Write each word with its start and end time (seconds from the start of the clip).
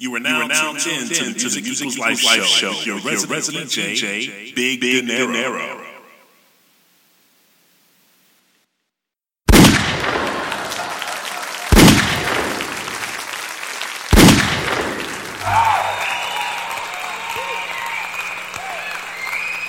You 0.00 0.14
are 0.14 0.18
now, 0.18 0.38
you 0.38 0.44
are 0.44 0.48
now 0.48 0.72
tuned 0.72 1.12
in 1.12 1.34
to 1.34 1.50
the 1.50 1.60
Music, 1.60 1.84
Music 1.84 1.98
Life, 1.98 2.24
Life 2.24 2.44
Show, 2.44 2.72
Show. 2.72 2.84
Your, 2.86 3.00
your 3.00 3.04
resident, 3.04 3.30
resident 3.30 3.70
J, 3.70 3.94
J, 3.94 4.52
Big, 4.56 4.80
Big 4.80 5.06
Dinero. 5.06 5.84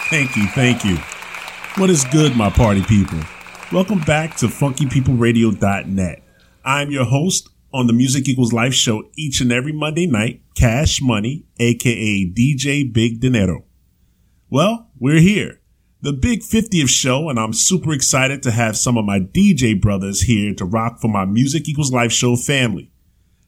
Thank 0.09 0.37
you, 0.37 0.47
thank 0.55 0.85
you. 0.85 0.95
What 1.75 1.89
is 1.89 2.05
good, 2.05 2.37
my 2.37 2.49
party 2.49 2.83
people? 2.83 3.19
Welcome 3.73 3.99
back 3.99 4.37
to 4.37 4.45
FunkyPeopleRadio.net. 4.45 6.23
I'm 6.63 6.89
your 6.89 7.03
host, 7.03 7.49
on 7.73 7.87
the 7.87 7.93
Music 7.93 8.27
Equals 8.27 8.53
Life 8.53 8.73
show 8.73 9.03
each 9.15 9.41
and 9.41 9.51
every 9.51 9.71
Monday 9.71 10.05
night, 10.05 10.41
Cash 10.55 11.01
Money, 11.01 11.45
aka 11.59 12.29
DJ 12.29 12.91
Big 12.91 13.19
Dinero. 13.19 13.63
Well, 14.49 14.89
we're 14.99 15.19
here, 15.19 15.61
the 16.01 16.13
big 16.13 16.41
50th 16.41 16.89
show, 16.89 17.29
and 17.29 17.39
I'm 17.39 17.53
super 17.53 17.93
excited 17.93 18.43
to 18.43 18.51
have 18.51 18.77
some 18.77 18.97
of 18.97 19.05
my 19.05 19.19
DJ 19.19 19.79
brothers 19.79 20.21
here 20.21 20.53
to 20.55 20.65
rock 20.65 20.99
for 20.99 21.07
my 21.07 21.25
Music 21.25 21.69
Equals 21.69 21.91
Life 21.91 22.11
show 22.11 22.35
family. 22.35 22.91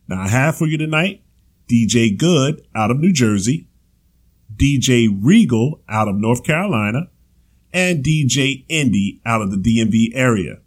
Now, 0.07 0.21
I 0.21 0.27
have 0.29 0.57
for 0.57 0.67
you 0.67 0.77
tonight 0.77 1.23
DJ 1.69 2.17
Good 2.17 2.65
out 2.75 2.91
of 2.91 2.99
New 2.99 3.11
Jersey, 3.11 3.67
DJ 4.55 5.09
Regal 5.21 5.81
out 5.89 6.07
of 6.07 6.15
North 6.15 6.43
Carolina, 6.43 7.09
and 7.73 8.03
DJ 8.03 8.65
ND 8.71 9.19
out 9.25 9.41
of 9.41 9.51
the 9.51 9.57
DMV 9.57 10.15
area. 10.15 10.59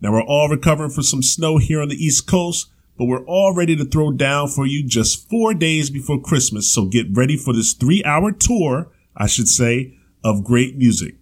Now, 0.00 0.12
we're 0.12 0.22
all 0.22 0.48
recovering 0.48 0.90
from 0.90 1.02
some 1.02 1.22
snow 1.22 1.58
here 1.58 1.82
on 1.82 1.88
the 1.88 1.96
East 1.96 2.26
Coast, 2.26 2.70
but 2.96 3.06
we're 3.06 3.24
all 3.26 3.54
ready 3.54 3.76
to 3.76 3.84
throw 3.84 4.12
down 4.12 4.48
for 4.48 4.66
you 4.66 4.86
just 4.86 5.28
four 5.28 5.54
days 5.54 5.90
before 5.90 6.20
Christmas. 6.20 6.72
So 6.72 6.86
get 6.86 7.06
ready 7.12 7.36
for 7.36 7.52
this 7.52 7.72
three 7.72 8.02
hour 8.04 8.32
tour, 8.32 8.92
I 9.16 9.26
should 9.26 9.48
say, 9.48 9.96
of 10.22 10.44
great 10.44 10.76
music. 10.76 11.16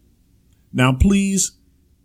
Now, 0.72 0.92
please 0.92 1.52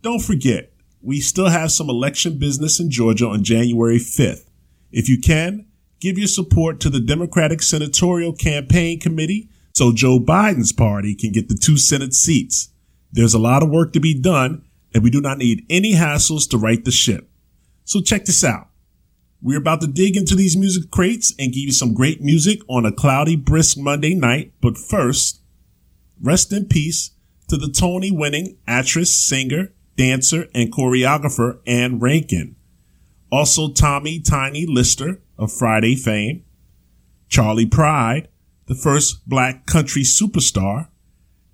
don't 0.02 0.22
forget, 0.22 0.72
we 1.02 1.20
still 1.20 1.50
have 1.50 1.72
some 1.72 1.90
election 1.90 2.38
business 2.38 2.80
in 2.80 2.90
Georgia 2.90 3.28
on 3.28 3.44
January 3.44 3.98
5th. 3.98 4.50
If 4.92 5.10
you 5.10 5.20
can, 5.20 5.68
give 6.00 6.18
your 6.18 6.28
support 6.28 6.80
to 6.82 6.90
the 6.90 7.00
Democratic 7.00 7.62
Senatorial 7.62 8.34
Campaign 8.34 9.00
Committee 9.00 9.50
so 9.78 9.94
Joe 9.94 10.18
Biden's 10.20 10.72
party 10.72 11.14
can 11.14 11.32
get 11.32 11.50
the 11.50 11.56
two 11.56 11.78
Senate 11.78 12.16
seats. 12.16 12.70
There's 13.12 13.36
a 13.36 13.40
lot 13.40 13.62
of 13.62 13.70
work 13.70 13.94
to 13.94 14.00
be 14.00 14.20
done, 14.20 14.66
and 14.92 15.04
we 15.04 15.12
do 15.12 15.22
not 15.22 15.38
need 15.38 15.68
any 15.70 15.94
hassles 15.94 16.50
to 16.50 16.58
right 16.58 16.84
the 16.84 16.90
ship. 16.90 17.30
So 17.86 18.02
check 18.02 18.26
this 18.26 18.44
out. 18.44 18.67
We're 19.42 19.60
about 19.60 19.82
to 19.82 19.88
dig 19.88 20.18
into 20.18 20.36
these 20.36 20.58
music 20.58 20.90
crates 20.90 21.34
and 21.38 21.54
give 21.54 21.64
you 21.64 21.72
some 21.72 21.94
great 21.94 22.22
music 22.22 22.60
on 22.68 22.86
a 22.86 22.92
cloudy, 22.92 23.36
brisk 23.36 23.78
Monday 23.78 24.16
night. 24.16 24.54
But 24.62 24.78
first, 24.78 25.42
rest 26.22 26.52
in 26.52 26.66
peace 26.66 27.12
to 27.48 27.58
the 27.58 27.70
Tony 27.70 28.12
winning 28.12 28.58
actress, 28.68 29.14
singer, 29.16 29.74
dancer, 29.96 30.48
and 30.56 30.74
choreographer 30.74 31.60
Ann 31.68 32.00
Reinking. 32.00 32.56
Also, 33.32 33.72
Tommy 33.72 34.20
Tiny 34.20 34.66
Lister 34.66 35.22
of 35.38 35.52
Friday 35.52 35.96
fame, 35.96 36.44
Charley 37.30 37.66
Pride, 37.66 38.30
the 38.66 38.76
first 38.76 39.28
black 39.30 39.66
country 39.66 40.02
superstar, 40.02 40.88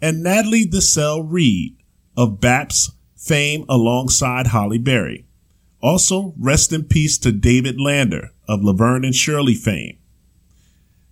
and 0.01 0.23
Natalie 0.23 0.65
Desselle 0.65 1.23
Reid 1.23 1.77
of 2.15 2.39
BAPS 2.39 2.91
fame 3.17 3.65
alongside 3.67 4.47
Halle 4.47 4.77
Berry. 4.77 5.25
Also, 5.83 6.33
rest 6.39 6.71
in 6.71 6.85
peace 6.85 7.17
to 7.17 7.33
David 7.33 7.75
Lander 7.77 8.29
of 8.47 8.63
Laverne 8.63 9.03
and 9.03 9.13
Shirley 9.13 9.53
fame. 9.53 9.99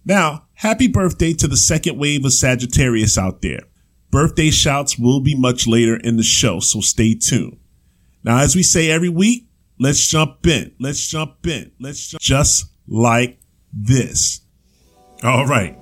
Now, 0.06 0.46
happy 0.54 0.88
birthday 0.88 1.34
to 1.34 1.48
the 1.48 1.58
second 1.58 2.00
wave 2.00 2.24
of 2.24 2.32
Sagittarius 2.32 3.18
out 3.18 3.42
there. 3.42 3.60
Birthday 4.12 4.50
shouts 4.50 4.98
will 4.98 5.20
be 5.20 5.36
much 5.36 5.68
later 5.68 5.98
in 5.98 6.16
the 6.16 6.24
show, 6.24 6.62
so 6.62 6.80
stay 6.80 7.14
tuned. 7.16 7.60
Now, 8.24 8.40
as 8.40 8.56
we 8.56 8.64
say 8.64 8.90
every 8.90 9.10
week, 9.10 9.48
let's 9.78 10.08
jump 10.08 10.48
in. 10.48 10.74
Let's 10.80 11.06
jump 11.06 11.46
in. 11.46 11.74
Let's 11.80 12.08
jump 12.08 12.22
just 12.22 12.66
like 12.88 13.40
this. 13.74 14.40
All 15.22 15.46
right. 15.46 15.78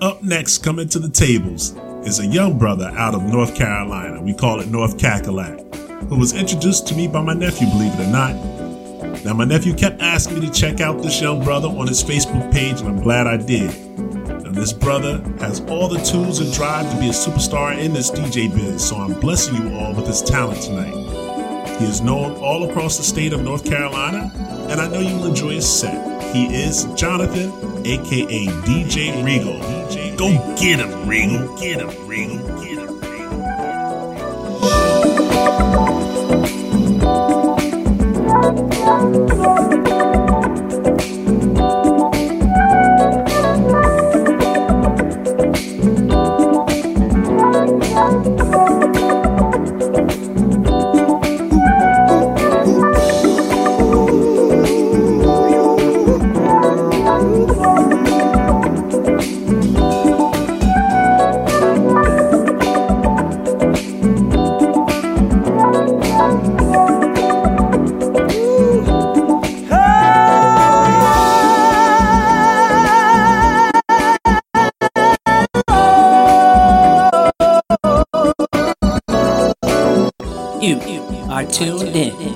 Up 0.00 0.22
next, 0.22 0.64
coming 0.64 0.88
to 0.88 0.98
the 0.98 1.10
tables, 1.10 1.74
is 2.06 2.20
a 2.20 2.26
young 2.26 2.58
brother 2.58 2.92
out 2.96 3.14
of 3.14 3.22
North 3.22 3.54
Carolina. 3.54 4.20
We 4.22 4.34
call 4.34 4.60
it 4.60 4.68
North 4.68 4.98
Cackalack 4.98 5.64
who 6.08 6.18
was 6.18 6.34
introduced 6.34 6.86
to 6.88 6.94
me 6.94 7.08
by 7.08 7.22
my 7.22 7.34
nephew, 7.34 7.66
believe 7.68 7.92
it 7.94 8.06
or 8.06 8.10
not. 8.10 8.34
Now, 9.24 9.32
my 9.32 9.44
nephew 9.44 9.74
kept 9.74 10.02
asking 10.02 10.40
me 10.40 10.46
to 10.46 10.52
check 10.52 10.80
out 10.80 11.02
this 11.02 11.20
young 11.20 11.42
brother 11.42 11.68
on 11.68 11.86
his 11.86 12.02
Facebook 12.04 12.52
page, 12.52 12.80
and 12.80 12.88
I'm 12.88 13.00
glad 13.00 13.26
I 13.26 13.38
did. 13.38 13.70
Now, 14.44 14.50
this 14.50 14.72
brother 14.72 15.22
has 15.38 15.60
all 15.62 15.88
the 15.88 16.00
tools 16.00 16.40
and 16.40 16.52
drive 16.52 16.90
to 16.92 17.00
be 17.00 17.08
a 17.08 17.12
superstar 17.12 17.78
in 17.78 17.94
this 17.94 18.10
DJ 18.10 18.54
biz, 18.54 18.86
so 18.86 18.96
I'm 18.96 19.18
blessing 19.20 19.56
you 19.56 19.76
all 19.76 19.94
with 19.94 20.06
his 20.06 20.20
talent 20.20 20.60
tonight. 20.60 20.94
He 21.78 21.86
is 21.86 22.02
known 22.02 22.32
all 22.36 22.68
across 22.68 22.98
the 22.98 23.02
state 23.02 23.32
of 23.32 23.42
North 23.42 23.64
Carolina, 23.64 24.30
and 24.68 24.80
I 24.80 24.88
know 24.88 25.00
you'll 25.00 25.26
enjoy 25.26 25.54
his 25.54 25.68
set. 25.68 26.34
He 26.34 26.54
is 26.54 26.84
Jonathan, 26.94 27.50
aka 27.86 28.46
DJ 28.46 29.24
Regal. 29.24 29.58
Go 30.16 30.56
get 30.56 30.80
him, 30.80 31.08
Regal. 31.08 31.58
Get 31.58 31.80
him, 31.80 32.06
Regal. 32.06 32.54
tuned 39.34 39.88
in 39.88 39.93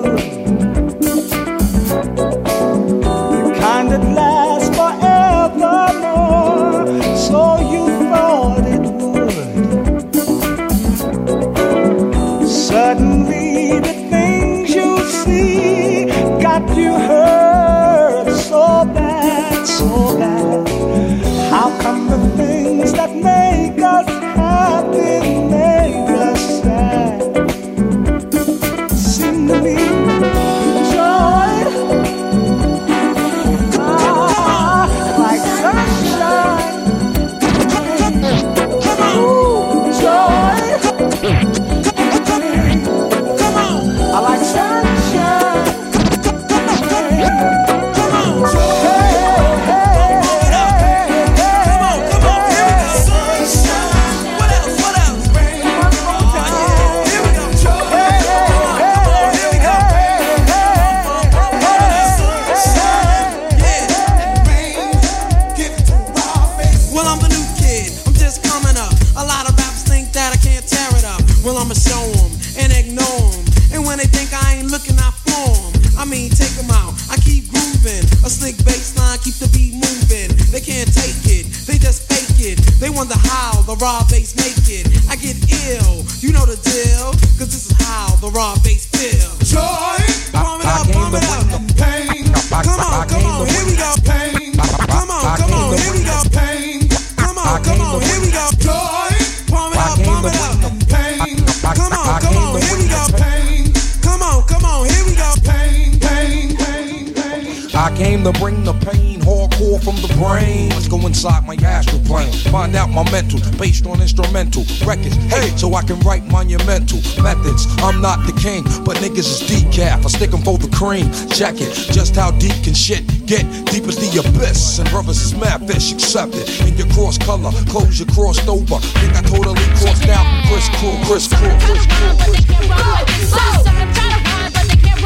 brain. 110.43 110.69
Let's 110.71 110.89
go 110.89 110.99
inside 111.07 111.47
my 111.47 111.55
astral 111.55 112.01
plane, 112.03 112.33
find 112.51 112.75
out 112.75 112.91
my 112.91 113.09
mental, 113.11 113.41
based 113.59 113.87
on 113.87 114.01
instrumental 114.01 114.65
records. 114.87 115.17
Hey, 115.31 115.49
so 115.57 115.75
I 115.75 115.83
can 115.83 115.99
write 116.01 116.25
monumental 116.27 117.01
methods. 117.23 117.67
I'm 117.79 118.01
not 118.01 118.27
the 118.27 118.33
king, 118.41 118.65
but 118.85 118.97
niggas 118.99 119.19
is 119.19 119.43
decaf. 119.43 120.05
I 120.05 120.09
stick 120.09 120.11
stick 120.11 120.35
'em 120.35 120.43
for 120.43 120.59
the 120.59 120.69
cream. 120.69 121.11
It, 121.43 121.75
just 121.93 122.17
how 122.17 122.31
deep 122.31 122.55
can 122.63 122.75
shit 122.75 123.05
get? 123.27 123.45
Deep 123.67 123.85
as 123.85 123.97
the 123.97 124.11
abyss, 124.21 124.79
and 124.79 124.89
brothers 124.91 125.21
is 125.23 125.35
mad 125.35 125.67
fish, 125.67 125.93
accept 125.93 126.35
it. 126.35 126.49
In 126.67 126.77
your 126.77 126.89
cross 126.95 127.19
color, 127.19 127.51
clothes 127.69 127.99
you 127.99 128.07
crossed 128.07 128.49
over. 128.49 128.79
Think 129.01 129.17
I 129.17 129.23
totally 129.23 129.67
crossed 129.81 130.09
out. 130.09 130.27
Chris 130.49 130.69
Cool, 130.79 130.97
Chris 131.07 131.29
Cool, 131.29 131.57
Chris 131.67 131.87
Cool, 131.87 132.17
Chris 132.25 132.45
Cool. 132.47 132.73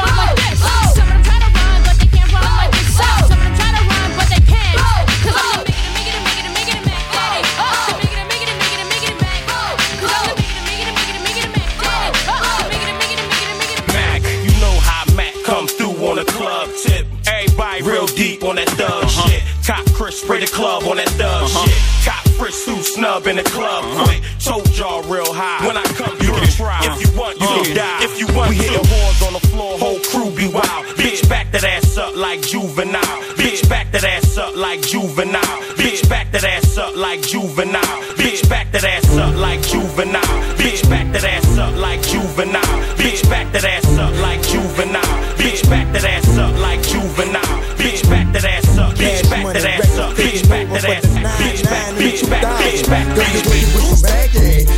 Mac, 0.07 0.36
on 18.57 18.65
that 18.65 18.77
thug 18.77 19.05
uh-huh. 19.05 19.29
shit. 19.29 19.43
Cop 19.67 19.85
Chris 19.93 20.21
spray 20.21 20.41
the 20.41 20.47
club 20.47 20.85
on 20.85 20.97
that 20.97 21.09
thug 21.11 21.45
uh-huh. 21.45 21.67
shit. 21.67 21.79
Cop 22.05 22.25
Frisk 22.37 22.65
Sue 22.65 22.83
snub 22.83 23.27
in 23.27 23.37
the 23.37 23.43
club 23.43 23.85
uh-huh. 23.85 24.05
quick. 24.05 24.23
Told 24.41 24.69
y'all 24.77 25.03
real 25.05 25.33
high. 25.33 25.67
When 25.67 25.77
I 25.77 25.85
come 25.93 26.17
you 26.21 26.33
through, 26.33 26.47
if 26.89 26.97
you 27.03 27.11
want, 27.19 27.41
you 27.41 27.47
can 27.47 27.77
die. 27.77 28.05
If 28.05 28.19
you 28.19 28.27
want, 28.35 28.51
we 28.51 28.57
hit 28.57 28.73
the 28.73 28.85
whores 28.89 29.27
on 29.27 29.33
the 29.35 29.45
floor, 29.49 29.79
whole 29.79 30.01
crew 30.09 30.31
be 30.33 30.49
wild. 30.49 30.85
Bitch, 30.97 31.29
back 31.29 31.53
that 31.53 31.65
ass 31.65 31.99
up 31.99 32.17
like 32.17 32.41
juvenile. 32.43 33.21
Bitch, 33.37 33.69
back 33.69 33.93
that 33.93 34.05
ass 34.05 34.39
up 34.39 34.57
like 34.57 34.81
juvenile. 34.83 35.61
Bitch, 35.77 36.09
back 36.09 36.33
that 36.33 36.45
ass 36.45 36.79
up 36.79 36.97
like 36.97 37.21
juvenile. 37.23 38.06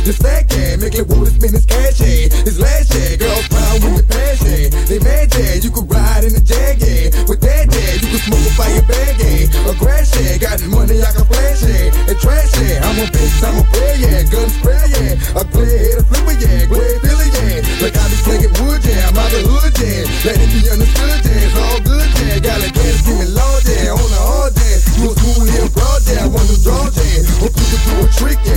Just 0.09 0.25
stack, 0.25 0.49
yeah. 0.57 0.73
Make 0.81 0.97
it 0.97 1.05
wanna 1.05 1.29
spin 1.29 1.53
his 1.53 1.69
cash, 1.69 2.01
yeah. 2.01 2.33
His 2.41 2.57
last, 2.57 2.89
yeah. 2.97 3.13
Girls 3.13 3.45
proud 3.45 3.77
with 3.85 4.01
the 4.01 4.05
passion. 4.09 4.73
They 4.89 4.97
mad, 5.05 5.29
yeah. 5.37 5.61
You 5.61 5.69
can 5.69 5.85
ride 5.85 6.25
in 6.25 6.33
the 6.33 6.41
jag, 6.41 6.81
yeah. 6.81 7.13
With 7.29 7.45
that, 7.45 7.69
yeah. 7.69 7.93
You 8.01 8.17
can 8.17 8.21
smoke 8.25 8.41
a 8.41 8.51
fire 8.57 8.81
bag, 8.89 9.21
yeah. 9.21 9.69
A 9.69 9.73
grass, 9.77 10.09
yeah. 10.17 10.41
Got 10.41 10.65
the 10.65 10.67
money 10.73 10.97
I 10.97 11.13
can 11.13 11.29
flash, 11.29 11.61
yeah. 11.61 12.09
And 12.09 12.17
trash, 12.17 12.57
yeah. 12.57 12.89
I'm 12.89 12.97
a 12.97 13.05
bitch, 13.05 13.37
I'm 13.45 13.61
a 13.61 13.63
player, 13.69 14.01
yeah. 14.01 14.25
Gun 14.33 14.49
spray, 14.49 14.81
yeah. 14.97 15.37
A 15.37 15.45
clear 15.45 15.77
head, 15.77 16.01
a 16.01 16.03
flipper, 16.09 16.35
yeah. 16.41 16.65
Grey 16.65 16.97
Billy, 17.05 17.29
yeah. 17.29 17.61
Like 17.77 17.93
I 17.93 18.01
be 18.09 18.17
slinging 18.25 18.53
wood, 18.65 18.81
yeah. 18.81 19.13
I'm 19.13 19.13
out 19.13 19.29
the 19.29 19.45
hood, 19.45 19.77
yeah. 19.77 20.09
Let 20.25 20.41
it 20.41 20.49
be 20.49 20.73
understood, 20.73 21.21
yeah. 21.21 21.45
It's 21.45 21.53
all 21.53 21.85
good, 21.85 22.09
yeah. 22.25 22.41
Got 22.41 22.65
a 22.65 22.69
gas, 22.73 23.05
give 23.05 23.13
me 23.13 23.29
law, 23.29 23.61
yeah. 23.61 23.93
On 23.93 24.09
the 24.09 24.21
hard, 24.25 24.57
yeah. 24.57 24.73
You 24.97 25.05
a 25.05 25.13
school 25.13 25.45
here, 25.45 25.69
broad, 25.69 26.01
yeah. 26.09 26.25
I 26.25 26.33
want 26.33 26.49
to 26.49 26.57
draw, 26.65 26.89
yeah. 26.97 27.45
Hope 27.45 27.53
you 27.53 27.65
can 27.69 27.81
do 27.85 27.93
a 28.01 28.07
trick, 28.17 28.41
yeah. 28.41 28.48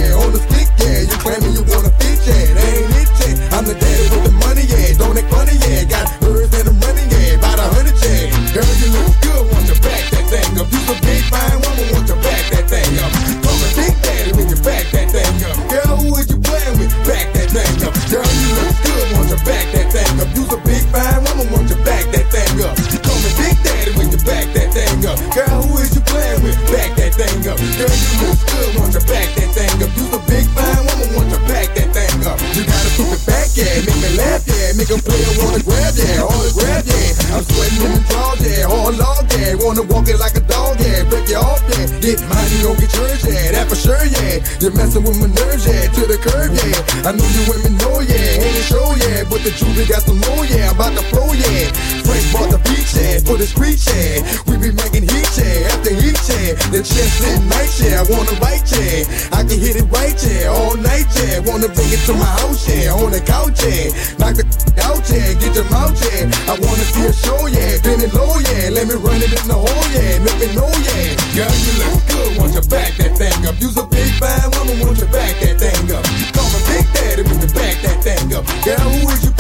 Laugh, 34.92 35.08
yeah. 35.08 35.22
Make 35.22 35.32
a 35.32 35.32
player 35.32 35.32
wanna 35.40 35.62
grab, 35.62 35.94
yeah. 35.96 36.24
Wanna 36.24 36.52
grab, 36.52 36.84
yeah. 36.86 37.36
I'm 37.36 37.44
sweating 37.44 37.82
in 37.82 37.92
the 37.92 38.02
drawers, 38.08 38.40
yeah. 38.44 38.68
Hard 38.68 38.96
log, 38.98 39.32
yeah. 39.32 39.54
Wanna 39.64 39.82
walk 39.82 40.08
it 40.08 40.18
like 40.18 40.36
a 40.36 40.44
dog, 40.44 40.80
yeah. 40.80 41.04
Break 41.08 41.28
you 41.28 41.36
off, 41.36 41.62
yeah. 41.68 41.86
Get 42.00 42.20
mine, 42.28 42.48
you 42.52 42.62
gon' 42.64 42.76
get 42.76 42.92
yours, 42.94 43.24
yeah. 43.24 43.52
That 43.52 43.68
for 43.68 43.76
sure, 43.76 44.04
yeah. 44.04 44.44
You're 44.60 44.74
messing 44.74 45.04
with 45.04 45.18
my 45.20 45.28
nerves, 45.28 45.66
yeah. 45.66 45.88
To 45.88 46.02
the 46.06 46.18
curb, 46.18 46.52
yeah. 46.52 47.08
I 47.08 47.12
know 47.12 47.24
you 47.24 47.42
women 47.48 47.76
know, 47.78 48.00
yeah. 48.00 48.44
Ain't 48.44 48.64
show, 48.68 48.94
yeah. 48.96 49.24
But 49.28 49.42
the 49.44 49.52
jewelry 49.52 49.86
got 49.86 50.02
some 50.02 50.20
more, 50.28 50.44
yeah. 50.46 50.70
I'm 50.70 50.76
about 50.76 50.92
to 50.98 51.04
flow, 51.08 51.32
yeah. 51.32 51.72
Frank 52.04 52.24
bought 52.32 52.50
the 52.52 52.61
beach. 52.94 53.22
For 53.24 53.36
the 53.36 53.46
street, 53.46 53.80
yeah. 53.88 54.20
We 54.46 54.58
be 54.58 54.70
making 54.72 55.08
heat, 55.08 55.30
yeah. 55.38 55.72
After 55.72 55.94
heat, 55.94 56.18
yeah. 56.28 56.52
The 56.72 56.80
chest 56.82 57.20
lit 57.22 57.40
night, 57.48 57.72
yeah. 57.80 58.02
I 58.02 58.04
wanna 58.08 58.36
bite, 58.40 58.66
yeah. 58.72 59.08
I 59.32 59.44
can 59.44 59.58
hit 59.58 59.76
it 59.76 59.88
right, 59.88 60.16
yeah. 60.16 60.52
All 60.52 60.76
night, 60.76 61.08
yeah. 61.16 61.40
Wanna 61.44 61.68
bring 61.68 61.90
it 61.92 62.02
to 62.06 62.14
my 62.14 62.28
house, 62.42 62.68
yeah. 62.68 62.92
On 62.92 63.10
the 63.10 63.20
couch, 63.20 63.62
yeah. 63.64 63.92
Knock 64.18 64.36
the 64.36 64.44
out, 64.86 65.04
yeah. 65.08 65.32
Get 65.38 65.54
your 65.54 65.68
mouth, 65.70 65.96
yeah. 65.96 66.28
I 66.50 66.54
wanna 66.58 66.86
see 66.92 67.06
a 67.06 67.12
show, 67.12 67.46
yeah. 67.46 67.80
Bend 67.82 68.02
it 68.02 68.12
low, 68.12 68.36
yeah. 68.38 68.74
Let 68.74 68.88
me 68.88 68.96
run 69.00 69.20
it 69.22 69.32
in 69.32 69.46
the 69.48 69.56
hole, 69.56 69.86
yeah. 69.96 70.18
Make 70.20 70.38
me 70.40 70.48
know, 70.56 70.68
yeah. 70.68 71.16
Girl, 71.36 71.52
you 71.52 71.72
look 71.80 72.00
good. 72.08 72.30
Want 72.38 72.52
you 72.54 72.64
back 72.68 72.92
that 73.00 73.16
thing 73.16 73.40
up. 73.46 73.56
You's 73.60 73.76
a 73.76 73.86
big 73.86 74.10
fine 74.20 74.50
woman. 74.58 74.80
Want 74.84 74.98
you 74.98 75.08
back 75.08 75.32
that 75.40 75.56
thing 75.56 75.88
up. 75.92 76.04
Call 76.36 76.48
me 76.52 76.60
Big 76.68 76.86
Daddy 76.92 77.22
when 77.24 77.40
you 77.40 77.50
back 77.56 77.76
that 77.84 77.98
thing 78.04 78.28
up. 78.36 78.44
Girl, 78.64 78.84
who 78.92 79.08
is 79.08 79.24
you 79.24 79.31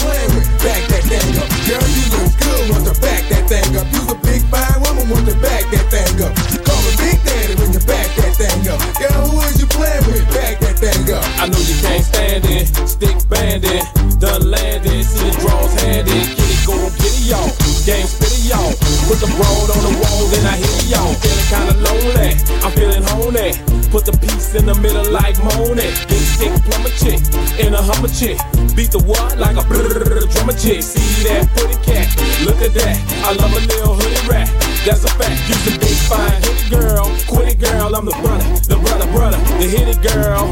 up. 8.72 8.80
Girl, 8.96 9.28
who 9.28 9.40
is 9.44 9.60
you 9.60 9.66
playing 9.66 10.04
with? 10.08 10.24
Back 10.32 10.58
that 10.60 10.78
thing 10.80 11.04
up. 11.12 11.24
I 11.36 11.46
know 11.48 11.60
you 11.60 11.76
can't 11.84 12.04
stand 12.04 12.44
it. 12.48 12.66
Stick 12.88 13.16
bandit, 13.28 13.84
done 14.18 14.50
landed. 14.50 15.04
See 15.04 15.28
the 15.28 15.32
draws 15.40 15.72
handed. 15.82 16.08
Get 16.08 16.48
it, 16.48 16.66
go 16.66 16.76
get 16.96 17.12
it, 17.12 17.26
y'all. 17.28 17.50
Game 17.84 18.06
spit 18.06 18.32
it, 18.32 18.48
y'all. 18.48 18.72
Put 19.08 19.20
the 19.20 19.30
broad 19.36 19.68
on 19.68 19.82
the 19.84 19.94
wall, 20.00 20.22
then 20.32 20.44
I 20.46 20.56
hit 20.56 20.72
it, 20.80 20.88
y'all. 20.88 21.12
Feeling 21.20 21.48
kinda 21.52 21.74
lonely. 21.84 22.30
I'm 22.64 22.72
feeling 22.72 23.02
honey. 23.02 23.71
Put 23.92 24.06
the 24.06 24.16
piece 24.24 24.54
in 24.54 24.64
the 24.64 24.74
middle 24.76 25.04
like 25.12 25.36
Monet. 25.44 25.92
Big 26.08 26.24
stick 26.24 26.48
plumber 26.64 26.88
chick 26.96 27.20
in 27.60 27.74
a 27.74 27.82
hummer 27.82 28.08
chick. 28.08 28.40
Beat 28.74 28.88
the 28.88 28.98
what 29.04 29.36
like 29.36 29.58
a 29.58 29.64
brrrr 29.68 30.32
drummer 30.32 30.56
chick. 30.56 30.82
See 30.82 31.28
that 31.28 31.44
pretty 31.52 31.76
cat? 31.84 32.08
Look 32.40 32.56
at 32.64 32.72
that. 32.72 32.96
I 33.20 33.36
love 33.36 33.52
a 33.52 33.60
little 33.60 33.92
hoodie 33.92 34.26
rat. 34.26 34.48
That's 34.88 35.04
a 35.04 35.12
fact. 35.20 35.36
You's 35.44 35.76
a 35.76 35.78
big 35.78 35.96
fine 36.08 36.40
hit 36.40 36.56
it 36.56 36.70
girl. 36.72 37.04
Quit 37.28 37.52
it 37.52 37.60
girl. 37.60 37.94
I'm 37.94 38.06
the 38.06 38.16
brother, 38.24 38.48
the 38.64 38.80
brother, 38.80 39.06
brother, 39.12 39.36
the 39.60 39.68
hit 39.68 39.88
it. 39.92 40.00
Girl, 40.00 40.48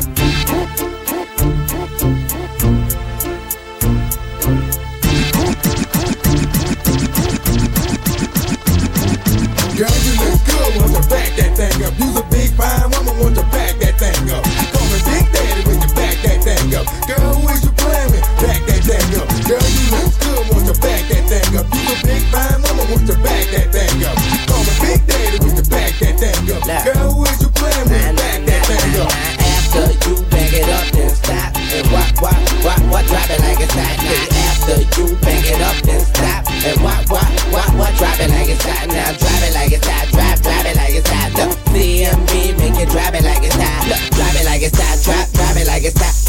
was 22.90 23.02
to 23.06 23.14
back 23.22 23.46
that 23.54 23.70
thing 23.70 24.02
up. 24.02 24.18
She 24.18 24.36
called 24.50 24.66
me 24.66 24.74
Big 24.82 25.00
Daddy 25.06 25.38
was 25.38 25.54
to 25.54 25.64
back 25.70 25.94
that 26.02 26.14
thing 26.18 26.42
up. 26.50 26.66
Girl, 26.66 27.10
who 27.14 27.22
is 27.22 27.38
you 27.38 27.50
playing 27.54 27.86
with? 27.86 28.18
Back 28.18 28.42
that 28.50 28.62
nah, 28.66 28.66
thing 28.66 28.94
up. 28.98 29.12
After 29.14 29.86
you 30.02 30.14
back 30.26 30.50
it 30.50 30.66
up, 30.66 30.86
then 30.90 31.10
stop 31.14 31.50
and 31.54 31.86
walk, 31.94 32.10
walk, 32.18 32.40
walk, 32.66 32.82
walk, 32.90 33.06
drop 33.06 33.30
it 33.30 33.38
like 33.46 33.62
it's 33.62 33.74
hot 33.78 33.96
now. 34.02 34.26
After 34.50 34.78
you 34.82 35.06
back 35.22 35.46
it 35.46 35.62
up, 35.62 35.78
then 35.86 36.02
stop 36.02 36.42
and 36.50 36.78
walk, 36.82 37.06
walk, 37.06 37.30
walk, 37.54 37.70
walk, 37.78 37.94
drop 37.94 38.18
it 38.18 38.30
like 38.34 38.50
it's 38.50 38.64
hot 38.66 38.86
now. 38.90 39.14
Drop 39.14 39.42
it 39.46 39.54
like 39.54 39.70
it's 39.70 39.86
hot, 39.86 40.06
drop, 40.10 40.36
drop 40.42 40.66
it 40.66 40.74
like 40.74 40.94
it's 40.98 41.10
hot. 41.10 41.30
The 41.38 41.46
CMB 41.70 42.58
make 42.58 42.78
it 42.82 42.90
drop 42.90 43.14
it 43.14 43.22
like 43.22 43.46
it's 43.46 43.54
hot. 43.54 43.86
Look, 43.86 44.02
drop 44.18 44.34
it 44.34 44.44
like 44.50 44.62
it's 44.66 44.74
hot, 44.74 44.98
drop, 45.06 45.26
drop 45.30 45.54
it 45.54 45.66
like 45.70 45.86
it's 45.86 45.94
hot. 45.94 46.19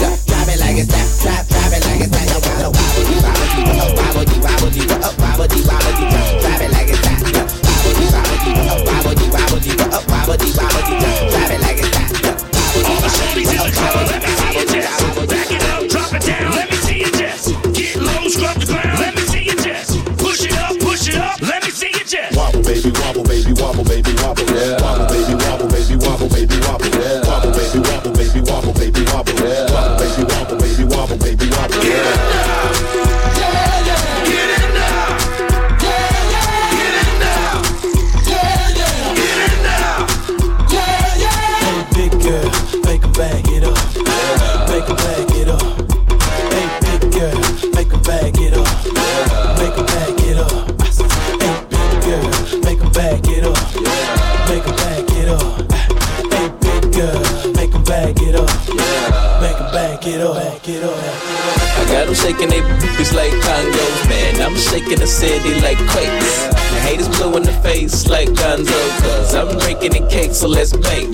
The 69.90 70.08
cake, 70.10 70.34
so 70.34 70.48
let's 70.48 70.74
bake. 70.78 71.10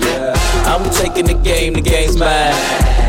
I'm 0.68 0.84
taking 0.90 1.26
the 1.26 1.34
game, 1.42 1.72
the 1.72 1.80
game's 1.80 2.16
mine. 2.16 2.52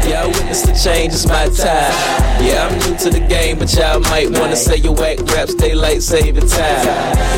Yeah, 0.08 0.24
I 0.24 0.28
witness 0.28 0.62
the 0.62 0.72
change, 0.72 1.14
it's 1.14 1.28
my 1.28 1.46
time. 1.50 1.92
Yeah, 2.40 2.68
I'm 2.68 2.74
new 2.80 2.98
to 3.00 3.10
the 3.10 3.20
game, 3.20 3.60
but 3.60 3.74
y'all 3.76 4.00
might 4.00 4.30
wanna 4.32 4.56
say 4.56 4.78
your 4.78 4.94
whack 4.94 5.20
raps, 5.36 5.54
daylight 5.56 6.02
saving 6.02 6.48
time. 6.48 6.88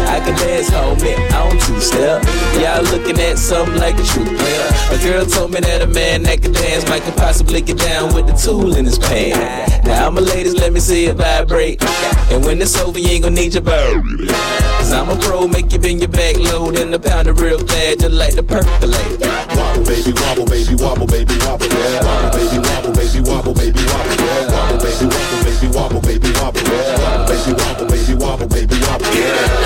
I 0.08 0.22
can 0.24 0.36
dance, 0.38 0.70
homie, 0.70 1.18
I 1.32 1.50
don't 1.50 1.60
two 1.62 1.82
step. 1.82 2.24
Y'all 2.62 2.84
looking 2.84 3.20
at 3.20 3.40
something 3.40 3.78
like 3.78 3.98
a 3.98 4.04
true 4.04 4.26
player. 4.26 4.70
A 4.92 4.98
girl 5.04 5.26
told 5.26 5.54
me 5.54 5.60
that 5.62 5.82
a 5.82 5.88
man 5.88 6.24
that 6.24 6.44
can 6.44 6.52
dance 6.54 6.88
might 6.88 7.02
could 7.02 7.18
possibly 7.18 7.62
get 7.62 7.80
down 7.80 8.14
with 8.14 8.28
the 8.28 8.34
tool 8.34 8.76
in 8.76 8.86
his 8.86 9.00
pants. 9.00 9.86
Now, 9.86 10.08
I'm 10.08 10.18
a 10.18 10.22
ladies, 10.22 10.54
let 10.54 10.72
me 10.72 10.80
see 10.80 11.06
it 11.06 11.16
vibrate. 11.16 11.84
And 12.32 12.46
when 12.46 12.62
it's 12.62 12.78
over, 12.78 13.00
you 13.00 13.10
ain't 13.10 13.24
gonna 13.24 13.36
need 13.36 13.54
your 13.56 13.64
bird. 13.64 14.71
Cause 14.82 14.94
I'm 14.94 15.10
a 15.10 15.16
pro, 15.16 15.48
make 15.48 15.72
you 15.72 15.78
bend 15.78 16.00
your 16.02 16.10
back 16.10 16.38
low, 16.38 16.72
then 16.72 16.90
the 16.90 16.98
pound 16.98 17.28
it 17.28 17.34
real 17.40 17.64
bad, 17.64 18.00
just 18.00 18.16
like 18.18 18.34
the 18.34 18.42
percolate. 18.42 19.22
Wobble, 19.54 19.86
baby, 19.86 20.12
wobble, 20.12 20.46
baby, 20.50 20.74
wobble, 20.74 21.06
baby, 21.06 21.38
wobble. 21.46 21.70
yeah. 21.70 22.02
Wobble, 22.02 22.34
baby, 22.34 22.58
wobble, 22.66 22.94
baby, 22.98 23.22
wobble, 23.22 23.54
baby, 23.54 23.78
wobble. 23.86 24.18
yeah. 24.18 24.50
Wobble, 24.50 24.82
baby, 24.82 25.06
wobble, 25.06 25.46
baby, 25.46 25.70
wobble, 25.70 26.02
baby, 26.02 26.30
wobble. 26.34 26.66
yeah. 26.66 26.98
Wobble, 26.98 27.30
baby, 27.30 27.54
wobble, 27.62 27.86
baby, 27.94 28.14
wobble, 28.18 28.48
baby, 28.50 28.76
wobble. 28.82 29.06
Hey, 29.06 29.61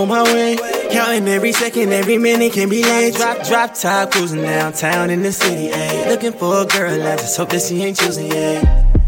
on 0.00 0.08
my 0.08 0.22
way. 0.22 0.56
Counting 0.90 1.28
every 1.28 1.52
second, 1.52 1.92
every 1.92 2.18
minute 2.18 2.52
can 2.52 2.68
be 2.68 2.82
late. 2.82 3.14
Drop, 3.14 3.46
drop 3.46 3.74
top, 3.74 4.10
cruising 4.10 4.42
downtown 4.42 5.10
in 5.10 5.22
the 5.22 5.32
city, 5.32 5.68
ayy. 5.68 6.08
Looking 6.08 6.32
for 6.32 6.62
a 6.62 6.66
girl, 6.66 7.06
I 7.06 7.16
just 7.16 7.36
hope 7.36 7.50
that 7.50 7.62
she 7.62 7.82
ain't 7.82 7.98
choosing, 7.98 8.30
yeah. 8.30 8.99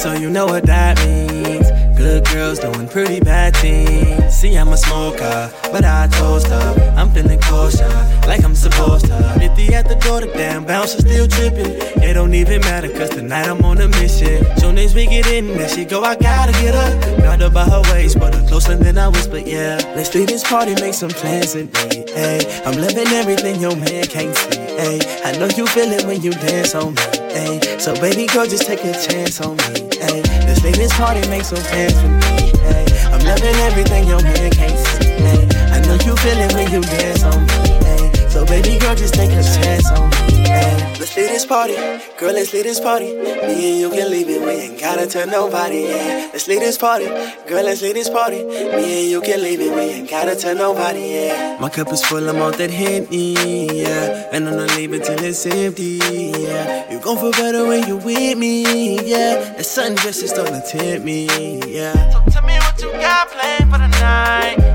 So 0.00 0.14
you 0.14 0.30
know 0.30 0.46
what 0.46 0.64
that 0.64 0.96
means. 1.04 1.68
Good 1.94 2.24
girls 2.28 2.58
doing 2.58 2.88
pretty 2.88 3.20
bad 3.20 3.54
things. 3.54 4.34
See, 4.34 4.56
I'm 4.56 4.68
a 4.68 4.76
smoker, 4.78 5.52
but 5.70 5.84
I 5.84 6.06
toast 6.06 6.46
her. 6.46 6.94
I'm 6.96 7.10
feeling 7.10 7.38
kosher, 7.40 7.86
like 8.26 8.42
I'm 8.42 8.54
supposed 8.54 9.04
to. 9.08 9.36
50 9.38 9.74
at 9.74 9.86
the 9.86 9.96
door, 9.96 10.22
the 10.22 10.28
damn 10.28 10.64
bouncer 10.64 11.00
still 11.00 11.28
tripping. 11.28 11.76
It 12.02 12.14
don't 12.14 12.32
even 12.32 12.62
matter, 12.62 12.88
cause 12.88 13.10
tonight 13.10 13.46
I'm 13.46 13.62
on 13.62 13.78
a 13.82 13.88
mission. 13.88 14.42
Soon 14.56 14.78
as 14.78 14.94
we 14.94 15.04
get 15.04 15.26
in, 15.26 15.48
there 15.48 15.68
she 15.68 15.84
go, 15.84 16.02
I 16.02 16.16
gotta 16.16 16.52
get 16.52 16.74
her. 16.74 17.22
Not 17.22 17.42
about 17.42 17.68
her 17.68 17.92
waist, 17.92 18.18
but 18.18 18.34
her 18.34 18.48
closer 18.48 18.76
than 18.76 18.96
I 18.96 19.08
whisper, 19.08 19.36
yeah. 19.36 19.76
Let's 19.94 20.08
do 20.08 20.24
this 20.24 20.42
party, 20.42 20.74
make 20.80 20.94
some 20.94 21.10
plans 21.10 21.54
with 21.54 21.66
me, 21.74 22.06
ayy. 22.14 22.66
I'm 22.66 22.80
living 22.80 23.08
everything 23.08 23.60
your 23.60 23.76
man 23.76 24.04
can't 24.04 24.34
see, 24.34 24.56
ayy. 24.80 25.26
I 25.26 25.32
know 25.38 25.48
you 25.54 25.66
feel 25.66 25.92
it 25.92 26.06
when 26.06 26.22
you 26.22 26.30
dance 26.32 26.74
on 26.74 26.94
me, 26.94 27.02
ayy. 27.36 27.78
So 27.78 27.94
baby 28.00 28.26
girl, 28.26 28.46
just 28.46 28.66
take 28.66 28.82
a 28.84 28.92
chance 28.92 29.40
on 29.42 29.56
me, 29.56 29.89
make 30.00 30.76
this 30.76 30.92
party, 30.96 31.26
make 31.28 31.44
some 31.44 31.58
plans 31.58 31.94
with 31.94 32.12
me, 32.12 32.52
ayy. 32.72 33.12
I'm 33.12 33.20
loving 33.24 33.56
everything 33.68 34.06
your 34.08 34.22
man 34.22 34.50
can't 34.50 34.78
see, 34.78 35.08
ayy. 35.20 35.46
I 35.72 35.80
know 35.80 35.94
you 35.94 36.16
feel 36.16 36.38
it 36.38 36.54
when 36.54 36.70
you 36.72 36.80
dance 36.80 37.22
on 37.24 37.40
me, 37.40 37.78
ayy. 37.84 38.30
So 38.30 38.44
baby 38.46 38.78
girl, 38.78 38.94
just 38.94 39.14
take 39.14 39.30
a 39.30 39.42
chance 39.42 39.90
on 39.90 40.08
me, 40.10 40.29
Let's 41.00 41.16
leave 41.16 41.28
this 41.30 41.46
party, 41.46 41.74
girl, 42.18 42.32
let's 42.32 42.52
leave 42.52 42.64
this 42.64 42.78
party. 42.78 43.12
Me 43.14 43.72
and 43.72 43.80
you 43.80 43.90
can 43.90 44.10
leave 44.10 44.28
it, 44.28 44.40
we 44.42 44.50
ain't 44.50 44.78
gotta 44.78 45.06
tell 45.06 45.26
nobody, 45.26 45.80
yeah. 45.88 46.28
Let's 46.32 46.46
leave 46.46 46.60
this 46.60 46.78
party, 46.78 47.06
girl, 47.48 47.64
let's 47.64 47.82
leave 47.82 47.94
this 47.94 48.08
party. 48.08 48.44
Me 48.44 49.02
and 49.02 49.10
you 49.10 49.20
can 49.20 49.42
leave 49.42 49.60
it, 49.60 49.74
we 49.74 49.80
ain't 49.80 50.08
gotta 50.08 50.36
tell 50.36 50.54
nobody, 50.54 51.00
yeah. 51.00 51.58
My 51.60 51.68
cup 51.68 51.92
is 51.92 52.04
full, 52.04 52.28
I'm 52.28 52.36
out 52.36 52.58
that 52.58 52.70
Henny, 52.70 53.66
yeah. 53.82 54.28
And 54.32 54.48
I'm 54.48 54.56
not 54.56 54.76
leaving 54.76 55.00
till 55.02 55.18
it's 55.22 55.46
empty, 55.46 55.98
yeah. 56.02 56.92
You 56.92 57.00
gon' 57.00 57.16
feel 57.16 57.32
better 57.32 57.66
when 57.66 57.88
you 57.88 57.96
with 57.96 58.38
me, 58.38 59.00
yeah. 59.04 59.54
The 59.56 59.64
sun 59.64 59.96
just 59.96 60.22
is 60.22 60.32
to 60.34 60.44
tempt 60.70 61.04
me, 61.04 61.60
yeah. 61.66 62.10
So 62.12 62.22
tell 62.30 62.46
me 62.46 62.56
what 62.58 62.80
you 62.80 62.92
got 62.92 63.30
planned 63.30 63.70
for 63.70 63.78
the 63.78 63.88
night. 63.88 64.69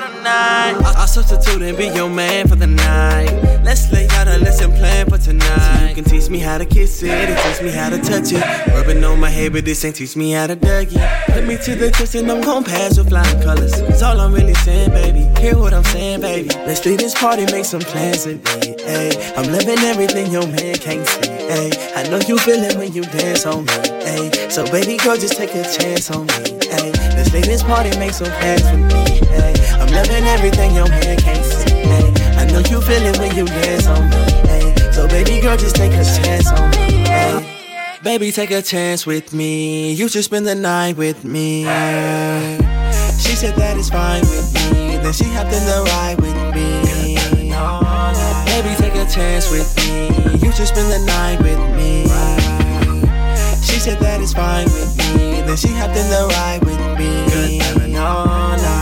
For 0.00 0.12
the 0.12 0.22
night. 0.22 0.74
I'll 0.96 1.06
substitute 1.06 1.62
and 1.62 1.76
be 1.76 1.86
your 1.88 2.10
man 2.10 2.48
for 2.48 2.56
the 2.56 2.66
night. 2.66 3.30
Let's 3.64 3.90
lay 3.92 4.06
out 4.12 4.28
a 4.28 4.38
lesson 4.38 4.72
plan 4.72 5.08
for 5.08 5.18
tonight. 5.18 5.88
You 5.88 5.94
can 5.94 6.04
teach 6.04 6.28
me 6.30 6.38
how 6.38 6.58
to 6.58 6.64
kiss 6.64 7.02
it 7.02 7.10
and 7.10 7.38
teach 7.38 7.62
me 7.62 7.70
how 7.70 7.90
to 7.90 7.98
touch 7.98 8.32
it. 8.32 8.42
Rubbing 8.74 9.02
on 9.04 9.20
my 9.20 9.30
head, 9.30 9.52
but 9.52 9.64
this 9.64 9.84
ain't 9.84 9.96
teach 9.96 10.16
me 10.16 10.32
how 10.32 10.46
to 10.46 10.56
Dougie. 10.56 10.98
Put 11.26 11.44
me 11.46 11.56
to 11.58 11.74
the 11.74 11.90
test 11.90 12.14
and 12.14 12.30
I'm 12.30 12.40
gon' 12.40 12.64
pass 12.64 12.98
with 12.98 13.08
flying 13.08 13.42
colors. 13.42 13.80
That's 13.80 14.02
all 14.02 14.20
I'm 14.20 14.32
really 14.32 14.54
saying, 14.54 14.90
baby. 14.90 15.28
Hear 15.40 15.58
what 15.58 15.74
I'm 15.74 15.84
saying, 15.84 16.20
baby. 16.20 16.48
Let's 16.66 16.84
leave 16.84 16.98
this 16.98 17.14
party, 17.14 17.44
make 17.46 17.64
some 17.64 17.80
plans 17.80 18.26
with 18.26 18.44
me. 18.44 18.76
Ayy, 18.84 19.36
I'm 19.36 19.50
living 19.50 19.78
everything 19.78 20.30
your 20.32 20.46
man 20.46 20.74
can't 20.76 21.06
see. 21.06 21.28
Ayy, 21.28 21.96
I 21.96 22.08
know 22.10 22.20
you 22.26 22.38
feel 22.38 22.62
it 22.62 22.76
when 22.76 22.92
you 22.92 23.02
dance 23.02 23.46
on 23.46 23.64
me. 23.64 23.72
Ayy, 23.72 24.50
so 24.50 24.64
baby 24.70 24.96
girl, 24.98 25.16
just 25.16 25.36
take 25.36 25.54
a 25.54 25.62
chance 25.62 26.10
on 26.10 26.26
me. 26.26 26.58
Ayy, 26.76 26.92
let's 27.16 27.32
leave 27.32 27.46
this 27.46 27.62
party, 27.62 27.96
make 27.98 28.12
some 28.12 28.28
plans 28.28 28.64
with 28.64 28.92
me. 28.92 29.07
Ayy, 29.20 29.80
I'm 29.80 29.88
loving 29.92 30.24
everything 30.24 30.74
your 30.74 30.86
can't 30.86 31.44
see. 31.44 31.82
Ayy, 31.82 32.36
I 32.36 32.44
know 32.46 32.60
you 32.60 32.80
feel 32.80 33.02
it 33.02 33.18
when 33.18 33.34
you 33.36 33.46
dance 33.46 33.86
on 33.86 34.08
me. 34.10 34.16
Ayy, 34.54 34.92
so 34.92 35.06
baby 35.08 35.40
girl, 35.40 35.56
just 35.56 35.76
take 35.76 35.92
a 35.92 36.04
chance 36.04 36.50
on 36.50 36.70
me. 36.70 37.04
Ayy. 37.04 37.58
Baby, 38.02 38.30
take 38.30 38.52
a 38.52 38.62
chance 38.62 39.04
with 39.06 39.34
me. 39.34 39.92
You 39.92 40.08
should 40.08 40.24
spend 40.24 40.46
the 40.46 40.54
night 40.54 40.96
with 40.96 41.24
me. 41.24 41.64
She 43.18 43.34
said 43.34 43.56
that 43.56 43.76
it's 43.76 43.90
fine 43.90 44.22
with 44.22 44.54
me. 44.54 44.96
Then 44.96 45.12
she 45.12 45.24
hopped 45.24 45.52
in 45.52 45.64
the 45.66 45.82
ride 45.84 46.20
with 46.20 46.34
me. 46.54 47.16
Baby, 48.46 48.74
take 48.76 48.94
a 48.94 49.04
chance 49.10 49.50
with 49.50 49.76
me. 49.76 50.38
You 50.46 50.52
should 50.52 50.68
spend 50.68 50.90
the 50.90 51.00
night 51.06 51.40
with 51.42 51.58
me. 51.76 52.04
She 53.62 53.80
said 53.80 53.98
that 53.98 54.20
it's 54.20 54.32
fine 54.32 54.66
with 54.66 54.96
me. 54.96 55.42
Then 55.42 55.56
she 55.56 55.68
hopped 55.68 55.96
in 55.96 56.08
the 56.08 56.28
ride 56.30 56.64
with 56.64 56.78
me. 56.98 57.58
Good 57.58 57.92
night. 57.92 58.77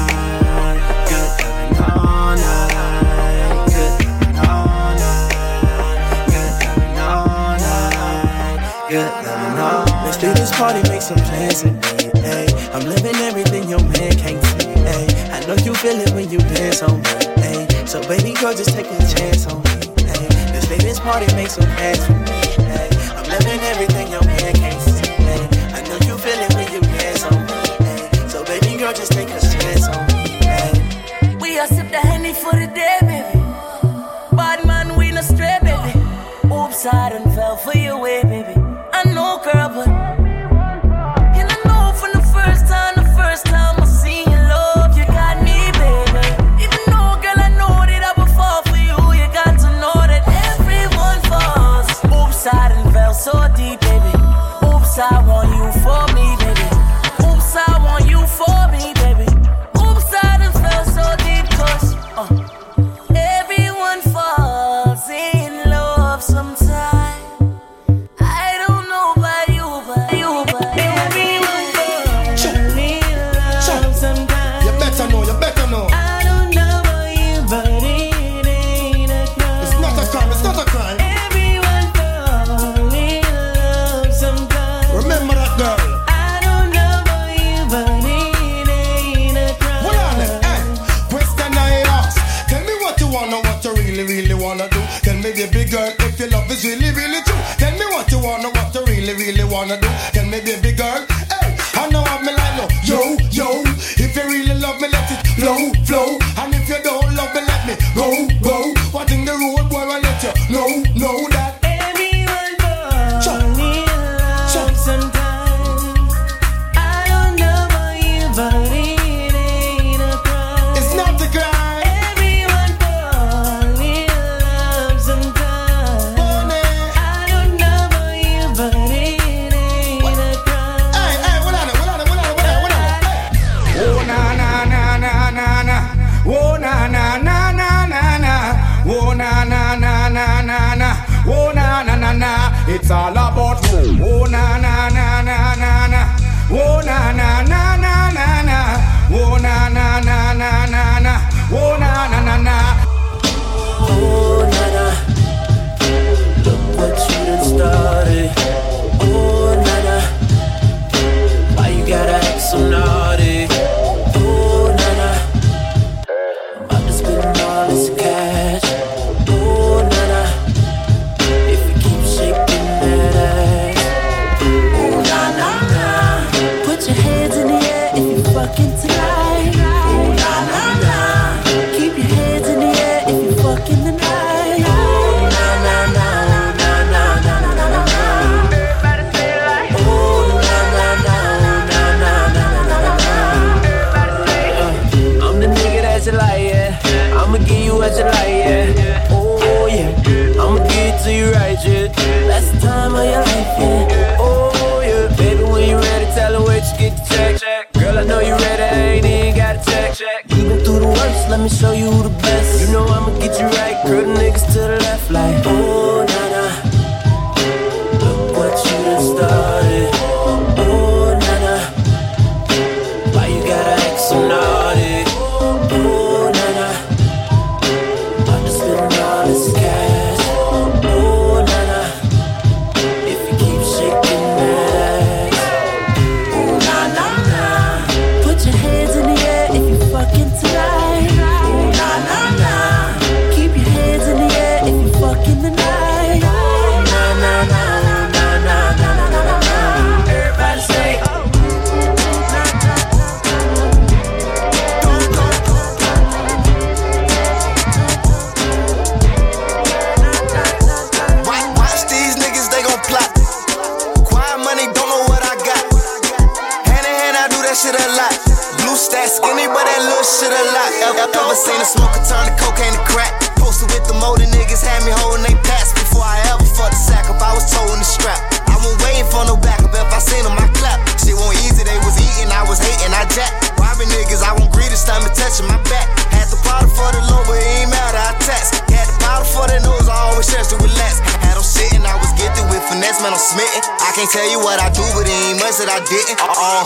this 10.47 10.59
party, 10.59 10.83
make 10.89 11.03
some 11.03 11.17
plans 11.17 11.65
with 11.65 11.75
me. 11.75 12.11
Ay. 12.23 12.47
I'm 12.73 12.87
living 12.87 13.17
everything 13.27 13.69
your 13.69 13.83
man 13.83 14.13
can't 14.17 14.43
see. 14.45 14.69
Ay. 14.87 15.07
I 15.35 15.41
know 15.47 15.57
you 15.65 15.75
feel 15.75 15.99
it 15.99 16.11
when 16.15 16.31
you 16.31 16.39
dance 16.39 16.83
on 16.83 17.03
me. 17.03 17.15
Ay. 17.43 17.67
So 17.85 18.01
baby 18.07 18.33
girl, 18.33 18.55
just 18.55 18.71
take 18.71 18.87
a 18.87 18.99
chance 19.15 19.47
on 19.47 19.59
me. 19.59 19.75
Ay. 20.07 20.27
This 20.55 20.69
day, 20.69 20.79
this 20.79 21.01
party, 21.01 21.27
make 21.35 21.51
some 21.51 21.67
plans 21.75 22.01
with 22.07 22.23
me. 22.31 22.39
Ay. 22.79 22.89
I'm 23.17 23.27
living 23.29 23.61
everything 23.73 24.07
your 24.13 24.25
man 24.25 24.55
can't 24.55 24.81
see. 24.83 25.11
Ay. 25.35 25.43
I 25.75 25.81
know 25.89 25.99
you 26.07 26.17
feel 26.17 26.39
it 26.39 26.55
when 26.55 26.71
you 26.73 26.81
dance 26.95 27.25
on 27.25 27.43
me. 27.47 27.59
Ay. 27.91 28.29
So 28.29 28.45
baby 28.45 28.79
girl, 28.79 28.93
just 28.93 29.13
take 29.13 29.31
a 29.31 29.41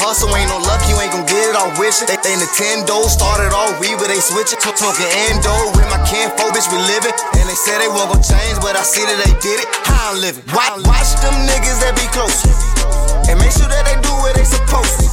hustle, 0.00 0.32
ain't 0.32 0.48
no 0.48 0.56
luck, 0.64 0.80
you 0.88 0.96
ain't 0.96 1.12
gon' 1.12 1.28
get 1.28 1.52
it, 1.52 1.56
I 1.56 1.68
wish 1.76 2.00
it. 2.00 2.08
They, 2.08 2.16
Nintendo, 2.16 3.04
started 3.04 3.52
all 3.52 3.68
we, 3.76 3.92
but 4.00 4.08
they 4.08 4.18
switch 4.18 4.56
it. 4.56 4.58
Smoking 4.80 5.12
endo 5.28 5.52
with 5.76 5.84
my 5.92 6.00
kinfolk, 6.08 6.56
bitch, 6.56 6.66
we 6.72 6.80
livin'. 6.88 7.12
And 7.36 7.44
they 7.44 7.58
said 7.58 7.84
they 7.84 7.92
won't 7.92 8.08
go 8.08 8.16
change, 8.16 8.56
but 8.64 8.74
I 8.74 8.82
see 8.82 9.04
that 9.04 9.18
they 9.20 9.36
did 9.44 9.60
it. 9.60 9.68
How 9.84 10.16
I'm 10.16 10.24
livin'. 10.24 10.40
Watch, 10.56 10.80
watch 10.88 11.12
them 11.20 11.36
niggas 11.44 11.84
that 11.84 11.92
be 12.00 12.08
close. 12.16 12.40
And 13.28 13.36
make 13.36 13.52
sure 13.52 13.68
that 13.68 13.84
they 13.84 14.00
do 14.00 14.12
what 14.24 14.32
they 14.32 14.48
supposed 14.48 15.04
to. 15.04 15.06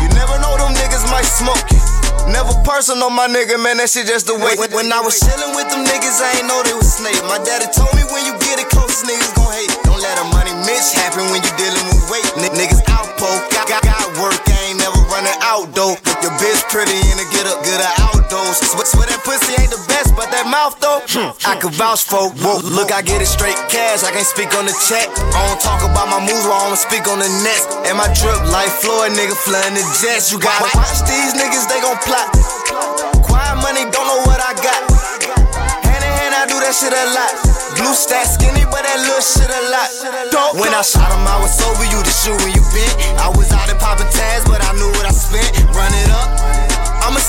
You 0.00 0.08
never 0.16 0.40
know 0.40 0.56
them 0.56 0.72
niggas 0.72 1.04
might 1.12 1.28
smoke 1.28 1.60
it. 1.68 1.84
Never 2.32 2.56
personal, 2.66 3.12
my 3.12 3.28
nigga, 3.30 3.60
man, 3.60 3.78
that 3.78 3.92
shit 3.92 4.08
just 4.08 4.26
the 4.26 4.34
way. 4.34 4.56
When, 4.58 4.72
when 4.72 4.88
I 4.90 4.98
was 5.04 5.20
chillin' 5.20 5.54
with 5.54 5.68
them 5.70 5.84
niggas, 5.86 6.18
I 6.24 6.40
ain't 6.40 6.48
know 6.48 6.58
they 6.64 6.74
was 6.74 6.88
snake. 6.88 7.20
My 7.28 7.38
daddy 7.38 7.68
told 7.70 7.92
me 7.94 8.02
when 8.10 8.24
you 8.26 8.34
get 8.42 8.58
it 8.58 8.66
close, 8.72 9.04
niggas 9.04 9.36
gon' 9.36 9.52
hate. 9.52 9.70
It. 9.70 9.78
Don't 9.86 10.00
let 10.00 10.16
a 10.18 10.26
money 10.34 10.50
Mitch 10.66 10.90
happen 10.96 11.28
when 11.30 11.44
you 11.44 11.52
dealin' 11.54 11.84
with 11.86 12.02
weight. 12.10 12.26
N- 12.40 12.50
niggas 12.56 12.85
pretty 16.76 17.00
and 17.08 17.16
to 17.16 17.24
get 17.32 17.48
up, 17.48 17.64
get 17.64 17.80
her 17.80 17.94
outdoors. 18.04 18.60
Swear, 18.60 18.84
swear 18.84 19.08
that 19.08 19.24
pussy 19.24 19.56
ain't 19.56 19.72
the 19.72 19.80
best, 19.88 20.12
but 20.12 20.28
that 20.28 20.44
mouth, 20.44 20.76
though, 20.76 21.00
hmm, 21.08 21.32
I 21.48 21.56
could 21.56 21.72
vouch 21.72 22.04
for. 22.04 22.28
Whoa, 22.28 22.60
look, 22.68 22.92
I 22.92 23.00
get 23.00 23.24
it 23.24 23.32
straight 23.32 23.56
cash, 23.72 24.04
I 24.04 24.12
can't 24.12 24.28
speak 24.28 24.52
on 24.52 24.68
the 24.68 24.76
check. 24.84 25.08
I 25.08 25.40
don't 25.48 25.56
talk 25.64 25.80
about 25.80 26.12
my 26.12 26.20
moves, 26.20 26.44
while 26.44 26.60
I 26.60 26.68
don't 26.68 26.76
speak 26.76 27.08
on 27.08 27.16
the 27.16 27.32
nets. 27.40 27.64
And 27.88 27.96
my 27.96 28.12
drip 28.12 28.36
like 28.52 28.68
Floyd, 28.68 29.16
nigga, 29.16 29.32
flying 29.32 29.72
the 29.72 29.84
jets. 30.04 30.28
You 30.28 30.36
gotta 30.36 30.68
watch 30.76 31.00
these 31.08 31.32
niggas, 31.32 31.64
they 31.64 31.80
gon' 31.80 31.96
plot. 32.04 32.28
Quiet 33.24 33.56
money, 33.64 33.88
don't 33.88 34.04
know 34.04 34.20
what 34.28 34.36
I 34.44 34.52
got. 34.60 34.80
Hand 35.80 36.04
in 36.04 36.12
hand, 36.12 36.36
I 36.36 36.44
do 36.44 36.60
that 36.60 36.76
shit 36.76 36.92
a 36.92 37.04
lot. 37.16 37.32
Blue 37.80 37.96
stack 37.96 38.28
skinny, 38.28 38.68
but 38.68 38.84
that 38.84 39.00
little 39.00 39.24
shit 39.24 39.48
a 39.48 39.62
lot. 39.72 39.88
Dope. 40.28 40.60
When 40.60 40.76
I 40.76 40.84
shot 40.84 41.08
him, 41.08 41.24
I 41.24 41.40
was 41.40 41.56
sober, 41.56 41.88
you 41.88 42.04
the 42.04 42.12
shoe 42.12 42.36
when 42.36 42.52
you 42.52 42.60
bent. 42.76 43.16
I 43.16 43.32
was 43.32 43.48
out 43.48 43.64
in 43.64 43.80
poppin' 43.80 44.12
tags, 44.12 44.44
but 44.44 44.60
I 44.60 44.76
knew 44.76 44.92
what 44.92 45.08
I 45.08 45.12
spent. 45.16 45.56
Run 45.72 45.88
it 46.04 46.12
up. 46.12 46.35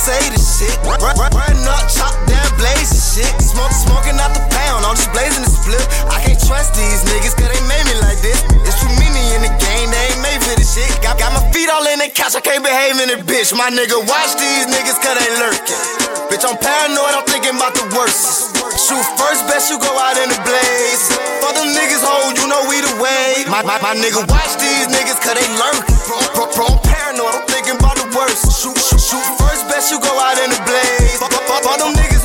Say 0.08 0.32
this 0.32 0.48
shit. 0.56 0.72
Run, 0.88 0.96
run, 1.04 1.20
run 1.36 1.68
up, 1.68 1.84
chop 1.92 2.16
down, 2.32 2.48
blaze 2.56 2.96
and 2.96 3.04
shit. 3.12 3.28
Smoke, 3.44 3.76
smoking 3.76 4.16
out 4.24 4.32
the 4.32 4.40
pound, 4.56 4.88
I'm 4.88 4.96
just 4.96 5.12
blazing 5.12 5.44
the 5.44 5.52
split. 5.52 5.84
I 6.08 6.24
can't 6.24 6.40
trust 6.40 6.80
these 6.80 7.04
niggas, 7.12 7.36
cause 7.36 7.52
they 7.52 7.60
made 7.68 7.84
me 7.92 8.00
like 8.00 8.16
this. 8.24 8.40
It's 8.64 8.80
too 8.80 8.88
many 9.04 9.20
in 9.36 9.44
the 9.44 9.52
game, 9.60 9.92
they 9.92 10.16
ain't 10.16 10.24
made 10.24 10.40
for 10.40 10.56
this 10.56 10.80
shit. 10.80 10.88
Got, 11.04 11.20
got 11.20 11.36
my 11.36 11.44
feet 11.52 11.68
all 11.68 11.84
in 11.92 12.00
the 12.00 12.08
couch, 12.08 12.40
I 12.40 12.42
can't 12.48 12.64
behave 12.64 12.96
in 13.04 13.12
it, 13.20 13.28
bitch. 13.28 13.52
My 13.52 13.68
nigga, 13.68 14.00
watch 14.00 14.32
these 14.40 14.72
niggas, 14.72 14.96
cause 14.96 15.20
they 15.20 15.28
lurking. 15.44 15.84
Bitch, 16.32 16.48
I'm 16.48 16.56
paranoid, 16.56 17.12
I'm 17.12 17.28
thinking 17.28 17.60
about 17.60 17.76
the 17.76 17.84
worst. 17.92 18.56
Shoot 18.80 19.04
first, 19.20 19.44
best 19.52 19.68
you 19.68 19.76
go 19.76 19.92
out 19.92 20.16
in 20.24 20.32
the 20.32 20.40
blaze. 20.48 21.04
For 21.44 21.52
them 21.52 21.76
niggas, 21.76 22.00
hold, 22.00 22.40
you 22.40 22.48
know 22.48 22.64
we 22.72 22.80
the 22.80 22.96
way. 23.04 23.44
My, 23.52 23.60
my, 23.60 23.76
my 23.84 23.92
nigga, 23.92 24.24
watch 24.24 24.56
these 24.56 24.88
niggas, 24.88 25.20
cause 25.20 25.36
they 25.36 25.48
lurking. 25.60 26.00
Bro, 26.08 26.16
bro, 26.32 26.44
bro, 26.56 26.66
I'm 26.72 26.80
paranoid, 26.80 27.44
I'm 27.44 27.44
thinking 27.52 27.76
about. 27.76 27.97
Shoot, 28.38 28.78
shoot, 28.78 29.02
shoot 29.02 29.26
first, 29.42 29.66
best 29.68 29.90
you 29.90 30.00
go 30.00 30.14
out 30.22 30.38
in 30.38 30.54
the 30.54 30.62
blaze. 30.62 31.18
For 31.18 31.26
them 31.82 31.94
niggas, 31.98 32.17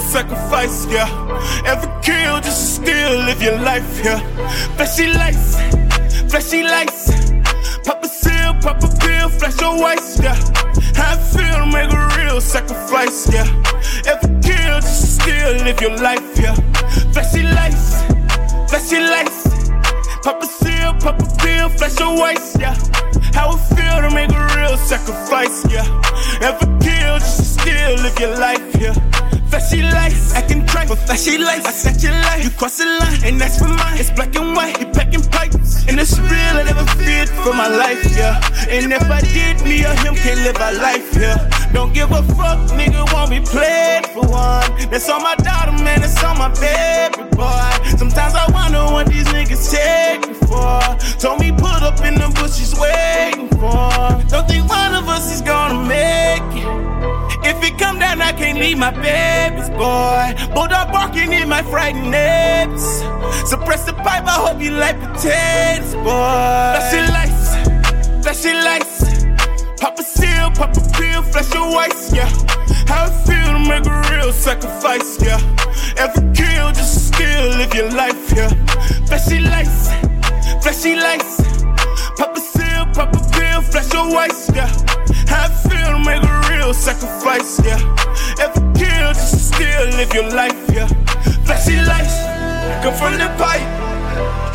sacrifice, 0.00 0.86
yeah. 0.86 1.08
Ever 1.66 1.88
kill 2.02 2.40
just 2.40 2.78
to 2.78 2.82
still 2.82 3.18
live 3.24 3.42
your 3.42 3.58
life, 3.58 4.04
yeah. 4.04 4.18
Flashy 4.76 5.06
lights, 5.12 5.56
flashy 6.30 6.62
lights. 6.62 7.10
Pop 7.84 8.02
a 8.02 8.08
seal, 8.08 8.54
pop 8.60 8.82
a 8.82 8.88
pill, 8.98 9.28
flash 9.28 9.60
your 9.60 9.82
waist, 9.82 10.22
yeah. 10.22 10.34
How 10.94 11.14
it 11.14 11.22
feel 11.32 11.66
make 11.66 11.92
a 11.92 12.08
real 12.18 12.40
sacrifice, 12.40 13.32
yeah. 13.32 13.46
Ever 14.06 14.28
kill 14.42 14.80
just 14.80 15.00
to 15.00 15.22
still 15.22 15.52
live 15.64 15.80
your 15.80 15.96
life, 15.96 16.38
yeah. 16.38 16.54
Flashy 17.12 17.42
lights, 17.42 18.02
flashy 18.70 19.00
lights. 19.00 19.48
Pop 20.22 20.42
a 20.42 20.46
seal, 20.46 20.92
pop 21.00 21.20
a 21.20 21.26
pill, 21.38 21.68
flash 21.70 21.98
your 21.98 22.20
waist, 22.20 22.58
yeah. 22.60 22.76
How 23.32 23.54
it 23.54 23.60
feel 23.74 24.00
to 24.02 24.10
make 24.14 24.30
a 24.32 24.56
real 24.56 24.76
sacrifice, 24.76 25.64
yeah. 25.70 25.86
Ever 26.42 26.66
kill 26.80 27.18
just 27.18 27.38
to 27.38 27.44
still 27.44 27.94
live 28.02 28.18
your 28.18 28.36
life, 28.38 28.76
yeah. 28.80 29.09
Flashy 29.50 29.82
lights, 29.82 30.32
acting 30.34 30.64
trite 30.64 30.86
for 30.86 30.96
flashy 30.96 31.36
lights. 31.36 31.66
I 31.66 31.72
set 31.72 32.02
your 32.02 32.12
life, 32.12 32.44
you 32.44 32.50
cross 32.50 32.78
the 32.78 32.84
line, 32.86 33.20
and 33.24 33.40
that's 33.40 33.58
for 33.58 33.68
mine. 33.68 33.98
It's 33.98 34.10
black 34.10 34.34
and 34.36 34.54
white, 34.54 34.78
you 34.78 34.86
packing 34.86 35.22
pipes, 35.22 35.84
and 35.88 35.98
it's 35.98 36.16
real. 36.18 36.54
I 36.54 36.62
never 36.62 36.86
feared 36.94 37.28
for 37.28 37.52
my 37.52 37.66
life, 37.66 38.00
yeah. 38.16 38.40
And 38.70 38.92
if 38.92 39.02
I 39.10 39.20
did, 39.20 39.60
me 39.62 39.84
or 39.84 39.94
him 40.06 40.14
can't 40.14 40.40
live 40.46 40.56
our 40.56 40.74
life, 40.74 41.16
yeah. 41.16 41.50
Don't 41.72 41.92
give 41.92 42.12
a 42.12 42.22
fuck, 42.38 42.58
nigga, 42.78 43.02
won't 43.12 43.30
be 43.30 43.40
played 43.40 44.06
for 44.14 44.22
one. 44.22 44.70
That's 44.88 45.08
on 45.10 45.22
my 45.22 45.34
daughter, 45.34 45.72
man, 45.82 46.00
that's 46.00 46.22
on 46.22 46.38
my 46.38 46.48
baby 46.60 47.30
boy. 47.34 47.96
Sometimes 47.96 48.34
I 48.34 48.46
wonder 48.52 48.84
what 48.92 49.06
these 49.08 49.26
niggas 49.34 49.70
take 49.72 50.28
me 50.28 50.34
for. 50.46 50.80
Told 51.18 51.40
me 51.40 51.50
put 51.50 51.82
up 51.82 52.00
in 52.04 52.14
the 52.14 52.28
bushes 52.38 52.74
waiting 52.78 53.48
for. 53.58 53.90
Don't 54.30 54.46
think 54.46 54.68
one 54.68 54.94
of 54.94 55.08
us 55.08 55.34
is 55.34 55.42
gonna 55.42 55.82
make 55.88 56.64
it. 56.64 57.09
If 57.42 57.62
it 57.64 57.78
come 57.78 57.98
down, 57.98 58.20
I 58.20 58.32
can't 58.32 58.58
leave 58.58 58.78
my 58.78 58.90
babies, 58.90 59.70
boy. 59.70 60.34
Bulldog 60.54 60.92
barking 60.92 61.32
in 61.32 61.48
my 61.48 61.62
frightened 61.62 62.10
neighbors. 62.10 63.02
Suppress 63.48 63.84
the 63.84 63.94
pipe, 63.94 64.26
I 64.26 64.36
hope 64.44 64.60
you 64.60 64.72
like 64.72 64.98
potatoes, 65.00 65.94
boy. 65.94 66.76
Flashing 66.76 67.08
lights, 67.16 67.54
flashing 68.22 68.60
lights. 68.62 69.80
Pop 69.80 69.98
a 69.98 70.02
seal, 70.02 70.50
pop 70.50 70.76
a 70.76 70.80
pill, 70.92 71.22
flash 71.22 71.54
your 71.54 71.74
waist, 71.76 72.14
yeah. 72.14 72.28
How 72.86 73.06
it 73.06 73.14
feel 73.26 73.52
to 73.54 73.58
make 73.68 73.86
a 73.86 74.10
real 74.10 74.32
sacrifice, 74.32 75.22
yeah. 75.22 75.40
Every 75.96 76.22
kill 76.34 76.72
just 76.72 77.08
still 77.08 77.48
live 77.56 77.74
your 77.74 77.90
life, 77.90 78.32
yeah. 78.36 78.50
Flashy 79.06 79.40
lights, 79.40 79.88
flashy 80.62 80.94
lights. 80.96 81.40
Pop 82.18 82.36
a 82.36 82.40
seal, 82.40 82.86
pop 82.92 83.14
a 83.14 83.29
pill, 83.60 83.70
flash 83.70 83.92
your 83.92 84.16
waist, 84.16 84.50
yeah. 84.54 84.68
How 85.26 85.46
it 85.46 85.68
feel 85.68 85.98
make 85.98 86.22
a 86.22 86.50
real 86.50 86.74
sacrifice, 86.74 87.60
yeah. 87.64 87.78
Ever 88.40 88.60
kill 88.74 89.12
just 89.12 89.52
still 89.52 89.86
live 89.96 90.12
your 90.14 90.28
life, 90.30 90.70
yeah. 90.72 90.86
Flashy 91.44 91.76
lights, 91.82 92.16
come 92.82 92.94
from 92.94 93.18
the 93.18 93.28
pipe. 93.38 93.89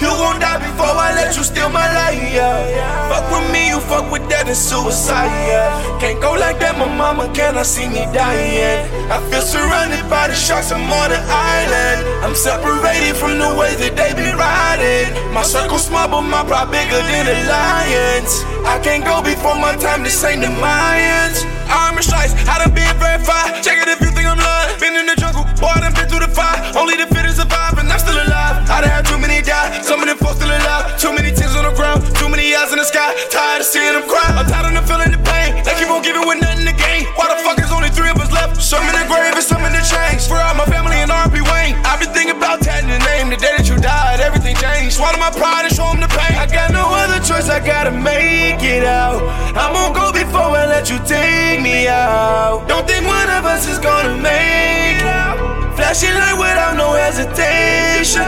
You 0.02 0.12
gon' 0.12 0.40
die 0.40 0.60
before 0.60 0.92
I 0.92 1.16
let 1.16 1.36
you 1.38 1.44
steal 1.44 1.70
my 1.70 1.88
life, 1.94 2.20
yeah. 2.34 3.10
Fuck 3.10 3.32
with 3.32 3.48
me, 3.52 3.70
you 3.70 3.80
fuck 3.80 4.12
with 4.12 4.28
that, 4.30 4.48
it's 4.48 4.60
suicide, 4.60 5.32
yeah. 5.48 6.00
Can't 6.00 6.20
go 6.20 6.34
like 6.34 6.60
that, 6.60 6.78
my 6.78 6.86
mama 6.86 7.32
cannot 7.34 7.66
see 7.66 7.88
me 7.88 8.04
dying. 8.12 8.84
I 9.10 9.18
feel 9.32 9.42
surrounded 9.42 10.04
by 10.10 10.28
the 10.28 10.36
sharks, 10.36 10.72
I'm 10.72 10.84
on 10.92 11.12
an 11.12 11.24
island. 11.26 12.02
I'm 12.26 12.36
separated 12.36 13.16
from 13.16 13.40
the 13.40 13.50
way 13.56 13.74
that 13.80 13.96
they 13.96 14.12
be 14.14 14.30
riding. 14.36 15.16
My 15.34 15.44
circle 15.44 15.80
small, 15.80 16.08
but 16.08 16.22
my 16.22 16.44
pride 16.44 16.70
bigger 16.72 17.00
than 17.00 17.26
the 17.26 17.38
lions. 17.48 18.44
I 18.68 18.78
can't 18.84 19.06
go 19.06 19.24
before 19.24 19.56
my 19.56 19.76
time, 19.78 20.04
this 20.04 20.24
ain't 20.24 20.42
the 20.42 20.52
Mayans. 20.60 21.48
Armor 21.72 22.04
strikes, 22.04 22.36
I 22.46 22.60
done 22.62 22.76
been 22.76 22.92
verified. 23.00 23.64
Check 23.64 23.80
it 23.82 23.90
if 23.90 24.02
you 24.02 24.12
think 24.12 24.28
I'm 24.28 24.38
lying. 24.38 24.78
Been 24.80 24.96
in 25.00 25.08
the 25.08 25.16
jungle, 25.16 25.48
boy, 25.58 25.72
I 25.72 25.82
done 25.82 25.94
been 25.96 26.08
through 26.12 26.22
the 26.22 26.30
fire. 26.30 26.60
Only 26.78 26.98
the 26.98 27.08
fittest 27.10 27.42
survive, 27.42 27.80
and 27.80 27.90
I'm 27.90 28.00
still 28.00 28.18
alive. 28.18 28.68
I 28.70 28.82
done 28.82 28.92
had 28.92 29.06
too 29.06 29.18
many 29.18 29.42
die, 29.56 29.82
some 29.82 30.00
of 30.02 30.08
them 30.08 30.18
folks 30.18 30.38
still 30.38 30.52
alive. 30.52 30.84
Too 31.00 31.12
many 31.16 31.32
tears 31.32 31.56
on 31.56 31.64
the 31.64 31.74
ground, 31.80 32.04
too 32.20 32.30
many 32.30 32.56
eyes 32.56 32.72
in 32.72 32.80
the 32.80 32.88
sky. 32.88 33.16
Tired 33.32 33.62
of 33.64 33.68
seeing 33.68 33.94
them 33.96 34.06
cry. 34.08 34.28
I'm 34.36 34.46
tired 34.48 34.68
of 34.68 34.74
them 34.76 34.86
feeling 34.86 35.12
the 35.16 35.22
pain. 35.24 35.64
They 35.64 35.74
keep 35.80 35.90
on 35.90 36.02
giving 36.04 36.26
with 36.28 36.40
nothing 36.44 36.68
to 36.68 36.76
gain. 36.76 37.08
Why 37.16 37.32
the 37.32 37.40
fuck 37.44 37.58
is 37.64 37.72
only 37.72 37.90
three 37.90 38.12
of 38.12 38.20
us 38.20 38.32
left? 38.32 38.62
Some 38.62 38.84
in 38.90 38.96
the 38.96 39.06
grave 39.08 39.36
and 39.36 39.46
some 39.46 39.64
in 39.64 39.72
the 39.72 39.84
chains. 39.84 40.28
For 40.28 40.38
all 40.38 40.56
my 40.56 40.68
family 40.68 40.98
and 41.00 41.12
RP 41.12 41.40
Wayne. 41.40 41.76
I've 41.88 42.00
been 42.02 42.12
thinking 42.12 42.36
about 42.36 42.62
tatting 42.62 42.92
the 42.92 43.00
name. 43.00 43.30
The 43.32 43.40
day 43.40 43.54
that 43.58 43.68
you 43.68 43.78
died, 43.80 44.20
everything 44.20 44.56
changed. 44.58 44.98
Swallow 44.98 45.20
my 45.20 45.32
pride 45.32 45.66
and 45.68 45.74
show 45.74 45.88
them 45.92 46.02
the 46.04 46.12
pain. 46.12 46.36
I 46.36 46.48
got 46.48 46.72
no 46.72 46.86
other 47.02 47.20
choice, 47.24 47.48
I 47.50 47.60
gotta 47.60 47.92
make 47.92 48.62
it 48.64 48.84
out. 48.84 49.24
I'm 49.56 49.74
gonna 49.74 49.96
go 49.96 50.12
before 50.12 50.52
I 50.56 50.66
let 50.66 50.90
you 50.90 51.00
take 51.08 51.62
me 51.62 51.88
out. 51.88 52.68
Don't 52.68 52.86
think 52.88 53.06
one 53.08 53.30
of 53.30 53.46
us 53.46 53.68
is 53.68 53.80
gonna 53.80 54.16
make 54.20 55.00
it. 55.02 55.65
Flashing 55.86 56.16
light 56.16 56.34
without 56.34 56.76
no 56.78 56.94
hesitation. 56.94 58.26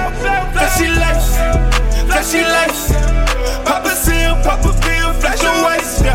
Flashy 0.53 0.87
lights, 0.93 1.37
flashy 2.05 2.43
lights. 2.45 2.93
Pop 3.65 3.83
a 3.83 3.95
seal, 3.95 4.35
pop 4.45 4.61
a 4.61 4.73
pill, 4.85 5.11
flash 5.17 5.41
your 5.41 5.65
waist, 5.65 6.05
yeah. 6.05 6.13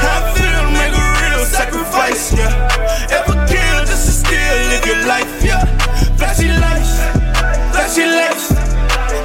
I 0.00 0.32
feel 0.32 0.64
make 0.72 0.96
a 0.96 1.04
real 1.20 1.44
sacrifice, 1.44 2.32
yeah. 2.32 3.12
Ever 3.12 3.36
kill 3.44 3.84
just 3.84 4.06
to 4.06 4.12
still 4.24 4.56
live 4.72 4.86
your 4.86 5.04
life, 5.06 5.44
yeah. 5.44 5.66
Flashy 6.16 6.48
lights, 6.48 6.96
flashy 7.76 8.06
lights. 8.06 8.48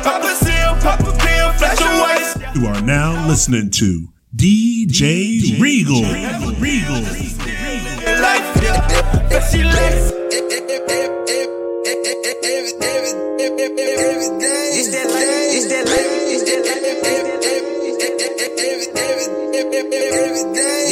Pop 0.03 0.23
a 0.25 0.35
seal, 0.35 0.75
pop 0.83 0.99
a 0.99 1.13
pill, 1.23 1.53
flash 1.53 1.79
your 1.79 2.03
waist. 2.03 2.37
You 2.53 2.67
are 2.67 2.81
now 2.81 3.25
listening 3.29 3.71
to 3.79 4.09
DJ, 4.35 5.57
Regal. 5.61 6.03
Regal 6.59 7.74
life, 8.21 8.63
yeah. 8.63 9.29
Fancy 9.29 9.63
life. 9.63 10.11
It's 14.77 14.91
that 14.91 15.07
life, 15.07 15.23
it's 15.55 15.67
that 15.67 15.85
life, 15.87 16.11
it's 16.31 16.43
that 16.43 16.65
life. 16.65 17.74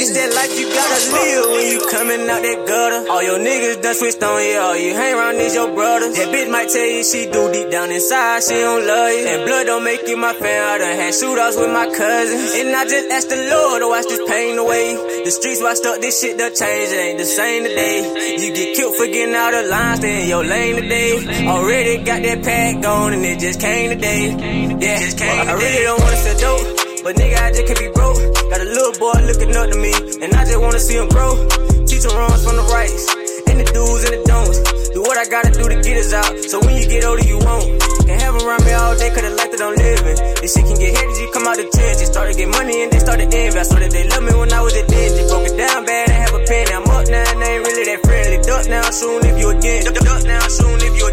It's 0.04 0.12
that 0.18 0.34
life 0.34 0.50
you 0.58 0.66
gotta 0.66 1.00
live 1.14 1.46
when 1.54 1.66
you 1.70 1.80
coming 1.94 2.26
out 2.26 2.42
that 2.42 2.66
gutter. 2.66 3.06
All 3.12 3.22
your 3.22 3.38
niggas 3.38 3.82
done 3.84 3.94
switched 3.94 4.24
on 4.24 4.42
you, 4.42 4.58
all 4.58 4.76
you 4.76 4.96
hang 4.98 5.14
around 5.14 5.36
is 5.38 5.54
your 5.54 5.70
brothers. 5.74 6.18
That 6.18 6.34
bitch 6.34 6.50
might 6.50 6.70
tell 6.70 6.86
you 6.86 7.04
she 7.04 7.30
do 7.30 7.52
deep 7.54 7.70
down 7.70 7.92
inside, 7.92 8.42
she 8.44 8.56
don't 8.58 8.86
love 8.88 9.12
you. 9.14 9.28
And 9.30 9.46
blood 9.46 9.66
don't 9.68 9.84
make 9.84 10.08
you 10.08 10.18
my 10.18 10.34
fan, 10.34 10.58
I 10.58 10.78
done 10.80 10.98
had 10.98 11.14
shootouts 11.14 11.62
with 11.62 11.70
my 11.70 11.86
cousins. 11.86 12.52
And 12.58 12.76
I 12.76 12.84
just 12.86 13.10
asked 13.12 13.30
the 13.30 13.38
Lord 13.46 13.82
to 13.82 13.88
wash 13.94 14.06
this 14.10 14.26
pain 14.28 14.58
away. 14.58 14.98
The 15.24 15.32
streets 15.32 15.62
washed 15.62 15.86
up, 15.86 16.02
this 16.02 16.20
shit 16.20 16.38
done 16.38 16.56
changed, 16.56 16.94
it 16.94 16.98
ain't 16.98 17.20
the 17.20 17.26
same 17.26 17.64
today. 17.64 18.42
You 18.42 18.54
get 18.56 18.76
killed 18.76 18.96
for 18.96 19.06
getting 19.06 19.36
out 19.36 19.54
of 19.54 19.70
line, 19.70 19.98
stay 19.98 20.24
in 20.24 20.30
your 20.30 20.44
lane 20.44 20.82
today. 20.82 21.46
Already 21.46 22.04
got 22.04 22.24
that 22.24 22.44
pack 22.44 22.84
on 22.84 23.14
and 23.14 23.24
it 23.24 23.38
just 23.40 23.62
came 23.62 23.92
today. 23.92 24.34
Yeah, 24.82 24.98
I 25.46 25.54
really 25.54 25.84
don't 25.86 26.02
wanna 26.02 26.18
sit 26.18 26.40
dope. 26.42 26.84
But 27.04 27.18
nigga, 27.18 27.36
I 27.36 27.52
just 27.52 27.68
can't 27.68 27.78
be 27.78 27.90
broke. 27.90 28.16
Got 28.50 28.62
a 28.62 28.64
little 28.64 28.94
boy 28.98 29.20
looking 29.28 29.54
up 29.58 29.70
to 29.70 29.78
me, 29.78 29.92
and 30.24 30.34
I 30.34 30.46
just 30.46 30.60
wanna 30.62 30.80
see 30.80 30.96
him 30.96 31.10
grow. 31.10 31.36
Runs 31.84 32.44
from 32.44 32.56
the 32.56 32.64
rights, 32.72 33.12
and 33.48 33.60
the 33.60 33.68
do's 33.76 34.04
and 34.08 34.16
the 34.16 34.24
don'ts. 34.24 34.60
Do 34.96 35.02
what 35.02 35.18
I 35.18 35.26
gotta 35.28 35.52
do 35.52 35.68
to 35.68 35.78
get 35.84 35.98
us 35.98 36.14
out, 36.14 36.32
so 36.48 36.60
when 36.64 36.80
you 36.80 36.88
get 36.88 37.04
older, 37.04 37.24
you 37.24 37.40
won't. 37.40 37.80
Can't 38.08 38.22
have 38.22 38.36
around 38.40 38.64
me 38.64 38.72
all 38.72 38.96
day, 38.96 39.12
cause 39.12 39.24
the 39.24 39.32
life 39.36 39.52
that 39.52 39.60
I'm 39.60 39.76
living. 39.76 40.18
This 40.40 40.54
shit 40.56 40.64
can 40.64 40.80
get 40.80 40.96
hectic, 40.96 41.18
you 41.20 41.30
come 41.32 41.48
out 41.48 41.58
the 41.60 41.68
trenches. 41.68 42.00
They 42.00 42.10
started 42.12 42.38
get 42.38 42.50
money 42.50 42.84
and 42.84 42.92
they 42.92 43.00
started 43.00 43.34
envy. 43.34 43.60
I 43.60 43.64
saw 43.64 43.80
that 43.80 43.92
they 43.92 44.08
love 44.08 44.24
me 44.24 44.34
when 44.36 44.52
I 44.52 44.62
was 44.62 44.76
a 44.76 44.84
digit. 44.88 45.28
Broke 45.28 45.48
it 45.48 45.56
down 45.58 45.86
bad, 45.86 46.10
I 46.10 46.16
have 46.24 46.34
a 46.34 46.42
penny. 46.48 46.72
I'm 46.72 46.88
up 46.88 47.08
now, 47.08 47.32
and 47.32 47.40
I 47.44 47.48
ain't 47.52 47.64
really 47.68 47.84
that 47.84 48.00
friendly. 48.04 48.40
Duck 48.44 48.64
now, 48.68 48.88
soon 48.92 49.22
leave 49.24 49.38
you 49.40 49.50
again. 49.52 49.84
Duck, 49.84 50.24
now, 50.24 50.48
soon 50.48 50.80
leave 50.80 50.96
you. 50.96 51.04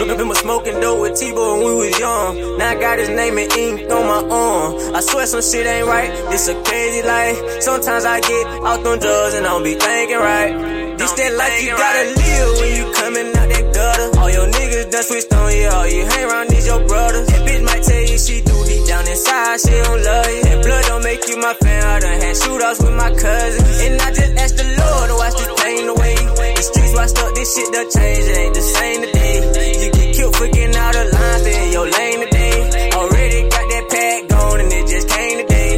Look 0.00 0.08
up 0.08 0.18
in 0.18 0.28
my 0.28 0.34
smoking 0.34 0.80
dope 0.80 0.98
with 0.98 1.20
T-Bo 1.20 1.60
when 1.60 1.66
we 1.66 1.74
was 1.84 1.98
young. 2.00 2.56
Now 2.56 2.70
I 2.70 2.74
got 2.80 2.98
his 2.98 3.10
name 3.10 3.36
and 3.36 3.52
ink 3.52 3.92
on 3.92 4.06
my 4.08 4.24
arm. 4.34 4.96
I 4.96 5.00
swear 5.00 5.26
some 5.26 5.42
shit 5.42 5.66
ain't 5.66 5.86
right. 5.86 6.08
This 6.32 6.48
a 6.48 6.54
crazy 6.64 7.06
life. 7.06 7.60
Sometimes 7.60 8.06
I 8.06 8.18
get 8.20 8.46
out 8.64 8.80
on 8.80 8.98
drugs 8.98 9.34
and 9.34 9.46
I 9.46 9.50
don't 9.50 9.62
be 9.62 9.74
thinking 9.74 10.09
right. 10.18 10.98
This 10.98 11.12
that 11.12 11.32
life 11.32 11.62
you 11.62 11.70
gotta 11.70 12.04
live 12.12 12.50
when 12.58 12.70
you 12.76 12.84
coming 12.92 13.28
out 13.36 13.48
that 13.48 13.66
gutter. 13.74 14.18
All 14.18 14.30
your 14.30 14.46
niggas 14.46 14.90
done 14.90 15.04
switched 15.04 15.32
on 15.32 15.52
you. 15.54 15.68
All 15.68 15.86
you 15.86 16.04
hang 16.04 16.24
around 16.28 16.52
is 16.52 16.66
your 16.66 16.82
brothers. 16.86 17.26
That 17.28 17.40
bitch 17.46 17.62
might 17.64 17.82
tell 17.82 18.04
you 18.04 18.18
she 18.18 18.40
do 18.42 18.56
deep 18.66 18.86
down 18.86 19.06
inside. 19.06 19.60
She 19.60 19.70
don't 19.70 20.02
love 20.02 20.26
you. 20.26 20.42
And 20.50 20.62
blood 20.62 20.84
don't 20.90 21.04
make 21.04 21.22
you 21.28 21.36
my 21.38 21.54
fan. 21.54 21.82
I 21.84 22.00
done 22.00 22.20
had 22.20 22.36
shootouts 22.36 22.80
with 22.84 22.96
my 22.96 23.10
cousins. 23.14 23.80
And 23.80 24.00
I 24.00 24.08
just 24.12 24.32
asked 24.42 24.56
the 24.58 24.66
Lord 24.76 25.06
to 25.08 25.14
wash 25.14 25.34
this 25.40 25.52
pain 25.62 25.88
away. 25.88 26.16
The 26.58 26.62
streets 26.62 26.94
washed 26.94 27.18
up, 27.18 27.34
this 27.34 27.48
shit 27.54 27.68
done 27.72 27.88
changed. 27.90 28.28
It 28.28 28.36
ain't 28.36 28.54
the 28.54 28.60
same 28.60 29.00
today. 29.00 29.36
You 29.84 29.88
get 29.92 30.08
killed 30.16 30.36
for 30.36 30.48
getting 30.48 30.76
out 30.76 30.96
of 30.96 31.06
line. 31.12 31.38
Stay 31.40 31.56
in 31.64 31.72
your 31.72 31.88
lane 31.88 32.20
today. 32.26 32.90
Already 32.92 33.40
got 33.48 33.64
that 33.72 33.84
pack 33.88 34.28
gone 34.28 34.60
and 34.60 34.72
it 34.72 34.86
just 34.90 35.08
came 35.08 35.36
today. 35.38 35.72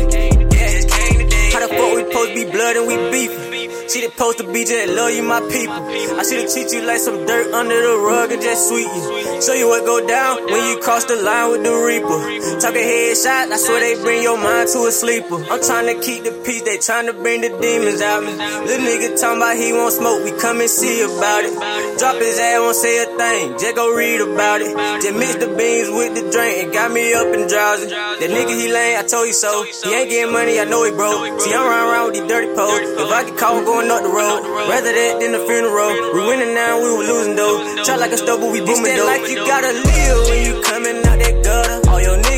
Yeah, 0.51 0.69
just 0.73 0.89
came 0.91 1.19
today. 1.21 1.51
How 1.53 1.61
the 1.63 1.69
fuck 1.69 1.91
we 1.95 2.03
supposed 2.11 2.29
to 2.31 2.35
be 2.35 2.45
blood 2.51 2.75
and 2.77 2.87
we 2.91 2.97
beefing? 3.13 3.62
She 3.93 4.01
the 4.01 4.09
supposed 4.09 4.39
to 4.39 4.51
be 4.51 4.65
just 4.65 4.89
love 4.97 5.13
you, 5.13 5.23
my 5.23 5.45
people. 5.53 5.77
I 6.17 6.25
should've 6.25 6.49
treat 6.49 6.73
you 6.73 6.81
like 6.89 6.97
some 6.97 7.27
dirt 7.27 7.53
under 7.53 7.77
the 7.77 8.01
rug 8.01 8.33
and 8.33 8.41
just 8.41 8.73
sweet 8.73 8.89
you. 8.89 9.43
Show 9.45 9.53
you 9.53 9.69
what 9.69 9.85
go 9.85 10.01
down 10.09 10.49
when 10.49 10.65
you 10.65 10.81
cross 10.81 11.05
the 11.05 11.21
line 11.21 11.53
with 11.53 11.61
the 11.61 11.77
reaper. 11.77 12.17
Talking 12.57 12.89
headshot, 12.89 13.53
I 13.53 13.57
swear 13.61 13.85
they 13.85 14.01
bring 14.01 14.23
your 14.23 14.39
mind 14.41 14.73
to 14.73 14.89
a 14.89 14.93
sleeper. 14.93 15.45
I'm 15.45 15.61
trying 15.61 15.93
to 15.93 16.01
keep 16.01 16.25
the 16.25 16.33
peace, 16.41 16.63
they 16.63 16.79
trying 16.79 17.05
to 17.05 17.13
bring 17.13 17.43
the 17.45 17.53
demons 17.61 18.01
out 18.01 18.25
me. 18.25 18.33
Little 18.33 18.81
nigga 18.81 19.21
talking 19.21 19.37
about 19.37 19.61
he 19.61 19.77
won't 19.77 19.93
smoke, 19.93 20.25
we 20.25 20.33
come 20.41 20.65
and 20.65 20.71
see 20.71 21.05
about 21.05 21.45
it. 21.45 21.53
Drop 22.01 22.17
his 22.17 22.41
ass, 22.41 22.65
won't 22.65 22.77
say 22.77 22.97
a 22.97 23.07
thing, 23.13 23.61
just 23.61 23.77
go 23.77 23.93
read 23.93 24.25
about 24.25 24.65
it. 24.65 24.73
Just 25.05 25.17
mix 25.21 25.37
the 25.37 25.53
beans 25.53 25.93
with 25.93 26.17
the 26.17 26.33
drink, 26.33 26.65
it 26.65 26.73
got 26.73 26.89
me 26.89 27.13
up 27.13 27.29
and 27.29 27.45
drowsy. 27.45 27.93
That 27.93 28.31
nigga 28.33 28.57
he 28.57 28.73
lame, 28.73 28.97
I 28.97 29.05
told 29.05 29.29
you 29.29 29.37
so. 29.37 29.69
He 29.85 29.93
ain't 29.93 30.09
getting 30.09 30.33
money, 30.33 30.57
I 30.57 30.65
know 30.65 30.81
he 30.89 30.97
broke. 30.97 31.41
See, 31.45 31.53
I'm 31.53 31.69
around 31.69 32.09
with 32.09 32.15
these 32.17 32.29
dirty 32.31 32.49
poles. 32.57 32.81
If 32.81 33.13
I 33.13 33.29
get 33.29 33.37
caught 33.37 33.65
going 33.67 33.82
up 33.91 34.03
the 34.03 34.09
road, 34.13 34.43
rather 34.69 34.93
that 34.93 35.21
than 35.21 35.35
a 35.35 35.43
funeral. 35.47 35.91
We 36.15 36.21
winning 36.27 36.55
now, 36.55 36.83
we 36.83 36.91
were 36.91 37.05
losing 37.05 37.37
though. 37.37 37.83
Try 37.85 37.97
like 37.97 38.13
a 38.13 38.19
stove, 38.19 38.41
but 38.41 38.53
we 38.53 38.61
booming 38.61 38.97
though. 38.97 39.07
like 39.07 39.29
you 39.29 39.37
gotta 39.47 39.73
live 39.73 40.29
when 40.29 40.41
you 40.45 40.61
coming 40.63 40.99
out 41.07 41.22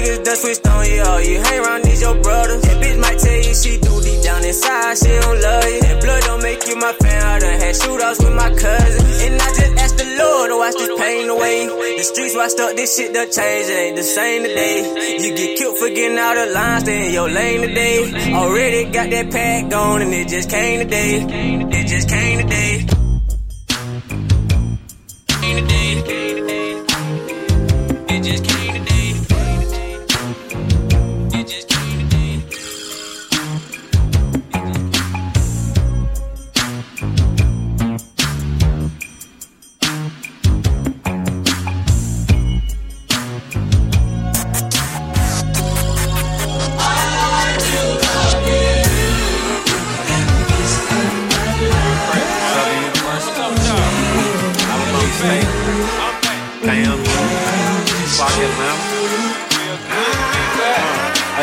niggas 0.04 0.24
done 0.24 0.36
switched 0.36 0.66
on 0.66 0.84
you, 0.86 1.02
all 1.02 1.20
you 1.20 1.40
hang 1.40 1.64
around 1.64 1.86
is 1.88 2.00
your 2.00 2.14
brothers. 2.20 2.62
That 2.62 2.76
bitch 2.82 3.00
might 3.00 3.18
tell 3.18 3.40
you 3.40 3.54
she 3.54 3.78
do 3.80 4.00
deep 4.02 4.22
down 4.22 4.44
inside, 4.44 4.98
she 4.98 5.08
don't 5.08 5.40
love 5.40 5.64
you. 5.64 5.80
And 5.84 6.00
blood 6.00 6.22
don't 6.22 6.42
make 6.42 6.66
you 6.68 6.76
my 6.76 6.92
fan, 6.92 7.22
I 7.22 7.38
done 7.38 7.60
had 7.60 7.74
shootouts 7.74 8.18
with 8.24 8.34
my 8.34 8.50
cousins. 8.50 9.22
And 9.22 9.34
I 9.40 9.48
just 9.56 9.76
asked 9.78 9.98
the 9.98 10.08
Lord 10.18 10.50
to 10.50 10.56
wash 10.58 10.74
this 10.74 11.00
pain 11.00 11.28
away. 11.28 11.66
The 11.96 12.04
streets 12.04 12.34
washed 12.36 12.60
up, 12.60 12.76
this 12.76 12.96
shit 12.96 13.14
done 13.14 13.30
changed, 13.30 13.70
ain't 13.70 13.96
the 13.96 14.02
same 14.02 14.42
today. 14.42 15.18
You 15.22 15.36
get 15.36 15.58
killed 15.58 15.78
for 15.78 15.88
getting 15.88 16.18
out 16.18 16.36
of 16.36 16.52
line, 16.52 16.80
stay 16.80 17.06
in 17.06 17.12
your 17.12 17.30
lane 17.30 17.60
today. 17.62 18.32
Already 18.34 18.90
got 18.90 19.10
that 19.10 19.30
pack 19.30 19.70
gone 19.70 20.02
and 20.02 20.12
it 20.12 20.28
just 20.28 20.50
came 20.50 20.80
today. 20.80 21.24
It 21.70 21.86
just 21.86 22.08
came 22.08 22.40
today. 22.40 22.86
Came 25.28 25.56
today. 25.56 25.84
It 28.06 28.22
just 28.22 28.44
came 28.44 28.63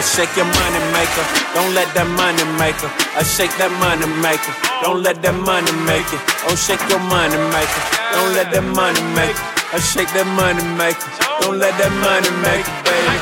I 0.01 0.03
shake 0.03 0.33
your 0.33 0.49
money 0.49 0.81
maker, 0.97 1.21
don't 1.53 1.77
let 1.77 1.85
that 1.93 2.09
money 2.17 2.41
maker. 2.57 2.89
I 3.13 3.21
shake 3.21 3.53
that 3.61 3.69
money 3.77 4.09
maker, 4.25 4.49
don't 4.81 5.05
let 5.05 5.21
that 5.21 5.37
money 5.37 5.69
make 5.85 6.09
it. 6.09 6.17
Oh, 6.49 6.57
shake 6.57 6.81
your 6.89 6.97
money 7.05 7.37
maker, 7.53 7.81
don't 8.09 8.33
let 8.33 8.49
that 8.49 8.65
money 8.65 8.97
make 9.13 9.37
it. 9.37 9.45
I 9.69 9.77
shake 9.77 10.09
that 10.17 10.25
money 10.33 10.65
maker, 10.73 11.05
don't 11.45 11.61
let 11.61 11.77
that 11.77 11.93
money 12.01 12.33
make 12.41 12.65
it, 12.65 12.77
baby. 12.81 13.13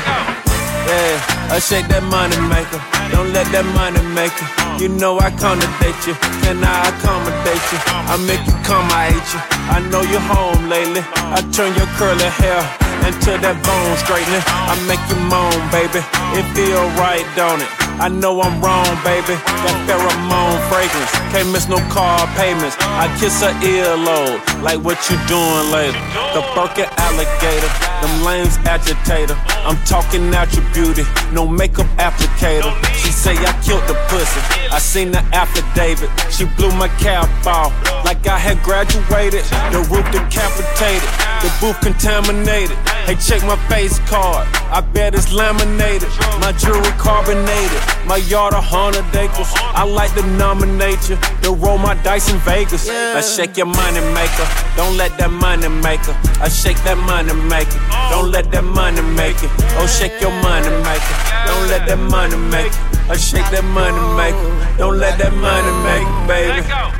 Yeah, 0.88 1.52
I 1.52 1.60
shake 1.60 1.84
that 1.92 2.00
money 2.08 2.40
maker, 2.48 2.80
don't 3.12 3.28
let 3.36 3.44
that 3.52 3.68
money 3.76 4.00
make 4.16 4.32
it. 4.32 4.48
You 4.80 4.88
know 4.88 5.20
I 5.20 5.28
accommodate 5.28 6.00
you, 6.08 6.16
can 6.40 6.64
I 6.64 6.96
accommodate 6.96 7.66
you? 7.76 7.78
I 8.08 8.16
make 8.24 8.40
you 8.48 8.56
come, 8.64 8.88
I 8.88 9.12
hate 9.12 9.30
you. 9.36 9.40
I 9.68 9.84
know 9.92 10.00
you're 10.00 10.24
home 10.32 10.72
lately. 10.72 11.04
I 11.28 11.44
turn 11.52 11.76
your 11.76 11.92
curly 12.00 12.24
hair 12.40 12.64
into 13.06 13.36
that 13.40 13.56
bone 13.64 13.96
straightening. 14.02 14.44
I 14.46 14.74
make 14.86 15.02
you 15.08 15.18
moan, 15.28 15.56
baby. 15.70 16.02
It 16.36 16.46
feel 16.54 16.84
right, 17.00 17.26
don't 17.36 17.60
it? 17.60 17.70
I 18.00 18.08
know 18.08 18.40
I'm 18.40 18.56
wrong, 18.64 18.88
baby. 19.04 19.36
That 19.36 19.76
pheromone 19.84 20.56
fragrance. 20.72 21.12
Can't 21.36 21.52
miss 21.52 21.68
no 21.68 21.76
car 21.92 22.24
payments. 22.32 22.72
I 22.80 23.12
kiss 23.20 23.44
her 23.44 23.52
earlobe. 23.60 24.40
Like 24.64 24.80
what 24.80 24.96
you 25.12 25.20
doing 25.28 25.68
later? 25.68 26.00
The 26.32 26.40
Birkin 26.56 26.88
alligator. 26.96 27.68
Them 28.00 28.24
lames 28.24 28.56
agitator. 28.64 29.36
I'm 29.68 29.76
talking 29.84 30.32
out 30.32 30.48
your 30.56 30.64
beauty. 30.72 31.04
No 31.36 31.46
makeup 31.46 31.92
applicator. 32.00 32.72
She 32.96 33.12
say 33.12 33.36
I 33.36 33.52
killed 33.60 33.84
the 33.84 33.92
pussy. 34.08 34.40
I 34.72 34.78
seen 34.78 35.12
the 35.12 35.20
affidavit. 35.36 36.08
She 36.32 36.48
blew 36.56 36.72
my 36.80 36.88
cap 36.96 37.28
off. 37.44 37.76
Like 38.08 38.26
I 38.26 38.38
had 38.38 38.62
graduated. 38.64 39.44
The 39.76 39.84
roof 39.92 40.08
decapitated. 40.08 41.10
The 41.44 41.52
booth 41.60 41.76
contaminated. 41.84 42.80
Hey, 43.06 43.16
check 43.16 43.42
my 43.42 43.56
face 43.68 43.98
card. 44.10 44.46
I 44.70 44.80
bet 44.80 45.14
it's 45.14 45.32
laminated. 45.32 46.08
My 46.40 46.52
jewelry 46.52 46.94
carbonated. 46.98 47.82
My 48.06 48.16
yard 48.16 48.54
a 48.54 48.60
hundred 48.60 49.04
acres. 49.16 49.50
I 49.74 49.84
like 49.84 50.14
to 50.14 50.26
nominate 50.36 51.08
you. 51.08 51.16
To 51.42 51.52
roll 51.54 51.78
my 51.78 51.94
dice 52.02 52.30
in 52.30 52.38
Vegas. 52.40 52.88
I 52.88 53.20
shake 53.20 53.56
your 53.56 53.66
money 53.66 54.00
maker. 54.14 54.46
Don't 54.76 54.96
let 54.96 55.16
that 55.18 55.30
money 55.30 55.68
maker. 55.68 56.14
I 56.40 56.48
shake 56.48 56.78
that 56.84 56.98
money 56.98 57.34
maker. 57.48 57.80
Don't 58.10 58.30
let 58.30 58.50
that 58.52 58.64
money 58.64 59.02
make 59.02 59.42
it. 59.42 59.50
Oh, 59.78 59.86
shake 59.86 60.20
your 60.20 60.34
money 60.42 60.70
maker. 60.86 61.14
Don't 61.46 61.68
let 61.68 61.86
that 61.88 61.98
money 61.98 62.36
make 62.50 62.72
it. 62.72 63.10
I 63.10 63.16
shake 63.16 63.48
that 63.50 63.64
money 63.64 63.98
maker. 64.14 64.76
Don't 64.78 64.98
let 64.98 65.18
that 65.18 65.34
money 65.34 65.72
make 65.82 66.06
it, 66.06 66.28
baby. 66.28 66.99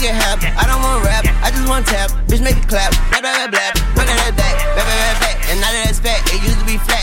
Make 0.00 0.10
it 0.10 0.16
happen. 0.16 0.48
I 0.56 0.64
don't 0.64 0.80
want 0.80 1.04
rap, 1.04 1.24
I 1.44 1.50
just 1.50 1.68
want 1.68 1.86
tap. 1.86 2.10
Bitch 2.24 2.40
make 2.40 2.56
it 2.56 2.68
clap, 2.68 2.92
blah 3.12 3.20
blah 3.20 3.36
blah 3.36 3.52
blah. 3.52 4.00
At 4.00 4.08
that 4.08 4.32
back, 4.32 4.56
blah 4.72 4.84
blah 4.84 5.20
back. 5.20 5.36
And 5.52 5.60
that 5.60 5.76
it's 5.92 6.00
back, 6.00 6.24
it 6.32 6.40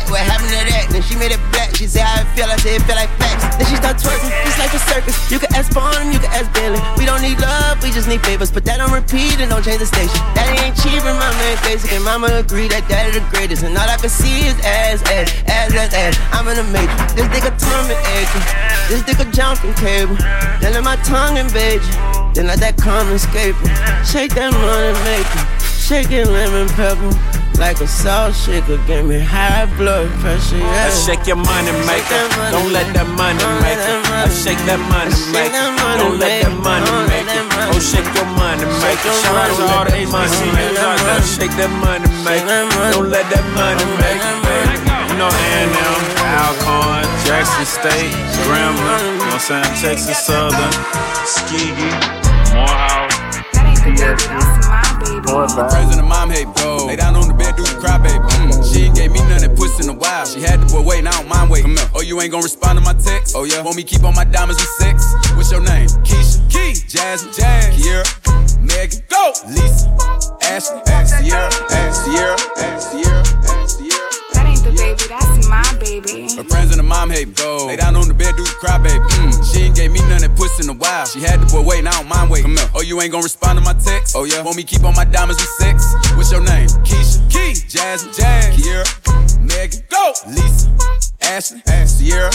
What 0.08 0.24
happened 0.24 0.56
to 0.56 0.64
that? 0.72 0.88
Then 0.96 1.04
she 1.04 1.20
made 1.20 1.36
it 1.36 1.44
black. 1.52 1.76
She 1.76 1.88
said 1.88 2.08
how 2.08 2.24
it 2.24 2.28
feel, 2.32 2.48
I 2.48 2.56
said 2.58 2.80
it 2.80 2.84
feel 2.88 2.96
like 2.96 3.12
facts. 3.20 3.44
Then 3.60 3.68
she 3.68 3.76
start 3.76 4.00
twerking, 4.00 4.32
just 4.48 4.58
like 4.58 4.72
a 4.72 4.78
a 4.78 4.82
circus. 4.94 5.18
You 5.32 5.40
can 5.42 5.50
ask 5.58 5.72
Spawn, 5.74 6.14
you 6.14 6.20
can 6.22 6.32
ask 6.32 6.48
Billy. 6.54 6.80
We 6.98 7.06
don't 7.06 7.22
need 7.22 7.40
love, 7.42 7.82
we 7.82 7.90
just 7.90 8.08
need 8.08 8.22
favors. 8.22 8.52
Put 8.52 8.64
that 8.66 8.80
on 8.80 8.94
repeat 8.94 9.42
and 9.42 9.50
don't 9.50 9.66
change 9.66 9.82
the 9.82 9.90
station. 9.90 10.18
Daddy 10.38 10.62
ain't 10.62 10.78
cheap 10.78 11.02
and 11.02 11.18
mama 11.18 11.42
ain't 11.50 11.62
basic. 11.66 11.92
And 11.94 12.04
mama 12.06 12.30
agree 12.38 12.70
that 12.70 12.86
daddy 12.86 13.18
the 13.18 13.26
greatest. 13.34 13.66
And 13.66 13.74
all 13.74 13.90
I 13.90 13.98
can 13.98 14.10
see 14.10 14.46
is 14.46 14.56
ass, 14.62 15.02
ass, 15.10 15.34
ass, 15.50 15.74
ass, 15.74 15.94
ass. 15.94 16.14
I'm 16.32 16.46
in 16.48 16.62
the 16.62 16.68
matrix. 16.70 17.18
This 17.18 17.28
nigga 17.34 17.50
and 17.50 18.02
Edgar. 18.22 18.44
This 18.90 19.02
nigga 19.04 19.26
jumping 19.34 19.74
cable. 19.74 20.16
Then 20.62 20.74
let 20.74 20.84
my 20.84 20.98
tongue 21.02 21.38
invade 21.38 21.82
you. 21.82 21.94
Then 22.34 22.48
let 22.48 22.60
that 22.62 22.78
come 22.78 23.10
escape. 23.12 23.58
Shake 24.06 24.34
that 24.38 24.54
money 24.54 24.94
maker. 25.10 25.44
Shake 25.82 26.12
it 26.12 26.28
lemon 26.28 26.70
pepper. 26.70 27.37
Like 27.58 27.82
a 27.82 27.88
salt 27.88 28.36
shaker, 28.36 28.78
give 28.86 29.06
me 29.06 29.18
high 29.20 29.66
blood 29.82 30.08
pressure, 30.22 30.62
yeah. 30.62 30.88
I 30.88 30.94
shake 30.94 31.26
your 31.26 31.42
money 31.42 31.74
maker. 31.90 32.22
Don't 32.54 32.72
let 32.72 32.86
that 32.94 33.10
money 33.18 33.42
make 33.66 33.82
it. 33.82 33.98
I 34.14 34.30
shake 34.30 34.62
that 34.70 34.78
money 34.78 35.10
maker. 35.34 35.74
Don't 35.98 36.22
let 36.22 36.46
that 36.46 36.54
money 36.62 36.86
make 37.10 37.26
it. 37.26 37.44
Oh, 37.74 37.82
shake 37.82 38.06
your 38.14 38.30
money 38.38 38.62
maker. 38.86 39.10
Shout 39.10 39.36
out 39.36 39.50
to 39.58 39.66
all 39.74 39.84
the 39.90 40.06
ACC 40.06 40.38
niggas. 40.54 41.26
Shake 41.34 41.50
that 41.58 41.74
money 41.82 42.06
maker. 42.22 42.70
Don't 42.94 43.10
let 43.10 43.26
that 43.34 43.46
money 43.58 43.84
make 44.06 44.22
it. 44.22 44.38
You 45.10 45.18
know 45.18 45.34
A&M, 45.34 45.74
Alcorn, 46.38 47.10
Jackson 47.26 47.66
State, 47.66 48.14
Grambling, 48.46 49.02
you 49.02 49.18
know 49.18 49.34
what 49.34 49.50
I'm 49.50 49.66
saying? 49.66 49.98
Texas 49.98 50.30
Southern, 50.30 50.74
Skeggy, 51.26 51.90
Morehouse, 52.54 53.18
Friends 55.08 55.96
and 55.96 56.00
the 56.00 56.04
mom 56.04 56.30
hate 56.30 56.48
bro. 56.56 56.86
Lay 56.86 56.98
down 56.98 57.16
on 57.16 57.28
the 57.28 57.34
bed, 57.34 57.56
do 57.56 57.64
the 57.64 57.80
cry, 57.80 57.98
baby. 57.98 58.20
Mm. 58.20 58.74
She 58.74 58.84
ain't 58.84 58.96
gave 58.96 59.12
me 59.12 59.20
none 59.20 59.40
that 59.40 59.56
puss 59.56 59.80
in 59.80 59.90
a 59.90 59.94
while. 59.94 60.26
She 60.26 60.42
had 60.42 60.60
the 60.60 60.66
boy 60.66 60.84
waiting, 60.84 61.08
I 61.08 61.12
don't 61.12 61.30
mind 61.30 61.50
waiting. 61.50 61.76
Oh, 61.96 62.02
you 62.02 62.20
ain't 62.20 62.32
gonna 62.32 62.44
respond 62.44 62.78
to 62.80 62.84
my 62.84 62.94
text? 62.94 63.34
Oh, 63.36 63.46
yeah. 63.46 63.62
Want 63.62 63.78
me 63.78 63.84
keep 63.84 64.04
on 64.04 64.16
my 64.16 64.26
diamonds 64.26 64.60
with 64.60 64.70
sex? 64.76 65.14
What's 65.36 65.52
your 65.52 65.62
name? 65.62 65.88
Keisha, 66.04 66.44
Key, 66.52 66.74
Jasmine, 66.88 67.34
Jazz, 67.34 67.72
Kiera, 67.80 68.04
Megan, 68.60 69.00
go, 69.08 69.32
Lisa, 69.48 69.88
Ashley, 70.44 70.84
Sierra, 71.08 71.52
Sierra, 71.96 72.38
Sierra, 72.78 73.68
Sierra. 73.68 73.87
That 74.68 74.76
baby, 74.76 75.08
that's 75.08 75.48
my 75.48 75.64
baby. 75.80 76.28
Her 76.36 76.44
friends 76.44 76.76
and 76.76 76.80
the 76.80 76.84
mom 76.84 77.10
hate 77.10 77.36
go. 77.36 77.68
Lay 77.68 77.78
down 77.78 77.96
on 77.96 78.08
the 78.08 78.14
bed, 78.14 78.36
do 78.36 78.44
the 78.44 78.56
cry, 78.60 78.78
baby. 78.78 79.00
Mm. 79.00 79.32
She 79.48 79.64
ain't 79.64 79.76
gave 79.76 79.92
me 79.92 80.00
none 80.12 80.20
that 80.20 80.36
puss 80.36 80.60
in 80.60 80.68
a 80.68 80.76
while. 80.76 81.06
She 81.06 81.22
had 81.22 81.40
the 81.40 81.48
boy 81.48 81.64
waiting, 81.64 81.88
I 81.88 81.92
don't 81.96 82.10
mind 82.10 82.30
waiting. 82.30 82.52
Oh, 82.76 82.82
you 82.84 83.00
ain't 83.00 83.12
gonna 83.12 83.24
respond 83.24 83.60
to 83.60 83.64
my 83.64 83.72
text? 83.80 84.16
Oh, 84.16 84.26
yeah. 84.26 84.44
Want 84.44 84.58
me 84.58 84.64
keep 84.64 84.84
on 84.84 84.94
my 84.94 85.06
diamonds 85.06 85.40
with 85.40 85.56
sex? 85.56 85.88
What's 86.20 86.32
your 86.32 86.44
name? 86.44 86.68
Keisha, 86.84 87.24
Key, 87.32 87.56
Jasmine, 87.56 88.12
Jazz, 88.12 88.60
Kiera, 88.60 88.84
Megan, 89.40 89.80
go, 89.88 90.12
Lisa, 90.28 90.68
Ashley, 91.24 91.64
Sierra, 91.88 92.32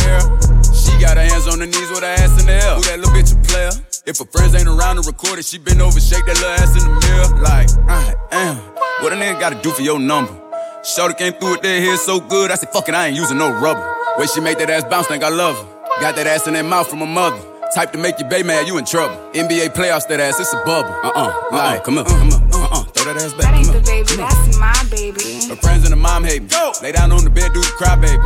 Sarah. 0.00 0.24
She 0.72 0.96
got 0.96 1.20
her 1.20 1.26
hands 1.28 1.44
on 1.52 1.60
her 1.60 1.68
knees 1.68 1.90
with 1.92 2.00
her 2.00 2.16
ass 2.16 2.32
in 2.40 2.48
the 2.48 2.56
air. 2.56 2.80
Who 2.80 2.82
that 2.88 2.96
little 2.96 3.12
bitch 3.12 3.36
a 3.36 3.38
player? 3.44 3.76
If 4.06 4.24
her 4.24 4.28
friends 4.32 4.56
ain't 4.56 4.72
around 4.72 4.96
to 4.96 5.04
record 5.04 5.38
it, 5.38 5.44
she 5.44 5.58
been 5.58 5.84
over, 5.84 6.00
shake 6.00 6.24
that 6.24 6.40
little 6.40 6.56
ass 6.56 6.72
in 6.80 6.88
the 6.88 6.96
mirror. 6.96 7.28
Like, 7.44 7.68
I 7.84 8.16
am. 8.32 8.56
What 9.04 9.12
a 9.12 9.16
nigga 9.16 9.38
gotta 9.38 9.60
do 9.60 9.70
for 9.70 9.82
your 9.82 9.98
number? 9.98 10.47
Shorty 10.96 11.14
came 11.14 11.32
through 11.34 11.52
with 11.52 11.62
that 11.62 11.80
hair 11.82 11.96
so 11.98 12.18
good, 12.18 12.50
I 12.50 12.54
said, 12.54 12.70
fuck 12.70 12.88
it, 12.88 12.94
I 12.94 13.08
ain't 13.08 13.16
using 13.16 13.36
no 13.36 13.50
rubber. 13.60 13.84
Way 14.16 14.26
she 14.26 14.40
make 14.40 14.58
that 14.58 14.70
ass 14.70 14.84
bounce, 14.84 15.06
think 15.06 15.22
I 15.22 15.28
love 15.28 15.56
her. 15.56 16.00
Got 16.00 16.16
that 16.16 16.26
ass 16.26 16.46
in 16.46 16.54
that 16.54 16.64
mouth 16.64 16.88
from 16.88 17.00
her 17.00 17.06
mother. 17.06 17.38
Type 17.74 17.92
to 17.92 17.98
make 17.98 18.18
your 18.18 18.28
baby 18.30 18.48
mad, 18.48 18.66
you 18.66 18.78
in 18.78 18.86
trouble. 18.86 19.14
NBA 19.32 19.74
playoffs, 19.76 20.08
that 20.08 20.18
ass, 20.18 20.40
it's 20.40 20.52
a 20.54 20.62
bubble. 20.64 20.90
Uh 21.04 21.12
uh, 21.14 21.32
like, 21.52 21.84
come 21.84 21.98
on, 21.98 22.06
come 22.06 22.32
on, 22.32 22.42
uh 22.54 22.68
uh, 22.72 22.82
throw 22.96 23.12
that 23.12 23.22
ass 23.22 23.34
back. 23.34 23.52
That 23.52 23.54
ain't 23.58 23.66
the 23.68 23.78
on. 23.78 23.84
baby, 23.84 24.16
that's 24.16 24.58
my 24.58 24.84
baby. 24.90 25.46
Her 25.48 25.56
friends 25.60 25.84
and 25.84 25.92
the 25.92 25.96
mom 25.96 26.24
hate 26.24 26.42
me. 26.42 26.48
Lay 26.82 26.92
down 26.92 27.12
on 27.12 27.22
the 27.22 27.30
bed, 27.30 27.52
do 27.52 27.60
the 27.60 27.74
cry, 27.76 27.94
baby. 27.94 28.22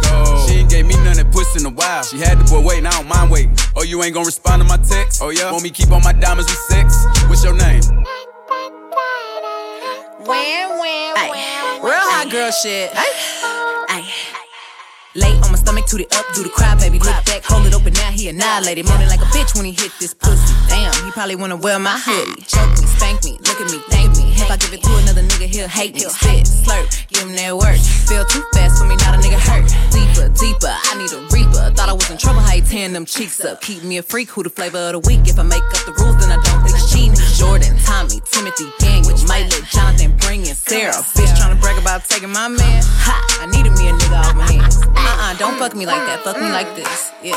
She 0.46 0.62
ain't 0.62 0.70
gave 0.70 0.86
me 0.86 0.94
none 1.02 1.16
that 1.16 1.32
puss 1.32 1.58
in 1.58 1.66
a 1.66 1.70
while. 1.70 2.04
She 2.04 2.18
had 2.18 2.38
the 2.38 2.44
boy 2.44 2.62
waiting, 2.62 2.86
I 2.86 2.92
don't 2.92 3.08
mind 3.08 3.30
waiting. 3.32 3.56
Oh, 3.74 3.82
you 3.82 4.00
ain't 4.04 4.14
gonna 4.14 4.26
respond 4.26 4.62
to 4.62 4.68
my 4.68 4.76
text? 4.78 5.20
Oh, 5.20 5.30
yeah? 5.30 5.50
Want 5.50 5.64
me 5.64 5.70
keep 5.70 5.90
on 5.90 6.04
my 6.04 6.12
diamonds 6.12 6.48
with 6.48 6.62
sex? 6.70 6.94
What's 7.26 7.42
your 7.42 7.56
name? 7.58 7.82
Wham, 10.26 10.78
wham, 10.78 11.14
Ay, 11.18 11.80
real 11.82 11.98
hot 11.98 12.30
girl 12.30 12.52
shit. 12.52 12.90
Ay, 12.94 13.10
ay. 13.90 14.06
Lay 15.14 15.34
on 15.42 15.50
my 15.50 15.58
stomach, 15.58 15.84
toot 15.86 16.00
it 16.00 16.14
up, 16.14 16.24
do 16.34 16.44
the 16.44 16.48
cry, 16.48 16.74
baby. 16.76 16.98
Look 16.98 17.18
back, 17.26 17.42
hold 17.42 17.66
it 17.66 17.74
open, 17.74 17.92
now 17.92 18.08
he 18.14 18.28
annihilated. 18.28 18.86
Moaning 18.86 19.08
like 19.08 19.20
a 19.20 19.28
bitch 19.34 19.54
when 19.56 19.66
he 19.66 19.72
hit 19.72 19.90
this 19.98 20.14
pussy. 20.14 20.54
Damn, 20.68 20.94
he 21.04 21.10
probably 21.10 21.34
wanna 21.34 21.56
wear 21.56 21.78
my 21.78 21.98
hoodie. 21.98 22.40
Choke 22.42 22.70
me, 22.78 22.86
spank 22.86 23.24
me, 23.24 23.32
look 23.44 23.60
at 23.60 23.68
me, 23.68 23.82
thank 23.90 24.16
me. 24.16 24.30
If 24.38 24.48
I 24.48 24.56
give 24.56 24.72
it 24.72 24.82
to 24.82 24.92
another 25.02 25.22
nigga, 25.22 25.50
he'll 25.50 25.68
hate 25.68 25.94
me. 25.94 26.06
Spit, 26.06 26.46
slurp, 26.46 26.86
give 27.08 27.26
him 27.26 27.34
that 27.34 27.56
work. 27.58 27.76
Feel 28.06 28.24
too 28.24 28.44
fast 28.54 28.78
for 28.78 28.86
me, 28.86 28.94
not 29.02 29.18
a 29.18 29.18
nigga 29.18 29.42
hurt. 29.42 29.66
Deeper, 29.90 30.30
deeper, 30.38 30.70
I 30.70 30.94
need 30.96 31.12
a 31.12 31.20
reaper. 31.34 31.74
Thought 31.74 31.90
I 31.90 31.92
was 31.92 32.08
in 32.08 32.16
trouble, 32.16 32.40
how 32.40 32.54
he 32.54 32.62
tearing 32.62 32.94
them 32.94 33.04
cheeks 33.04 33.44
up. 33.44 33.60
Keep 33.60 33.82
me 33.82 33.98
a 33.98 34.02
freak, 34.02 34.30
who 34.30 34.44
the 34.44 34.50
flavor 34.50 34.78
of 34.78 34.92
the 34.92 35.02
week. 35.04 35.26
If 35.26 35.38
I 35.38 35.42
make 35.42 35.66
up 35.74 35.84
the 35.84 35.92
rules, 35.98 36.16
then 36.24 36.30
I 36.30 36.40
don't 36.40 36.62
think 36.62 36.78
it's 36.78 36.90
cheating. 36.90 37.11
Jordan, 37.42 37.74
Tommy, 37.82 38.22
Timothy, 38.30 38.70
Daniel, 38.78 39.18
might 39.26 39.50
let 39.50 39.66
Jonathan 39.66 40.14
bring 40.22 40.46
in 40.46 40.54
Sarah. 40.54 41.02
Bitch 41.18 41.34
tryna 41.34 41.60
brag 41.60 41.76
about 41.76 42.04
taking 42.06 42.30
my 42.30 42.46
man. 42.46 42.82
Ha, 43.02 43.42
I 43.42 43.50
needed 43.50 43.74
me 43.74 43.90
a 43.90 43.92
nigga 43.98 44.14
off 44.14 44.36
my 44.38 44.46
hands. 44.46 44.78
Uh-uh, 44.78 45.34
don't 45.42 45.58
fuck 45.58 45.74
me 45.74 45.84
like 45.84 46.06
that, 46.06 46.22
fuck 46.22 46.38
me 46.38 46.46
like 46.54 46.70
this. 46.78 47.10
Yeah. 47.18 47.34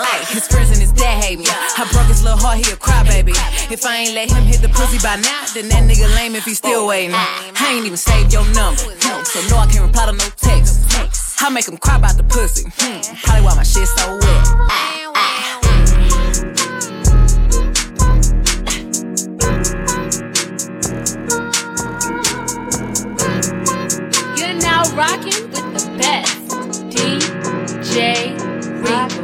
Ay, 0.00 0.24
his 0.32 0.48
friends 0.48 0.72
and 0.72 0.80
his 0.80 0.92
dad 0.92 1.22
hate 1.22 1.38
me. 1.38 1.44
I 1.44 1.84
broke 1.92 2.08
his 2.08 2.24
little 2.24 2.40
heart, 2.40 2.64
he 2.64 2.72
a 2.72 2.76
crybaby. 2.80 3.36
If 3.70 3.84
I 3.84 4.08
ain't 4.08 4.14
let 4.14 4.32
him 4.32 4.42
hit 4.44 4.62
the 4.62 4.72
pussy 4.72 4.96
by 5.04 5.20
now, 5.20 5.44
then 5.52 5.68
that 5.68 5.84
nigga 5.84 6.08
lame 6.16 6.34
if 6.34 6.46
he 6.46 6.54
still 6.54 6.86
waiting. 6.86 7.12
I 7.12 7.76
ain't 7.76 7.84
even 7.84 8.00
saved 8.00 8.32
your 8.32 8.48
number, 8.56 8.80
hmm, 8.88 9.22
so 9.28 9.44
no, 9.52 9.60
I 9.60 9.68
can't 9.68 9.84
reply 9.84 10.06
to 10.06 10.16
no 10.16 10.28
text. 10.40 10.88
I 11.44 11.50
make 11.50 11.68
him 11.68 11.76
cry 11.76 11.96
about 11.96 12.16
the 12.16 12.24
pussy. 12.24 12.72
Hmm, 12.80 13.04
probably 13.20 13.44
why 13.44 13.54
my 13.54 13.68
shit 13.68 13.86
so 13.86 14.16
wet. 14.16 15.59
You're 24.80 24.94
now 24.94 24.96
rocking 24.96 25.44
with 25.52 25.76
the 25.76 25.98
best. 25.98 26.48
DJ 26.88 28.32
Regal. 28.80 29.20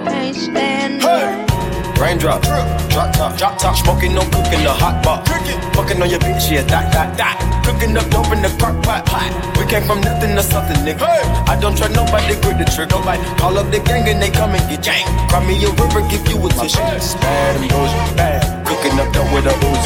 Raindrop, 1.97 2.43
drop 2.43 3.13
top, 3.17 3.39
drop 3.39 3.59
top, 3.59 3.75
smoking, 3.75 4.13
no 4.13 4.21
cooking, 4.21 4.63
the 4.63 4.71
hot 4.71 5.03
pot. 5.03 5.27
Fucking 5.75 6.01
on 6.03 6.11
your 6.11 6.21
bitch, 6.21 6.53
yeah, 6.53 6.61
that, 6.69 6.93
that, 6.93 7.17
that. 7.17 7.41
Cooking 7.65 7.97
up 7.97 8.05
dope 8.11 8.31
in 8.37 8.43
the 8.43 8.53
crock 8.61 8.77
pot. 8.85 9.09
We 9.57 9.65
came 9.65 9.83
from 9.89 10.03
nothing 10.03 10.37
to 10.37 10.43
something, 10.43 10.77
nigga. 10.85 11.09
I 11.49 11.59
don't 11.59 11.75
try 11.75 11.89
nobody, 11.89 12.37
grip 12.45 12.59
the 12.59 12.69
trigger. 12.69 13.01
Nobody 13.01 13.25
call 13.41 13.57
up 13.57 13.71
the 13.73 13.81
gang 13.81 14.07
and 14.09 14.21
they 14.21 14.31
come 14.31 14.53
and 14.53 14.65
get 14.69 14.85
gang. 14.85 15.09
Cry 15.33 15.41
me 15.41 15.57
a 15.65 15.71
river, 15.73 16.05
give 16.13 16.29
you 16.29 16.37
a 16.37 16.49
tissue. 16.53 16.85
Bad 17.17 17.57
and 17.57 17.71
bullshit, 17.73 18.17
bad. 18.17 18.45
Cooking 18.69 19.01
up 19.01 19.09
dope 19.17 19.33
with 19.33 19.49
a 19.49 19.57
Uzi. 19.57 19.86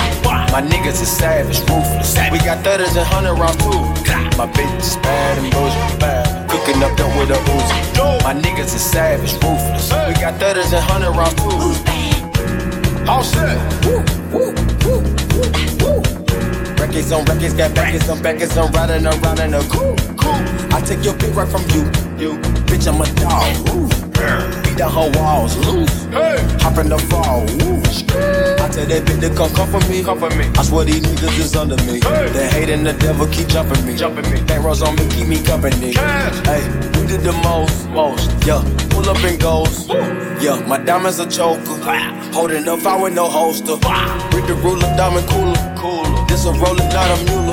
My 0.52 0.60
niggas 0.60 1.00
is 1.00 1.08
savage, 1.08 1.60
ruthless. 1.70 2.16
We 2.32 2.38
got 2.38 2.64
thudders 2.64 2.96
and 2.96 3.06
hundred 3.06 3.34
rounds 3.34 3.56
too. 3.58 3.70
My 4.36 4.46
bitch 4.50 4.78
is 4.78 4.96
bad 4.96 5.38
and 5.38 5.52
bullshit, 5.52 6.00
bad. 6.00 6.50
Cooking 6.50 6.82
up 6.82 6.96
dope 6.96 7.16
with 7.16 7.30
a 7.30 7.34
Uzi. 7.34 8.24
My 8.24 8.34
niggas 8.34 8.74
is 8.74 8.82
savage, 8.82 9.32
ruthless. 9.34 9.92
We 10.08 10.14
got 10.14 10.40
thudders 10.40 10.72
and 10.72 10.82
hundred 10.82 11.12
rounds 11.12 11.34
too. 11.34 13.08
All 13.08 13.22
set. 13.22 13.58
Records 16.90 17.12
on 17.12 17.24
records, 17.26 17.54
got 17.54 17.72
backers 17.72 18.08
on 18.08 18.20
backers, 18.20 18.58
I'm 18.58 18.72
riding 18.72 19.06
around 19.06 19.38
in 19.38 19.54
a 19.54 19.62
cool, 19.70 19.94
cool. 20.18 20.42
I 20.74 20.82
take 20.84 21.04
your 21.04 21.14
pick 21.14 21.36
right 21.36 21.46
from 21.46 21.62
you, 21.70 21.86
you. 22.18 22.36
Bitch, 22.66 22.90
I'm 22.90 23.00
a 23.00 23.06
dog. 23.14 23.46
Ooh. 23.70 23.86
Beat 24.64 24.76
down 24.76 24.90
her 24.90 25.08
walls, 25.14 25.56
loose. 25.68 26.06
Hop 26.60 26.78
in 26.78 26.88
the 26.88 26.98
fall, 27.06 27.46
ooh. 27.62 27.78
I 28.58 28.66
tell 28.74 28.86
that 28.86 29.06
bitch 29.06 29.20
to 29.20 29.30
come 29.36 29.54
come 29.54 29.70
for 29.70 29.88
me, 29.88 30.02
come 30.02 30.18
for 30.18 30.30
me. 30.30 30.50
I 30.58 30.64
swear 30.64 30.84
these 30.84 31.00
niggas 31.06 31.38
is 31.38 31.54
under 31.54 31.76
me. 31.86 32.00
The 32.00 32.50
hate 32.50 32.70
and 32.70 32.84
the 32.84 32.92
devil 32.94 33.28
keep 33.28 33.46
jumping 33.46 33.86
me, 33.86 33.94
jumping 33.94 34.28
me. 34.28 34.42
Rolls 34.58 34.82
on 34.82 34.96
me, 34.96 35.06
keep 35.10 35.28
me 35.28 35.40
company. 35.44 35.92
Hey, 35.94 36.66
we 36.98 37.06
did 37.06 37.20
the 37.20 37.38
most, 37.44 37.88
most. 37.90 38.26
Yeah, 38.44 38.66
pull 38.90 39.08
up 39.08 39.22
and 39.22 39.40
goes. 39.40 39.86
Yeah, 40.42 40.58
my 40.66 40.78
diamonds 40.78 41.20
a 41.20 41.30
choker. 41.30 41.78
Holding 42.34 42.66
up, 42.66 42.84
I 42.84 43.00
with 43.00 43.14
no 43.14 43.28
holster. 43.28 43.78
Read 44.34 44.48
the 44.48 44.58
ruler, 44.60 44.90
diamond 44.96 45.28
cooler. 45.28 45.69
This 46.30 46.44
a 46.46 46.52
roller, 46.52 46.86
not 46.94 47.10
a 47.10 47.18
mule. 47.26 47.50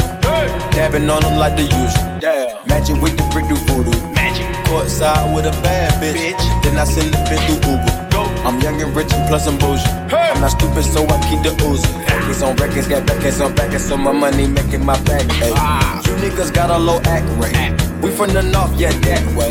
Dabbing 0.70 1.10
on 1.10 1.24
them 1.24 1.38
like 1.40 1.58
the 1.58 1.64
usual. 1.64 2.06
Yeah. 2.22 2.62
Magic 2.68 3.02
with 3.02 3.18
the 3.18 3.26
brick 3.34 3.50
do 3.50 3.56
voodoo. 3.66 3.90
Magic. 4.14 4.46
Courtside 4.70 5.34
with 5.34 5.48
a 5.48 5.52
bad 5.66 5.92
bitch. 5.98 6.38
Then 6.62 6.78
I 6.78 6.84
send 6.84 7.12
the 7.12 7.18
bitch 7.26 7.42
through 7.48 7.74
Uber. 7.74 8.08
I'm 8.46 8.62
young 8.62 8.80
and 8.80 8.96
rich 8.96 9.12
and 9.14 9.28
plus 9.28 9.48
I'm 9.48 9.58
bougie. 9.58 9.84
I'm 10.14 10.40
not 10.40 10.52
stupid, 10.52 10.84
so 10.84 11.04
I 11.04 11.18
keep 11.28 11.42
the 11.42 11.58
Uzi. 11.66 11.90
Records 12.08 12.44
on 12.44 12.56
records, 12.58 12.88
got 12.88 13.08
backers 13.08 13.42
on 13.42 13.56
backers, 13.56 13.84
so 13.84 13.98
my 13.98 14.12
money 14.12 14.48
making 14.48 14.86
my 14.86 14.98
back. 15.04 15.26
Ay. 15.28 16.02
You 16.06 16.14
niggas 16.22 16.54
got 16.54 16.70
a 16.70 16.78
low 16.78 17.02
act 17.06 17.26
rate. 17.42 17.58
We 18.02 18.12
from 18.12 18.30
the 18.30 18.44
north, 18.44 18.80
yeah, 18.80 18.92
that 18.92 19.26
way. 19.36 19.50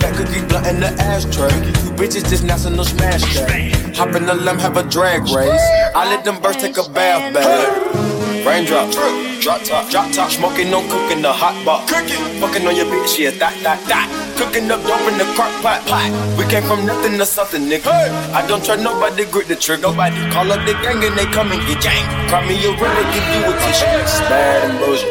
Fat 0.00 0.14
cookie 0.16 0.46
blunt 0.46 0.66
in 0.66 0.80
the 0.80 0.92
ashtray. 1.00 1.48
You 1.64 1.96
bitches 1.96 2.28
just 2.28 2.44
national 2.44 2.84
smash 2.84 3.22
that. 3.22 3.96
Hop 3.96 4.14
in 4.14 4.26
the 4.26 4.34
limb, 4.34 4.58
have 4.58 4.76
a 4.76 4.82
drag 4.82 5.22
race. 5.34 5.66
I 5.94 6.04
let 6.10 6.24
them 6.26 6.42
birds 6.42 6.58
take 6.58 6.76
a 6.76 6.86
bath, 6.90 7.32
babe. 7.32 8.05
Raindrop, 8.46 8.94
drop 9.42 9.60
top, 9.66 9.90
drop 9.90 10.06
top, 10.12 10.30
smoking 10.30 10.72
on 10.72 10.86
cooking 10.86 11.20
the 11.20 11.32
hot 11.32 11.58
pot. 11.66 11.82
Cooking, 11.90 12.22
fucking 12.38 12.62
on 12.62 12.76
your 12.78 12.86
bitch, 12.86 13.18
yeah, 13.18 13.34
that, 13.42 13.58
that, 13.66 13.82
that. 13.90 14.06
Cooking 14.38 14.70
up 14.70 14.78
dope 14.86 15.02
in 15.10 15.18
the 15.18 15.26
crock 15.34 15.50
pot, 15.66 15.82
pot. 15.90 16.06
We 16.38 16.46
came 16.46 16.62
from 16.62 16.86
nothing 16.86 17.18
to 17.18 17.26
something, 17.26 17.66
nigga. 17.66 17.90
I 18.30 18.46
don't 18.46 18.62
try 18.62 18.78
nobody, 18.78 19.26
grip 19.26 19.50
the 19.50 19.56
trigger. 19.58 19.90
Nobody 19.90 20.14
call 20.30 20.46
up 20.54 20.62
the 20.62 20.78
gang 20.78 21.02
and 21.02 21.18
they 21.18 21.26
come 21.34 21.50
and 21.50 21.58
get 21.66 21.82
gang. 21.82 22.06
Cry 22.30 22.46
me 22.46 22.54
a 22.62 22.70
river, 22.70 23.04
give 23.10 23.26
you 23.34 23.50
a 23.50 23.52
tissue. 23.66 23.98
Bad 24.30 24.62
and 24.70 24.78
bullshit. 24.78 25.10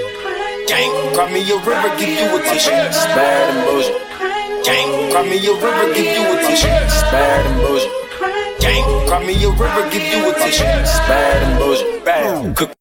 Gang, 0.72 0.92
cry 1.12 1.28
me 1.28 1.44
a 1.44 1.56
river, 1.60 1.92
give 2.00 2.16
you 2.16 2.28
a 2.32 2.40
tissue. 2.40 2.72
Bad 2.72 3.52
and 3.52 3.60
bullshit. 3.68 4.00
Gang, 4.64 5.12
cry 5.12 5.28
me 5.28 5.44
a 5.44 5.52
river, 5.60 5.88
give 5.92 6.08
you 6.08 6.24
a 6.24 6.36
tissue. 6.40 6.72
Bad 7.12 7.44
and 7.52 7.60
bullshit. 7.68 7.92
Gang, 8.64 8.88
cry 9.12 9.20
me 9.28 9.36
a 9.44 9.50
river, 9.52 9.84
give 9.92 10.08
you 10.08 10.24
a 10.24 10.34
tissue. 10.40 10.64
Bad 11.04 11.44
and 11.44 11.60
bullshit. 11.60 12.00
Bad, 12.08 12.76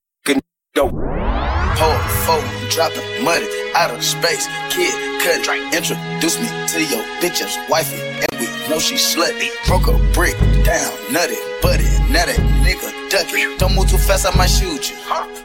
dope. 0.75 0.93
Hold, 0.93 2.03
fold, 2.27 2.70
dropping 2.70 3.25
money 3.25 3.47
out 3.75 3.95
of 3.95 4.03
space. 4.03 4.47
Kid, 4.70 4.95
cut, 5.22 5.47
introduce 5.72 6.39
me 6.41 6.49
to 6.68 6.83
your 6.83 7.03
bitch's 7.22 7.57
wifey. 7.70 8.01
And 8.03 8.41
we 8.41 8.47
know 8.68 8.81
she 8.81 8.97
slutty. 8.97 9.51
Broke 9.66 9.87
a 9.87 9.97
brick 10.12 10.37
down, 10.64 10.91
nutty, 11.12 11.39
buddy, 11.62 11.87
nutty, 12.11 12.35
nigga, 12.66 12.91
ducky. 13.09 13.57
Don't 13.59 13.75
move 13.77 13.89
too 13.89 13.99
fast, 13.99 14.27
I 14.27 14.37
might 14.37 14.51
shoot 14.51 14.91
you. 14.91 14.97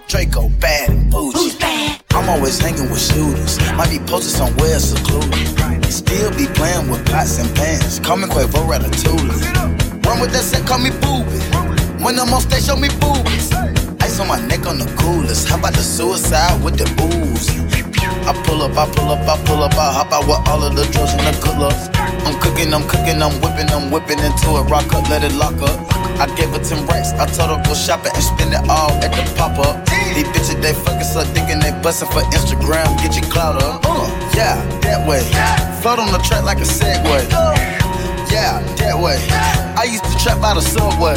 Draco 0.08 0.50
bad 0.60 0.90
and 0.90 1.12
bougie. 1.12 1.56
I'm 2.12 2.28
always 2.28 2.60
hanging 2.60 2.90
with 2.90 3.02
shooters. 3.02 3.60
Might 3.74 3.92
be 3.92 4.00
posted 4.00 4.34
somewhere 4.34 4.80
secluded. 4.80 5.32
Still 5.92 6.32
be 6.32 6.48
playing 6.58 6.90
with 6.90 7.06
pots 7.06 7.38
and 7.38 7.56
pans. 7.56 8.00
Call 8.00 8.18
me 8.18 8.28
Quavo 8.28 8.66
Ratatouille. 8.66 10.06
Run 10.06 10.22
with 10.22 10.32
that 10.32 10.44
set, 10.44 10.66
call 10.66 10.80
me 10.80 10.90
booby. 10.90 11.38
When 12.04 12.18
I'm 12.18 12.34
on 12.34 12.42
stage, 12.42 12.64
show 12.64 12.76
me 12.76 12.88
boobies. 13.00 13.29
On 14.20 14.28
my 14.28 14.40
neck 14.48 14.68
on 14.68 14.78
the 14.78 14.86
coolest. 15.00 15.48
How 15.48 15.58
about 15.58 15.72
the 15.72 15.82
suicide 15.82 16.62
with 16.62 16.76
the 16.76 16.84
booze? 17.00 17.48
I 18.28 18.36
pull 18.44 18.62
up, 18.62 18.76
I 18.76 18.84
pull 18.92 19.16
up, 19.16 19.24
I 19.24 19.40
pull 19.48 19.64
up, 19.64 19.72
I 19.80 19.96
hop 19.96 20.12
out 20.12 20.28
with 20.28 20.44
all 20.52 20.60
of 20.60 20.76
the 20.76 20.84
drugs 20.92 21.16
and 21.16 21.24
the 21.24 21.32
good. 21.40 21.56
I'm 22.28 22.36
cooking, 22.44 22.74
I'm 22.76 22.84
cooking, 22.84 23.24
I'm 23.24 23.40
whipping, 23.40 23.72
I'm 23.72 23.88
whipping 23.88 24.20
into 24.20 24.60
it. 24.60 24.68
Rock 24.68 24.92
up, 24.92 25.08
let 25.08 25.24
it 25.24 25.32
lock 25.40 25.56
up. 25.64 25.80
I 26.20 26.28
gave 26.36 26.52
her 26.52 26.60
10 26.60 26.84
racks. 26.92 27.16
I 27.16 27.32
told 27.32 27.56
her 27.56 27.64
go 27.64 27.72
shopping 27.72 28.12
and 28.12 28.20
spend 28.20 28.52
it 28.52 28.64
all 28.68 28.92
at 29.00 29.16
the 29.16 29.24
pop 29.40 29.56
up. 29.56 29.88
These 30.12 30.28
bitches, 30.36 30.60
they 30.60 30.76
fucking 30.76 31.08
so 31.08 31.24
dick 31.32 31.48
and 31.48 31.64
they 31.64 31.72
bustin' 31.80 32.12
for 32.12 32.20
Instagram. 32.36 32.92
Get 33.00 33.16
your 33.16 33.24
clout 33.32 33.56
up. 33.64 33.88
Uh, 33.88 34.04
yeah, 34.36 34.60
that 34.84 35.00
way. 35.08 35.24
Float 35.80 36.04
on 36.04 36.12
the 36.12 36.20
track 36.28 36.44
like 36.44 36.60
a 36.60 36.68
Segway. 36.68 37.24
Yeah, 38.28 38.60
that 38.84 39.00
way. 39.00 39.16
I 39.80 39.88
used 39.88 40.04
to 40.04 40.16
trap 40.20 40.44
by 40.44 40.60
the 40.60 40.62
subway. 40.62 41.16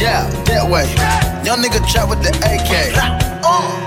Yeah, 0.00 0.24
that 0.48 0.64
way. 0.64 0.88
Young 1.44 1.60
nigga 1.60 1.84
trap 1.84 2.08
with 2.08 2.24
the 2.24 2.32
AK. 2.40 2.72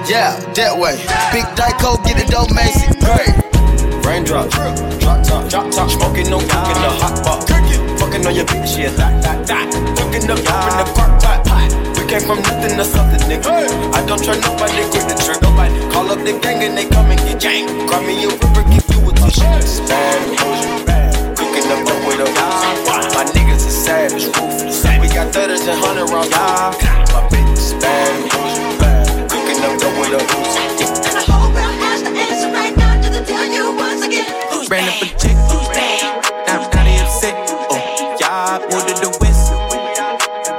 Yeah, 0.05 0.37
that 0.53 0.77
way. 0.77 1.01
Big 1.33 1.41
Dyco, 1.57 1.97
get 2.05 2.21
it 2.21 2.29
on 2.37 2.53
Macy. 2.53 2.85
Great. 3.01 3.33
Raindrop, 4.05 4.45
drop 4.53 5.25
top, 5.25 5.49
drop 5.49 5.73
top, 5.73 5.89
smoking 5.89 6.29
no 6.29 6.37
cooking 6.37 6.77
the 6.85 6.91
hot 7.01 7.17
pot. 7.25 7.49
Fucking 7.97 8.21
on 8.29 8.35
your 8.35 8.45
bitch, 8.45 8.77
yeah, 8.77 8.93
that, 8.93 9.23
that, 9.25 9.47
that. 9.47 9.65
Cooking 9.97 10.29
up 10.29 10.37
dope 10.37 10.69
in 10.69 10.75
the 10.77 10.85
crock 10.93 11.17
pot, 11.17 11.41
pot. 11.49 11.73
We 11.97 12.05
came 12.05 12.21
from 12.21 12.45
nothing 12.45 12.77
to 12.77 12.85
something, 12.85 13.23
nigga. 13.25 13.49
I 13.97 14.05
don't 14.05 14.21
try 14.21 14.37
nobody, 14.37 14.85
grip 14.93 15.09
the 15.09 15.17
trigger. 15.17 15.41
Nobody 15.49 15.73
call 15.89 16.13
up 16.13 16.21
the 16.21 16.37
gang 16.37 16.61
and 16.61 16.77
they 16.77 16.85
come 16.85 17.09
and 17.09 17.17
get 17.25 17.41
gang. 17.41 17.65
Cry 17.89 18.05
me 18.05 18.21
a 18.21 18.29
river, 18.29 18.61
give 18.69 18.85
you 18.85 19.01
a 19.01 19.11
tissue. 19.17 19.49
Bad 19.89 20.92
cooking 21.63 21.79
up 21.79 21.87
dope 21.87 22.07
with 22.07 22.19
a 22.19 22.31
My 23.15 23.23
niggas 23.31 23.65
is 23.67 23.85
savage, 23.85 24.25
ruthless. 24.25 24.83
We 24.99 25.07
got 25.07 25.33
thudders 25.33 25.61
and 25.61 25.79
hundred 25.79 26.09
rounds. 26.11 26.29
My 26.31 27.27
bitch 27.31 27.53
is 27.53 27.73
bad 27.79 28.29
cooking 29.29 29.63
up 29.63 29.79
dope 29.79 29.97
with 29.99 30.11
a 30.11 30.21
And 31.07 31.17
I 31.17 31.23
hope 31.23 31.55
I 31.55 31.71
ask 31.87 32.03
the 32.03 32.11
answer 32.11 32.51
right 32.51 32.75
now 32.75 33.01
to 33.01 33.09
the 33.09 33.25
tell 33.25 33.45
you 33.45 33.75
once 33.75 34.03
again. 34.03 34.25
Who's 34.51 34.69
Ran 34.69 34.89
up 34.89 35.01
a 35.01 35.07
chick. 35.17 35.35
Now, 36.47 36.69
now 36.73 36.83
they 36.83 36.99
upset. 36.99 37.35
Oh, 37.69 37.79
y'all 38.19 38.61
ordered 38.73 38.99
the 38.99 39.15
west. 39.21 39.51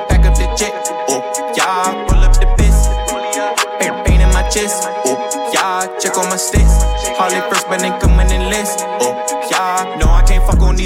Back 0.09 0.25
up 0.25 0.35
the 0.37 0.49
jet. 0.57 0.73
Oh, 1.09 1.21
y'all 1.57 1.93
roll 2.09 2.25
up 2.25 2.33
the 2.41 2.47
best. 2.57 2.89
Pain, 3.81 3.93
pain 4.05 4.21
in 4.21 4.29
my 4.33 4.49
chest. 4.49 4.89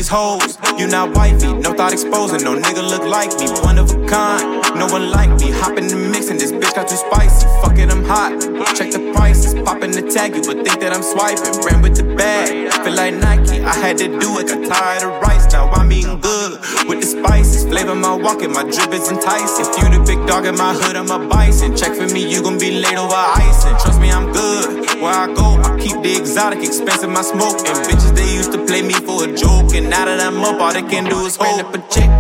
These 0.09 0.17
hoes. 0.17 0.59
You 0.79 0.87
not 0.87 1.15
wifey, 1.15 1.53
no 1.53 1.73
thought 1.75 1.93
exposing. 1.93 2.43
No 2.43 2.57
nigga 2.57 2.83
look 2.89 3.05
like 3.05 3.31
me, 3.39 3.49
one 3.63 3.79
of 3.79 3.91
a 3.91 4.07
kind. 4.07 4.63
No 4.79 4.87
one 4.87 5.11
like 5.11 5.31
me. 5.41 5.51
Hop 5.51 5.77
in 5.77 5.89
the 5.89 5.97
mix 5.97 6.31
and 6.31 6.39
this 6.39 6.53
bitch 6.53 6.75
got 6.75 6.89
too 6.89 6.97
spicy. 6.97 7.47
Fuck 7.63 7.79
it, 7.79 7.91
I'm 7.91 8.05
hot. 8.05 8.33
Check 8.77 8.93
the 8.93 9.13
prices, 9.15 9.55
popping 9.65 9.93
the 9.93 10.03
tag 10.03 10.35
you, 10.35 10.43
would 10.47 10.65
think 10.65 10.81
that 10.81 10.93
I'm 10.93 11.03
swiping. 11.03 11.53
Ran 11.65 11.83
with 11.83 11.97
the 11.97 12.05
bag, 12.17 12.73
feel 12.85 12.95
like 12.95 13.15
Nike. 13.15 13.61
I 13.63 13.75
had 13.75 13.99
to 13.99 14.09
do 14.09 14.39
it, 14.39 14.49
got 14.49 14.65
tired 14.69 15.03
of 15.03 15.21
rice. 15.23 15.51
Now 15.53 15.71
I'm 15.71 15.91
eating 15.93 16.21
good 16.21 16.53
with 16.89 17.01
the 17.01 17.07
spices. 17.07 17.65
Flavor 17.65 17.95
my 17.95 18.15
walking, 18.15 18.53
my 18.53 18.63
drip 18.63 18.93
is 18.93 19.11
enticing. 19.11 19.67
If 19.67 19.83
you 19.83 19.99
the 19.99 20.05
big 20.07 20.27
dog 20.27 20.47
in 20.47 20.57
my 20.57 20.75
hood, 20.75 20.97
I'm 20.97 21.11
a 21.11 21.19
bison. 21.29 21.77
Check 21.77 21.95
for 21.95 22.07
me, 22.07 22.23
you 22.29 22.43
gon' 22.43 22.59
be 22.59 22.81
late 22.81 22.97
over 22.97 23.15
icing. 23.15 23.77
Trust 23.83 24.01
me, 24.01 24.11
I'm 24.11 24.33
good. 24.33 24.88
Where 25.01 25.15
I 25.15 25.33
go, 25.33 25.63
I 25.63 25.79
keep 25.79 26.03
the 26.03 26.11
exotic, 26.19 26.59
expensive 26.59 27.09
my 27.09 27.23
smoke. 27.23 27.63
And 27.63 27.79
bitches, 27.87 28.17
they 28.17 28.35
used 28.35 28.51
to 28.51 28.59
play 28.67 28.83
me 28.83 28.95
for 28.95 29.23
a 29.23 29.31
joke. 29.31 29.71
And 29.79 29.89
now 29.89 30.05
that 30.05 30.19
I'm 30.19 30.43
up, 30.43 30.61
all 30.61 30.73
they 30.73 30.83
can 30.83 31.05
do 31.05 31.23
is 31.23 31.37
hold 31.37 31.61
up 31.61 31.73
a 31.73 31.79
check. 31.87 32.11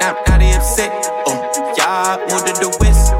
Now, 0.00 0.16
now 0.26 0.38
they 0.38 0.56
upset. 0.56 0.88
Oh, 1.28 1.36
y'all 1.76 2.16
moved 2.32 2.48
to 2.48 2.54
the 2.64 2.72
west. 2.80 3.12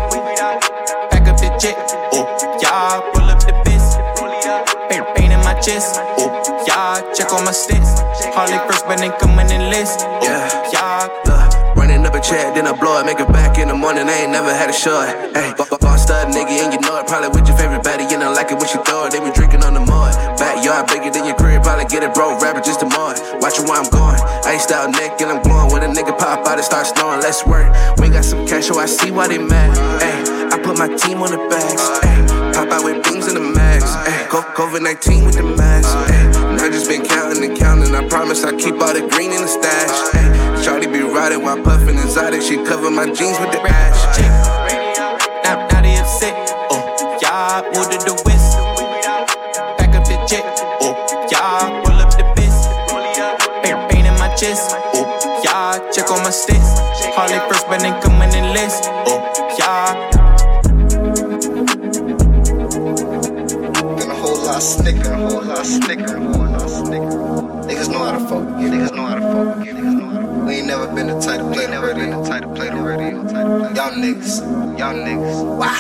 Pack 1.13 1.29
up 1.29 1.37
the 1.37 1.53
jet. 1.61 1.77
Oh, 2.17 2.25
y'all 2.65 3.05
roll 3.13 3.29
up 3.29 3.45
the 3.45 3.53
best. 3.69 4.01
Pain, 4.89 5.05
pain 5.13 5.33
in 5.37 5.41
my 5.45 5.53
chest. 5.61 6.01
Oh, 6.17 6.33
y'all 6.65 7.05
check 7.13 7.29
on 7.37 7.45
my 7.45 7.53
stats. 7.53 8.01
Harley 8.33 8.57
first, 8.65 8.89
but 8.89 9.03
ain't 9.05 9.19
coming 9.19 9.51
in 9.53 9.69
list. 9.69 10.01
Oh, 10.01 10.26
check, 12.27 12.55
then 12.59 12.67
I 12.67 12.75
blow 12.75 12.99
it, 12.99 13.07
make 13.07 13.23
it 13.23 13.31
back 13.31 13.59
in 13.59 13.69
the 13.69 13.79
morning. 13.79 14.11
I 14.11 14.27
ain't 14.27 14.35
never 14.35 14.51
had 14.51 14.69
a 14.69 14.75
shot. 14.75 15.07
Hey, 15.31 15.55
boss 15.55 16.03
stud 16.03 16.35
nigga, 16.35 16.51
and 16.67 16.75
you 16.75 16.81
know 16.83 16.99
it. 16.99 17.07
Probably 17.07 17.31
with 17.31 17.47
your 17.47 17.57
favorite 17.57 17.87
baddie, 17.87 18.11
you 18.11 18.19
don't 18.19 18.35
like 18.35 18.51
it 18.51 18.59
when 18.59 18.67
she 18.67 18.79
throw 18.83 19.07
it. 19.07 19.15
They 19.15 19.23
been 19.23 19.33
drinking 19.33 19.63
on 19.63 19.75
the 19.75 19.85
mud. 19.87 20.13
Backyard 20.35 20.91
bigger 20.91 21.11
than 21.15 21.25
your 21.25 21.39
crib, 21.39 21.63
probably 21.63 21.87
get 21.87 22.03
it 22.03 22.13
broke. 22.15 22.43
Rapper 22.43 22.61
just 22.61 22.83
a 22.83 22.89
mud. 22.91 23.23
Watching 23.39 23.71
where 23.71 23.79
I'm 23.79 23.89
going. 23.95 24.19
Iced 24.43 24.75
out 24.75 24.91
neck, 24.91 25.23
and 25.23 25.31
I'm 25.31 25.41
glowing. 25.43 25.71
When 25.71 25.83
a 25.87 25.91
nigga 25.91 26.19
pop 26.19 26.47
out, 26.47 26.59
it 26.59 26.67
start 26.67 26.87
snowing. 26.91 27.23
Let's 27.23 27.47
work. 27.47 27.71
We 28.03 28.11
got 28.11 28.25
some 28.25 28.43
cash, 28.47 28.67
so 28.67 28.79
I 28.79 28.87
see 28.87 29.11
why 29.11 29.29
they 29.29 29.39
mad. 29.39 29.79
Hey, 30.03 30.19
I 30.51 30.59
put 30.59 30.79
my 30.79 30.91
team 30.99 31.23
on 31.23 31.31
the 31.31 31.43
backs. 31.47 31.85
Hey, 32.03 32.19
pop 32.59 32.75
out 32.75 32.83
with 32.83 33.07
things 33.07 33.29
in 33.31 33.35
the 33.35 33.47
max. 33.55 33.87
Hey, 34.03 34.27
COVID 34.31 34.83
19 34.83 35.25
with 35.25 35.37
the 35.39 35.47
mask. 35.47 35.95
Hey, 36.11 36.27
and 36.51 36.61
I 36.61 36.69
just 36.71 36.91
been 36.91 37.07
counting 37.07 37.45
and 37.45 37.57
counting. 37.57 37.95
I 37.95 38.03
promise 38.09 38.43
I 38.43 38.51
keep 38.57 38.75
all 38.83 38.93
the 38.93 39.07
green 39.15 39.31
in 39.31 39.43
the 39.43 39.49
stash. 39.49 39.95
Hey, 40.13 40.36
Riding 41.17 41.43
while 41.45 41.63
puffing 41.63 41.97
exotic. 41.97 42.43
She 42.43 42.57
cover 42.57 42.91
my 42.91 43.07
jeans 43.07 43.41
with 43.41 43.51
the 43.51 43.63
ash. 43.63 44.66
Y'all 73.17 73.97
niggas, 73.97 74.45
y'all 74.77 74.93
niggas. 74.93 75.57
Why? 75.57 75.73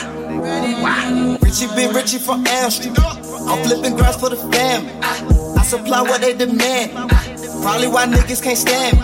Why? 0.80 1.36
Richie 1.42 1.66
been 1.76 1.92
Richie 1.94 2.16
from 2.16 2.46
Amsterdam. 2.46 3.04
I'm 3.44 3.62
flipping 3.62 3.94
grass 3.94 4.16
for 4.16 4.30
the 4.30 4.36
family. 4.36 4.90
I 5.02 5.62
supply 5.62 6.00
what 6.00 6.22
they 6.22 6.32
demand. 6.32 6.92
Probably 7.60 7.88
why 7.88 8.06
niggas 8.06 8.42
can't 8.42 8.56
stand 8.56 8.96
me. 8.96 9.02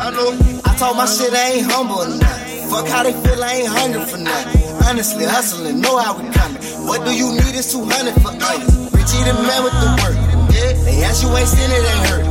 I 0.64 0.74
told 0.80 0.96
my 0.96 1.04
shit 1.04 1.34
I 1.34 1.60
ain't 1.60 1.70
humble 1.70 2.00
enough. 2.00 2.72
Fuck 2.72 2.88
how 2.88 3.02
they 3.02 3.12
feel, 3.12 3.44
I 3.44 3.52
ain't 3.52 3.68
hungry 3.68 4.00
for 4.06 4.16
nothing. 4.16 4.62
Honestly, 4.88 5.26
hustling, 5.26 5.82
know 5.82 5.98
how 5.98 6.16
we 6.16 6.24
coming. 6.32 6.62
What 6.88 7.04
do 7.04 7.14
you 7.14 7.28
need 7.36 7.52
is 7.52 7.70
200 7.70 8.16
for 8.24 8.32
us. 8.32 8.64
Richie 8.96 9.28
the 9.28 9.36
man 9.44 9.60
with 9.60 9.76
the 9.76 9.88
work. 10.00 10.16
They 10.88 11.04
ask 11.04 11.22
you 11.22 11.28
ain't 11.36 11.48
seen 11.48 11.68
it, 11.68 11.84
ain't 11.84 12.08
hurt. 12.08 12.24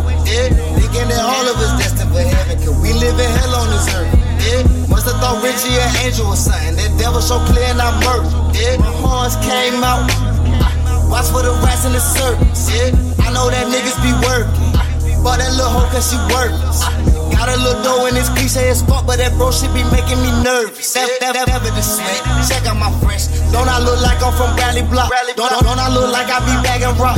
Thinking 0.82 1.10
that 1.14 1.22
all 1.22 1.46
of 1.46 1.58
us 1.62 1.78
destined 1.78 2.10
for 2.10 2.26
heaven. 2.26 2.58
Cause 2.58 2.82
we 2.82 2.90
live 2.94 3.20
in 3.20 3.30
hell 3.38 3.54
on 3.54 3.70
this 3.70 3.94
earth. 3.94 4.81
Must 4.92 5.08
have 5.08 5.18
thought 5.24 5.40
Richie 5.42 5.80
an 5.80 5.90
angel 6.04 6.28
or 6.28 6.36
something. 6.36 6.76
That 6.76 6.92
devil 7.00 7.22
so 7.22 7.40
clear 7.48 7.72
and 7.72 7.82
I 7.82 7.96
murder. 8.04 8.28
Yeah, 8.52 8.76
horns 9.00 9.40
came 9.40 9.80
out. 9.80 10.06
Watch 11.10 11.32
for 11.32 11.42
the 11.42 11.56
rats 11.64 11.86
in 11.88 11.94
the 11.96 12.04
circus. 12.04 12.68
Yeah, 12.68 12.92
I 13.24 13.32
know 13.32 13.50
that 13.50 13.72
niggas 13.72 13.96
be 14.04 14.12
working. 14.28 14.91
Bought 15.24 15.38
that 15.38 15.54
little 15.54 15.70
hoe 15.70 15.90
cause 15.94 16.10
she 16.10 16.18
worthless. 16.34 16.82
Got 17.32 17.50
a 17.50 17.58
little 17.58 17.82
dough 17.82 18.06
in 18.08 18.14
this 18.14 18.30
cliche 18.30 18.70
as 18.70 18.82
fuck, 18.82 19.06
but 19.06 19.18
that 19.18 19.34
bro 19.38 19.52
shit 19.52 19.74
be 19.74 19.82
making 19.90 20.20
me 20.22 20.30
nervous. 20.44 20.94
That 20.94 21.10
the. 21.22 22.46
Check 22.50 22.66
out 22.66 22.78
my 22.78 22.92
fresh. 23.02 23.28
Don't 23.54 23.68
I 23.68 23.80
look 23.80 24.02
like 24.02 24.22
I'm 24.22 24.34
from 24.34 24.56
Bradley 24.56 24.84
Block? 24.84 25.10
Don't, 25.36 25.50
don't 25.50 25.80
I 25.80 25.90
look 25.94 26.12
like 26.12 26.30
I 26.30 26.40
be 26.46 26.56
bagging 26.66 26.98
rock? 26.98 27.18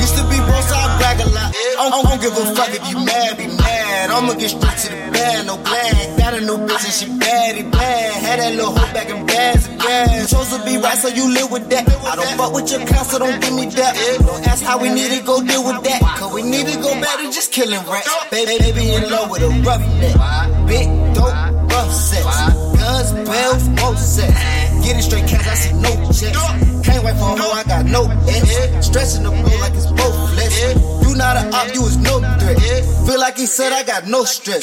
Used 0.00 0.16
to 0.16 0.24
be 0.30 0.38
broke, 0.42 0.66
so 0.66 0.74
I 0.74 0.86
brag 0.98 1.20
a 1.20 1.28
lot. 1.30 1.50
I 1.50 1.88
don't, 1.90 2.04
don't 2.04 2.20
give 2.20 2.36
a 2.36 2.44
fuck 2.54 2.70
if 2.70 2.84
you 2.90 2.98
mad, 3.04 3.36
be 3.36 3.46
mad. 3.46 4.10
I'ma 4.10 4.34
get 4.34 4.50
straight 4.50 4.78
to 4.84 4.88
the 4.90 4.98
bag, 5.10 5.46
no 5.46 5.56
black. 5.56 6.18
Got 6.18 6.34
a 6.34 6.40
new 6.40 6.58
bitch 6.66 6.84
and 6.84 6.94
she 6.94 7.06
baddie 7.06 7.70
bad. 7.70 8.12
Had 8.22 8.38
that 8.40 8.52
little 8.54 8.76
hoe 8.76 8.92
back 8.92 9.08
in 9.08 9.26
bags 9.26 9.66
and 9.66 9.80
gas. 9.80 10.30
Chose 10.30 10.50
to 10.50 10.58
be 10.64 10.76
right, 10.76 10.98
so 10.98 11.08
you 11.08 11.32
live 11.32 11.50
with 11.50 11.68
that. 11.70 11.88
I 11.88 12.16
don't 12.16 12.34
fuck 12.36 12.52
with 12.52 12.70
your 12.70 12.84
counsel, 12.86 13.20
don't 13.20 13.40
give 13.40 13.54
me 13.54 13.66
that. 13.80 13.96
Don't 14.20 14.46
ask 14.46 14.62
how 14.62 14.78
we 14.78 14.90
need 14.90 15.10
to 15.16 15.24
go 15.24 15.42
deal 15.42 15.64
with 15.64 15.82
that. 15.84 16.00
Cause 16.18 16.32
we 16.32 16.42
need 16.42 16.66
to 16.66 16.76
go 16.80 16.92
back 17.00 17.18
to 17.18 17.32
just 17.40 17.52
killing 17.52 17.80
rats. 17.88 18.08
Baby, 18.30 18.58
baby 18.58 18.94
in 18.94 19.10
love 19.10 19.30
with 19.30 19.42
a 19.42 19.48
roughneck. 19.64 20.68
Big 20.68 20.88
dope, 21.14 21.34
rough 21.72 21.92
sex. 21.92 22.24
Guns, 22.76 23.12
bells, 23.28 23.68
more 23.80 23.96
sex. 23.96 24.32
Getting 24.84 25.02
straight 25.02 25.26
cash, 25.26 25.46
I 25.48 25.54
see 25.54 25.72
no 25.80 25.92
checks. 26.12 26.86
Can't 26.86 27.02
wait 27.04 27.16
for 27.16 27.32
a 27.32 27.40
hoe, 27.40 27.52
I 27.52 27.64
got 27.64 27.86
no 27.86 28.02
ex. 28.28 28.86
Stretching 28.86 29.24
the 29.24 29.30
blue 29.30 29.58
like 29.64 29.74
it's 29.74 29.86
both 29.86 30.16
flesh. 30.34 30.56
You 31.02 31.16
not 31.16 31.36
a 31.36 31.42
op, 31.56 31.74
you 31.74 31.82
is 31.86 31.96
no 31.96 32.20
threat. 32.20 32.58
Feel 33.06 33.20
like 33.20 33.36
he 33.38 33.46
said 33.46 33.72
I 33.72 33.84
got 33.84 34.06
no 34.06 34.24
stress. 34.24 34.62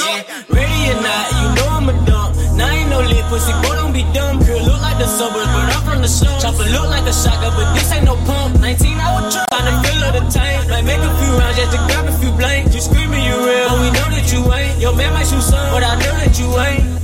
Ready 0.50 0.92
or 0.92 1.02
not, 1.02 1.26
you 1.34 1.48
know 1.58 1.68
I'm 1.70 1.90
a 1.90 2.06
dump. 2.06 2.27
Now 2.58 2.74
ain't 2.74 2.90
no 2.90 3.02
lit 3.02 3.24
pussy, 3.30 3.54
boy, 3.62 3.76
don't 3.78 3.94
be 3.94 4.02
dumb. 4.18 4.42
Girl, 4.42 4.60
look 4.66 4.82
like 4.82 4.98
the 4.98 5.06
suburbs, 5.06 5.46
but 5.54 5.70
I'm 5.70 5.84
from 5.86 6.02
the 6.02 6.08
slums. 6.10 6.42
Chopper 6.42 6.66
look 6.74 6.90
like 6.90 7.06
a 7.06 7.14
shotgun, 7.14 7.54
but 7.54 7.74
this 7.78 7.92
ain't 7.94 8.06
no 8.06 8.16
pump. 8.26 8.60
19 8.60 8.98
hour 8.98 9.30
truck, 9.30 9.48
on 9.54 9.64
the 9.70 9.74
fill 9.86 10.04
of 10.10 10.14
the 10.18 10.24
tank. 10.34 10.68
Might 10.68 10.84
make 10.84 10.98
a 10.98 11.14
few 11.22 11.32
rounds 11.38 11.56
just 11.56 11.72
to 11.72 11.80
grab 11.86 12.10
a 12.10 12.18
few 12.18 12.32
blanks. 12.34 12.74
You 12.74 12.82
screaming 12.82 13.24
you 13.24 13.38
real, 13.46 13.70
but 13.70 13.80
we 13.80 13.90
know 13.94 14.10
that 14.10 14.26
you 14.34 14.42
ain't. 14.52 14.82
Your 14.82 14.96
man 14.96 15.14
might 15.14 15.28
shoot 15.28 15.46
some, 15.46 15.70
but 15.70 15.84
I 15.84 15.96
know 16.02 16.14
that 16.18 16.34
you 16.40 16.50
ain't. 16.58 16.97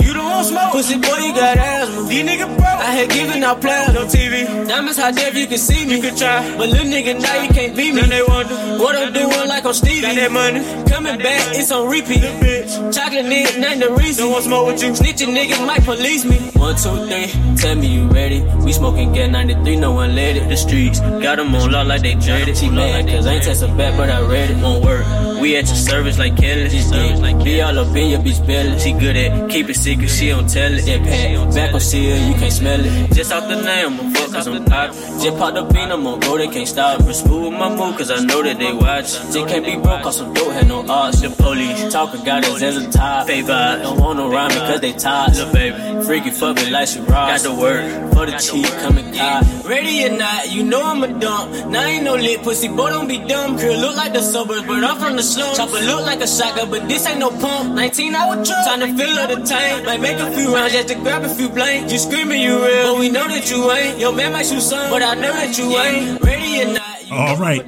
Pussy 0.74 0.98
boy, 0.98 1.18
you 1.22 1.34
got 1.36 1.56
asthma. 1.56 2.10
These 2.10 2.26
nigga 2.26 2.48
bro, 2.58 2.66
I 2.66 2.92
had 2.98 3.10
given 3.12 3.44
out 3.44 3.62
players 3.62 3.96
on 3.96 4.08
TV. 4.08 4.68
Diamonds 4.68 4.98
how 4.98 5.12
deaf 5.12 5.36
you 5.36 5.46
can 5.46 5.60
see 5.60 5.86
me. 5.86 5.96
You 5.96 6.02
can 6.02 6.16
try, 6.18 6.42
but 6.58 6.68
little 6.70 6.88
nigga 6.88 7.22
now 7.22 7.44
you 7.44 7.50
can't 7.54 7.78
beat 7.78 7.94
me. 7.94 8.02
Then 8.02 8.10
they 8.10 8.24
wonder 8.24 8.56
what 8.82 8.96
I'm 8.96 9.14
doing 9.14 9.48
like 9.48 9.66
I'm 9.66 9.74
Stevie. 9.74 10.02
Got 10.02 10.16
that 10.16 10.32
money 10.32 10.62
coming 10.90 11.18
back, 11.20 11.56
it's 11.56 11.72
on 11.72 11.88
repeat. 11.88 12.26
Bitch. 12.42 12.72
Chocolate 12.94 13.26
nigga, 13.26 13.60
nothing 13.60 13.82
to 13.82 13.94
reason. 13.94 14.26
Don't 14.26 14.34
want 14.34 14.46
smoke 14.46 14.68
with 14.68 14.82
you. 14.82 14.90
Snitching 14.94 15.34
niggas 15.38 15.66
might 15.66 15.84
police 15.84 16.26
me. 16.26 16.38
One, 16.58 16.76
two, 16.76 16.96
three, 17.08 17.30
tell 17.58 17.76
me 17.76 17.88
you 17.88 18.08
ready. 18.08 18.42
We 18.66 18.74
smoking 18.74 19.14
get 19.14 19.30
93, 19.30 19.76
no 19.76 19.92
one 19.92 20.16
let 20.16 20.38
it. 20.38 20.50
The 20.50 20.58
streets 20.58 21.00
got 21.00 21.38
them 21.38 21.54
on 21.54 21.72
lock 21.72 21.88
like 21.88 22.02
they 22.02 22.16
dreaded. 22.16 22.58
She 22.58 22.70
mad, 22.70 23.08
cause 23.08 23.28
I 23.28 23.34
ain't 23.34 23.44
test 23.44 23.62
a 23.62 23.68
back, 23.68 23.96
but 23.96 24.10
I 24.10 24.22
read 24.22 24.50
it. 24.50 24.58
Won't 24.58 24.84
work. 24.84 25.06
We 25.40 25.58
at 25.58 25.68
your 25.68 25.76
service 25.76 26.18
like 26.18 26.38
Kelly. 26.38 26.70
She 26.70 26.80
service 26.80 27.20
like 27.20 27.44
Be 27.44 27.62
all 27.62 27.78
up 27.78 27.96
in 27.96 28.10
your 28.12 28.22
bitch 28.22 28.46
belly. 28.48 28.80
She 28.80 28.94
good 28.94 29.18
at 29.18 29.50
keep 29.50 29.70
it 29.70 29.76
secret, 29.76 30.10
she 30.10 30.30
don't 30.30 30.48
tell 30.50 30.63
it. 30.72 30.88
Impact, 30.88 31.56
back 31.56 31.74
on 31.74 31.80
seal, 31.80 32.18
you 32.28 32.34
can't 32.36 32.54
smell 32.54 32.80
it. 32.84 33.12
Just 33.14 33.32
off 33.32 33.48
the 33.50 33.62
name, 33.62 34.00
I'm 34.00 34.14
fuck 34.14 34.32
cause 34.32 34.48
I'm 34.48 34.64
pop. 34.66 34.92
Just 34.94 35.38
pop 35.38 35.54
the 35.54 35.64
bean, 35.64 35.92
I'm 35.92 36.08
on 36.08 36.20
go, 36.22 36.38
they 36.38 36.48
can't 36.48 36.68
stop. 36.68 37.02
Smooth 37.02 37.52
with 37.52 37.60
my 37.60 37.70
move, 37.70 37.98
cause 37.98 38.10
I 38.10 38.24
know 38.24 38.42
that 38.44 38.58
they 38.58 38.74
watch. 38.74 39.12
Just 39.34 39.48
can't 39.48 39.66
be 39.66 39.76
broke, 39.76 40.04
cause 40.04 40.18
some 40.18 40.34
dope 40.34 40.54
had 40.54 40.68
no 40.68 40.86
odds. 40.88 41.22
The 41.22 41.30
police 41.30 41.92
talking, 41.92 42.24
got 42.24 42.46
us 42.46 42.62
as 42.62 42.78
a 42.78 42.92
top. 42.92 43.28
Vibe, 43.28 43.84
don't 43.84 44.00
want 44.00 44.18
no 44.18 44.30
rhyme 44.30 44.52
cause 44.52 44.82
they 44.82 44.94
tired. 44.94 45.36
Little 45.36 45.54
baby, 45.54 46.06
freaky 46.06 46.32
fuck 46.32 46.56
me 46.56 46.70
like 46.70 46.88
she 46.88 47.00
rock. 47.00 47.30
Got 47.30 47.42
the 47.42 47.54
word 47.54 48.14
for 48.14 48.26
the 48.26 48.38
cheap, 48.38 48.68
coming 48.82 49.14
high. 49.14 49.42
Ready 49.66 50.06
or 50.06 50.18
not, 50.18 50.52
you 50.52 50.64
know 50.64 50.84
I'm 50.84 51.04
a 51.04 51.08
dump. 51.08 51.70
Now 51.70 51.86
ain't 51.86 52.04
no 52.04 52.16
lit 52.16 52.44
pussy, 52.44 52.68
boy, 52.68 52.90
don't 52.90 53.08
be 53.08 53.20
dumb. 53.20 53.58
Girl, 53.58 53.78
look 53.78 53.96
like 53.96 54.14
the 54.14 54.22
suburbs, 54.22 54.68
but 54.68 54.84
I'm 54.84 55.00
from 55.00 55.16
the 55.16 55.24
slums. 55.24 55.58
Chopper 55.58 55.80
look 55.86 56.06
like 56.06 56.22
a 56.22 56.28
shotgun, 56.28 56.70
but 56.70 56.88
this 56.88 57.08
ain't 57.08 57.20
no 57.20 57.30
pump. 57.30 57.74
19 57.76 58.16
hour 58.16 58.36
truck, 58.44 58.66
time 58.66 58.80
to 58.82 58.98
fill 58.98 59.20
up 59.20 59.30
the 59.30 59.42
tank. 59.46 59.86
Might 59.86 60.02
make 60.02 60.18
a 60.18 60.32
few 60.32 60.53
rounds 60.54 60.74
just 60.74 60.88
to 60.90 60.96
grab 60.96 61.24
a 61.24 61.30
few 61.30 61.50
blanks. 61.50 61.92
You 61.92 62.00
screaming 62.00 62.42
you 62.42 62.64
real, 62.64 62.94
but 62.94 63.00
we 63.00 63.10
know 63.10 63.28
that 63.28 63.50
you 63.50 63.72
ain't. 63.72 64.00
Your 64.00 64.14
man 64.14 64.32
might 64.32 64.46
shoot 64.46 64.62
some, 64.62 64.90
but 64.90 65.02
I 65.02 65.16
know 65.16 65.34
that 65.34 65.58
you 65.58 65.78
ain't. 65.78 66.22
Ready 66.22 66.62
or 66.62 66.74
not, 66.74 67.12
All 67.12 67.38
right. 67.38 67.66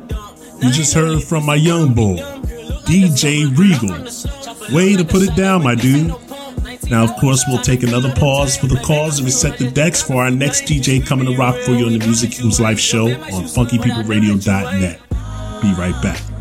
You 0.62 0.72
just 0.72 0.94
heard 0.94 1.22
from 1.24 1.46
my 1.46 1.56
young 1.56 1.94
boy, 1.94 2.18
DJ 2.86 3.46
Regal. 3.58 4.76
Way 4.76 4.96
to 4.96 5.04
put 5.04 5.22
it 5.22 5.36
down, 5.36 5.64
my 5.64 5.76
dude. 5.76 6.14
Now, 6.90 7.04
of 7.04 7.16
course, 7.18 7.44
we'll 7.48 7.62
take 7.62 7.84
another 7.84 8.14
pause 8.14 8.56
for 8.58 8.68
the 8.68 8.78
cause 8.78 9.18
and 9.20 9.26
reset 9.26 9.58
the 9.58 9.70
decks 9.72 10.02
for 10.04 10.22
our 10.24 10.32
next 10.32 10.64
DJ 10.64 11.06
coming 11.06 11.26
to 11.26 11.36
rock 11.36 11.56
for 11.58 11.72
you 11.72 11.88
on 11.88 11.94
the 11.94 12.00
Music 12.00 12.38
Equals 12.38 12.60
Life 12.60 12.80
show 12.80 13.08
on 13.08 13.44
funkypeopleradio.net. 13.44 15.02
Be 15.62 15.74
right 15.74 16.04
back. 16.04 16.35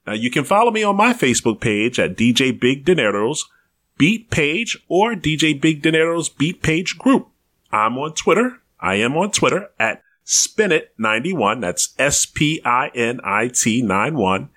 Now 0.06 0.14
you 0.14 0.30
can 0.30 0.44
follow 0.44 0.70
me 0.70 0.84
on 0.84 0.96
my 0.96 1.12
Facebook 1.12 1.60
page 1.60 2.00
at 2.00 2.16
DJ 2.16 2.58
Big 2.58 2.86
Dinero's 2.86 3.50
Beat 3.98 4.30
Page 4.30 4.78
or 4.88 5.16
DJ 5.16 5.60
Big 5.60 5.82
Dinero's 5.82 6.30
Beat 6.30 6.62
Page 6.62 7.00
Group. 7.00 7.30
I'm 7.72 7.98
on 7.98 8.14
Twitter. 8.14 8.62
I 8.80 8.96
am 8.96 9.18
on 9.18 9.32
Twitter 9.32 9.72
at 9.80 10.04
Spinit91. 10.24 11.62
That's 11.62 11.96
S-P-I-N-I-T 11.98 13.82
91. 13.82 14.50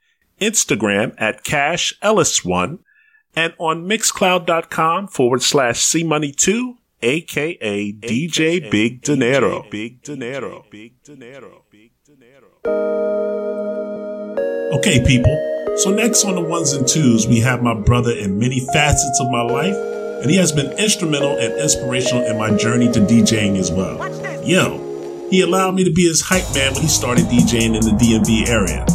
Instagram 0.43 1.15
at 1.17 1.43
Cash 1.43 1.95
Ellis1 2.03 2.81
and 3.35 3.55
on 3.59 3.89
mixcloud.com 3.89 5.09
forward 5.09 5.43
slash 5.43 5.81
C 5.81 6.05
Money 6.05 6.33
2 6.33 6.77
aka 7.03 7.93
DJ 7.93 8.71
Big 8.71 9.03
Dinero. 9.03 9.65
Big 9.71 10.03
Dinero. 10.03 10.65
Big 10.71 11.03
Dinero. 11.03 11.62
Okay, 14.73 15.05
people. 15.05 15.37
So 15.79 15.91
next 15.91 16.25
on 16.25 16.37
the 16.37 16.41
ones 16.41 16.73
and 16.73 16.87
twos, 16.87 17.27
we 17.27 17.41
have 17.41 17.63
my 17.63 17.75
brother 17.75 18.13
in 18.13 18.39
many 18.39 18.61
facets 18.73 19.21
of 19.21 19.31
my 19.31 19.43
life, 19.43 19.75
and 20.23 20.31
he 20.31 20.37
has 20.37 20.53
been 20.53 20.71
instrumental 20.79 21.37
and 21.39 21.53
inspirational 21.61 22.25
in 22.25 22.39
my 22.39 22.57
journey 22.57 22.91
to 22.93 23.01
DJing 23.01 23.59
as 23.59 23.73
well. 23.73 23.99
Yo, 24.47 25.29
he 25.31 25.41
allowed 25.41 25.75
me 25.75 25.83
to 25.85 25.93
be 25.93 26.07
his 26.07 26.21
hype 26.21 26.45
man 26.55 26.73
when 26.75 26.83
he 26.83 26.89
started 26.89 27.25
DJing 27.25 27.75
in 27.75 27.83
the 27.83 27.97
DMV 27.99 28.49
area. 28.49 28.87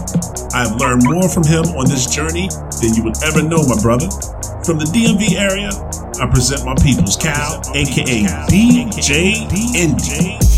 I 0.53 0.67
have 0.67 0.79
learned 0.79 1.03
more 1.03 1.27
from 1.27 1.43
him 1.43 1.65
on 1.75 1.89
this 1.89 2.07
journey 2.07 2.47
than 2.81 2.93
you 2.93 3.03
would 3.03 3.21
ever 3.23 3.43
know, 3.43 3.67
my 3.67 3.81
brother. 3.81 4.09
From 4.63 4.79
the 4.79 4.85
DMV 4.85 5.35
area, 5.35 5.71
I 6.21 6.27
present 6.31 6.65
my 6.65 6.75
people's 6.75 7.17
Cal, 7.17 7.61
aka 7.75 8.23
DJ 8.47 9.45
ND. 9.75 10.56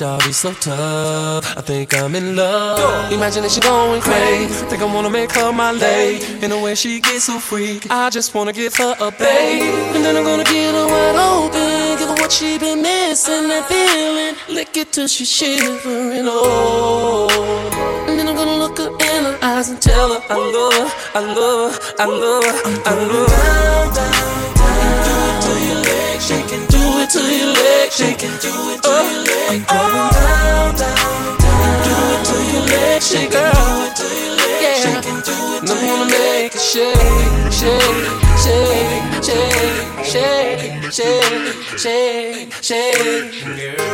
her. 0.00 0.18
be 0.18 0.32
so 0.32 0.52
tough. 0.52 1.56
I 1.56 1.60
think 1.60 1.94
I'm 1.94 2.14
in 2.14 2.36
love. 2.36 3.10
She 3.50 3.60
going 3.60 4.00
crazy. 4.00 4.52
Think 4.66 4.82
I 4.82 4.84
wanna 4.84 5.10
make 5.10 5.32
her 5.32 5.52
my 5.52 5.72
lady. 5.72 6.24
In 6.44 6.50
the 6.50 6.58
way 6.58 6.74
she 6.74 7.00
gets 7.00 7.24
so 7.24 7.38
freaky. 7.38 7.88
I 7.90 8.10
just 8.10 8.34
wanna 8.34 8.52
give 8.52 8.74
her 8.76 8.94
a 9.00 9.10
babe. 9.10 9.62
And 9.94 10.04
then 10.04 10.16
I'm 10.16 10.24
gonna 10.24 10.44
get 10.44 10.74
her 10.74 10.86
wide 10.86 11.16
open. 11.16 11.98
Give 11.98 12.08
her 12.08 12.14
what 12.14 12.32
she 12.32 12.58
been 12.58 12.82
missing. 12.82 13.48
That 13.48 13.66
feeling. 13.68 14.34
Lick 14.54 14.76
it 14.76 14.92
till 14.92 15.08
she 15.08 15.24
shivering. 15.24 16.26
Oh. 16.28 17.28
And 18.08 18.18
then 18.18 18.28
I'm 18.28 18.36
gonna 18.36 18.56
look 18.56 18.78
her 18.78 18.90
in 18.90 19.24
her 19.24 19.38
eyes 19.42 19.68
and 19.68 19.80
tell 19.80 20.08
her 20.14 20.20
I 20.28 20.36
love 20.36 20.72
her. 20.74 20.88
I 21.14 21.20
love 21.20 21.76
her. 21.76 21.94
I 21.98 22.06
love 22.06 22.44
her. 22.44 22.82
I 22.84 22.94
love 22.94 23.30
her. 23.30 23.94
Down, 23.94 23.94
down. 23.94 24.35
It 27.06 27.10
to 27.10 27.22
your 27.22 27.52
leg 27.52 27.90
shaking. 27.92 28.36
Do 28.42 28.52
it 28.74 28.82
to 28.82 28.90
your 28.90 29.22
leg. 29.22 29.64
I'm 29.68 29.90
going 29.92 30.10
down, 30.12 30.74
down, 30.74 31.38
down. 31.38 31.84
Do 31.86 31.94
it 32.14 32.22
to 32.28 32.36
your 32.52 32.64
leg 32.66 33.02
shaking. 33.02 33.30
Do 33.30 33.46
it 33.86 33.96
to 33.96 34.06
your 34.06 34.34
leg 34.36 34.60
yeah. 34.62 34.82
shaking. 34.82 35.20
Do 35.22 35.36
it 35.54 35.62
to 35.66 35.74
your 35.86 36.04
make 36.06 36.54
it 36.54 36.60
shake, 36.60 37.52
shake, 37.52 38.06
shake, 38.42 39.22
shake, 39.22 39.86
shake, 40.04 40.92
shake, 40.92 41.62
shake, 41.78 42.52
shake. 42.62 43.34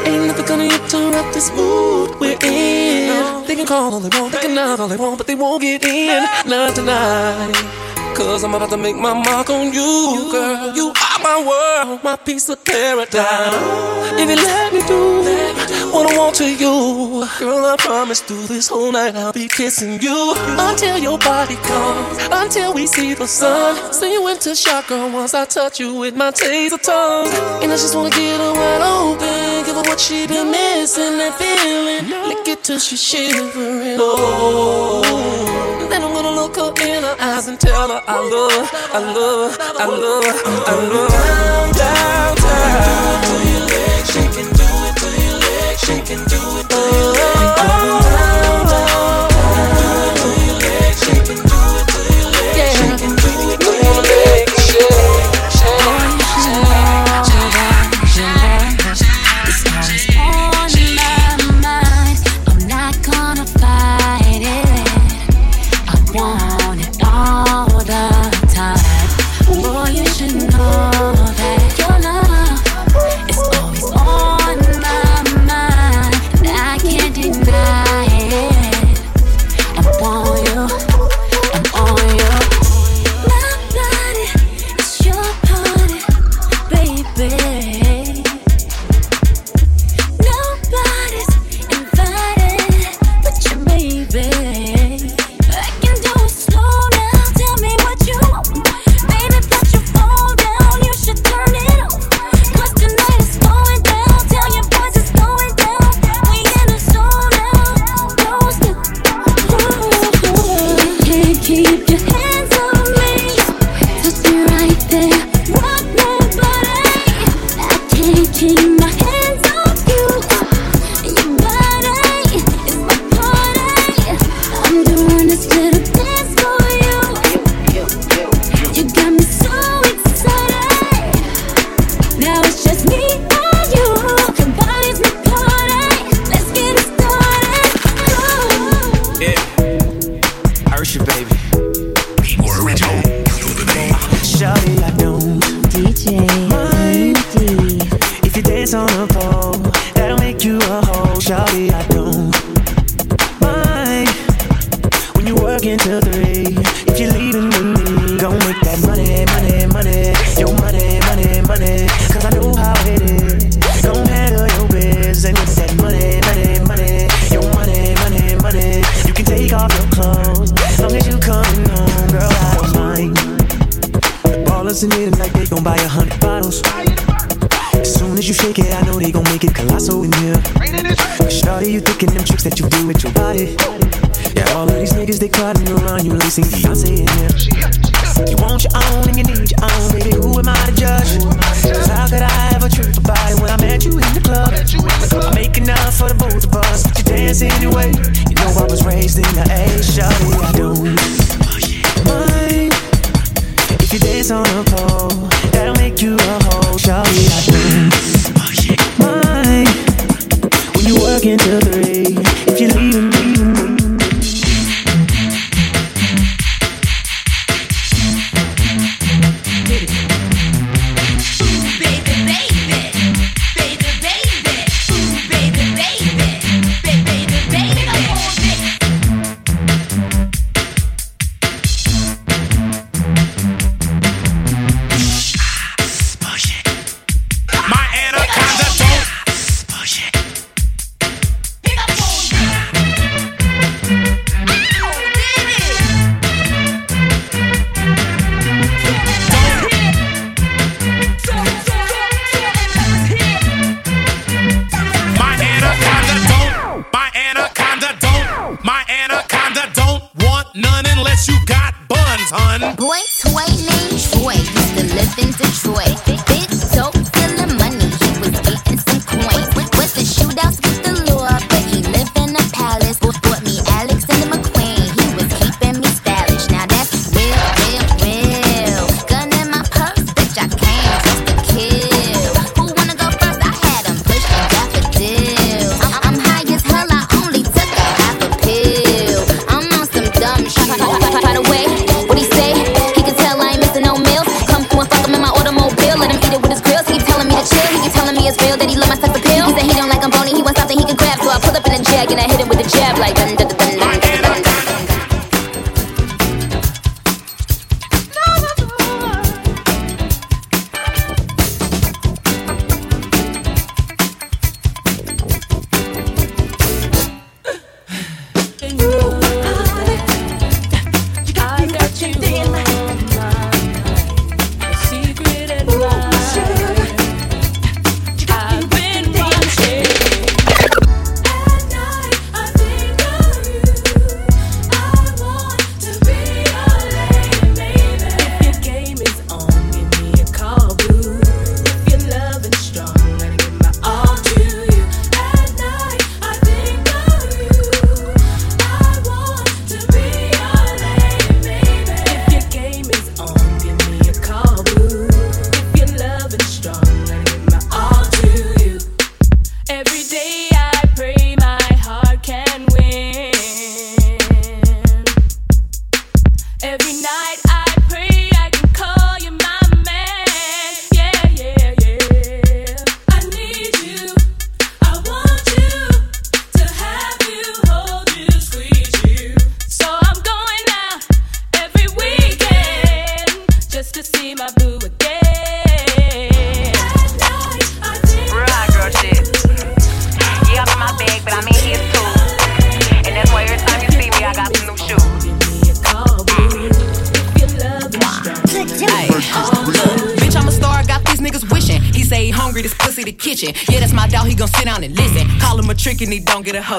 Ain't 0.07 0.27
nothing 0.27 0.47
gonna 0.47 0.65
interrupt 0.65 1.35
this 1.35 1.51
mood 1.53 2.19
we're 2.21 2.39
in. 2.43 3.45
They 3.47 3.57
can 3.57 3.67
call 3.67 3.95
all 3.95 4.01
they 4.01 4.17
want, 4.19 4.33
they 4.33 4.41
can 4.41 4.55
knock 4.55 4.81
all 4.81 4.89
they 4.89 4.97
want, 4.97 5.19
but 5.19 5.27
they 5.27 5.35
won't 5.35 5.61
get 5.61 5.85
in. 5.85 6.25
Not 6.47 6.75
tonight. 6.75 7.82
Cause 8.15 8.45
I'm 8.45 8.55
about 8.55 8.71
to 8.71 8.77
make 8.77 8.97
my 8.97 9.15
mark 9.15 9.51
on 9.51 9.73
you, 9.73 10.29
girl. 10.31 10.77
You 10.77 10.89
are 10.89 11.19
my 11.23 11.39
world, 11.49 12.05
my 12.05 12.17
piece 12.17 12.49
of 12.49 12.63
paradise. 12.65 13.23
If 14.21 14.29
you 14.29 14.37
let 14.37 14.73
me 14.73 14.81
do 14.87 15.23
what 15.93 16.13
I 16.13 16.19
want 16.19 16.35
to 16.37 16.49
you, 16.49 17.27
girl, 17.39 17.65
I 17.65 17.77
promise 17.79 18.21
through 18.21 18.47
this 18.47 18.69
whole 18.69 18.93
night 18.93 19.15
I'll 19.17 19.33
be 19.33 19.49
kissing 19.49 20.01
you 20.01 20.35
until 20.37 20.99
your 20.99 21.19
body 21.19 21.57
comes, 21.57 22.19
until 22.31 22.75
we 22.75 22.87
see 22.87 23.15
the 23.15 23.27
sun. 23.27 23.93
See 23.93 24.13
you 24.13 24.29
into 24.29 24.55
shock, 24.55 24.89
girl, 24.89 25.11
once 25.11 25.35
I 25.35 25.45
touch 25.45 25.81
you 25.81 25.95
with 25.95 26.15
my 26.15 26.31
taser 26.31 26.81
tongue. 26.81 27.29
And 27.63 27.73
I 27.73 27.77
just 27.77 27.95
wanna 27.95 28.11
get 28.11 28.39
her 28.39 28.53
wide 28.53 28.83
open, 28.83 29.65
give 29.67 29.77
her 29.77 29.83
what 29.83 30.01
she 30.01 30.27
been 30.27 30.51
missing, 30.51 31.19
that 31.19 31.39
feeling. 31.39 32.29
Lick 32.29 32.49
it 32.49 32.65
till 32.65 32.79
she 32.79 32.97
shivering. 32.97 33.97
Oh, 33.99 35.52
eyes 37.21 37.49
and 37.49 37.59
tell 37.61 37.89
her 37.89 38.03
I 38.07 38.19
love 38.21 38.53
her, 38.53 38.79
I 38.93 39.01
love 39.01 39.57
her, 39.57 39.65
I 39.79 39.87
love 39.87 40.25
her, 40.25 40.35
I 40.67 40.75
love 40.93 41.13
her. 41.13 41.73
Down, 41.73 42.37
down, 42.37 42.37
down. 42.37 44.05
She 44.13 44.23
can 44.29 44.49
Do 44.53 44.59
it 44.59 44.59
to 44.59 44.59
your 44.59 44.59
leg 44.59 44.59
shaking, 44.59 44.59
do 44.59 44.67
it 44.89 44.97
to 45.01 45.09
your 45.23 45.39
leg 45.41 45.79
shaking, 45.79 46.25
do 46.25 46.41
it 46.61 46.69
to 46.69 46.77
your 46.77 47.13
leg. 47.15 47.22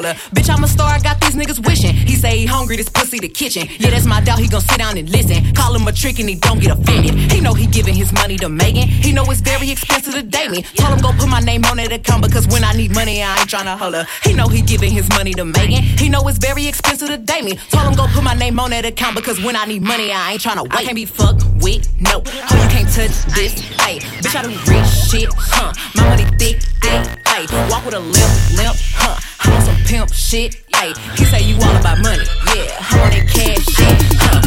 Holler. 0.04 0.16
Bitch, 0.36 0.50
I'm 0.50 0.64
a 0.64 0.68
star, 0.68 0.90
I 0.90 1.00
got 1.00 1.20
these 1.22 1.36
niggas 1.36 1.66
wishing. 1.66 1.94
He 1.94 2.16
say 2.16 2.38
he 2.38 2.46
hungry, 2.46 2.76
this 2.76 2.90
pussy 2.90 3.20
the 3.20 3.30
kitchen. 3.30 3.68
Yeah, 3.80 3.90
that's 3.90 4.06
my 4.06 4.22
doubt, 4.22 4.40
he 4.40 4.48
gon' 4.48 4.62
sit 4.62 4.78
down 4.78 4.98
and 4.98 5.10
listen. 5.10 5.54
Call 5.54 5.76
him 5.76 5.88
a 5.88 5.92
trick 5.92 6.20
and 6.20 6.30
he 6.30 6.36
don't 6.36 6.60
get 6.60 6.72
offended. 6.72 7.16
He 7.32 7.42
know 7.42 7.54
he 7.54 7.68
giving 7.68 7.96
his 7.96 8.12
money 8.14 8.38
to 8.38 8.50
Megan. 8.50 8.88
He 8.88 9.12
know 9.12 9.24
it's 9.32 9.42
very 9.42 9.70
expensive 9.70 10.14
to 10.14 10.24
date 10.24 10.52
me. 10.52 10.64
Told 10.76 10.94
him 10.94 11.02
go 11.02 11.12
put 11.14 11.30
my 11.30 11.40
name 11.40 11.66
on 11.66 11.78
that 11.78 11.92
account 11.92 12.24
because 12.24 12.48
when 12.48 12.64
I 12.64 12.74
need 12.74 12.94
money, 12.94 13.24
I 13.24 13.40
ain't 13.40 13.50
tryna 13.50 13.78
holler. 13.78 14.06
He 14.24 14.34
know 14.34 14.48
he 14.48 14.62
giving 14.62 14.92
his 14.92 15.08
money 15.10 15.34
to 15.34 15.46
Megan. 15.46 15.84
He 15.84 16.10
know 16.10 16.28
it's 16.28 16.38
very 16.38 16.68
expensive 16.68 17.10
to 17.10 17.18
date 17.18 17.44
me. 17.44 17.56
Told 17.70 17.88
him 17.88 17.96
go 17.96 18.08
put 18.08 18.24
my 18.24 18.34
name 18.34 18.60
on 18.60 18.72
that 18.72 18.86
account 18.86 19.16
because 19.16 19.42
when 19.44 19.56
I 19.56 19.66
need 19.66 19.82
money, 19.82 20.12
I 20.12 20.34
ain't 20.34 20.42
tryna 20.42 20.64
wait. 20.64 20.74
I 20.74 20.84
can't 20.84 20.96
be 20.96 21.06
fucked 21.06 21.44
with, 21.62 21.88
no. 22.02 22.22
Ho, 22.26 22.64
you 22.64 22.70
can't 22.70 22.88
touch 22.88 23.16
this, 23.36 23.54
ayy. 23.86 24.00
Bitch, 24.22 24.36
I 24.36 24.42
do 24.44 24.50
rich 24.72 24.90
shit, 25.10 25.30
huh? 25.38 25.74
My 25.96 26.10
money 26.10 26.26
thick, 26.38 26.62
thick, 26.82 27.02
ayy. 27.26 27.70
Walk 27.70 27.86
with 27.86 27.96
a 27.96 28.00
limp, 28.00 28.58
limp, 28.58 28.76
huh? 28.96 29.33
On 29.52 29.62
some 29.62 29.76
pimp 29.86 30.14
shit, 30.14 30.64
ayy. 30.74 30.98
He 31.18 31.26
say 31.26 31.42
you 31.44 31.56
all 31.56 31.76
about 31.76 32.02
money, 32.02 32.24
yeah. 32.56 32.78
I'm 32.80 33.00
on 33.02 33.10
that 33.12 33.28
cash 33.28 33.66
shit, 33.66 33.98
huh? 34.20 34.40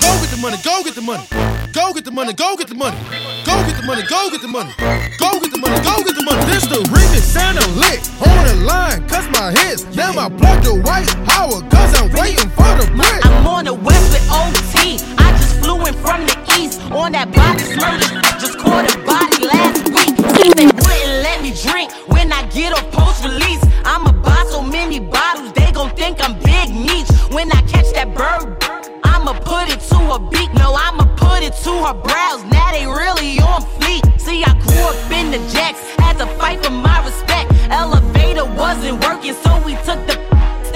Go 0.00 0.20
get 0.20 0.30
the 0.30 0.38
money, 0.40 0.56
go 0.62 0.82
get 0.84 0.94
the 0.94 1.02
money. 1.02 1.26
Go 1.72 1.92
get 1.94 2.04
the 2.04 2.10
money, 2.10 2.32
go 2.32 2.56
get 2.56 2.68
the 2.68 2.74
money. 2.74 2.96
Go 3.44 3.54
get 3.66 3.76
the 3.76 3.82
money, 3.86 4.02
go 4.08 4.30
get 4.30 4.40
the 4.42 4.48
money. 4.48 4.72
Go 5.18 5.40
get 5.40 5.50
the 5.50 5.58
money, 5.58 5.78
go 5.82 6.02
get 6.04 6.14
the 6.14 6.22
money. 6.24 6.44
This 6.46 6.66
the 6.66 6.82
remix, 6.92 7.22
sound 7.22 7.58
a 7.58 7.66
lick. 7.80 8.00
On 8.20 8.46
the 8.46 8.64
line, 8.64 9.06
cuss 9.08 9.26
my 9.32 9.50
hits. 9.52 9.84
Now 9.96 10.12
I 10.12 10.28
plug 10.28 10.62
the 10.62 10.74
white 10.84 11.08
Howard, 11.30 11.70
cause 11.70 11.94
I'm 12.00 12.10
waiting 12.12 12.50
for 12.50 12.70
the 12.76 12.86
brick. 12.94 13.24
I'm 13.26 13.46
on 13.46 13.64
the 13.64 13.74
west 13.74 14.12
with 14.12 14.26
OT. 14.30 15.00
I 15.18 15.31
flew 15.62 15.86
in 15.86 15.94
from 15.94 16.26
the 16.26 16.36
east 16.58 16.80
on 16.90 17.12
that 17.12 17.30
body 17.32 17.64
smurder. 17.72 18.10
Just 18.42 18.58
caught 18.58 18.84
a 18.90 18.98
body 19.06 19.46
last 19.46 19.88
week. 19.94 20.14
They 20.56 20.66
wouldn't 20.66 21.14
let 21.26 21.42
me 21.42 21.54
drink 21.54 21.90
when 22.08 22.32
I 22.32 22.42
get 22.50 22.72
off 22.72 22.90
post 22.90 23.24
release. 23.24 23.62
I'ma 23.84 24.12
buy 24.12 24.44
so 24.50 24.62
many 24.62 24.98
bottles, 25.00 25.52
they 25.52 25.70
gon' 25.72 25.90
think 25.90 26.22
I'm 26.22 26.34
Big 26.40 26.68
Meech. 26.74 27.08
When 27.30 27.50
I 27.52 27.60
catch 27.62 27.90
that 27.94 28.14
bird, 28.14 28.58
I'ma 29.04 29.32
put 29.40 29.70
it 29.72 29.80
to 29.90 29.98
her 30.10 30.18
beak. 30.18 30.52
No, 30.54 30.74
I'ma 30.74 31.04
put 31.16 31.42
it 31.42 31.54
to 31.64 31.72
her 31.86 31.94
brows. 31.94 32.44
Now 32.50 32.70
they 32.72 32.86
really 32.86 33.38
on 33.40 33.62
fleek. 33.78 34.02
See, 34.20 34.44
I 34.44 34.52
grew 34.66 34.82
up 34.90 35.10
in 35.10 35.30
the 35.30 35.40
jacks, 35.54 35.80
had 35.98 36.18
to 36.18 36.26
fight 36.38 36.64
for 36.64 36.72
my 36.72 36.98
respect. 37.04 37.52
Elevator 37.70 38.44
wasn't 38.44 39.02
working, 39.04 39.34
so 39.34 39.50
we 39.64 39.74
took 39.86 40.00
the 40.10 40.18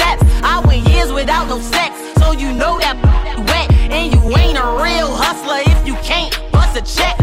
steps. 0.07 0.23
I 0.43 0.61
went 0.67 0.89
years 0.89 1.13
without 1.13 1.49
no 1.49 1.59
sex, 1.61 1.95
so 2.19 2.33
you 2.33 2.53
know 2.53 2.79
that 2.79 2.97
wet. 3.49 3.73
And 3.91 4.13
you 4.13 4.21
ain't 4.37 4.59
a 4.59 4.67
real 4.83 5.11
hustler 5.11 5.61
if 5.67 5.87
you 5.87 5.95
can't 6.03 6.33
bust 6.53 6.77
a 6.77 6.83
check. 6.83 7.17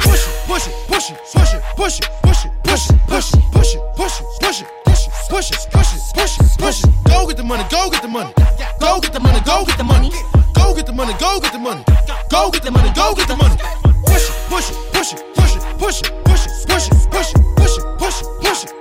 Push 0.00 0.26
it, 0.26 0.34
push 0.46 0.66
it, 0.66 0.74
push 0.88 1.10
it, 1.10 1.18
push 1.32 1.52
it, 1.54 1.62
push 1.76 2.00
it, 2.00 2.08
push 2.22 2.44
it, 2.44 2.52
push 2.64 2.84
it, 2.84 3.00
push 3.06 3.34
it, 3.34 3.42
push 3.52 3.74
it, 3.74 3.82
push 3.96 4.20
it, 4.20 4.26
push 4.40 4.60
it, 4.60 4.66
push 4.82 5.00
it, 5.02 5.10
push 5.28 5.50
it, 5.50 5.68
push 5.70 5.92
it, 5.94 6.14
push 6.14 6.38
it, 6.38 6.58
push 6.58 6.84
it. 6.84 6.90
Go 7.06 7.26
get 7.26 7.36
the 7.36 7.44
money, 7.44 7.64
go 7.70 7.90
get 7.90 8.02
the 8.02 8.08
money. 8.08 8.32
Go 8.80 9.00
get 9.00 9.12
the 9.12 9.20
money, 9.20 9.40
go 9.44 9.64
get 9.64 9.78
the 9.78 9.84
money. 9.84 10.10
Go 10.54 10.74
get 10.74 10.86
the 10.86 10.92
money, 10.92 11.14
go 11.18 11.40
get 11.40 11.52
the 11.52 11.58
money. 11.58 11.84
Go 12.30 12.50
get 12.50 12.62
the 12.62 12.70
money, 12.70 12.90
go 12.94 13.14
get 13.14 13.28
the 13.28 13.36
money. 13.36 13.56
Push 14.06 14.30
it, 14.30 14.36
push 14.50 14.70
it, 14.70 14.76
push 14.92 15.12
it, 15.12 15.20
push 15.36 15.56
it, 15.56 15.62
push 15.78 16.02
it, 16.02 16.24
push 16.24 16.46
it, 16.46 16.66
push 16.66 16.86
it, 16.86 17.10
push 17.10 17.30
it, 17.30 17.42
push 17.56 17.78
it, 17.78 17.98
push 17.98 18.22
it, 18.22 18.36
push 18.46 18.64
it, 18.64 18.72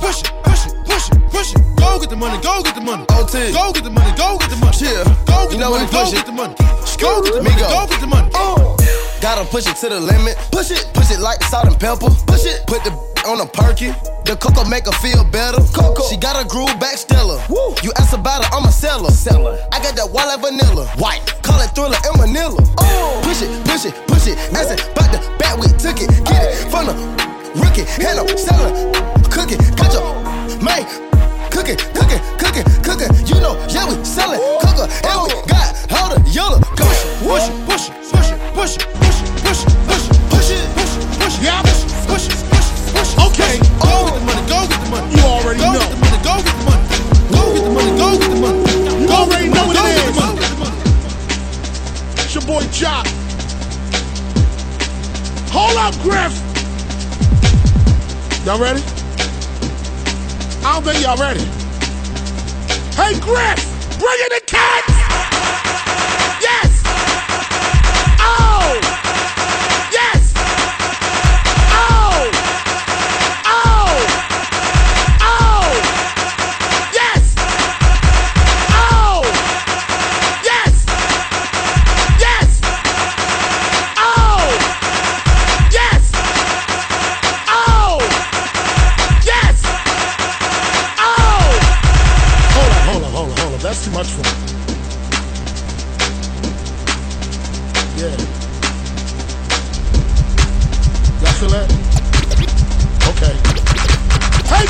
push 0.00 0.22
it, 0.22 0.32
push 0.44 0.66
it, 0.66 0.75
push 1.08 1.16
it, 1.16 1.30
push 1.30 1.54
it. 1.54 1.76
Go 1.76 1.98
get 2.00 2.10
the 2.10 2.16
money, 2.16 2.40
go 2.42 2.62
get 2.62 2.74
the 2.74 2.80
money. 2.80 3.04
OT. 3.10 3.52
Go 3.52 3.72
get 3.72 3.84
the 3.84 3.90
money, 3.90 4.10
go 4.16 4.38
get 4.38 4.50
the 4.50 4.56
money. 4.56 4.76
Yeah. 4.80 5.04
Go 5.26 5.46
get 5.46 5.52
You 5.52 5.58
the 5.58 5.70
money, 5.70 5.86
go 5.86 6.02
push 6.02 6.12
get 6.12 6.22
it. 6.22 6.26
the 6.26 6.32
money. 6.32 6.54
Go 6.98 7.22
get 7.22 7.34
the 7.34 7.42
money, 7.42 7.60
go 7.60 7.86
get 7.86 8.00
the 8.00 8.06
money. 8.06 8.30
Uh. 8.34 8.76
Gotta 9.20 9.44
push 9.50 9.66
it 9.66 9.76
to 9.76 9.88
the 9.88 10.00
limit. 10.00 10.36
Push 10.52 10.70
it, 10.70 10.86
push 10.94 11.10
it 11.10 11.20
like 11.20 11.38
the 11.40 11.46
Salt 11.46 11.66
and 11.66 11.76
Pepa. 11.76 12.08
Push 12.26 12.44
it, 12.46 12.66
put 12.66 12.84
the 12.84 12.92
on 13.26 13.40
a 13.40 13.46
perky. 13.46 13.90
The 14.24 14.36
cocoa 14.38 14.64
make 14.68 14.86
her 14.86 14.92
feel 15.02 15.24
better. 15.24 15.58
Coco. 15.74 16.02
She 16.08 16.16
got 16.16 16.38
a 16.38 16.46
groove 16.46 16.78
back 16.78 16.96
stellar. 16.96 17.42
You 17.82 17.92
ask 17.98 18.12
about 18.12 18.44
her, 18.44 18.50
I'm 18.54 18.64
a 18.64 18.72
seller. 18.72 19.10
Seller. 19.10 19.58
I 19.72 19.82
got 19.82 19.96
that 19.96 20.10
like 20.12 20.40
vanilla. 20.40 20.86
White. 20.98 21.22
Call 21.42 21.60
it 21.60 21.70
Thrilla 21.74 21.98
in 22.06 22.14
Manila. 22.20 22.58
Oh. 22.78 23.20
Push 23.24 23.42
it, 23.42 23.50
push 23.66 23.84
it, 23.86 23.94
push 24.06 24.26
it. 24.26 24.38
Ask 24.54 24.70
it 24.74 24.82
about 24.92 25.10
the 25.10 25.18
bat, 25.38 25.58
we 25.58 25.66
took 25.78 25.98
it. 26.02 26.10
Get 26.24 26.42
it 26.54 26.70
from 26.70 26.86
the 26.86 26.94
rookie. 27.58 27.82
Up, 28.06 28.30
seller. 28.38 28.70
Cook 29.30 29.52
it. 29.52 29.60
Got 29.76 29.92
your 29.92 30.25
man. 30.66 30.82
Cooking, 31.54 31.78
cooking, 31.94 32.18
cooking, 32.42 32.66
cooking. 32.82 33.10
You 33.30 33.38
know, 33.40 33.54
yeah, 33.70 33.86
we 33.86 33.94
sellin' 34.02 34.42
cooker. 34.58 34.90
And 35.06 35.16
we 35.22 35.30
got 35.46 35.70
all 35.94 36.10
the 36.10 36.18
yellow. 36.26 36.58
Push 36.74 37.06
it, 37.06 37.22
push 37.22 37.46
it, 37.46 37.54
push 37.70 37.86
it, 37.86 37.94
push 38.10 38.30
it, 38.34 38.42
push 38.54 38.74
it, 38.74 38.90
push 38.98 39.22
it, 39.22 39.30
push 39.46 39.62
it, 39.62 39.78
push 39.86 40.02
it, 40.02 40.18
push 40.26 40.50
it, 40.50 40.66
push 40.74 40.90
it, 40.90 41.06
push 41.22 41.38
it, 41.38 41.46
yeah, 41.46 41.62
push 41.62 41.86
it, 41.86 41.90
push 42.10 42.26
it, 42.26 42.34
push 42.50 42.66
it, 42.66 42.82
push 42.94 43.10
it. 43.14 43.22
Okay, 43.30 43.54
go 43.78 44.10
get 44.10 44.18
the 44.18 44.26
money, 44.26 44.42
go 44.50 44.58
get 44.66 44.80
the 44.82 44.90
money. 44.90 45.06
You 45.14 45.22
already 45.22 45.62
know. 45.62 45.70
go 45.70 45.78
know. 45.78 45.86
Get 45.86 45.94
the 45.94 46.02
money, 46.02 46.18
go 46.26 46.34
get 46.42 46.50
the 46.50 46.66
money. 46.66 46.82
Go 47.30 47.42
get 47.54 47.62
the 47.62 47.70
money, 47.70 47.92
go 47.94 48.08
get 48.18 48.30
the 48.30 48.38
money. 48.42 48.58
You 49.00 49.06
Go 49.06 49.14
already 49.22 49.48
know 49.54 49.64
what 49.70 49.76
it 49.78 49.86
is. 50.02 50.18
It's 52.26 52.34
your 52.34 52.44
boy 52.44 52.66
Jock. 52.74 53.06
Hold 55.54 55.78
up, 55.78 55.94
Griff. 56.02 56.34
Y'all 58.44 58.58
ready? 58.60 59.05
I 60.66 60.72
don't 60.72 60.82
think 60.82 61.00
y'all 61.00 61.16
ready. 61.16 61.44
Hey, 62.96 63.20
Griff, 63.20 63.98
bring 64.00 64.18
in 64.18 64.30
the 64.30 64.42
cats. 64.46 65.05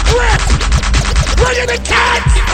Chris! 0.04 1.36
Bring 1.36 1.58
in 1.58 1.66
the 1.66 1.80
cats! 1.84 2.45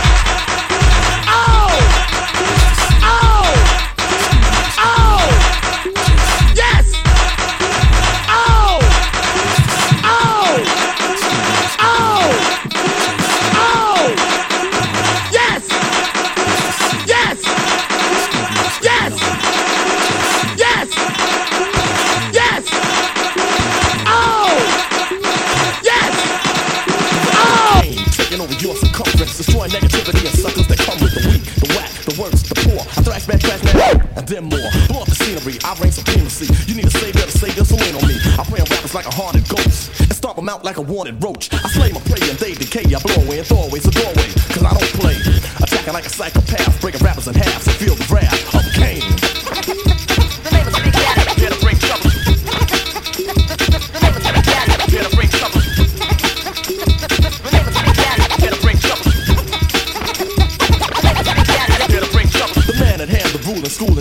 Destroying 29.43 29.75
negativity 29.75 30.23
and 30.23 30.39
suckers 30.39 30.67
that 30.71 30.79
come 30.79 30.95
with 31.03 31.11
the 31.19 31.23
weak, 31.27 31.43
the 31.59 31.67
whack, 31.75 31.91
the 32.07 32.15
worst, 32.15 32.47
the 32.47 32.55
poor. 32.63 32.79
I 32.79 33.03
thrash 33.03 33.27
back, 33.27 33.43
thrash 33.43 33.63
back, 33.75 33.99
and 34.15 34.23
then 34.23 34.47
more. 34.47 34.71
Blow 34.87 35.03
up 35.03 35.11
the 35.11 35.19
scenery, 35.19 35.59
I 35.67 35.75
reign 35.83 35.91
supremacy. 35.91 36.47
You 36.71 36.79
need 36.79 36.87
a 36.87 36.95
savior 36.95 37.27
to 37.27 37.35
save 37.35 37.59
your 37.59 37.67
so 37.67 37.75
on 37.75 38.07
me. 38.07 38.23
I 38.39 38.47
prey 38.47 38.63
on 38.63 38.71
rappers 38.71 38.95
like 38.95 39.07
a 39.11 39.15
haunted 39.15 39.43
ghost 39.51 39.91
and 39.99 40.15
stomp 40.15 40.39
them 40.39 40.49
out 40.49 40.63
like 40.63 40.79
a 40.79 40.85
wanted 40.87 41.19
roach. 41.19 41.51
I 41.51 41.67
slay 41.75 41.91
my 41.91 41.99
prey 42.07 42.23
and 42.31 42.39
they 42.39 42.55
decay. 42.55 42.87
I 42.87 43.03
blow 43.03 43.19
away 43.27 43.43
and 43.43 43.47
throw 43.47 43.67
away, 43.67 43.83
so 43.83 43.91
doorway, 43.91 44.31
cause 44.55 44.63
I 44.63 44.71
don't 44.79 44.95
play. 45.03 45.19
Attacking 45.59 45.95
like 45.95 46.07
a 46.07 46.13
psychopath, 46.15 46.79
breaking 46.79 47.03
rappers 47.03 47.27
in 47.27 47.35
half, 47.35 47.62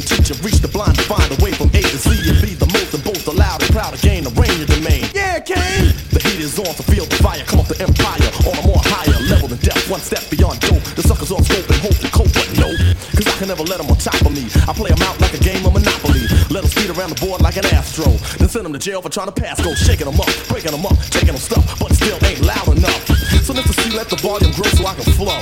teacher, 0.02 0.36
reach 0.42 0.60
the 0.60 0.68
blind 0.68 0.96
to 0.98 1.06
find 1.06 1.28
a 1.32 1.38
way 1.44 1.52
from 1.54 1.70
A 1.74 1.82
to 1.82 1.98
Z 1.98 2.10
and 2.30 2.40
be 2.42 2.54
the 2.58 2.68
most 2.74 2.94
and 2.94 3.04
both 3.04 3.26
allowed 3.28 3.62
and 3.62 3.72
proud 3.72 3.94
to 3.94 4.00
gain 4.02 4.24
the 4.24 4.34
reign 4.36 4.58
of 4.62 4.68
domain. 4.68 5.06
Yeah, 5.14 5.40
Kane. 5.40 5.94
The 6.12 6.20
heat 6.24 6.42
is 6.42 6.58
on, 6.58 6.74
to 6.76 6.84
feel 6.84 7.06
the 7.06 7.18
fire. 7.22 7.44
Come 7.46 7.62
up 7.62 7.70
the 7.70 7.80
empire 7.80 8.30
on 8.50 8.56
a 8.58 8.64
more 8.66 8.82
higher 8.84 9.16
level 9.30 9.48
than 9.48 9.62
death, 9.62 9.80
one 9.90 10.02
step 10.02 10.26
beyond 10.30 10.60
dope. 10.62 10.84
The 10.98 11.04
suckers 11.04 11.32
all 11.32 11.44
scope 11.44 11.68
and 11.70 11.80
hope 11.80 11.98
to 12.02 12.10
cope, 12.10 12.34
but 12.34 12.50
no, 12.58 12.70
cause 13.16 13.28
I 13.28 13.36
can 13.38 13.48
never 13.48 13.64
let 13.64 13.80
them 13.80 13.88
on 13.88 13.98
top 13.98 14.20
of 14.26 14.34
me. 14.34 14.50
I 14.68 14.74
play 14.74 14.92
them 14.92 15.04
out 15.06 15.20
like 15.22 15.34
a 15.34 15.42
game 15.44 15.64
of 15.66 15.74
Monopoly. 15.74 16.26
Let 16.50 16.68
them 16.68 16.72
speed 16.72 16.90
around 16.92 17.16
the 17.16 17.20
board 17.22 17.40
like 17.42 17.56
an 17.56 17.66
astro. 17.72 18.12
Then 18.40 18.50
send 18.50 18.66
them 18.66 18.74
to 18.74 18.82
jail 18.82 19.02
for 19.02 19.10
trying 19.10 19.32
to 19.32 19.36
pass 19.36 19.62
go, 19.62 19.72
shaking 19.74 20.10
them 20.10 20.20
up, 20.20 20.32
breaking 20.50 20.76
them 20.76 20.84
up, 20.84 20.98
taking 21.14 21.36
them 21.36 21.42
stuff, 21.42 21.64
but 21.80 21.94
still 21.94 22.20
ain't 22.26 22.42
loud 22.42 22.68
enough. 22.76 23.02
So 23.46 23.54
Mr. 23.54 23.72
C, 23.72 23.96
let 23.96 24.10
the 24.10 24.18
volume 24.20 24.52
grow 24.58 24.68
so 24.76 24.84
I 24.84 24.96
can 24.98 25.08
flow. 25.16 25.40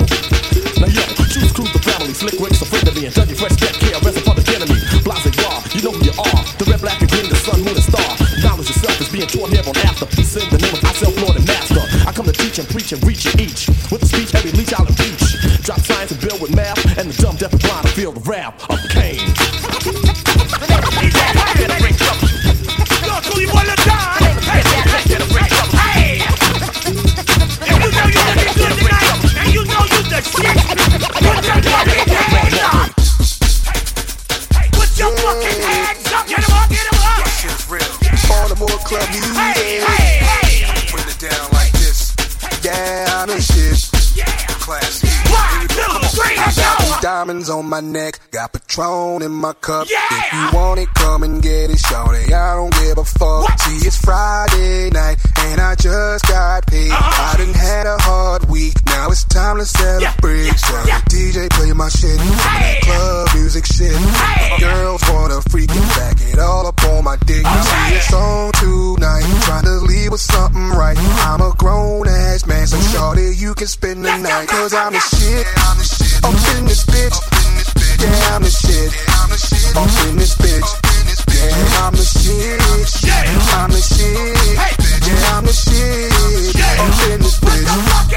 Now 0.78 0.92
yo, 0.92 1.04
choose 1.32 1.52
cruise 1.52 1.72
the 1.72 1.82
family, 1.82 2.14
slick 2.14 2.38
Rick's 2.38 2.62
a 2.62 2.66
friend 2.66 2.86
of 2.88 2.96
and 2.96 3.14
Dougie 3.14 3.36
Fresh 3.36 3.56
get 3.56 3.79
being 9.20 9.28
taught 9.28 9.50
here 9.50 9.62
on 9.66 9.76
after. 9.84 10.06
Peace 10.06 10.36
in 10.36 10.48
the 10.48 10.58
name 10.58 10.74
of 10.74 10.82
myself, 10.82 11.14
Lord 11.22 11.36
and 11.36 11.46
Master. 11.46 11.80
I 12.08 12.12
come 12.12 12.24
to 12.24 12.32
teach 12.32 12.58
and 12.58 12.68
preach 12.68 12.92
and 12.92 13.04
reach 13.04 13.26
each. 13.36 13.68
With 13.92 14.00
the 14.00 14.06
speech, 14.06 14.30
heavy 14.30 14.50
leech 14.52 14.72
out 14.72 14.88
and 14.88 14.96
beach. 14.96 15.36
Drop 15.62 15.80
science 15.80 16.12
and 16.12 16.20
build 16.20 16.40
with 16.40 16.54
math, 16.54 16.80
and 16.98 17.10
the 17.10 17.22
dumb, 17.22 17.36
deaf, 17.36 17.52
and 17.52 17.60
blind 17.60 17.86
to 17.86 17.92
feel 17.92 18.12
the 18.12 18.20
rap 18.20 18.56
Club 38.90 39.08
music. 39.10 39.36
Hey, 39.36 39.78
hey, 39.78 40.64
hey! 40.66 40.86
Put 40.90 41.06
it 41.06 41.20
down 41.20 41.48
like 41.52 41.70
this. 41.74 42.12
Yeah, 42.64 43.06
I'm 43.22 43.30
in 43.30 43.40
shit. 43.40 43.88
Classy. 44.58 45.09
Diamonds 47.20 47.50
on 47.50 47.68
my 47.68 47.80
neck, 47.80 48.18
got 48.30 48.50
Patron 48.50 49.20
in 49.20 49.30
my 49.30 49.52
cup. 49.52 49.86
If 49.90 50.32
you 50.32 50.58
want 50.58 50.80
it, 50.80 50.88
come 50.94 51.22
and 51.22 51.42
get 51.42 51.68
it, 51.68 51.78
shorty. 51.78 52.32
I 52.32 52.56
don't 52.56 52.72
give 52.72 52.96
a 52.96 53.04
fuck. 53.04 53.60
See, 53.60 53.86
it's 53.86 53.98
Friday 53.98 54.88
night, 54.88 55.18
and 55.40 55.60
I 55.60 55.74
just 55.74 56.24
got 56.24 56.66
paid. 56.66 56.90
Uh-huh. 56.90 57.34
I 57.34 57.36
done 57.36 57.52
had 57.52 57.84
a 57.84 57.98
hard 58.00 58.48
week, 58.48 58.72
now 58.86 59.08
it's 59.10 59.24
time 59.24 59.58
to 59.58 59.66
celebrate. 59.66 60.48
So 60.56 60.76
DJ, 61.12 61.50
play 61.50 61.72
my 61.74 61.90
shit, 61.90 62.16
that 62.16 62.80
club 62.84 63.28
music 63.34 63.66
shit. 63.66 63.92
Girls 64.58 65.02
wanna 65.12 65.42
freak 65.52 65.68
and 65.76 65.88
back 66.00 66.16
it 66.24 66.38
all 66.38 66.66
up 66.66 66.82
on 66.84 67.04
my 67.04 67.16
dick. 67.28 67.44
See, 67.44 67.96
it's 68.00 68.14
on 68.14 68.52
tonight, 68.52 69.28
trying 69.44 69.64
to 69.64 69.76
leave 69.84 70.10
with 70.10 70.22
something 70.22 70.70
right. 70.70 70.96
I'm 71.28 71.42
a 71.42 71.52
grown 71.58 72.08
ass 72.08 72.46
man, 72.46 72.66
so 72.66 72.80
shorty, 72.96 73.36
you 73.36 73.52
can 73.52 73.66
spend 73.66 74.06
the 74.06 74.16
night. 74.16 74.48
Cause 74.48 74.72
I'm 74.72 74.94
the 74.94 75.00
shit. 75.00 75.46
I'm 75.68 75.76
the 75.76 75.84
shit. 75.84 76.24
Up 76.24 76.56
in 76.56 76.64
this 76.64 76.84
bitch. 76.84 77.09
Yeah, 78.00 78.36
I'm 78.36 78.42
the 78.42 78.50
shit. 78.50 78.90
Up 79.76 80.08
in 80.08 80.16
this 80.16 80.34
bitch. 80.36 80.99
Yeah, 81.40 81.86
I'm 81.86 81.94
the 81.94 82.04
shit. 82.04 82.60
I'm 83.56 83.70
the 83.70 83.80
shit. 83.80 84.36
Yeah, 85.06 85.36
I'm 85.36 85.44
the 85.44 85.52
shit. 85.52 86.10
Up 86.80 87.10
in 87.10 87.20
this 87.20 87.40
bitch. 87.40 88.10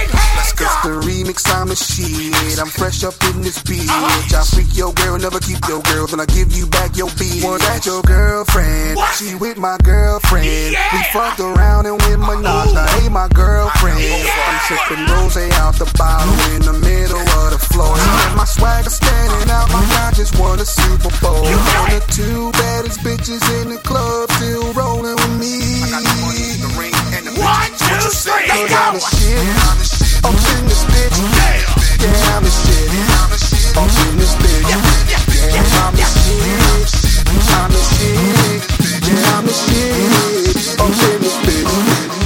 Go. 0.53 0.69
the 0.83 0.93
remix, 1.07 1.49
I'm 1.49 1.67
the 1.67 1.75
shit. 1.75 2.59
I'm 2.59 2.67
fresh 2.67 3.03
up 3.03 3.15
in 3.31 3.41
this 3.41 3.57
bitch. 3.63 3.89
I 3.89 4.43
freak 4.43 4.75
your 4.75 4.93
girl, 4.93 5.17
never 5.17 5.39
keep 5.39 5.57
your 5.67 5.81
girl. 5.81 6.05
Then 6.07 6.19
I 6.19 6.25
give 6.25 6.51
you 6.51 6.67
back 6.67 6.95
your 6.95 7.09
beat. 7.17 7.43
Was 7.43 7.61
that 7.61 7.85
your 7.85 8.01
girlfriend? 8.03 8.99
She 9.17 9.35
with 9.35 9.57
my 9.57 9.77
girlfriend. 9.83 10.75
We 10.75 10.99
fucked 11.11 11.39
around 11.39 11.87
and 11.87 11.95
with 11.95 12.19
Minaj. 12.19 12.73
Now, 12.73 12.87
hey, 12.99 13.09
my 13.09 13.27
girlfriend. 13.29 13.97
I'm 13.97 14.59
sipping 14.67 15.05
rose 15.09 15.37
out 15.63 15.75
the 15.75 15.89
bottle 15.97 16.33
in 16.53 16.61
the 16.61 16.77
middle 16.85 17.25
of 17.41 17.49
the 17.51 17.61
floor. 17.71 17.95
And 17.97 18.35
my 18.37 18.45
swagger 18.45 18.89
standing 18.89 19.49
out 19.49 19.69
like 19.73 19.89
I 20.05 20.11
just 20.13 20.37
won 20.37 20.59
a 20.59 20.65
Super 20.65 21.09
Bowl. 21.21 21.43
One 21.43 21.89
of 21.89 21.89
the 21.89 22.03
two 22.13 22.51
baddest 22.51 23.03
bitches 23.13 23.45
in 23.61 23.69
the 23.69 23.77
club 23.77 24.29
still 24.31 24.73
rolling 24.73 25.15
with 25.15 25.37
me. 25.37 25.61
One, 27.37 27.69
two, 27.77 28.09
three, 28.09 28.49
Cause 28.49 28.65
let's 28.65 28.73
I'm 28.73 28.93
go! 28.93 28.97
the 28.97 29.05
shit. 29.13 29.37
I'm 30.25 30.33
in 30.33 30.65
this 30.65 30.83
bitch. 30.89 31.17
Yeah, 32.01 32.33
I'm 32.33 32.43
the 32.43 32.49
shit. 32.49 32.89
I'm 33.77 33.89
in 34.07 34.17
this 34.17 34.33
bitch. 34.41 34.65
Yeah, 34.65 34.81
I'm 35.81 35.93
the 35.93 36.05
shit. 36.09 36.41
I'm 37.53 37.69
the 37.69 37.81
shit. 37.93 38.17
Yeah, 39.05 39.37
I'm 39.37 39.45
the 39.45 39.53
shit. 39.53 40.79
I'm 40.79 40.91
in 40.91 41.21
this 41.21 41.37
bitch. 41.45 42.22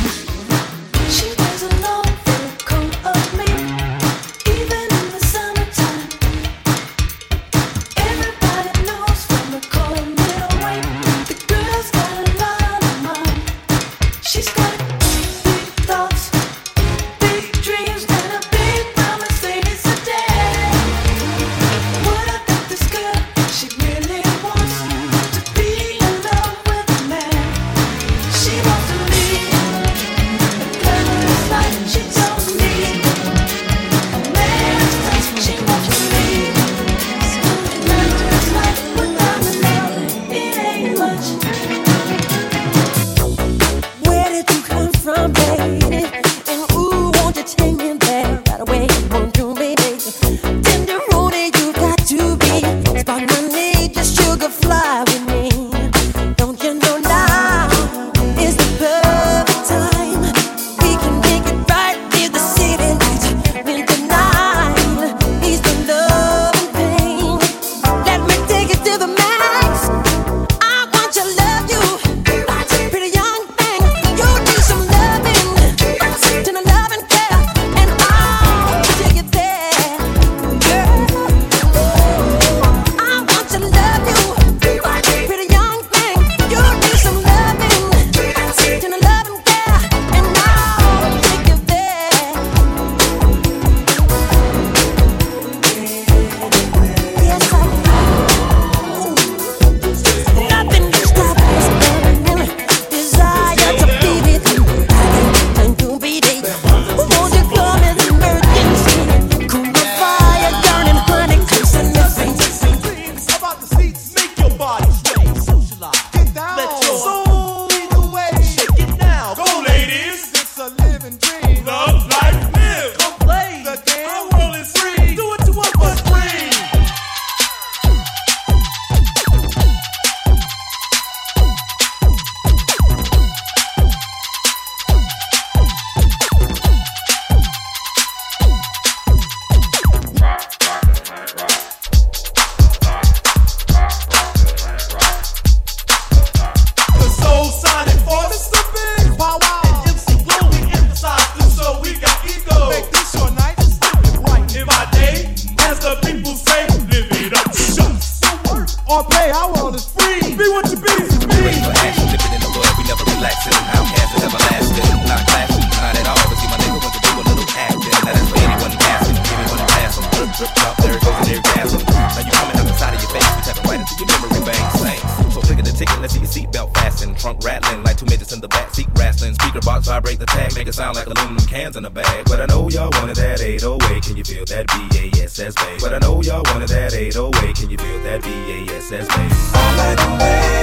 yes, 188.66 188.90
that's 188.90 189.08
baby. 189.16 189.36
All 189.56 190.57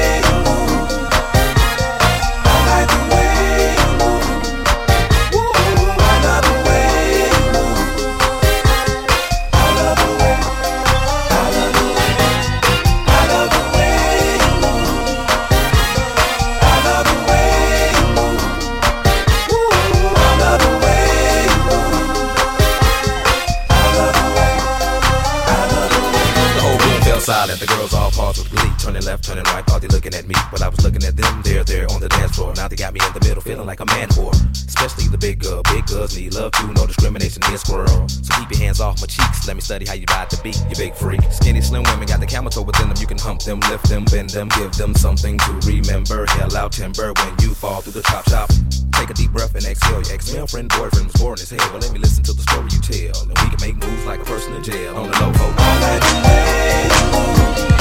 in 44.25 44.33
them, 44.33 44.49
give 44.57 44.72
them 44.72 44.95
something 44.95 45.39
to 45.39 45.53
remember. 45.66 46.27
Hell 46.27 46.57
out 46.57 46.72
timber 46.72 47.12
when 47.12 47.35
you 47.41 47.55
fall 47.55 47.81
through 47.81 47.93
the 47.93 48.03
chop 48.03 48.29
shop. 48.29 48.51
Take 48.93 49.11
a 49.11 49.14
deep 49.14 49.33
breath 49.33 49.55
and 49.55 49.64
exhale. 49.64 50.03
Your 50.03 50.12
ex-girlfriend, 50.12 50.70
boyfriend 50.70 51.07
was 51.07 51.14
boring 51.14 51.41
as 51.41 51.51
hell. 51.51 51.70
Well, 51.70 51.81
let 51.81 51.93
me 51.93 51.99
listen 51.99 52.22
to 52.25 52.33
the 52.33 52.43
story 52.43 52.68
you 52.72 52.81
tell, 52.81 53.22
and 53.22 53.31
we 53.31 53.57
can 53.57 53.61
make 53.61 53.77
moves 53.77 54.05
like 54.07 54.20
a 54.20 54.25
person 54.25 54.55
in 54.55 54.62
jail 54.62 54.97
on 54.97 55.11
the 55.11 55.20
low. 55.20 55.27
All 55.27 55.53
that 55.81 57.74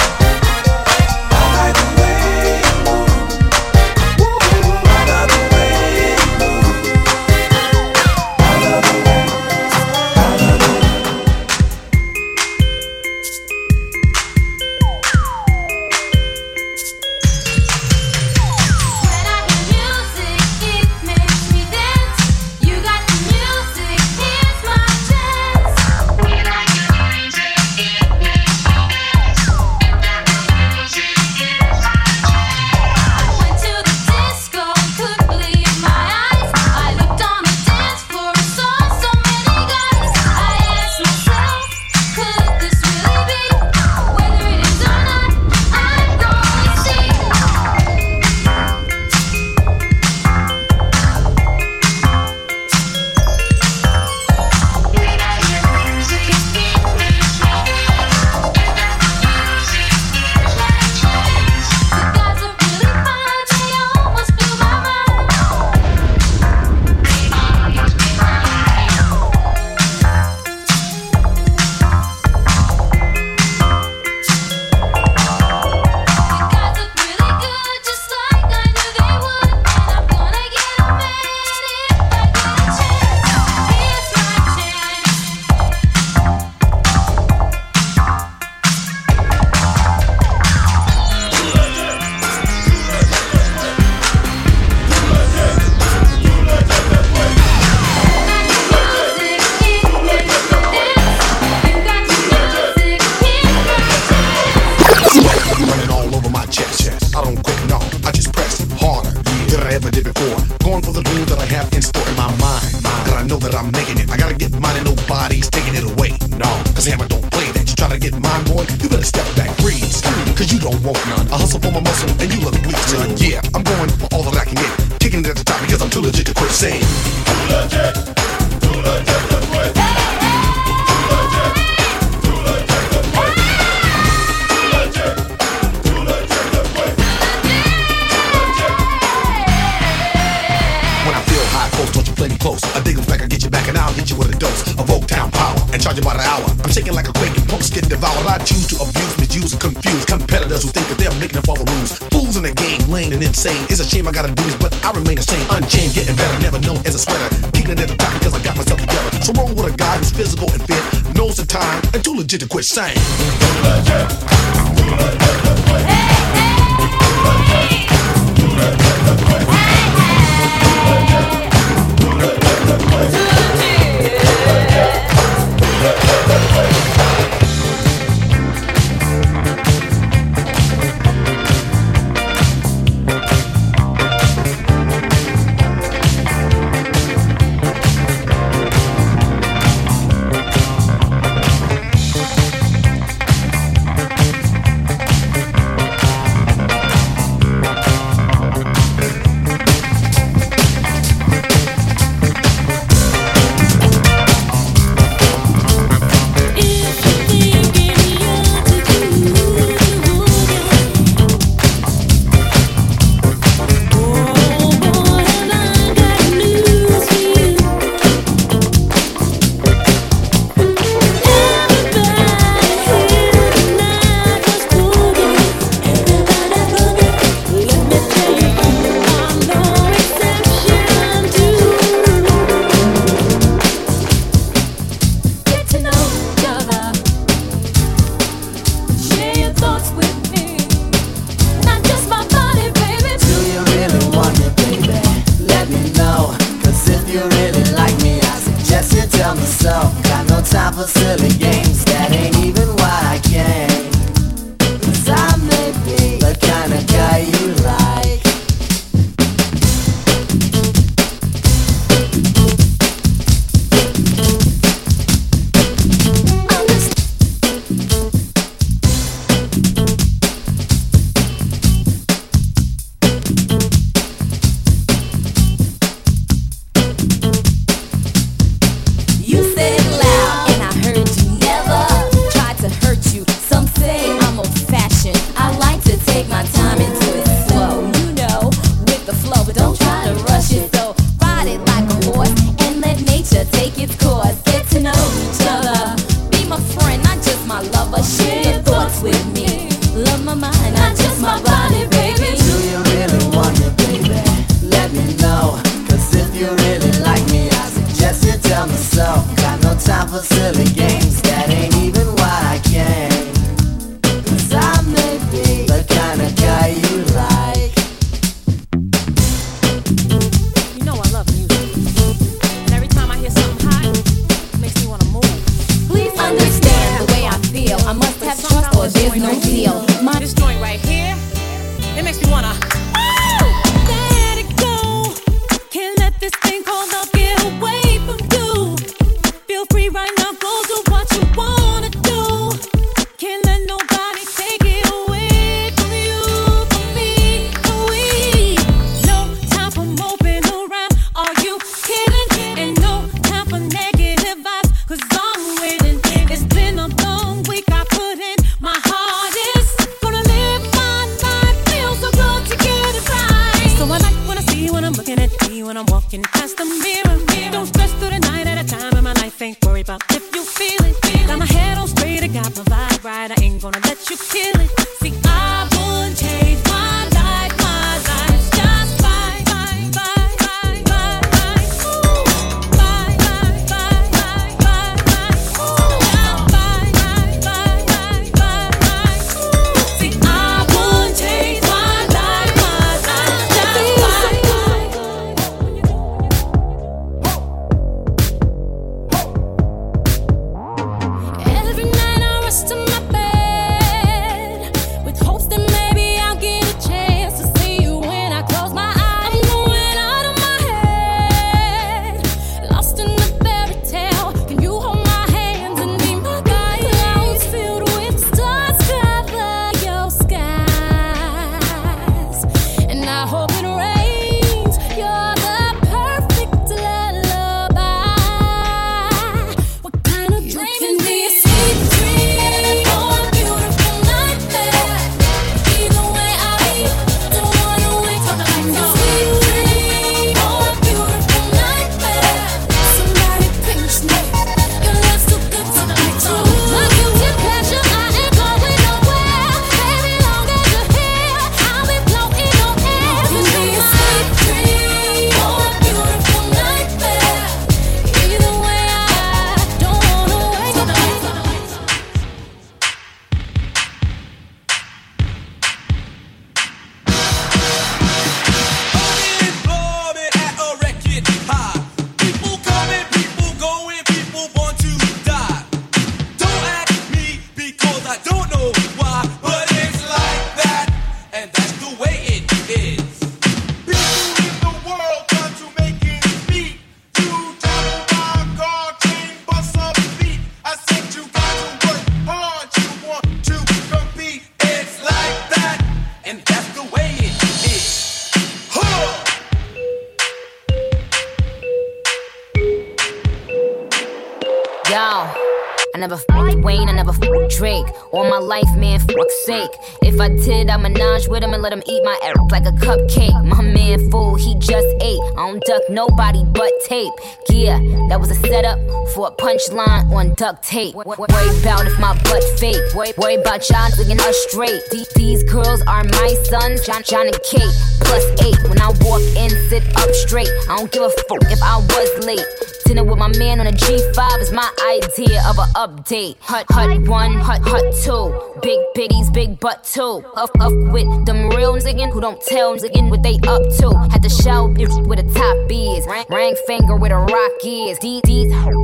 nobody 516.14 516.44
but 516.44 516.72
tape. 516.86 517.14
Yeah, 517.50 517.80
that 518.10 518.20
was 518.20 518.30
a 518.30 518.36
setup 518.36 518.78
for 519.14 519.28
a 519.28 519.32
punchline 519.32 520.12
on 520.12 520.34
duct 520.36 520.64
tape. 520.64 520.96
Worry 520.96 521.16
about 521.62 521.88
if 521.88 522.00
my 522.00 522.14
butt 522.24 522.44
fake. 522.60 522.82
Worry 522.94 523.36
about 523.36 523.62
John 523.62 523.92
looking 523.98 524.20
us 524.20 524.38
straight. 524.48 524.82
These 525.16 525.44
girls 525.44 525.82
are 525.82 526.04
my 526.04 526.36
sons, 526.44 526.86
John, 526.86 527.02
John 527.04 527.28
and 527.28 527.40
Kate. 527.50 527.74
Plus 528.02 528.24
eight. 528.46 528.58
When 528.70 528.80
I 528.80 528.90
walk 529.02 529.22
in, 529.38 529.50
sit 529.70 529.84
up 529.98 530.10
straight. 530.14 530.50
I 530.70 530.78
don't 530.78 530.92
give 530.92 531.04
a 531.04 531.10
fuck 531.10 531.42
if 531.50 531.62
I 531.62 531.78
was 531.78 532.26
late. 532.26 532.46
Dinner 532.86 533.04
with 533.04 533.18
my 533.18 533.30
man 533.40 533.60
on 533.60 533.68
a 533.68 533.72
G5 533.72 534.42
is 534.42 534.52
my 534.52 534.70
idea 534.88 535.42
of 535.48 535.58
an 535.58 535.70
update. 535.74 536.38
Hut, 536.42 536.66
hut 536.70 537.08
one, 537.08 537.34
hut, 537.34 537.62
hut 537.64 537.94
two. 538.04 538.53
Big 538.96 539.10
biggies, 539.10 539.34
big 539.34 539.60
butt 539.60 539.84
two. 539.84 540.24
Up, 540.36 540.50
up 540.60 540.72
with 540.92 541.26
them 541.26 541.50
real 541.50 541.74
niggas 541.74 542.12
who 542.12 542.22
don't 542.22 542.42
tell 542.42 542.76
niggas 542.76 543.10
what 543.10 543.24
they 543.24 543.36
up 543.48 543.62
to. 543.80 543.90
Had 544.12 544.22
to 544.24 544.30
show 544.30 544.68
bitch 544.68 545.08
with 545.08 545.20
a 545.20 545.24
top 545.34 545.58
is. 545.70 546.06
Ring 546.30 546.56
finger 546.68 546.96
with 546.96 547.12
a 547.12 547.18
rock 547.18 547.52
is. 547.66 547.98
These, 548.00 548.22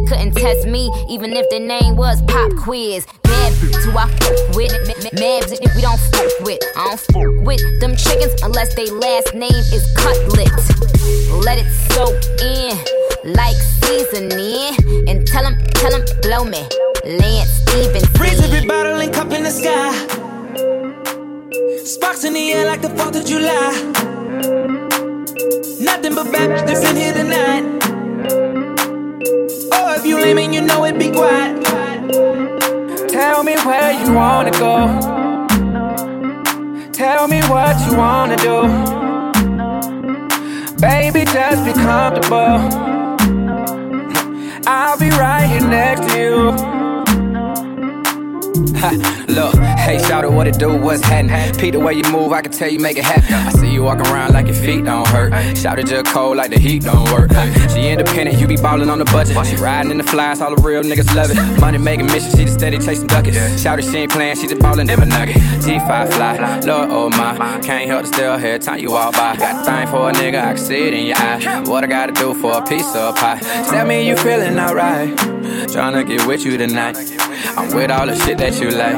couldn't 0.09 0.33
test 0.35 0.67
me, 0.67 0.89
even 1.09 1.33
if 1.33 1.49
the 1.49 1.59
name 1.59 1.95
was 1.95 2.21
Pop 2.23 2.51
Quiz. 2.57 3.05
Bad 3.23 3.53
who 3.53 3.97
I 3.97 4.07
fuck 4.09 4.55
with. 4.55 4.71
Mad 5.13 5.43
if 5.51 5.75
we 5.75 5.81
don't 5.81 5.99
fuck 5.99 6.31
with. 6.41 6.59
I 6.75 6.87
don't 6.87 6.99
fuck 6.99 7.45
with 7.45 7.61
them 7.79 7.95
chickens 7.95 8.41
unless 8.41 8.73
they 8.75 8.89
last 8.89 9.33
name 9.35 9.51
is 9.51 9.85
Cutlet. 9.95 10.49
Let 11.45 11.59
it 11.59 11.69
soak 11.93 12.17
in 12.41 13.33
like 13.35 13.57
seasoning. 13.83 15.07
And 15.07 15.27
tell 15.27 15.43
them, 15.43 15.57
tell 15.75 15.91
them, 15.91 16.05
blow 16.21 16.45
me. 16.45 16.65
Lance 17.05 17.49
Stephenson. 17.61 18.08
The 19.49 19.55
sky. 19.55 19.91
Sparks 21.83 22.23
in 22.23 22.33
the 22.33 22.51
air 22.51 22.65
like 22.67 22.81
the 22.81 22.89
4th 22.89 23.15
of 23.19 23.25
July. 23.25 23.78
The 51.71 51.79
way 51.79 51.93
you 51.93 52.03
move, 52.11 52.31
I 52.33 52.41
can 52.41 52.51
tell 52.51 52.67
you 52.67 52.79
make 52.79 52.97
it 52.97 53.03
happen. 53.03 53.31
I 53.31 53.51
see 53.51 53.71
you 53.71 53.83
walking 53.83 54.07
around 54.07 54.33
like 54.33 54.47
your 54.47 54.55
feet 54.55 54.85
don't 54.85 55.07
hurt. 55.07 55.55
Shout 55.55 55.77
it 55.77 55.85
just 55.85 56.07
cold 56.07 56.35
like 56.35 56.49
the 56.49 56.59
heat 56.59 56.83
don't 56.83 57.07
work. 57.11 57.29
She 57.71 57.87
independent, 57.87 58.39
you 58.39 58.47
be 58.47 58.55
ballin' 58.55 58.89
on 58.89 58.97
the 58.97 59.05
budget. 59.05 59.37
She 59.45 59.55
riding 59.55 59.91
in 59.91 59.97
the 59.97 60.03
flies, 60.03 60.41
all 60.41 60.55
the 60.55 60.61
real 60.61 60.81
niggas 60.81 61.13
love 61.15 61.29
it. 61.29 61.61
Money 61.61 61.77
making 61.77 62.07
mission, 62.07 62.31
she 62.31 62.45
just 62.45 62.55
steady 62.55 62.79
chasing 62.79 63.07
duckets. 63.07 63.61
Shout 63.61 63.83
she 63.83 63.97
ain't 63.97 64.11
playing, 64.11 64.35
she 64.37 64.47
just 64.47 64.61
ballin' 64.61 64.89
a 64.89 65.05
nugget. 65.05 65.35
G5 65.35 66.13
fly, 66.13 66.59
Lord, 66.61 66.89
oh 66.91 67.09
my. 67.11 67.59
Can't 67.61 67.87
help 67.87 68.01
to 68.01 68.07
still 68.07 68.37
hear 68.37 68.57
time 68.57 68.79
you 68.79 68.91
walk 68.91 69.13
by. 69.13 69.37
Got 69.37 69.63
the 69.63 69.71
thing 69.71 69.87
for 69.87 70.09
a 70.09 70.13
nigga, 70.13 70.43
I 70.43 70.53
can 70.53 70.57
see 70.57 70.87
it 70.87 70.93
in 70.93 71.05
your 71.05 71.17
eye. 71.17 71.61
What 71.67 71.83
I 71.83 71.87
gotta 71.87 72.13
do 72.13 72.33
for 72.33 72.57
a 72.57 72.65
piece 72.65 72.95
of 72.95 73.15
pie? 73.15 73.39
Tell 73.69 73.85
me 73.85 74.07
you 74.07 74.17
feeling 74.17 74.59
alright. 74.59 75.15
Tryna 75.69 76.07
get 76.07 76.25
with 76.25 76.43
you 76.43 76.57
tonight. 76.57 76.97
I'm 77.69 77.75
with 77.75 77.91
all 77.91 78.07
the 78.07 78.15
shit 78.15 78.39
that 78.39 78.59
you 78.59 78.71
like. 78.71 78.95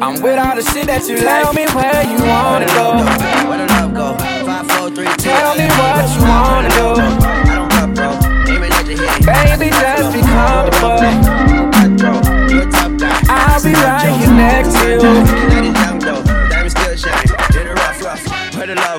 I'm 0.00 0.22
with 0.22 0.38
all 0.38 0.54
the 0.54 0.62
shit 0.62 0.86
that 0.86 1.02
you 1.08 1.16
like. 1.16 1.42
Tell 1.42 1.52
me 1.52 1.66
where 1.74 2.06
you 2.06 2.22
wanna 2.22 2.70
go. 2.70 3.02
Where 3.50 3.58
the 3.58 3.66
love 3.74 3.90
go? 3.90 4.14
Five, 4.46 4.70
four, 4.70 4.88
three, 4.94 5.10
two. 5.18 5.34
Tell 5.34 5.58
me 5.58 5.66
what 5.74 6.06
you 6.14 6.22
wanna 6.22 6.70
do. 6.78 6.94
I 6.94 7.58
don't 7.58 7.66
cut, 7.74 7.90
bro. 7.90 8.14
Aiming 8.54 8.70
at 8.70 8.86
your 8.86 9.02
head. 9.02 9.58
Baby, 9.58 9.74
just 9.74 10.14
be 10.14 10.22
comfortable. 10.22 11.02
You're 12.54 12.62
a 12.62 12.70
top. 12.70 13.02
I'll 13.26 13.58
be 13.58 13.74
right 13.74 14.14
here 14.14 14.30
next 14.30 14.78
to 14.78 15.50
you. 15.50 15.53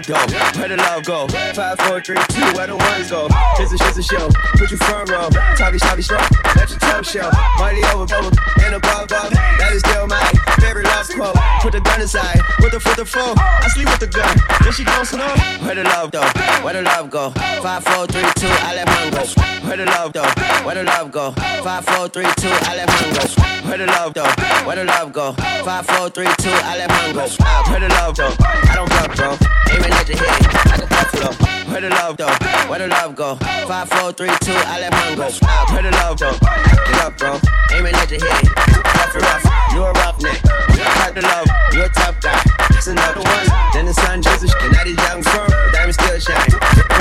Go? 0.05 0.13
Where 0.59 0.69
the 0.69 0.77
love 0.77 1.03
go? 1.05 1.27
Five, 1.27 1.79
four, 1.79 2.01
three, 2.01 2.17
two. 2.29 2.41
Where 2.53 2.67
the 2.67 2.75
ones 2.75 3.09
go? 3.09 3.27
It's 3.57 3.71
a, 3.71 3.87
it's 3.87 3.97
a 3.97 4.03
show. 4.03 4.29
Put 4.57 4.69
your 4.69 4.77
front 4.79 5.09
row. 5.09 5.29
Talkie, 5.55 5.77
shouty, 5.77 6.03
strong. 6.03 6.27
Let 6.55 6.69
your 6.69 6.79
toe 6.79 7.01
show. 7.01 7.29
Mighty 7.57 7.83
over, 7.85 8.13
over. 8.15 8.31
And 8.63 8.75
above, 8.75 9.05
above. 9.05 9.31
That 9.31 9.71
is 9.73 9.81
still 9.81 10.07
my 10.07 10.44
favorite 10.61 10.85
love 10.85 11.07
quote. 11.09 11.35
Put 11.61 11.71
the 11.73 11.81
gun 11.81 12.01
aside. 12.01 12.39
With 12.59 12.71
the 12.71 12.79
foot, 12.79 12.97
the 12.97 13.05
foe. 13.05 13.33
I 13.37 13.67
sleep 13.73 13.87
with 13.89 13.99
the 13.99 14.07
gun. 14.07 14.37
Then 14.63 14.73
she 14.73 14.83
don't 14.83 15.05
snow. 15.05 15.27
Where 15.65 15.75
the 15.75 15.83
love 15.83 16.11
go? 16.11 16.21
Where 16.63 16.73
the 16.73 16.81
love 16.81 17.09
go? 17.09 17.31
Five, 17.61 17.83
four, 17.83 18.07
three, 18.07 18.25
two. 18.35 18.47
I 18.67 18.75
let 18.75 18.87
mine 18.87 19.11
go. 19.11 19.23
Where 19.67 19.77
the 19.77 19.85
love 19.85 20.13
go? 20.13 20.23
Where 20.65 20.75
the 20.75 20.83
love 20.83 21.11
go? 21.11 21.31
Five, 21.63 21.85
four, 21.85 22.07
three, 22.09 22.27
two. 22.37 22.49
I 22.69 22.75
let 22.75 22.87
mine 22.89 23.13
go. 23.13 23.25
Where 23.67 23.77
the 23.77 23.87
love 23.87 24.13
go? 24.13 24.23
Where 24.65 24.75
the 24.75 24.85
love 24.85 25.11
go? 25.11 25.33
Five, 25.65 25.85
four, 25.87 26.09
three, 26.09 26.29
two. 26.37 26.49
I 26.51 26.77
let 26.77 26.89
mine 26.89 27.15
go. 27.15 27.25
Where 27.71 27.79
the 27.79 27.89
love 27.89 28.15
go? 28.15 28.27
I 28.69 28.75
don't 28.75 28.89
fuck, 28.89 29.15
bro. 29.15 29.37
Aiming 29.73 29.91
at 29.91 30.07
your 30.07 30.17
head 30.17 30.69
like 30.69 30.83
a 30.83 30.87
buffalo. 30.87 31.31
Where 31.71 31.81
the 31.81 31.89
love 31.89 32.17
go? 32.17 32.27
Where 32.69 32.79
the 32.79 32.87
love 32.87 33.15
go? 33.15 33.35
Five, 33.67 33.89
four, 33.89 34.11
three, 34.13 34.31
two. 34.41 34.53
I 34.53 34.79
let 34.79 34.91
mine 34.91 35.17
go. 35.17 35.27
Where 35.73 35.83
the 35.83 35.91
love 35.91 36.19
go? 36.19 36.31
Get 36.85 37.01
up, 37.01 37.17
bro. 37.17 37.39
Aiming 37.73 37.95
at 37.95 38.11
your 38.11 38.23
head. 38.23 38.47
Rough, 38.85 39.15
rough. 39.15 39.64
You 39.75 39.83
a 39.83 39.91
roughneck. 39.91 40.39
You 40.71 40.79
got 40.79 41.13
the 41.13 41.21
love. 41.21 41.47
You 41.73 41.83
a 41.83 41.89
tough 41.89 42.21
guy. 42.21 42.39
It's 42.71 42.87
another 42.87 43.19
one. 43.19 43.47
Then 43.73 43.85
the 43.85 43.93
sun 43.93 44.21
Jesus 44.21 44.55
and 44.63 44.71
now 44.71 44.83
these 44.85 44.95
young 44.95 45.21
firm. 45.21 45.51
The 45.51 45.69
diamond 45.73 45.93
still 45.93 46.15
shine. 46.15 46.95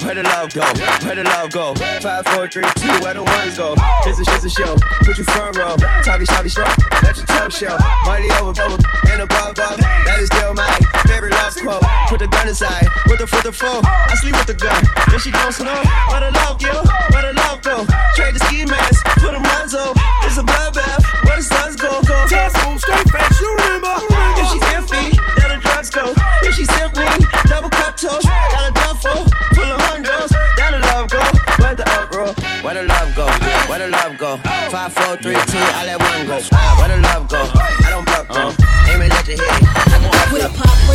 Where 0.00 0.14
the 0.16 0.24
love 0.24 0.50
go? 0.50 0.64
Where 1.06 1.14
the 1.14 1.22
love 1.22 1.52
go? 1.52 1.74
Five, 2.00 2.26
four, 2.32 2.48
three, 2.48 2.64
two. 2.80 2.88
Where 3.04 3.12
the 3.12 3.22
ones 3.22 3.58
go? 3.60 3.76
It's 4.08 4.16
a, 4.18 4.24
it's 4.32 4.44
a 4.44 4.50
show. 4.50 4.74
Put 5.04 5.18
your 5.18 5.28
front 5.28 5.56
row. 5.60 5.76
Talkie, 6.02 6.24
shouty, 6.24 6.50
strong. 6.50 6.72
Let 7.04 7.20
your 7.20 7.26
toe 7.26 7.48
show. 7.52 7.76
Mighty 8.08 8.32
over, 8.40 8.56
over. 8.64 8.80
And 9.12 9.20
above, 9.22 9.60
above. 9.60 9.78
That 9.78 10.18
is 10.18 10.32
still 10.32 10.54
my 10.54 10.66
favorite 11.06 11.36
love 11.36 11.54
quote. 11.54 11.84
Put 12.08 12.18
the 12.24 12.28
gun 12.28 12.48
aside. 12.48 12.88
With 13.06 13.20
the 13.20 13.26
foot, 13.26 13.44
the 13.44 13.52
foe. 13.52 13.84
I 13.84 14.16
sleep 14.18 14.34
with 14.40 14.48
the 14.48 14.56
gun. 14.56 14.82
Then 15.12 15.20
she 15.20 15.30
goes 15.30 15.60
snow. 15.60 15.78
Where 16.08 16.24
the 16.24 16.32
love 16.32 16.56
go? 16.58 16.80
Where 17.12 17.28
the 17.28 17.34
love 17.46 17.60
go? 17.60 17.84
Trade 18.16 18.34
the 18.34 18.40
ski 18.48 18.64
mask. 18.64 19.04
Put 19.20 19.36
them 19.36 19.44
Monzo. 19.44 19.92
It's 20.24 20.38
a 20.38 20.42
bloodbath. 20.42 21.04
Where 21.28 21.36
the 21.36 21.46
suns 21.46 21.76
go, 21.76 21.89
go. 22.06 22.16
Test 22.28 22.56
move, 22.66 22.80
straight 22.80 23.08
face, 23.10 23.40
you 23.40 23.50
remember. 23.56 23.94
If 24.38 24.46
she's 24.52 24.66
iffy, 24.76 25.06
let 25.38 25.48
the 25.54 25.58
drugs 25.60 25.90
go. 25.90 26.14
If 26.42 26.54
she's 26.54 26.70
simply 26.78 27.06
double 27.48 27.70
cup 27.70 27.96
toast, 27.96 28.26
got 28.26 28.70
a 28.70 28.72
duffel 28.72 29.24
full 29.54 29.70
of 29.70 29.80
hundreds. 29.90 30.32
Down 30.56 30.72
the 30.78 30.80
love 30.92 31.10
go, 31.10 31.22
where 31.62 31.74
the 31.74 31.86
uproar? 31.98 32.32
Where 32.62 32.74
the 32.74 32.84
love 32.84 33.10
go? 33.16 33.26
Where 33.68 33.78
the 33.78 33.88
love 33.88 34.18
go? 34.18 34.36
Five, 34.70 34.92
four, 34.92 35.16
three, 35.16 35.34
two, 35.50 35.64
I 35.78 35.86
let 35.86 35.98
one 35.98 36.26
go. 36.26 36.38
Where 36.78 36.88
the 36.88 36.98
love 37.02 37.28
go? 37.28 37.42
I 37.54 37.90
don't 37.90 38.06
buck, 38.06 38.28
bro. 38.28 38.52
Aiming 38.92 39.10
at 39.10 39.26
your 39.26 39.36
head. 39.36 39.69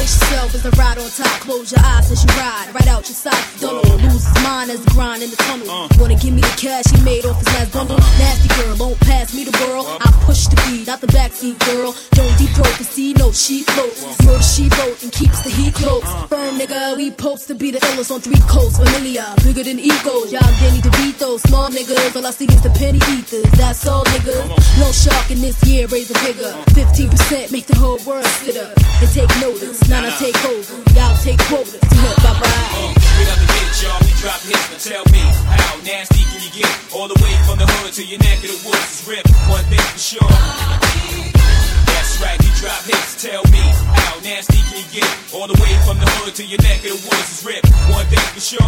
Brace 0.05 0.21
yourself 0.21 0.53
as 0.55 0.63
the 0.63 0.71
ride 0.71 0.97
on 0.97 1.09
top. 1.09 1.39
Close 1.41 1.71
your 1.71 1.81
eyes 1.83 2.11
as 2.11 2.23
you 2.23 2.29
ride, 2.37 2.69
right 2.73 2.87
out 2.87 3.07
your 3.09 3.17
side. 3.17 3.45
Don't 3.59 3.83
lose 4.03 4.25
his 4.25 4.43
mind 4.43 4.69
as 4.69 4.83
the 4.83 4.91
grind 4.91 5.23
in 5.23 5.29
the 5.29 5.35
tunnel. 5.35 5.69
Uh. 5.69 5.87
Wanna 5.97 6.15
give 6.15 6.33
me 6.33 6.41
the 6.41 6.55
cash 6.57 6.85
he 6.93 7.01
made 7.03 7.25
off 7.25 7.37
his 7.39 7.47
last 7.55 7.73
bundle? 7.73 7.97
Uh. 7.97 8.19
Nasty 8.21 8.49
girl, 8.53 8.75
don't 8.77 8.99
pass 9.01 9.33
me 9.33 9.43
the 9.43 9.55
world. 9.65 9.85
I 10.01 10.11
push 10.25 10.47
the 10.47 10.57
beat, 10.67 10.87
not 10.87 11.01
the 11.01 11.07
backseat 11.07 11.57
girl. 11.65 11.95
Don't 12.11 12.37
deep 12.37 12.51
throat, 12.51 12.73
cause 12.77 12.89
see 12.89 13.13
no 13.13 13.31
she 13.31 13.63
floats. 13.63 14.01
Murder 14.25 14.43
she 14.43 14.69
boat 14.69 15.01
and 15.01 15.11
keeps 15.11 15.41
the 15.41 15.49
heat 15.49 15.73
close. 15.73 16.05
Uh. 16.05 16.27
Firm 16.27 16.59
nigga, 16.59 16.97
we 16.97 17.11
post 17.11 17.47
to 17.47 17.55
be 17.55 17.71
the 17.71 17.79
illest 17.89 18.11
on 18.13 18.21
three 18.21 18.41
coasts. 18.45 18.77
Familiar, 18.77 19.25
bigger 19.43 19.63
than 19.63 19.79
egos. 19.79 20.31
Y'all 20.31 20.53
Danny 20.61 20.81
DeVito, 20.85 21.39
small 21.39 21.69
niggas. 21.69 22.15
All 22.15 22.25
I 22.25 22.31
see 22.31 22.45
is 22.45 22.61
the 22.61 22.69
penny 22.77 23.01
ethers. 23.17 23.49
That's 23.57 23.87
all 23.87 24.05
niggas. 24.05 24.45
No 24.79 24.91
shark 24.91 25.31
in 25.31 25.41
this 25.41 25.57
year, 25.65 25.87
raise 25.87 26.11
a 26.11 26.17
figure. 26.19 26.53
15% 26.77 27.51
make 27.51 27.65
the 27.65 27.75
whole 27.75 27.99
world 28.05 28.25
sit 28.43 28.57
up 28.57 28.77
and 29.01 29.09
take 29.09 29.29
notice. 29.41 29.79
Now 29.95 30.07
I 30.07 30.09
take 30.19 30.35
over. 30.43 30.75
Y'all 30.91 31.15
take 31.23 31.39
quotas 31.47 31.79
to 31.79 31.95
help 31.95 32.19
I 32.19 32.33
ride. 32.43 32.95
Bitch, 33.47 33.81
y'all, 33.81 33.95
we 34.03 34.11
drop 34.19 34.41
hits. 34.41 34.89
Now 34.89 34.91
tell 34.91 35.05
me, 35.13 35.23
how 35.47 35.77
nasty 35.87 36.19
can 36.27 36.43
you 36.43 36.51
get? 36.51 36.93
All 36.93 37.07
the 37.07 37.15
way 37.23 37.31
from 37.47 37.59
the 37.59 37.65
hood 37.65 37.93
to 37.93 38.03
your 38.03 38.19
neck 38.19 38.43
of 38.43 38.51
the 38.51 38.67
woods 38.67 39.01
is 39.01 39.07
ripped. 39.07 39.31
One 39.47 39.63
thing 39.71 39.79
for 39.79 39.97
sure. 39.97 41.34
That's 42.05 42.21
right, 42.21 42.37
we 42.37 42.49
drop 42.61 42.83
hits. 42.83 43.17
Tell 43.17 43.41
me, 43.49 43.65
how 43.97 44.19
nasty 44.21 44.61
can 44.69 44.77
you 44.77 45.01
get? 45.01 45.09
All 45.33 45.47
the 45.47 45.57
way 45.57 45.73
from 45.89 45.97
the 45.97 46.05
hood 46.21 46.35
to 46.35 46.45
your 46.45 46.61
neck 46.61 46.85
of 46.85 46.93
the 46.93 47.01
woods 47.01 47.33
is 47.33 47.41
ripped. 47.43 47.65
One 47.89 48.05
thing 48.05 48.21
for 48.29 48.39
sure. 48.39 48.61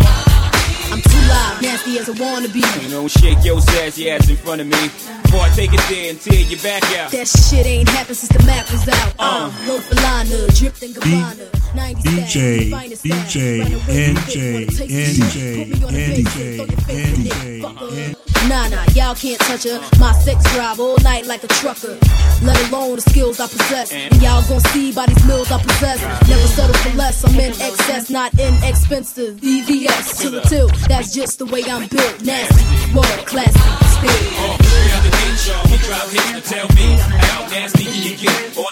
I'm 0.90 0.98
too 1.06 1.22
loud, 1.30 1.62
nasty 1.62 2.00
as 2.00 2.10
I 2.10 2.18
wanna 2.18 2.50
be. 2.50 2.66
You 2.82 2.90
know, 2.90 3.08
shake 3.08 3.38
your 3.46 3.62
sassy 3.62 4.10
ass 4.10 4.28
in 4.28 4.38
front 4.38 4.62
of 4.62 4.68
me. 4.68 4.90
Before 5.22 5.42
I 5.42 5.50
take 5.54 5.70
it 5.72 5.82
there 5.88 6.10
and 6.10 6.20
tear 6.20 6.42
your 6.50 6.60
back 6.66 6.82
out. 6.98 7.12
That 7.12 7.28
shit 7.28 7.68
ain't 7.68 7.88
happened 7.90 8.18
since 8.18 8.34
the 8.34 8.44
map 8.44 8.72
was 8.72 8.90
out. 8.90 9.14
Uh, 9.20 9.54
low 9.68 9.78
for 9.82 9.96
liner, 10.02 10.48
dripped 10.58 10.82
in 10.82 10.94
Gabbana. 10.94 11.76
90 11.76 12.10
DJ, 12.10 12.72
DJ, 13.06 13.62
NJ, 13.86 14.66
NJ, 14.66 14.98
NJ, 15.14 16.58
NJ, 16.90 18.18
Nah, 18.48 18.70
nah, 18.70 18.86
y'all 18.96 19.14
can't 19.14 19.40
touch 19.42 19.64
her. 19.64 19.82
My 20.00 20.14
sex 20.14 20.42
drive 20.54 20.80
all 20.80 20.98
night 21.04 21.26
like 21.26 21.44
a 21.44 21.48
trucker. 21.48 21.98
Let 22.42 22.58
alone 22.70 22.96
the 22.96 23.02
skills 23.34 23.40
I 23.40 23.48
possess. 23.58 23.91
And 23.91 24.22
y'all 24.22 24.48
gon' 24.48 24.60
see 24.72 24.91
by 24.94 25.06
these 25.06 25.26
mills 25.26 25.52
I 25.52 25.62
possess. 25.62 26.02
Never 26.28 26.48
settle 26.48 26.76
for 26.76 26.98
less. 26.98 27.24
I'm 27.24 27.36
in 27.36 27.52
excess, 27.52 28.10
not 28.10 28.34
inexpensive. 28.40 29.38
VVS 29.38 30.22
to 30.22 30.30
the 30.30 30.41
tilt. 30.41 30.74
That's 30.88 31.14
just 31.14 31.40
the 31.40 31.45
way 31.45 31.64
I'm 31.64 31.88
built. 31.88 32.24
Nasty, 32.24 32.94
world 32.94 33.26
classic, 33.26 33.62
still. 33.95 34.10
Straight 34.10 34.91
out 34.94 35.04
the 35.04 35.12
bitch, 35.18 35.48
y'all, 35.48 35.72
we 35.72 35.78
drop 35.78 36.08
hits. 36.10 36.32
Now 36.32 36.40
tell 36.40 36.68
me, 36.76 36.98
how 36.98 37.48
nasty 37.48 37.84
can 37.86 38.04
you 38.04 38.16
get? 38.18 38.58
All 38.58 38.66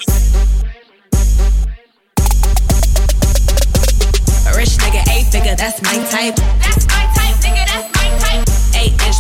A 4.45 4.57
rich 4.57 4.77
nigga, 4.79 5.01
eight 5.11 5.27
figure, 5.31 5.55
that's 5.55 5.81
my 5.81 5.97
type. 6.09 6.35
That's 6.63 6.85
my 6.87 7.03
type, 7.15 7.35
nigga, 7.43 7.65
that's 7.67 7.89
my 7.95 8.07
type. 8.23 8.43
Eight 8.75 8.93
inch 9.05 9.19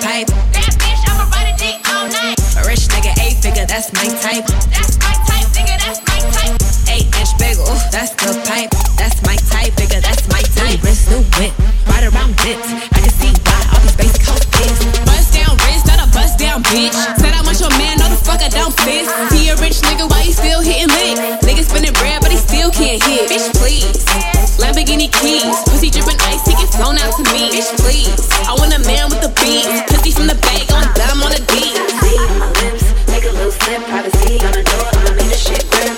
type. 0.00 0.26
That 0.26 0.72
bitch, 0.80 1.02
I'ma 1.10 1.30
ride 1.30 1.54
a 1.54 1.58
dick 1.58 1.88
all 1.88 2.08
night. 2.08 2.35
Rich 2.76 2.92
nigga, 2.92 3.16
eight 3.24 3.40
figure, 3.40 3.64
that's 3.64 3.90
my 3.94 4.04
type. 4.20 4.44
That's 4.68 5.00
my 5.00 5.16
type, 5.24 5.48
nigga, 5.56 5.80
that's 5.80 5.96
my 6.04 6.20
type. 6.28 6.60
Eight 6.92 7.08
inch 7.08 7.32
bagel, 7.40 7.64
that's 7.88 8.12
the 8.20 8.36
pipe. 8.44 8.68
That's 9.00 9.16
my 9.24 9.36
type, 9.48 9.72
nigga, 9.80 10.04
that's 10.04 10.28
my 10.28 10.44
type. 10.52 10.76
New 10.76 10.84
wrist, 10.84 11.08
new 11.08 11.24
whip, 11.40 11.56
ride 11.88 12.04
around 12.04 12.36
dips. 12.44 12.68
I 12.92 13.00
can 13.00 13.12
see 13.16 13.32
why 13.48 13.56
all 13.72 13.80
these 13.80 13.96
basic 13.96 14.20
hoes. 14.28 14.44
Bust 15.08 15.32
down 15.32 15.56
wrist, 15.64 15.75
bust 16.16 16.40
down 16.40 16.64
bitch. 16.72 16.96
Said 17.20 17.36
I 17.36 17.44
want 17.44 17.60
your 17.60 17.68
man, 17.76 18.00
no 18.00 18.08
the 18.08 18.16
fuck 18.16 18.40
I 18.40 18.48
don't 18.48 18.72
fist. 18.80 19.12
He 19.36 19.52
a 19.52 19.56
rich 19.60 19.84
nigga, 19.84 20.08
why 20.08 20.24
he 20.24 20.32
still 20.32 20.64
hitting 20.64 20.88
lick? 20.88 21.20
Nigga 21.44 21.62
spinning 21.68 21.92
bread, 22.00 22.24
but 22.24 22.32
he 22.32 22.40
still 22.40 22.72
can't 22.72 22.96
hit. 23.04 23.28
Bitch, 23.28 23.52
please. 23.60 24.00
Lamborghini 24.56 25.12
keys, 25.12 25.52
pussy 25.68 25.92
dripping 25.92 26.16
ice, 26.32 26.40
he 26.48 26.56
get 26.56 26.72
flown 26.72 26.96
out 26.96 27.12
to 27.20 27.22
me. 27.36 27.52
Bitch, 27.52 27.68
please. 27.84 28.16
I 28.48 28.56
want 28.56 28.72
a 28.72 28.80
man 28.88 29.12
with 29.12 29.20
the 29.20 29.30
beat, 29.44 29.68
pussy 29.92 30.10
from 30.10 30.26
the 30.26 30.38
bag 30.40 30.64
on 30.72 30.88
on 31.26 31.32
the 31.32 31.42
D. 31.52 31.76
Take 32.00 32.30
my 32.40 32.48
lips, 32.64 32.86
make 33.12 33.24
a 33.24 33.32
little 33.36 33.52
slip, 33.52 33.82
privacy 33.84 34.40
on 34.46 34.52
the 34.56 34.62
door, 34.64 34.88
I'ma 34.96 35.12
make 35.20 35.28
the 35.28 35.36
shit 35.36 35.64
grip. 35.68 35.92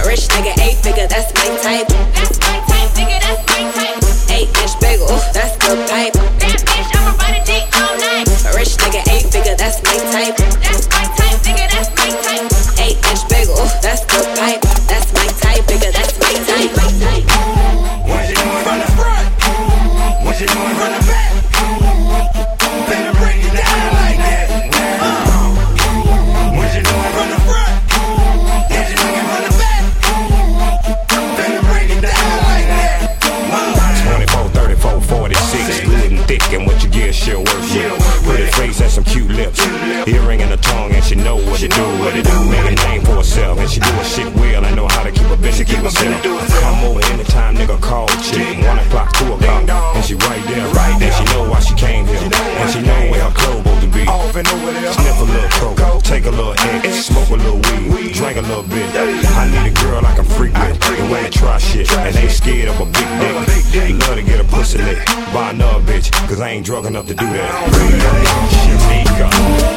A 0.00 0.02
rich 0.08 0.24
nigga, 0.32 0.56
eight 0.64 0.78
figure, 0.80 1.06
that's 1.06 1.34
my 1.36 1.48
type. 1.60 1.88
That's 2.16 2.38
my 2.40 2.58
type, 2.70 2.90
nigga, 2.96 3.18
that's 3.20 3.42
my 3.52 3.62
type. 3.76 3.98
Eight 4.32 4.48
inch 4.62 4.74
bagel, 4.80 5.08
that's 5.34 5.56
the 5.60 5.76
pipe. 5.90 6.37
Type. 10.18 10.36
That's 10.36 10.88
my 10.88 11.04
type, 11.16 11.38
nigga, 11.46 11.66
that's 11.70 11.90
my 11.94 12.10
type. 12.26 12.46
Eight 12.82 12.98
inch 13.10 13.22
bagel, 13.28 13.54
that's 13.82 14.02
the 14.10 14.20
pipe. 14.36 14.62
That's 14.90 15.12
my 15.14 15.26
type, 15.26 15.47
earring 40.08 40.42
and 40.42 40.52
a 40.52 40.56
tongue, 40.56 40.92
and 40.92 41.04
she 41.04 41.14
know 41.14 41.36
what 41.36 41.60
to 41.60 41.68
do, 41.68 41.84
what 42.00 42.14
to 42.14 42.22
do. 42.22 42.36
Make 42.50 42.72
a 42.72 42.74
name 42.88 43.02
for 43.02 43.16
herself, 43.16 43.58
and 43.58 43.68
she 43.68 43.80
do 43.80 43.90
her 43.90 44.04
shit 44.04 44.28
well. 44.34 44.64
I 44.64 44.70
know 44.74 44.88
how 44.88 45.02
to 45.02 45.12
keep 45.12 45.28
a 45.28 45.36
bitch 45.36 45.64
keep 45.66 45.82
herself. 45.84 46.22
Come 46.22 46.84
over 46.84 47.04
anytime, 47.12 47.56
nigga, 47.56 47.80
call 47.80 48.08
chick. 48.24 48.58
One 48.66 48.78
o'clock, 48.78 49.12
two 49.14 49.32
o'clock, 49.32 49.68
and 49.96 50.04
she 50.04 50.14
right 50.14 50.44
there, 50.48 50.66
right 50.72 50.98
there. 50.98 51.12
And 51.12 51.28
She 51.28 51.34
know 51.34 51.48
why 51.50 51.60
she 51.60 51.74
came 51.74 52.06
here, 52.06 52.20
to 54.44 54.54
be. 54.54 54.92
Sniff 54.92 55.20
a 55.20 55.24
little 55.24 55.74
coke, 55.74 56.02
take 56.02 56.26
a 56.26 56.30
little 56.30 56.54
X, 56.84 57.06
smoke 57.06 57.30
a 57.30 57.34
little 57.34 57.60
weed, 57.94 58.14
drink 58.14 58.36
a 58.36 58.42
little 58.42 58.62
bit. 58.62 58.88
I 58.94 59.48
need 59.50 59.72
a 59.72 59.74
girl 59.82 60.04
I 60.04 60.14
can 60.14 60.24
freak 60.24 60.54
with, 60.54 61.00
and 61.00 61.10
wanna 61.10 61.30
try 61.30 61.58
shit, 61.58 61.90
and 61.92 62.16
ain't 62.16 62.30
scared 62.30 62.68
of 62.68 62.80
a 62.80 62.84
big 62.86 63.08
dick. 63.20 63.34
Love 64.00 64.16
to 64.16 64.22
get 64.22 64.40
a 64.40 64.44
pussy 64.44 64.78
lick 64.78 65.04
by 65.32 65.50
another 65.50 65.80
bitch, 65.84 66.10
cause 66.28 66.40
I 66.40 66.50
ain't 66.50 66.66
drunk 66.66 66.86
enough 66.86 67.06
to 67.06 67.14
do 67.14 67.26
that. 67.26 67.50
Shanika, 68.64 69.28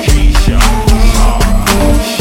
Keisha, 0.06 0.60
Mara, 1.18 2.21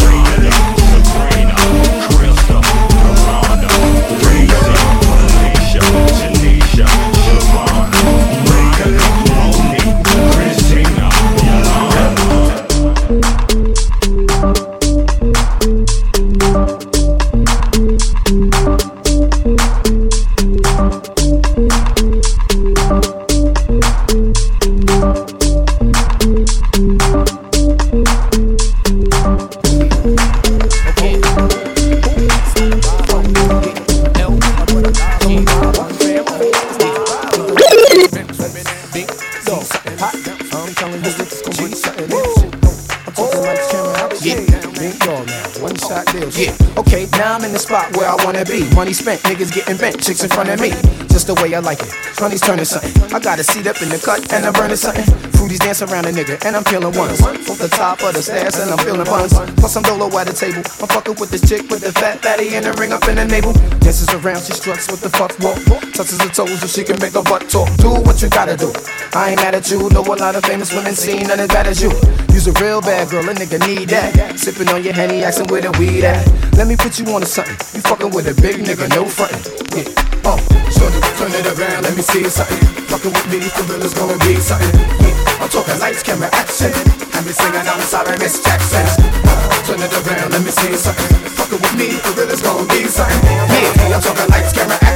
spot 47.70 47.96
where 47.96 48.09
Be. 48.44 48.68
Money 48.74 48.92
spent, 48.92 49.20
niggas 49.22 49.52
getting 49.52 49.76
bent, 49.76 50.00
chicks 50.02 50.22
in 50.22 50.30
front 50.30 50.48
of 50.48 50.60
me. 50.60 50.70
Just 51.10 51.26
the 51.26 51.34
way 51.42 51.52
I 51.54 51.58
like 51.58 51.80
it. 51.82 51.92
Money's 52.20 52.40
turning 52.40 52.64
something. 52.64 52.94
I 53.12 53.18
got 53.18 53.38
a 53.38 53.44
seat 53.44 53.66
up 53.66 53.82
in 53.82 53.88
the 53.88 53.98
cut 53.98 54.32
and 54.32 54.46
I'm 54.46 54.52
burning 54.52 54.76
something. 54.76 55.04
Fruities 55.36 55.58
dance 55.58 55.82
around 55.82 56.06
a 56.06 56.12
nigga 56.12 56.38
and 56.46 56.56
I'm 56.56 56.64
feeling 56.64 56.96
ones. 56.96 57.20
Off 57.20 57.58
the 57.58 57.68
top 57.68 58.00
of 58.02 58.14
the 58.14 58.22
stairs 58.22 58.56
and 58.58 58.70
I'm 58.70 58.78
feeling 58.78 59.04
buns. 59.04 59.34
Plus 59.58 59.76
I'm 59.76 59.82
dolo 59.82 60.06
at 60.16 60.28
the 60.28 60.32
table. 60.32 60.62
I'm 60.80 60.88
fucking 60.88 61.16
with 61.18 61.30
this 61.30 61.42
chick 61.48 61.68
with 61.68 61.82
the 61.82 61.92
fat 61.92 62.22
fatty 62.22 62.54
and 62.54 62.64
the 62.64 62.72
ring 62.78 62.92
up 62.92 63.04
in 63.08 63.16
the 63.16 63.26
navel. 63.26 63.52
Dances 63.82 64.08
around, 64.14 64.40
she 64.40 64.54
struts 64.54 64.88
with 64.90 65.02
the 65.02 65.10
fuck 65.10 65.34
walk. 65.42 65.58
Touches 65.92 66.22
her 66.22 66.30
toes 66.30 66.60
so 66.60 66.66
she 66.66 66.84
can 66.84 66.96
make 67.02 67.12
her 67.18 67.26
butt 67.26 67.50
talk. 67.50 67.68
Do 67.82 67.90
what 68.06 68.22
you 68.22 68.30
gotta 68.30 68.56
do. 68.56 68.72
I 69.12 69.34
ain't 69.34 69.42
mad 69.42 69.54
at 69.54 69.68
you. 69.70 69.90
Know 69.90 70.06
a 70.06 70.14
lot 70.14 70.36
of 70.36 70.44
famous 70.46 70.72
women 70.72 70.94
seen 70.94 71.26
none 71.26 71.40
as 71.40 71.48
bad 71.48 71.66
as 71.66 71.82
you. 71.82 71.90
You's 72.32 72.46
a 72.46 72.52
real 72.62 72.80
bad 72.80 73.10
girl, 73.10 73.28
a 73.28 73.34
nigga 73.34 73.58
need 73.66 73.90
that. 73.90 74.38
Sipping 74.38 74.68
on 74.68 74.84
your 74.84 74.94
henny, 74.94 75.24
asking 75.24 75.48
where 75.48 75.60
the 75.60 75.74
weed 75.76 76.04
at. 76.04 76.24
Let 76.54 76.68
me 76.68 76.76
put 76.76 76.98
you 76.98 77.04
on 77.12 77.20
to 77.20 77.26
something. 77.26 77.58
You 77.74 77.82
fucking 77.82 78.10
with 78.14 78.29
a 78.30 78.34
big 78.40 78.62
nigga, 78.62 78.86
no 78.94 79.04
frontin'. 79.04 79.42
Yeah. 79.74 79.90
Oh, 80.22 80.38
shorty, 80.70 81.00
turn 81.18 81.34
it 81.34 81.46
around, 81.50 81.82
let 81.82 81.96
me 81.96 82.02
see 82.02 82.22
something. 82.30 82.58
Fuckin' 82.86 83.10
with 83.10 83.26
me, 83.26 83.38
the 83.42 83.82
it's 83.82 83.94
gonna 83.94 84.18
be 84.22 84.38
something. 84.38 84.70
Yeah. 85.02 85.42
I'm 85.42 85.48
talking 85.48 85.78
lights, 85.80 86.02
camera, 86.02 86.30
action. 86.32 86.70
And 87.14 87.26
me 87.26 87.32
singing, 87.32 87.66
I'm 87.66 87.82
sorry, 87.82 88.16
Miss 88.18 88.38
Jackson. 88.44 88.86
Uh, 89.26 89.50
turn 89.66 89.82
it 89.82 89.90
around, 89.90 90.30
let 90.30 90.42
me 90.44 90.50
see 90.50 90.74
something. 90.76 91.10
Fuckin' 91.34 91.58
with 91.58 91.74
me, 91.74 91.98
the 92.14 92.30
it's 92.30 92.42
gonna 92.42 92.66
be 92.70 92.86
something. 92.86 93.18
Yeah, 93.26 93.98
I'm 93.98 94.00
talking 94.00 94.28
lights, 94.30 94.52
camera, 94.52 94.78
action. 94.78 94.89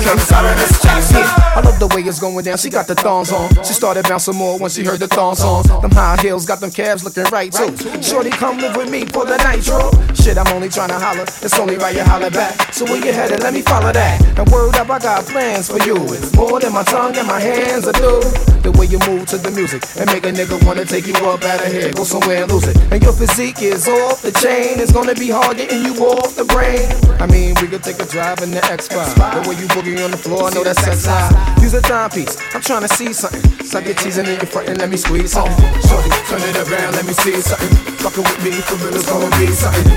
I 0.00 1.60
love 1.64 1.78
the 1.80 1.88
way 1.94 2.02
it's 2.02 2.20
going 2.20 2.44
down. 2.44 2.56
She 2.56 2.70
got 2.70 2.86
the 2.86 2.94
thongs 2.94 3.32
on. 3.32 3.50
She 3.64 3.72
started 3.72 4.04
bouncing 4.08 4.36
more 4.36 4.58
when 4.58 4.70
she 4.70 4.84
heard 4.84 5.00
the 5.00 5.08
thong 5.08 5.34
song. 5.34 5.64
Them 5.82 5.90
high 5.90 6.16
heels 6.22 6.46
got 6.46 6.60
them 6.60 6.70
calves 6.70 7.04
looking 7.04 7.24
right 7.32 7.52
too. 7.52 7.74
Shorty, 8.02 8.30
come 8.30 8.58
live 8.58 8.76
with 8.76 8.90
me 8.90 9.04
for 9.06 9.24
the 9.24 9.36
night. 9.38 9.58
nitro. 9.58 9.90
Shit, 10.14 10.38
I'm 10.38 10.46
only 10.54 10.68
trying 10.68 10.90
to 10.90 10.98
holler. 10.98 11.22
It's 11.42 11.58
only 11.58 11.76
right 11.76 11.94
you 11.94 12.04
holler 12.04 12.30
back. 12.30 12.72
So 12.72 12.84
where 12.84 13.04
you 13.04 13.12
headed? 13.12 13.42
Let 13.42 13.54
me 13.54 13.62
follow 13.62 13.92
that. 13.92 14.38
And 14.38 14.48
word 14.50 14.76
up, 14.76 14.90
I 14.90 14.98
got 14.98 15.26
plans 15.26 15.68
for 15.70 15.82
you. 15.82 15.96
It's 16.14 16.34
more 16.34 16.60
than 16.60 16.72
my 16.72 16.84
tongue 16.84 17.16
and 17.16 17.26
my 17.26 17.40
hands 17.40 17.86
will 17.86 17.92
do. 17.94 18.20
The 18.62 18.72
way 18.72 18.86
you 18.86 18.98
move 19.06 19.26
to 19.28 19.38
the 19.38 19.50
music 19.50 19.82
and 19.98 20.06
make 20.10 20.26
a 20.26 20.32
nigga 20.34 20.58
wanna 20.66 20.84
take 20.84 21.06
you 21.06 21.14
up 21.26 21.42
out 21.42 21.64
of 21.64 21.72
here. 21.72 21.92
Go 21.92 22.04
somewhere 22.04 22.42
and 22.42 22.52
lose 22.52 22.66
it. 22.66 22.76
And 22.92 23.02
your 23.02 23.12
physique 23.12 23.62
is 23.62 23.88
off 23.88 24.22
the 24.22 24.32
chain. 24.32 24.78
It's 24.78 24.92
gonna 24.92 25.14
be 25.14 25.30
hard 25.30 25.56
getting 25.56 25.82
you 25.82 25.94
off 26.04 26.36
the 26.36 26.44
brain. 26.44 26.86
I 27.18 27.26
mean, 27.26 27.54
we 27.62 27.68
could 27.68 27.82
take 27.82 27.98
a 27.98 28.06
drive 28.06 28.42
in 28.42 28.50
the 28.50 28.60
X5. 28.60 29.16
The 29.16 29.48
way 29.48 29.56
you 29.56 29.66
boogie 29.72 29.87
on 29.96 30.10
the 30.12 30.20
floor, 30.20 30.44
I 30.44 30.50
know 30.52 30.60
that's 30.60 30.84
sex 30.84 31.06
high. 31.08 31.32
Use 31.64 31.72
a 31.72 31.80
timepiece. 31.80 32.36
I'm 32.52 32.60
trying 32.60 32.84
to 32.84 32.92
see 32.92 33.12
something. 33.16 33.40
Suck 33.64 33.86
your 33.88 33.94
teasing 33.96 34.26
in 34.28 34.36
your 34.36 34.50
front 34.50 34.68
and 34.68 34.76
let 34.76 34.90
me 34.90 34.98
squeeze 35.00 35.32
something. 35.32 35.56
Shorty, 35.88 36.12
turn 36.28 36.44
it 36.44 36.56
around, 36.68 36.92
let 36.92 37.06
me 37.08 37.16
see 37.16 37.40
something. 37.40 37.72
Fucking 38.04 38.24
with 38.24 38.40
me, 38.44 38.52
for 38.60 38.76
real, 38.84 38.92
it's 38.92 39.08
gonna 39.08 39.32
be 39.40 39.48
something. 39.48 39.88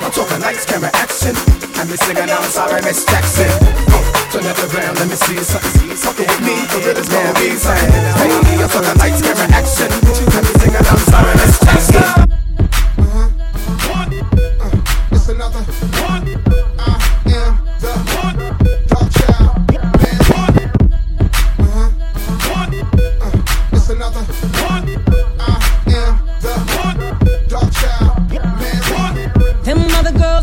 I'm 0.00 0.12
talking 0.12 0.40
lights, 0.40 0.64
camera, 0.64 0.88
action. 0.96 1.36
And 1.76 1.90
me 1.90 1.96
singing, 2.00 2.32
I'm 2.32 2.48
sorry, 2.48 2.80
Miss 2.80 3.04
Jackson. 3.04 3.52
Turn 4.32 4.48
it 4.48 4.56
around, 4.56 4.96
let 4.96 5.08
me 5.12 5.16
see 5.20 5.36
something. 5.44 5.92
Fucking 6.00 6.26
with 6.26 6.40
me, 6.40 6.56
for 6.72 6.80
real, 6.80 6.96
it's 6.96 7.12
gonna 7.12 7.36
be 7.36 7.52
something. 7.60 7.92
Hey, 8.16 8.32
I'm 8.56 8.68
talking 8.72 8.96
lights, 8.96 9.20
camera, 9.20 9.44
action. 9.52 9.92
And 9.92 10.44
me 10.48 10.52
singing, 10.56 10.80
I'm 10.80 11.02
sorry, 11.12 11.34
Miss 11.36 11.60
Jackson. 11.60 12.08
Uh, 14.64 14.70
it's 15.12 15.28
another 15.28 15.95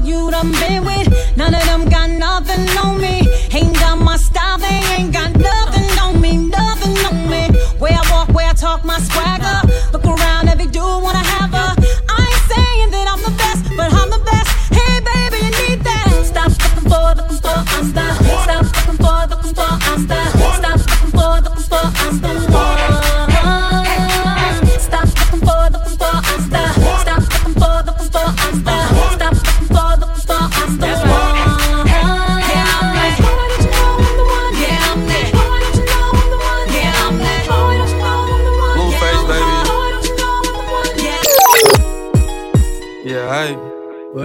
girls 0.04 0.10
you 0.10 0.32
done 0.32 0.52
been 0.52 0.86
with, 0.86 1.38
none 1.38 1.54
of 1.54 1.64
them 1.64 1.90
got 1.90 2.10
nothing 2.10 2.68
on 2.78 3.00
me. 3.00 3.28
Ain't 3.52 3.74
got 3.76 4.00
my 4.00 4.18
style, 4.18 4.58
they 4.58 4.82
ain't 4.98 5.14
got 5.14 5.36
nothing 5.36 6.00
on 6.00 6.22
me, 6.22 6.38
nothing 6.38 6.98
on 7.06 7.30
me. 7.30 7.48
Where 7.80 7.94
I 7.94 8.12
walk, 8.12 8.30
where 8.30 8.50
I 8.50 8.54
talk, 8.54 8.84
my 8.84 9.00
swagger. 9.00 9.68
Look 9.92 10.06
around, 10.06 10.50
every 10.50 10.68
dude 10.68 10.84
wanna 10.84 11.20
have 11.20 11.52
her. 11.52 11.76
I 12.10 12.22
ain't 12.30 12.44
saying 12.52 12.92
that 12.92 13.08
I'm 13.12 13.22
the 13.22 13.36
best, 13.38 13.64
but 13.78 13.94
I'm 13.94 14.10
the 14.10 14.20
best. 14.20 14.50
Hey 14.72 15.00
baby, 15.00 15.38
you 15.46 15.52
need 15.68 15.84
that. 15.84 16.08
Stop 16.26 16.52
looking 16.64 16.90
for, 16.90 17.04
looking 17.20 17.42
for, 17.46 17.58
I'm 17.76 17.94
the. 17.94 18.08
Stop 18.44 18.66
looking 18.76 18.98
for, 19.04 19.20
looking 19.32 19.56
for, 19.56 19.72
I'm 19.90 20.08
the. 20.08 20.22
Stop 20.58 20.73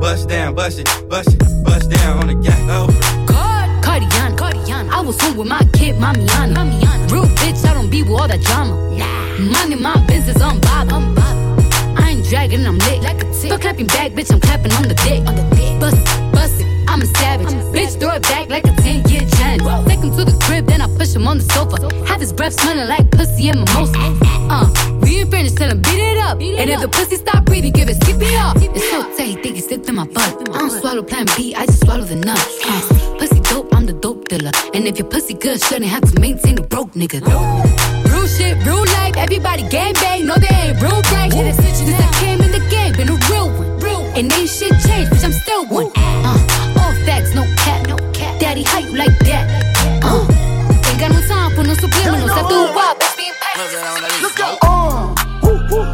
bust 0.00 0.28
down, 0.28 0.54
bust 0.54 0.78
it, 0.78 0.88
bust 1.08 1.34
it, 1.34 1.64
bust 1.64 1.90
down 1.90 2.18
on 2.18 2.26
the 2.28 2.34
gas. 2.34 2.58
Over. 2.70 2.92
God, 3.26 3.84
Cardiana, 3.84 4.36
Cardiana. 4.36 4.90
I 4.90 5.00
was 5.00 5.20
home 5.20 5.36
with 5.36 5.48
my 5.48 5.62
kid, 5.72 5.96
Mamiana. 5.96 6.54
Mamiana. 6.54 7.10
Real 7.10 7.24
bitch, 7.40 7.64
I 7.68 7.74
don't 7.74 7.90
be 7.90 8.02
with 8.02 8.12
all 8.12 8.28
that 8.28 8.40
drama. 8.42 8.74
Nah. 8.96 9.38
Minding 9.52 9.82
my 9.82 9.96
business, 10.06 10.40
I'm 10.40 10.60
bothered. 10.60 11.18
I 11.98 12.10
ain't 12.10 12.26
dragging, 12.26 12.66
I'm 12.66 12.78
lit. 12.78 13.02
Like 13.02 13.22
a 13.22 13.32
tick. 13.32 13.50
But 13.50 13.60
clapping 13.60 13.86
back, 13.86 14.12
bitch, 14.12 14.32
I'm 14.32 14.40
clapping 14.40 14.72
on 14.72 14.82
the 14.84 14.94
dick. 14.94 15.26
On 15.26 15.34
the 15.34 15.42
dick. 15.56 15.80
Bust 15.80 15.96
it, 15.96 16.32
bust 16.32 16.60
it, 16.60 16.66
I'm 16.88 17.02
a 17.02 17.06
savage. 17.06 17.48
bitch, 17.74 17.98
throw 18.00 18.14
it 18.14 18.22
back 18.22 18.48
like 18.48 18.66
a 18.66 18.72
10 18.72 19.08
year 19.08 19.22
challenge. 19.36 19.88
Take 19.88 20.00
him 20.00 20.10
to 20.16 20.24
the 20.24 20.38
crib, 20.44 20.66
then 20.66 20.80
I 20.80 20.86
push 20.96 21.14
him 21.14 21.26
on 21.26 21.38
the 21.38 21.44
sofa. 21.44 21.76
Have 22.06 22.20
his 22.20 22.32
breath 22.32 22.54
smelling 22.60 22.88
like 22.88 23.10
pussy 23.10 23.48
and 23.48 23.60
mimosa. 23.60 23.98
Uh, 24.50 24.64
we 25.08 25.20
ain't 25.20 25.30
finished, 25.30 25.56
tell 25.56 25.70
him 25.70 25.80
beat 25.80 25.98
it 25.98 26.18
up. 26.18 26.40
and 26.40 26.70
if 26.70 26.80
the 26.80 26.88
pussy 26.88 27.16
stop 27.16 27.44
breathing, 27.44 27.72
give 27.72 27.88
it 27.88 27.96
CPR. 27.98 28.52
It's 28.76 28.90
so 28.90 29.02
tight, 29.16 29.28
he 29.28 29.34
think 29.42 29.56
he 29.56 29.60
slipped 29.62 29.88
in 29.88 29.94
my 29.94 30.06
butt. 30.06 30.48
I 30.54 30.58
don't 30.58 30.70
swallow 30.70 31.02
plan 31.02 31.26
B, 31.36 31.54
I 31.54 31.66
just 31.66 31.80
swallow 31.84 32.04
the 32.04 32.16
nut. 32.16 32.38
Uh, 32.64 33.16
pussy 33.18 33.40
dope, 33.40 33.74
I'm 33.74 33.86
the 33.86 33.94
dope 33.94 34.28
dealer. 34.28 34.52
And 34.74 34.86
if 34.86 34.98
your 34.98 35.08
pussy 35.08 35.34
good, 35.34 35.62
shouldn't 35.62 35.90
have 35.90 36.04
to 36.12 36.20
maintain 36.20 36.58
a 36.58 36.62
broke 36.62 36.92
nigga. 36.92 37.20
Real 38.10 38.26
shit, 38.26 38.56
real 38.66 38.84
life, 38.98 39.16
everybody 39.16 39.66
gang 39.68 39.94
bang, 39.94 40.26
no 40.26 40.34
they 40.34 40.54
ain't 40.54 40.82
real 40.82 41.02
gang. 41.10 41.30
Since 41.30 41.80
I 41.80 42.10
came 42.20 42.40
in 42.42 42.52
the 42.52 42.64
game, 42.70 42.92
been 42.94 43.08
a 43.08 43.18
real 43.30 43.48
one. 43.48 43.68
And 44.18 44.32
ain't 44.32 44.50
shit 44.50 44.74
changed, 44.82 45.12
bitch, 45.12 45.22
I'm 45.22 45.32
still 45.32 45.57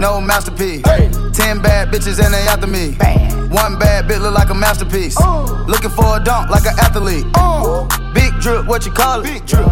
No 0.04 0.20
masterpiece. 0.20 0.82
Ten 1.32 1.62
bad 1.62 1.88
bitches 1.88 2.22
and 2.22 2.34
they 2.34 2.46
after 2.46 2.66
me. 2.66 2.90
One 3.48 3.78
bad 3.78 4.04
bitch 4.04 4.20
look 4.20 4.34
like 4.34 4.50
a 4.50 4.54
masterpiece. 4.54 5.18
Looking 5.66 5.88
for 5.88 6.18
a 6.18 6.22
dunk 6.22 6.50
like 6.50 6.66
an 6.66 6.78
athlete. 6.78 7.24
Big 8.12 8.38
drip, 8.38 8.66
what 8.66 8.84
you 8.84 8.92
call 8.92 9.20
it? 9.20 9.24
Big 9.24 9.46
drip. 9.46 9.64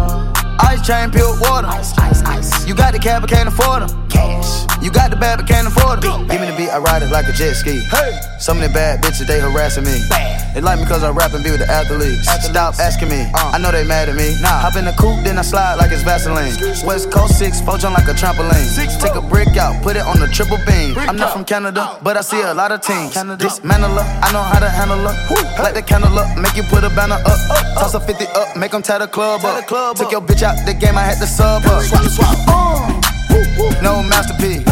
Ice 0.61 0.87
chain, 0.87 1.11
pure 1.11 1.39
water. 1.41 1.69
Ice, 1.69 1.97
ice, 1.99 2.23
ice. 2.23 2.67
You 2.67 2.75
got 2.75 2.93
the 2.93 2.99
cab, 2.99 3.23
but 3.23 3.31
can't 3.31 3.49
afford 3.49 3.89
them. 3.89 4.09
Cash. 4.09 4.67
You 4.83 4.91
got 4.91 5.11
the 5.11 5.17
bad, 5.17 5.39
but 5.39 5.47
can't 5.47 5.67
afford 5.67 6.03
them. 6.03 6.27
Give 6.27 6.41
me 6.41 6.51
the 6.51 6.57
beat, 6.57 6.71
I 6.71 6.79
ride 6.79 7.03
it 7.03 7.11
like 7.11 7.29
a 7.29 7.33
jet 7.33 7.55
ski. 7.55 7.79
Hey. 7.91 8.19
Some 8.41 8.59
of 8.59 8.65
the 8.67 8.75
bad 8.75 9.01
bitches, 9.03 9.27
they 9.27 9.39
harassing 9.39 9.85
me. 9.85 10.03
Bad. 10.11 10.55
They 10.55 10.61
like 10.61 10.81
me 10.81 10.85
cause 10.85 11.03
I 11.03 11.11
rap 11.11 11.33
and 11.33 11.43
be 11.45 11.51
with 11.51 11.61
the 11.61 11.71
athletes. 11.71 12.29
Stop 12.45 12.75
asking 12.83 13.09
me, 13.09 13.31
I 13.33 13.57
know 13.59 13.71
they 13.71 13.87
mad 13.87 14.09
at 14.09 14.17
me. 14.17 14.37
Nah. 14.43 14.61
Hop 14.61 14.77
in 14.77 14.85
the 14.85 14.93
coupe, 14.99 15.23
then 15.25 15.39
I 15.39 15.43
slide 15.43 15.77
like 15.77 15.93
it's 15.93 16.03
Vaseline. 16.03 16.53
West 16.85 17.11
Coast 17.11 17.39
6, 17.39 17.63
four 17.63 17.79
jump 17.79 17.97
like 17.97 18.09
a 18.09 18.13
trampoline. 18.13 18.67
Six, 18.67 18.97
Take 18.97 19.15
a 19.15 19.23
brick 19.23 19.57
out, 19.57 19.81
put 19.83 19.97
it 19.97 20.03
on 20.03 20.19
the 20.19 20.27
triple 20.27 20.59
beam. 20.67 20.99
I'm 20.99 21.17
not 21.17 21.33
from 21.33 21.45
Canada, 21.45 21.97
but 22.03 22.17
I 22.17 22.21
see 22.21 22.43
a 22.43 22.53
lot 22.53 22.73
of 22.73 22.83
teams. 22.83 23.15
Dismantle 23.15 23.95
her, 23.95 24.07
I 24.21 24.33
know 24.33 24.43
how 24.43 24.59
to 24.59 24.69
handle 24.69 24.99
her. 24.99 25.15
Light 25.63 25.75
the 25.75 25.83
candle 25.83 26.19
up, 26.19 26.37
make 26.37 26.57
you 26.57 26.65
put 26.65 26.83
a 26.83 26.91
banner 26.91 27.23
up. 27.23 27.39
Toss 27.79 27.95
a 27.95 28.01
50 28.01 28.27
up, 28.35 28.57
make 28.57 28.73
them 28.73 28.83
tie 28.83 28.99
the 28.99 29.07
club 29.07 29.45
up. 29.45 29.65
Took 29.97 30.11
your 30.11 30.21
bitch 30.21 30.42
out 30.43 30.67
the 30.67 30.75
game, 30.75 30.99
I 30.99 31.03
had 31.03 31.19
to 31.19 31.27
sub 31.27 31.63
her. 31.63 31.79
Uh, 31.79 33.01
uh, 33.31 33.81
no 33.81 34.03
masterpiece. 34.03 34.65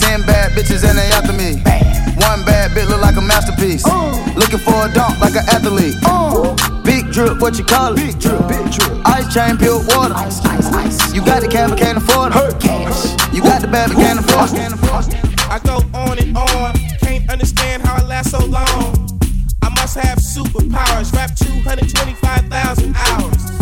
Ten 0.00 0.22
bad 0.26 0.50
bitches 0.52 0.82
and 0.82 0.98
they 0.98 1.10
after 1.14 1.32
me. 1.32 1.62
One 2.18 2.44
bad 2.44 2.72
bitch 2.72 2.88
look 2.88 3.00
like 3.00 3.16
a 3.16 3.20
masterpiece. 3.20 3.86
Uh. 3.86 4.10
Looking 4.34 4.58
for 4.58 4.74
a 4.86 4.92
dunk 4.92 5.20
like 5.20 5.34
an 5.34 5.46
athlete. 5.46 5.94
Big 6.84 7.12
drip, 7.12 7.40
what 7.40 7.56
you 7.58 7.64
call 7.64 7.92
it? 7.92 7.96
Big 7.96 8.18
drip, 8.18 8.48
big 8.48 8.66
drip. 8.72 8.90
Ice 9.06 9.32
chain, 9.32 9.56
pure 9.56 9.78
water. 9.94 10.14
Ice, 10.16 10.44
ice, 10.44 10.72
ice. 10.72 11.14
You 11.14 11.24
got 11.24 11.42
the 11.42 11.48
cab, 11.48 11.70
but 11.70 11.78
can't 11.78 11.98
afford 11.98 12.32
it. 12.34 13.34
You 13.34 13.42
got 13.42 13.62
the 13.62 13.68
bad, 13.68 13.90
but 13.90 13.98
can't 13.98 14.18
afford 14.18 14.50
it. 14.50 15.22
I 15.48 15.58
go 15.62 15.78
on 15.94 16.18
and 16.18 16.36
on, 16.36 16.74
can't 16.98 17.30
understand 17.30 17.82
how 17.82 18.02
I 18.02 18.06
last 18.06 18.30
so 18.30 18.44
long. 18.46 19.20
I 19.62 19.68
must 19.70 19.96
have 19.98 20.18
superpowers, 20.18 21.12
rap 21.12 21.34
225,000 21.36 22.96
hours. 22.96 23.61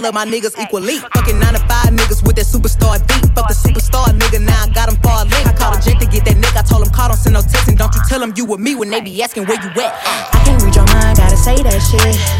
Love 0.00 0.14
my 0.14 0.24
niggas 0.24 0.54
equally. 0.62 0.98
Fucking 0.98 1.38
nine 1.38 1.54
to 1.54 1.60
five 1.66 1.90
niggas 1.90 2.22
with 2.26 2.36
that 2.36 2.46
superstar 2.46 2.98
beat. 3.06 3.26
Fuck 3.34 3.48
the 3.48 3.54
superstar 3.54 4.06
nigga, 4.14 4.40
now 4.44 4.62
I 4.62 4.68
got 4.70 4.88
him 4.88 4.96
far 5.02 5.24
link. 5.24 5.46
I 5.46 5.52
called 5.52 5.76
a 5.76 5.80
jet 5.82 5.98
to 6.00 6.06
get 6.06 6.24
that 6.24 6.36
nigga. 6.36 6.58
I 6.58 6.62
told 6.62 6.86
him 6.86 6.92
call, 6.92 7.08
don't 7.08 7.16
send 7.16 7.34
no 7.34 7.42
text, 7.42 7.68
and 7.68 7.78
don't 7.78 7.94
you 7.94 8.00
tell 8.08 8.22
him 8.22 8.32
you 8.36 8.44
with 8.44 8.60
me 8.60 8.74
when 8.74 8.90
they 8.90 9.00
be 9.00 9.22
asking 9.22 9.46
where 9.46 9.60
you 9.60 9.70
at. 9.82 9.92
I 10.34 10.42
can't 10.44 10.62
read 10.62 10.74
your 10.74 10.86
mind, 10.86 11.18
gotta 11.18 11.36
say 11.36 11.56
that 11.62 11.78
shit. 11.82 12.37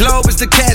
Globe 0.00 0.28
is 0.28 0.36
the 0.36 0.46
cash 0.46 0.69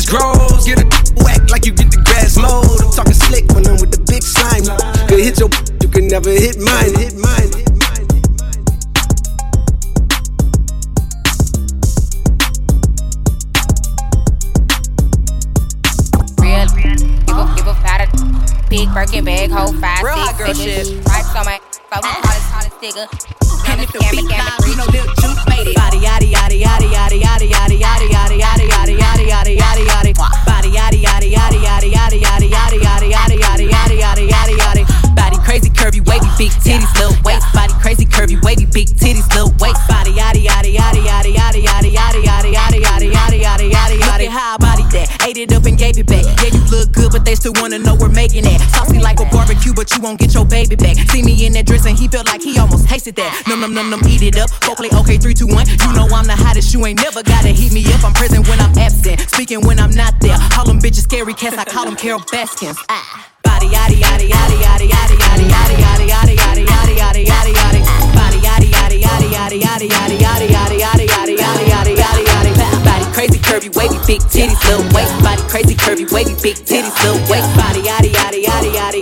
tasted 53.05 53.15
that. 53.21 53.43
Num 53.47 53.61
num 53.61 53.73
num 53.73 53.89
num, 53.89 54.01
eat 54.09 54.21
it 54.21 54.37
up. 54.37 54.49
Play 54.77 54.89
okay, 54.89 55.17
three, 55.17 55.33
two, 55.33 55.47
one. 55.47 55.65
You 55.67 55.93
know 55.93 56.07
I'm 56.09 56.25
the 56.25 56.35
hottest. 56.35 56.73
You 56.73 56.85
ain't 56.85 57.01
never 57.01 57.21
gotta 57.23 57.49
heat 57.49 57.71
me 57.73 57.85
up. 57.93 58.03
I'm 58.03 58.13
present 58.13 58.47
when 58.47 58.59
I'm 58.59 58.73
absent, 58.77 59.21
speaking 59.29 59.61
when 59.61 59.79
I'm 59.79 59.91
not 59.91 60.19
there. 60.21 60.37
Call 60.51 60.65
them 60.65 60.79
bitches 60.79 61.05
scary 61.05 61.33
cats. 61.33 61.57
I 61.57 61.65
call 61.65 61.85
them 61.85 61.95
Carole 61.95 62.23
Baskins. 62.31 62.77
Ah. 62.89 63.29
body 63.43 63.67
yaddy 63.67 64.01
yaddy 64.01 64.29
yaddy 64.29 64.57
yaddy 64.57 64.87
yaddy 64.89 65.15
yaddy 65.21 65.45
yaddy 65.45 65.75
yaddy 65.85 66.07
yaddy 66.09 66.35
yaddy 66.41 66.65
yaddy 66.65 66.95
yaddy 66.97 67.23
yaddy 67.29 67.53
yaddy 67.53 67.81
body 68.17 68.39
yaddy 68.41 68.69
yaddy 68.73 68.99
yaddy 69.05 69.29
yaddy 69.29 69.59
yaddy 69.61 69.87
yaddy 69.89 70.47
yaddy 70.49 70.77
yaddy 70.77 70.77
yaddy 70.81 71.05
yaddy 71.07 71.35
yaddy 71.37 71.65
yaddy 71.69 71.93
yaddy 72.01 72.23
yaddy 72.25 72.85
Body 72.85 73.05
crazy, 73.13 73.39
curvy, 73.39 73.69
wavy, 73.75 73.97
big 74.07 74.21
titties, 74.33 74.61
little 74.67 74.85
waist. 74.93 75.13
Body 75.21 75.41
crazy, 75.47 75.75
curvy, 75.75 76.05
wavy, 76.11 76.35
big 76.41 76.55
titties, 76.55 76.95
little 77.03 77.21
waist. 77.29 77.49
body 77.55 77.81
yaddy 77.81 78.09
yaddy 78.11 78.43
yaddy 78.43 78.71
yaddy 78.73 78.94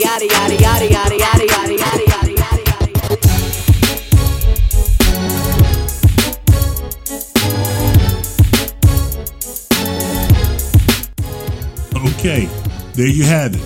there 13.04 13.12
you 13.12 13.26
have 13.26 13.54
it. 13.54 13.62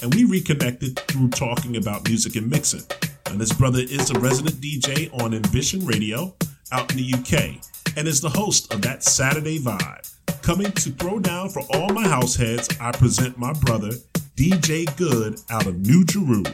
And 0.00 0.14
we 0.14 0.24
reconnected 0.24 0.98
through 1.00 1.28
talking 1.28 1.76
about 1.76 2.08
music 2.08 2.36
and 2.36 2.48
mixing. 2.48 2.84
And 3.26 3.38
this 3.38 3.52
brother 3.52 3.80
is 3.80 4.10
a 4.10 4.18
resident 4.20 4.56
DJ 4.56 5.12
on 5.22 5.34
Ambition 5.34 5.84
Radio 5.84 6.34
out 6.72 6.90
in 6.90 6.96
the 6.96 7.12
UK 7.12 7.60
and 7.98 8.08
is 8.08 8.22
the 8.22 8.30
host 8.30 8.72
of 8.72 8.80
that 8.80 9.04
Saturday 9.04 9.58
Vibe. 9.58 10.10
Coming 10.40 10.72
to 10.72 10.90
throw 10.92 11.18
down 11.18 11.50
for 11.50 11.60
all 11.74 11.90
my 11.90 12.08
house 12.08 12.36
heads, 12.36 12.70
I 12.80 12.90
present 12.92 13.36
my 13.36 13.52
brother, 13.52 13.90
DJ 14.36 14.84
Good, 14.96 15.40
out 15.48 15.68
of 15.68 15.78
New 15.86 16.04
Jerusalem. 16.04 16.44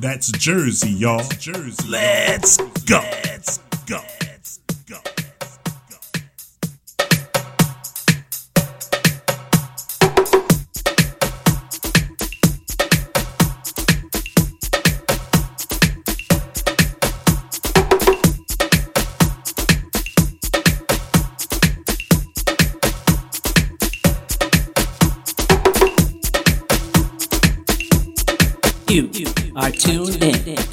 That's 0.00 0.32
Jersey, 0.32 0.90
y'all. 0.90 1.22
Jersey. 1.38 1.88
Let's 1.88 2.56
go. 2.86 2.98
Let's 2.98 3.58
go. 3.58 3.63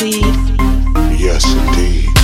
Yes, 0.00 1.44
indeed. 1.44 2.17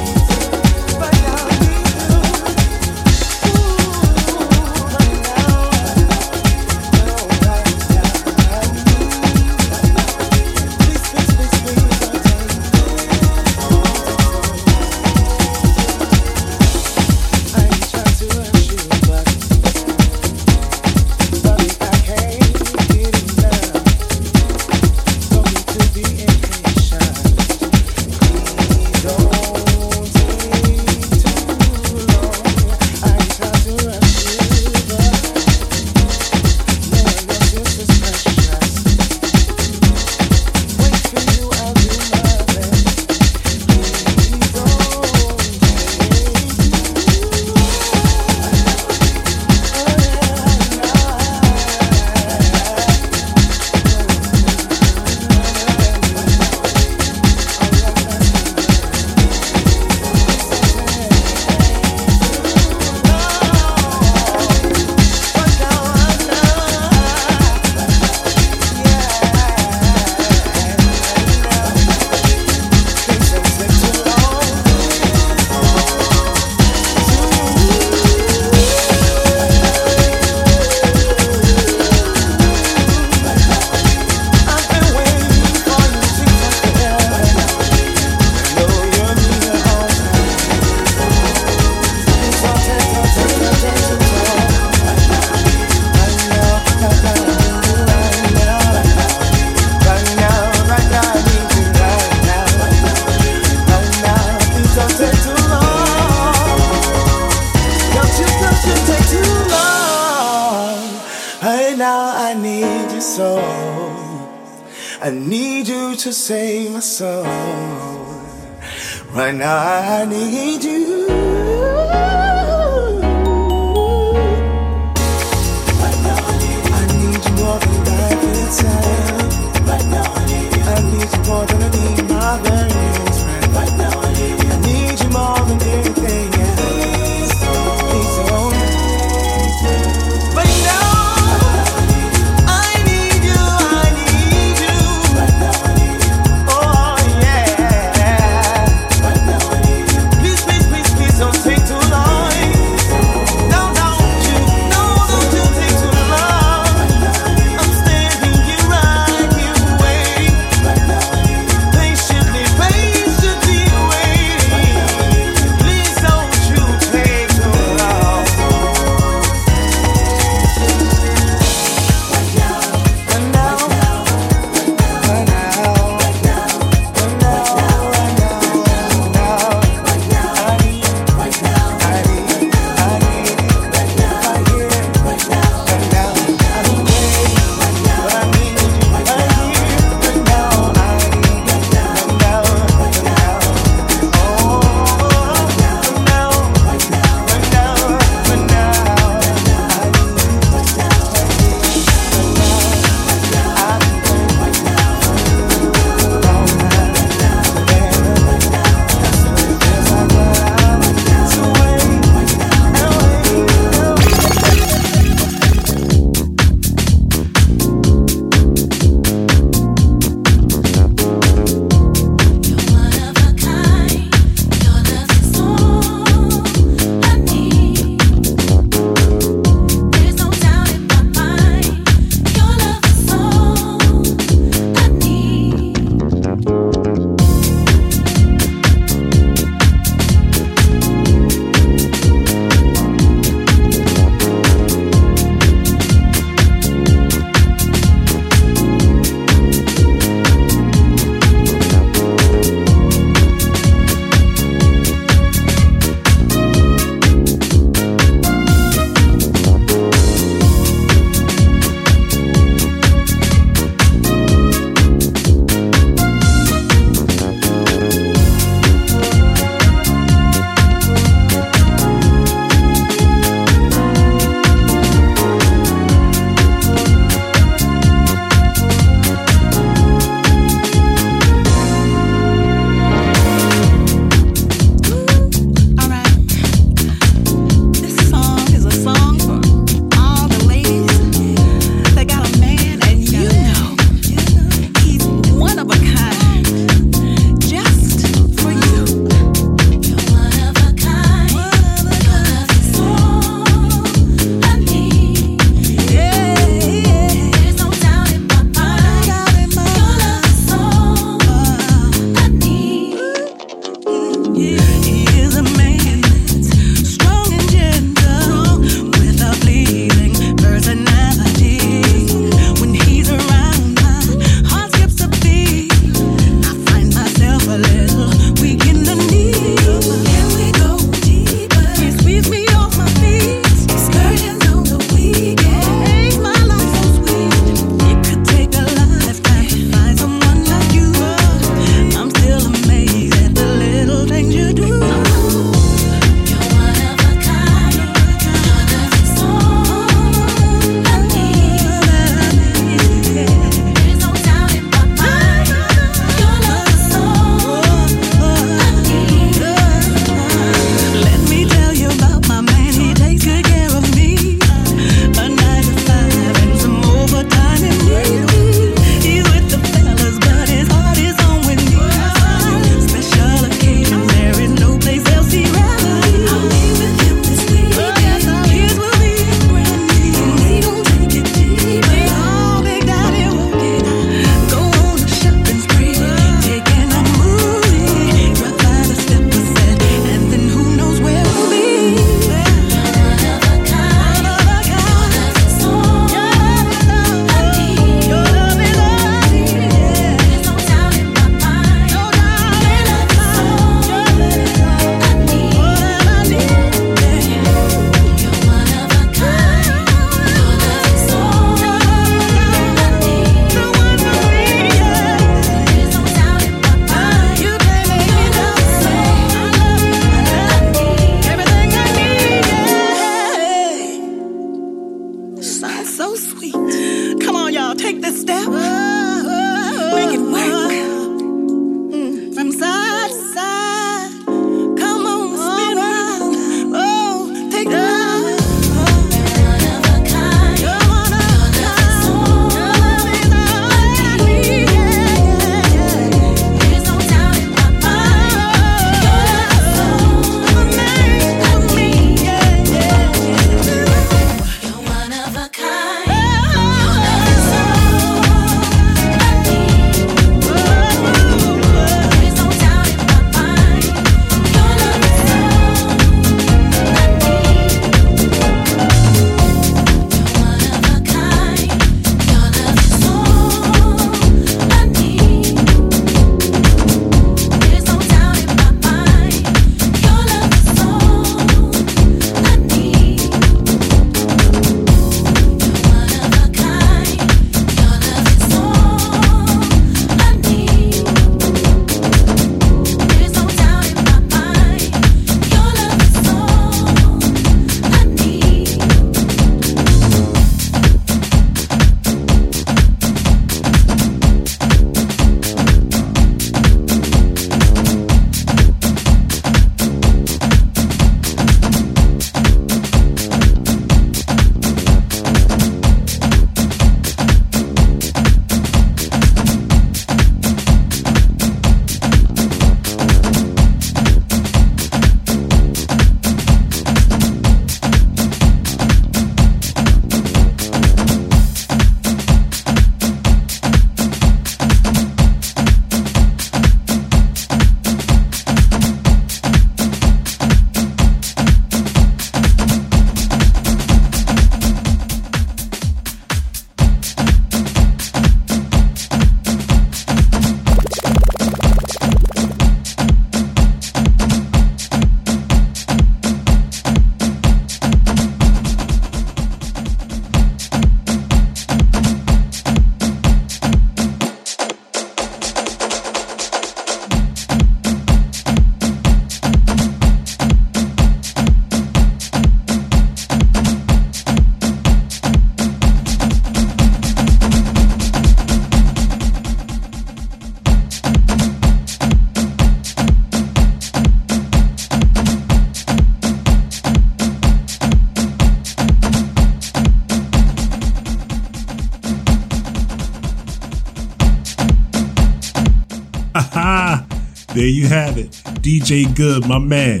DJ 598.90 599.14
Good, 599.14 599.46
my 599.46 599.60
man. 599.60 600.00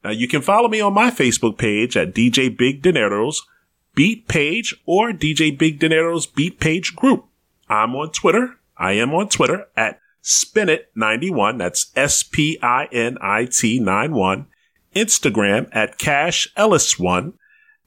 Now 0.03 0.11
you 0.11 0.27
can 0.27 0.41
follow 0.41 0.67
me 0.67 0.81
on 0.81 0.93
my 0.93 1.11
Facebook 1.11 1.57
page 1.57 1.95
at 1.95 2.13
DJ 2.13 2.55
Big 2.55 2.81
Dinero's 2.81 3.45
Beat 3.93 4.27
Page 4.27 4.75
or 4.85 5.11
DJ 5.11 5.57
Big 5.57 5.79
Dinero's 5.79 6.25
Beat 6.25 6.59
Page 6.59 6.95
Group. 6.95 7.25
I'm 7.69 7.95
on 7.95 8.11
Twitter. 8.11 8.57
I 8.77 8.93
am 8.93 9.13
on 9.13 9.29
Twitter 9.29 9.67
at 9.75 9.99
Spinit91. 10.23 11.57
That's 11.57 11.91
S-P-I-N-I-T 11.95 13.79
91. 13.79 14.47
Instagram 14.95 15.69
at 15.71 15.97
Cash 15.97 16.47
Ellis1 16.57 17.33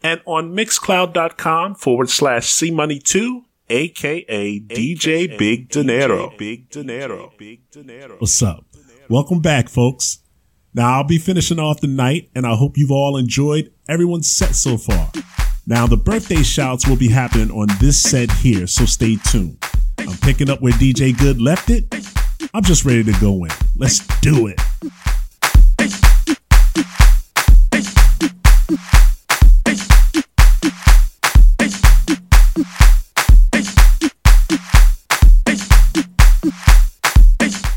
and 0.02 0.20
on 0.24 0.54
mixcloud.com 0.54 1.74
forward 1.74 2.10
slash 2.10 2.48
C 2.48 2.70
Money 2.70 2.98
2 2.98 3.44
aka 3.70 4.60
DJ 4.60 5.38
Big 5.38 5.68
Dinero. 5.68 6.32
Big 6.38 6.68
Dinero. 6.70 7.32
Big 7.38 7.70
Dinero. 7.70 8.16
What's 8.18 8.42
up? 8.42 8.64
Welcome 9.08 9.40
back, 9.40 9.68
folks. 9.68 10.18
Now 10.76 10.94
I'll 10.94 11.04
be 11.04 11.18
finishing 11.18 11.60
off 11.60 11.80
the 11.80 11.86
night, 11.86 12.30
and 12.34 12.44
I 12.44 12.56
hope 12.56 12.76
you've 12.76 12.90
all 12.90 13.16
enjoyed 13.16 13.72
everyone's 13.88 14.28
set 14.28 14.56
so 14.56 14.76
far. 14.76 15.12
Now 15.68 15.86
the 15.86 15.96
birthday 15.96 16.42
shouts 16.42 16.88
will 16.88 16.96
be 16.96 17.08
happening 17.08 17.52
on 17.52 17.68
this 17.80 18.02
set 18.02 18.30
here, 18.32 18.66
so 18.66 18.84
stay 18.84 19.16
tuned. 19.24 19.56
I'm 19.98 20.16
picking 20.18 20.50
up 20.50 20.60
where 20.60 20.72
DJ 20.72 21.16
Good 21.16 21.40
left 21.40 21.70
it. 21.70 21.94
I'm 22.52 22.64
just 22.64 22.84
ready 22.84 23.04
to 23.04 23.12
go 23.20 23.44
in. 23.44 23.52
Let's 23.76 24.00
do 24.20 24.48
it. 24.48 24.60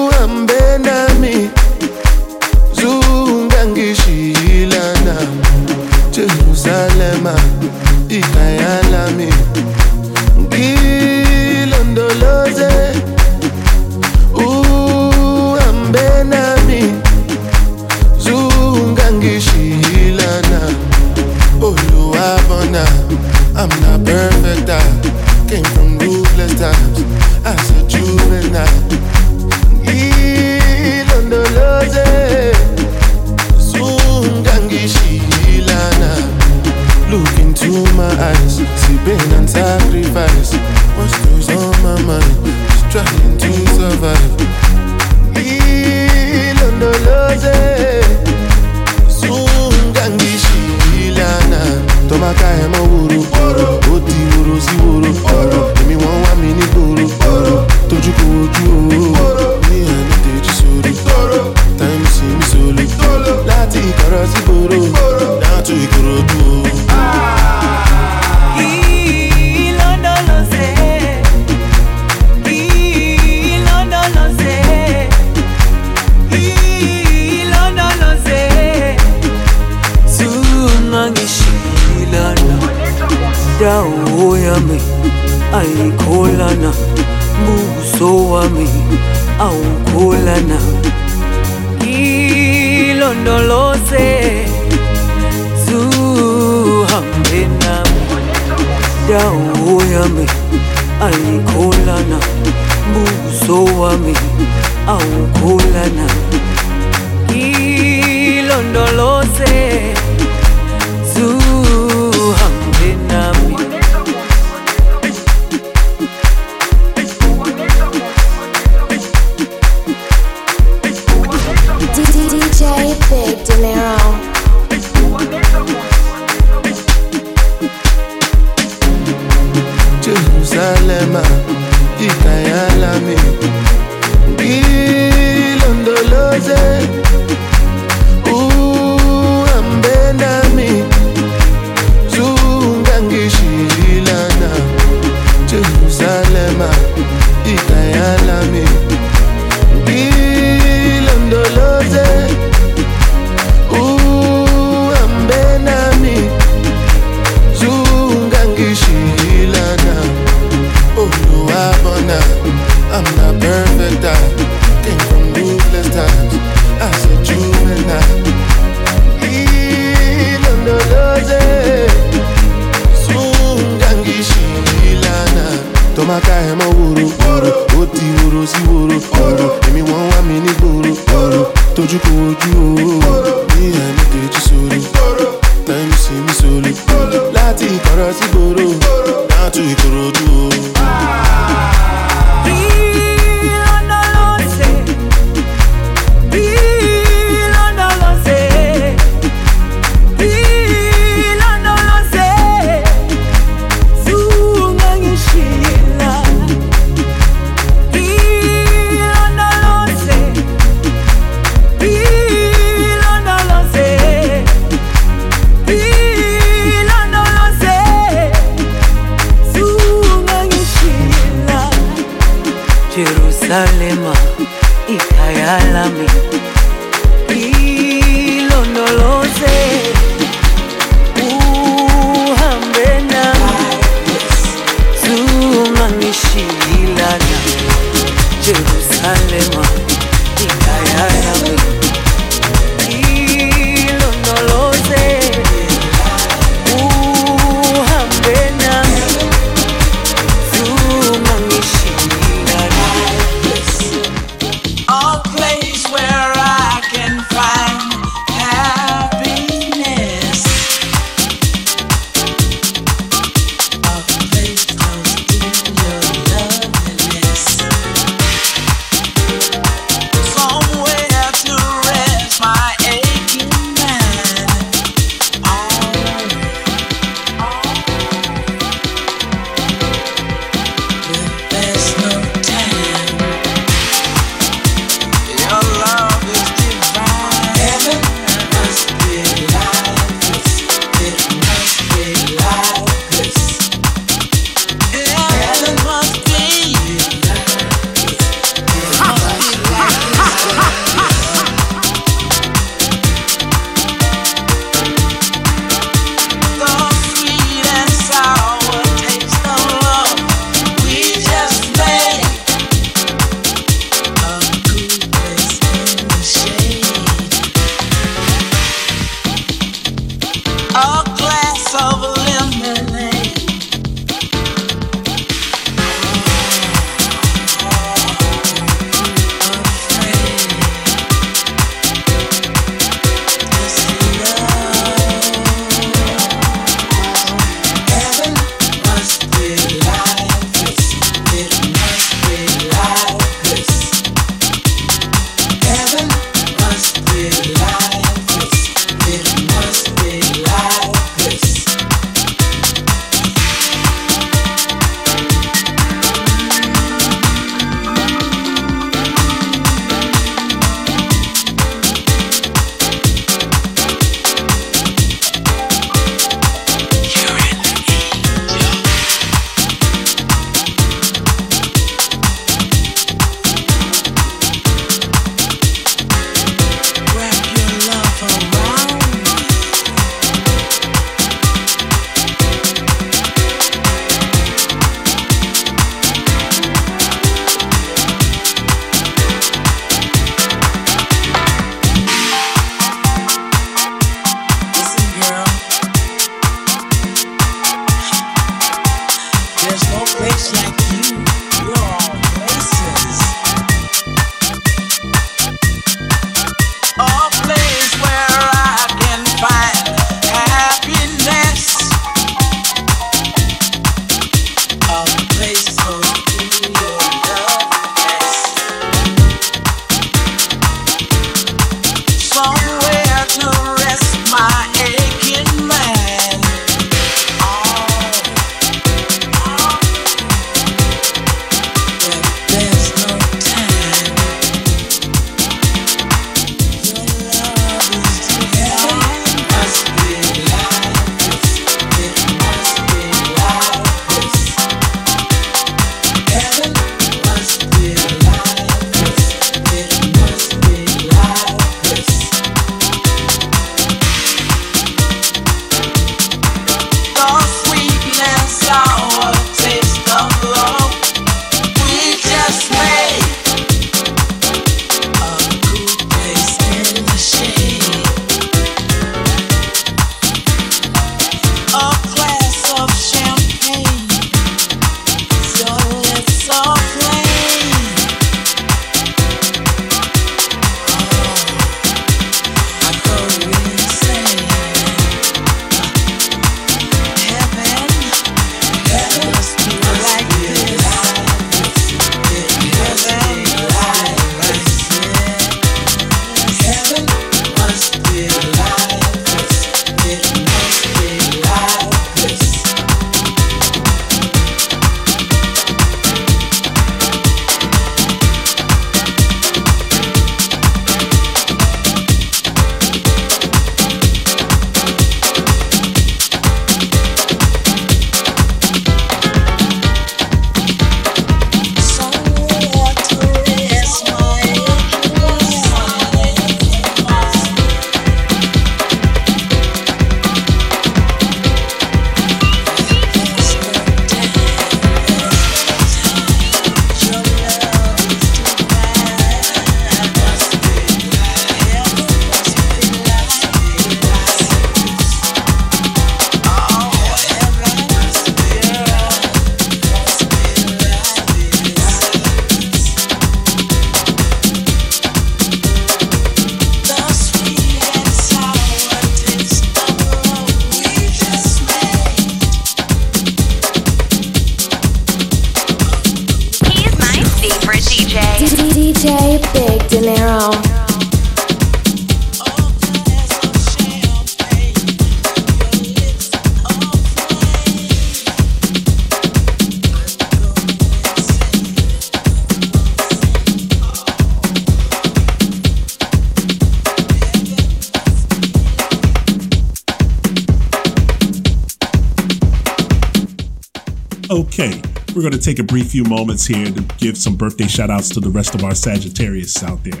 few 595.90 596.04
moments 596.04 596.46
here 596.46 596.66
to 596.66 596.82
give 596.98 597.18
some 597.18 597.34
birthday 597.34 597.66
shout 597.66 597.90
outs 597.90 598.08
to 598.08 598.20
the 598.20 598.30
rest 598.30 598.54
of 598.54 598.62
our 598.62 598.76
Sagittarius 598.76 599.60
out 599.64 599.82
there. 599.82 600.00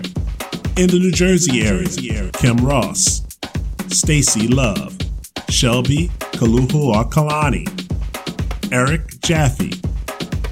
In 0.76 0.88
the 0.88 1.00
New 1.00 1.10
Jersey 1.10 1.62
area, 1.66 2.30
Kim 2.34 2.58
Ross, 2.58 3.26
Stacy 3.88 4.46
Love, 4.46 4.96
Shelby 5.48 6.06
Kaluhu 6.38 6.94
Kalani, 7.10 7.66
Eric 8.72 9.20
Jaffe, 9.20 9.70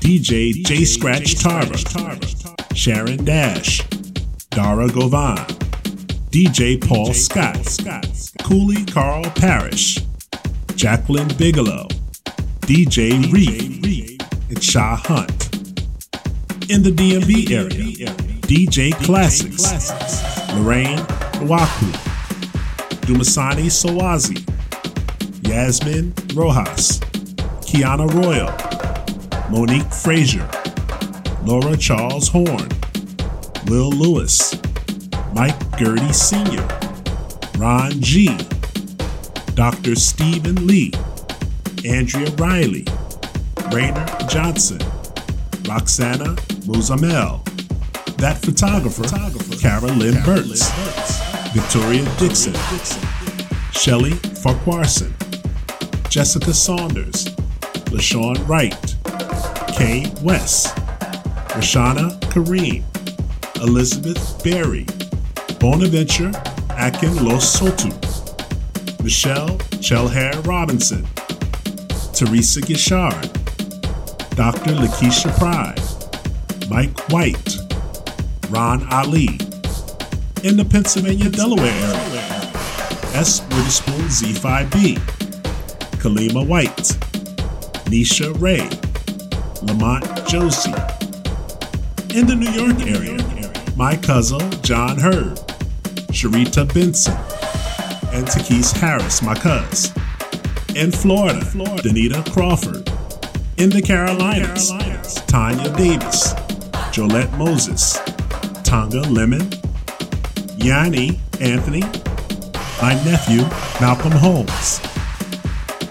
DJ 0.00 0.54
J 0.64 0.84
Scratch 0.84 1.36
Tarver, 1.36 1.78
Sharon 2.74 3.24
Dash, 3.24 3.80
Dara 4.50 4.88
Govan, 4.88 5.36
DJ 6.32 6.84
Paul 6.84 7.14
Scott, 7.14 7.64
Cooley 8.42 8.84
Carl 8.86 9.22
Parrish, 9.36 9.98
Jacqueline 10.74 11.30
Bigelow, 11.38 11.86
DJ 12.62 13.32
Reed, 13.32 14.17
and 14.58 14.64
Shah 14.64 14.96
Hunt. 14.96 15.54
In 16.68 16.82
the 16.82 16.90
DMV 16.90 17.50
area, 17.52 18.08
DJ 18.42 18.92
Classics, 19.04 19.62
Lorraine 20.54 20.98
Waku, 21.46 21.92
Dumasani 23.06 23.70
Sawazi, 23.70 24.42
Yasmin 25.46 26.12
Rojas, 26.34 26.98
Kiana 27.62 28.12
Royal, 28.12 28.50
Monique 29.48 29.92
Frazier, 29.94 30.48
Laura 31.44 31.76
Charles 31.76 32.26
Horn, 32.26 32.68
Will 33.66 33.90
Lewis, 33.90 34.60
Mike 35.34 35.78
Gertie 35.78 36.12
Sr., 36.12 36.66
Ron 37.58 37.92
G., 38.00 38.36
Dr. 39.54 39.94
Stephen 39.94 40.66
Lee, 40.66 40.92
Andrea 41.84 42.30
Riley, 42.32 42.84
Rainer 43.72 44.06
Johnson, 44.28 44.78
Roxana 45.68 46.34
Muzamel, 46.66 47.44
that 48.16 48.38
photographer, 48.38 49.02
Carolyn 49.58 50.14
Burtz, 50.24 50.72
Victoria 51.52 52.04
Dixon, 52.18 52.54
Shelley 53.72 54.12
Farquharson, 54.12 55.14
Jessica 56.08 56.52
Saunders, 56.54 57.26
LaShawn 57.90 58.46
Wright, 58.48 58.96
Kay 59.76 60.10
West, 60.22 60.74
Rashana 61.48 62.18
Kareem, 62.30 62.82
Elizabeth 63.62 64.42
Berry, 64.42 64.86
Bonaventure 65.58 66.32
Akin 66.70 67.24
Los 67.24 67.60
Michelle 69.02 69.58
Chelhair 69.80 70.46
Robinson, 70.46 71.06
Teresa 72.12 72.60
Gishard, 72.60 73.37
Dr. 74.38 74.70
Lakeisha 74.70 75.36
Pride, 75.36 76.70
Mike 76.70 76.96
White, 77.10 77.56
Ron 78.48 78.86
Ali, 78.88 79.30
in 80.44 80.56
the 80.56 80.64
Pennsylvania 80.64 81.28
Delaware 81.28 81.66
area, 81.66 82.22
S. 83.18 83.42
Witherspoon 83.50 84.04
Z5B, 84.06 84.94
Kalima 85.98 86.46
White, 86.46 86.96
Nisha 87.90 88.32
Ray, 88.40 88.62
Lamont 89.66 90.04
Josie. 90.28 90.70
In 92.16 92.28
the 92.28 92.36
New 92.36 92.50
York 92.50 92.78
area, 92.82 93.18
my 93.76 93.96
cousin 93.96 94.52
John 94.62 94.98
Hurd, 94.98 95.36
Sharita 96.12 96.72
Benson, 96.72 97.14
and 98.14 98.24
Takis 98.24 98.72
Harris, 98.78 99.20
my 99.20 99.34
cuz. 99.34 99.90
In 100.76 100.92
Florida, 100.92 101.40
Danita 101.40 102.24
Crawford. 102.32 102.87
In 103.58 103.70
the 103.70 103.82
Carolinas, 103.82 104.70
Tanya 105.26 105.68
Davis, 105.76 106.32
Jolette 106.92 107.32
Moses, 107.32 107.98
Tonga 108.62 109.00
Lemon, 109.08 109.50
Yanni 110.58 111.18
Anthony, 111.40 111.80
my 112.80 112.94
nephew 113.04 113.42
Malcolm 113.80 114.12
Holmes. 114.12 114.78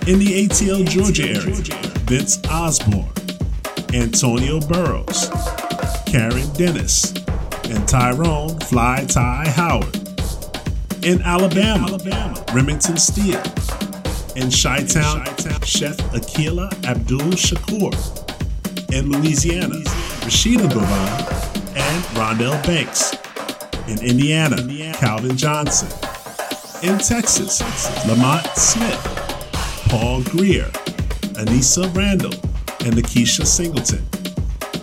In 0.08 0.18
the 0.18 0.48
ATL 0.48 0.88
Georgia 0.88 1.28
area, 1.28 1.62
Vince 2.06 2.42
Osborne, 2.50 3.12
Antonio 3.94 4.62
Burrows, 4.62 5.30
Karen 6.06 6.50
Dennis, 6.54 7.14
and 7.66 7.86
Tyrone 7.86 8.58
Fly 8.62 9.04
Ty 9.10 9.44
Howard. 9.50 9.94
In 11.04 11.22
Alabama, 11.22 12.00
Remington 12.54 12.96
Steele. 12.96 13.44
In 14.38 14.52
Chi 14.52 14.84
Town, 14.84 15.26
Chef 15.66 15.98
Akila 16.14 16.72
Abdul 16.86 17.32
Shakur. 17.32 17.92
In 18.94 19.10
Louisiana, 19.10 19.78
Rashida 20.22 20.72
Govan 20.72 21.76
and 21.76 22.04
Rondell 22.14 22.64
Banks. 22.64 23.16
In 23.88 23.98
Indiana, 24.06 24.58
Calvin 24.94 25.36
Johnson. 25.36 25.88
In 26.84 27.00
Texas, 27.00 27.62
Lamont 28.08 28.46
Smith, 28.56 29.02
Paul 29.90 30.22
Greer, 30.22 30.70
Anissa 31.34 31.92
Randall, 31.96 32.36
and 32.86 32.94
Lakeisha 32.94 33.44
Singleton. 33.44 34.06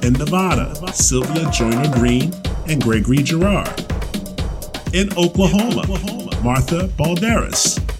In 0.02 0.14
Nevada, 0.14 0.74
Sylvia 0.92 1.48
Joyner 1.52 1.94
Green 1.94 2.34
and 2.66 2.82
Gregory 2.82 3.22
Gerard. 3.22 3.68
In 4.92 5.16
Oklahoma, 5.16 5.86
Martha 6.42 6.88
Balderas. 6.98 7.93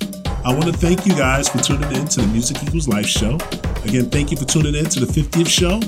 I 0.46 0.52
want 0.52 0.66
to 0.66 0.72
thank 0.74 1.06
you 1.06 1.14
guys 1.14 1.48
for 1.48 1.56
tuning 1.56 1.90
in 1.96 2.06
to 2.06 2.20
the 2.20 2.26
Music 2.26 2.62
Equals 2.62 2.86
Life 2.86 3.06
show. 3.06 3.36
Again, 3.84 4.10
thank 4.10 4.30
you 4.30 4.36
for 4.36 4.44
tuning 4.44 4.74
in 4.74 4.84
to 4.84 5.00
the 5.00 5.06
50th 5.06 5.48
show. 5.48 5.80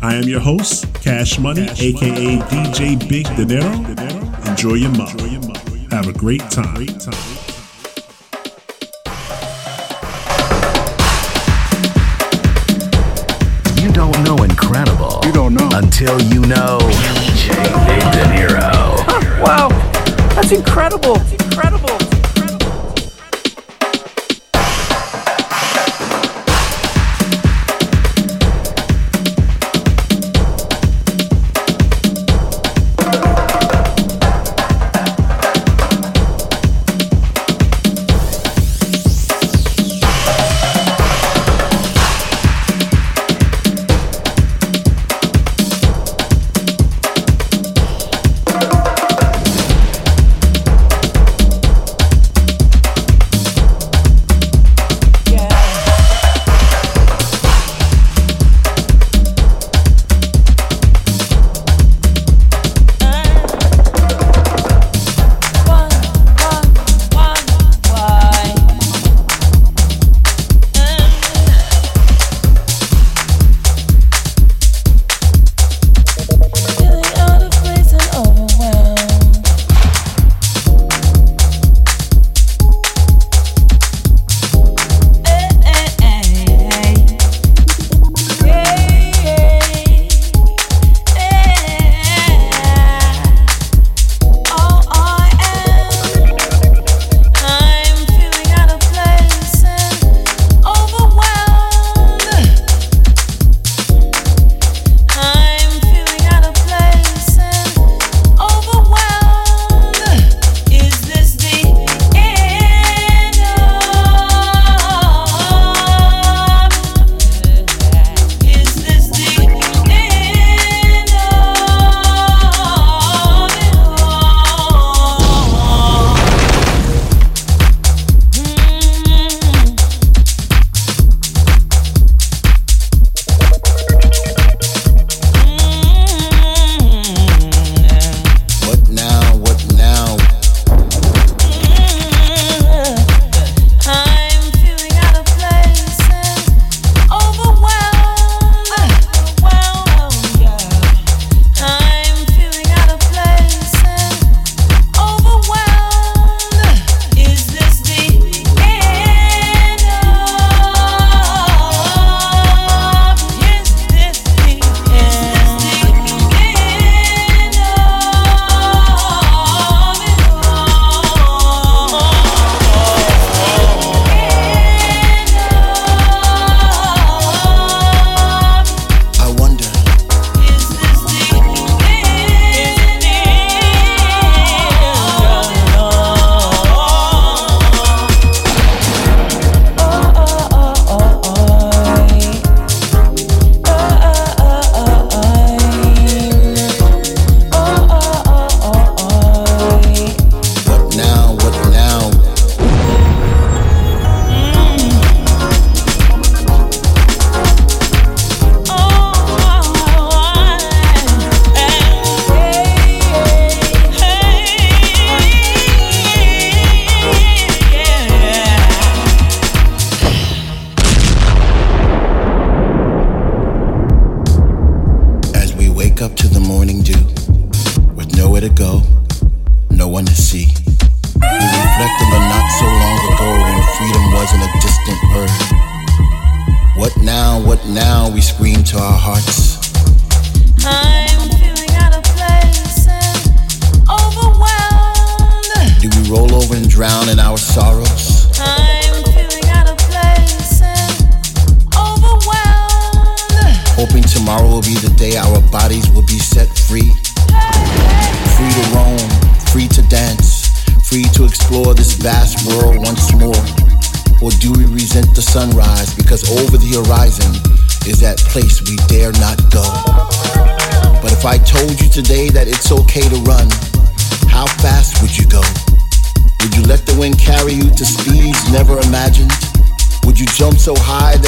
I 0.00 0.14
am 0.14 0.22
your 0.22 0.40
host, 0.40 0.86
Cash 0.94 1.38
Money, 1.38 1.64
aka 1.64 2.38
DJ 2.38 3.06
Big 3.06 3.26
Dinero. 3.36 3.70
Enjoy 4.48 4.74
your 4.76 4.88
month. 4.92 5.20
Have 5.92 6.08
a 6.08 6.12
great 6.14 6.40
time. 6.48 6.86
You 13.78 13.92
don't 13.92 14.24
know 14.24 14.42
incredible. 14.42 15.20
You 15.26 15.32
don't 15.34 15.52
know 15.52 15.68
until 15.74 16.18
you 16.22 16.40
know 16.46 16.78
DJ 16.80 17.50
Big 17.86 18.02
Dinero. 18.14 19.04
Wow, 19.44 19.68
that's 20.34 20.50
incredible. 20.52 21.16
That's 21.16 21.44
incredible. 21.44 22.15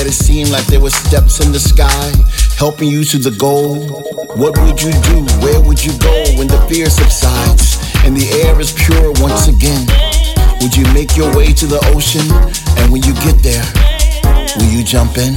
It 0.09 0.13
seemed 0.13 0.49
like 0.49 0.65
there 0.67 0.81
were 0.81 0.91
steps 0.91 1.45
in 1.45 1.53
the 1.53 1.61
sky, 1.61 2.09
helping 2.57 2.89
you 2.89 3.05
to 3.05 3.19
the 3.19 3.31
goal? 3.37 3.77
What 4.41 4.57
would 4.65 4.81
you 4.81 4.93
do? 5.05 5.21
Where 5.45 5.61
would 5.61 5.85
you 5.85 5.93
go 6.01 6.17
when 6.41 6.49
the 6.49 6.57
fear 6.65 6.89
subsides 6.89 7.77
and 8.09 8.17
the 8.17 8.25
air 8.41 8.59
is 8.59 8.73
pure 8.73 9.13
once 9.21 9.53
again? 9.53 9.85
Would 10.65 10.73
you 10.73 10.89
make 10.97 11.13
your 11.13 11.29
way 11.37 11.53
to 11.53 11.67
the 11.69 11.77
ocean? 11.93 12.25
And 12.81 12.89
when 12.89 13.05
you 13.05 13.13
get 13.21 13.37
there, 13.45 13.61
will 14.57 14.73
you 14.73 14.81
jump 14.81 15.21
in? 15.21 15.37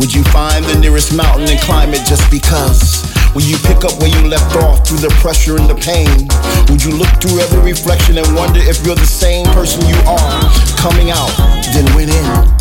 Would 0.00 0.16
you 0.16 0.24
find 0.32 0.64
the 0.64 0.80
nearest 0.80 1.12
mountain 1.12 1.44
and 1.44 1.60
climb 1.60 1.92
it 1.92 2.08
just 2.08 2.24
because? 2.32 3.04
Will 3.36 3.44
you 3.44 3.60
pick 3.68 3.84
up 3.84 3.92
where 4.00 4.08
you 4.08 4.32
left 4.32 4.56
off 4.64 4.88
through 4.88 5.04
the 5.04 5.12
pressure 5.20 5.60
and 5.60 5.68
the 5.68 5.76
pain? 5.76 6.24
Would 6.72 6.80
you 6.80 6.96
look 6.96 7.12
through 7.20 7.44
every 7.44 7.76
reflection 7.76 8.16
and 8.16 8.28
wonder 8.32 8.64
if 8.64 8.80
you're 8.80 8.96
the 8.96 9.04
same 9.04 9.44
person 9.52 9.84
you 9.84 10.00
are? 10.08 10.40
Coming 10.80 11.12
out, 11.12 11.28
then 11.76 11.84
went 11.92 12.08
in. 12.08 12.57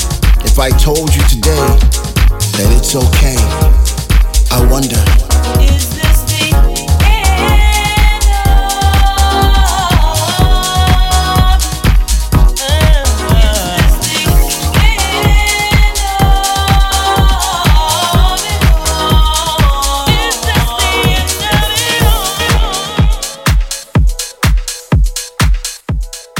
If 0.57 0.61
I 0.61 0.69
told 0.71 1.15
you 1.15 1.21
today 1.29 1.55
that 2.57 2.73
it's 2.75 2.95
okay, 2.95 3.37
I 4.49 4.65
wonder. 4.71 4.95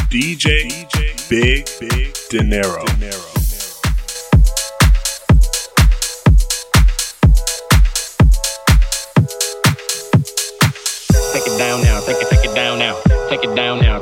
DJ 0.09 1.29
Big 1.29 1.69
Big 1.79 2.15
Dinero. 2.31 2.87
Take 2.97 3.26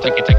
take 0.06 0.19
it, 0.19 0.35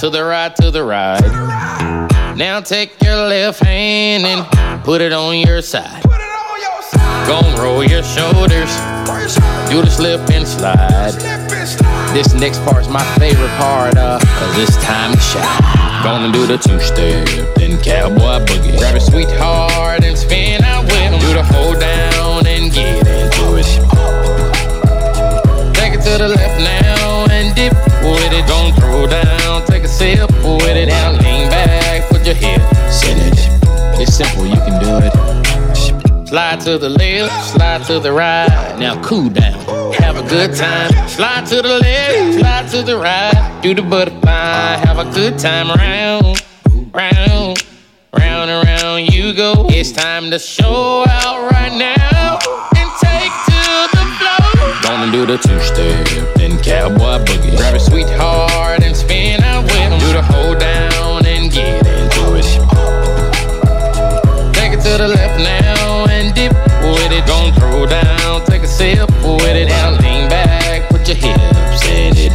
To 0.00 0.08
the 0.08 0.24
right, 0.24 0.56
to 0.56 0.70
the 0.70 0.82
right. 0.82 1.20
Now 2.34 2.60
take 2.60 3.02
your 3.02 3.16
left 3.16 3.60
hand 3.60 4.24
and 4.24 4.82
put 4.82 5.02
it 5.02 5.12
on 5.12 5.36
your 5.36 5.60
side. 5.60 6.02
Gon' 7.28 7.54
roll 7.60 7.84
your 7.84 8.02
shoulders. 8.02 8.72
Do 9.68 9.82
the 9.82 9.90
slip 9.90 10.20
and 10.30 10.48
slide. 10.48 11.12
This 12.14 12.32
next 12.32 12.64
part's 12.64 12.88
my 12.88 13.04
favorite 13.18 13.54
part, 13.58 13.98
uh, 13.98 14.18
cause 14.20 14.58
it's 14.58 14.82
time 14.82 15.12
to 15.12 15.20
shine. 15.20 16.02
Gonna 16.02 16.32
do 16.32 16.46
the 16.46 16.56
two 16.56 16.80
step, 16.80 17.28
then 17.56 17.76
cowboy 17.82 18.42
boogie. 18.46 18.78
Grab 18.78 18.96
a 18.96 19.00
sweetheart 19.00 20.02
and 20.02 20.16
spin 20.16 20.64
out 20.64 20.84
with 20.84 20.94
'em. 20.94 21.20
Do 21.20 21.34
the 21.34 21.42
hold 21.42 21.78
down 21.78 22.46
and 22.46 22.72
get 22.72 23.06
into 23.06 23.56
it. 23.58 23.66
Take 25.74 25.92
it 25.92 26.02
to 26.04 26.16
the 26.16 26.28
left 26.28 26.58
now 26.58 26.89
sip 30.20 30.44
with 30.44 30.76
it. 30.76 30.88
Now 30.88 31.12
lean 31.12 31.48
back, 31.48 32.08
put 32.08 32.24
your 32.26 32.34
hips 32.34 33.02
in 33.08 33.16
it. 33.18 34.00
It's 34.00 34.14
simple, 34.14 34.46
you 34.46 34.56
can 34.56 34.80
do 34.82 35.06
it. 35.06 36.28
Slide 36.28 36.60
to 36.60 36.78
the 36.78 36.88
left, 36.88 37.50
slide 37.50 37.84
to 37.86 37.98
the 37.98 38.12
right. 38.12 38.76
Now 38.78 39.02
cool 39.02 39.30
down, 39.30 39.92
have 39.94 40.16
a 40.16 40.28
good 40.28 40.54
time. 40.54 40.90
Slide 41.08 41.46
to 41.46 41.62
the 41.62 41.78
left, 41.78 42.38
slide 42.38 42.68
to 42.70 42.82
the 42.82 42.96
right. 42.96 43.60
Do 43.62 43.74
the 43.74 43.82
butterfly, 43.82 44.76
have 44.86 44.98
a 44.98 45.10
good 45.12 45.38
time. 45.38 45.68
Round, 45.68 46.44
round, 46.94 47.64
round 48.16 48.50
and 48.50 48.66
round 48.68 49.12
you 49.12 49.34
go. 49.34 49.66
It's 49.70 49.92
time 49.92 50.30
to 50.30 50.38
show 50.38 51.04
out 51.08 51.50
right 51.50 51.74
now 51.76 52.38
and 52.76 52.88
take 53.02 53.34
to 53.50 53.62
the 53.96 54.04
floor. 54.18 54.82
Gonna 54.82 55.10
do 55.10 55.26
the 55.26 55.38
two 55.38 55.60
step, 55.60 56.34
then 56.36 56.62
cowboy 56.62 57.24
boogie. 57.24 57.56
Grab 57.56 57.74
a 57.74 57.80
sweetheart 57.80 58.79
Do 59.98 60.12
the 60.12 60.22
hold 60.22 60.58
down 60.58 61.26
and 61.26 61.50
get 61.50 61.86
into 61.86 62.36
it. 62.36 62.44
Take 64.54 64.72
it 64.72 64.82
to 64.82 64.98
the 64.98 65.08
left 65.08 65.38
now 65.40 66.06
and 66.06 66.34
dip 66.34 66.52
with 66.82 67.12
it. 67.12 67.26
Don't 67.26 67.52
throw 67.54 67.86
down, 67.86 68.44
take 68.46 68.62
a 68.62 68.68
sip 68.68 69.10
with 69.22 69.56
it. 69.56 69.68
Now 69.68 69.90
lean 69.90 70.28
back, 70.28 70.88
put 70.90 71.06
your 71.08 71.16
hips 71.16 71.84
in 71.88 72.16
it. 72.16 72.32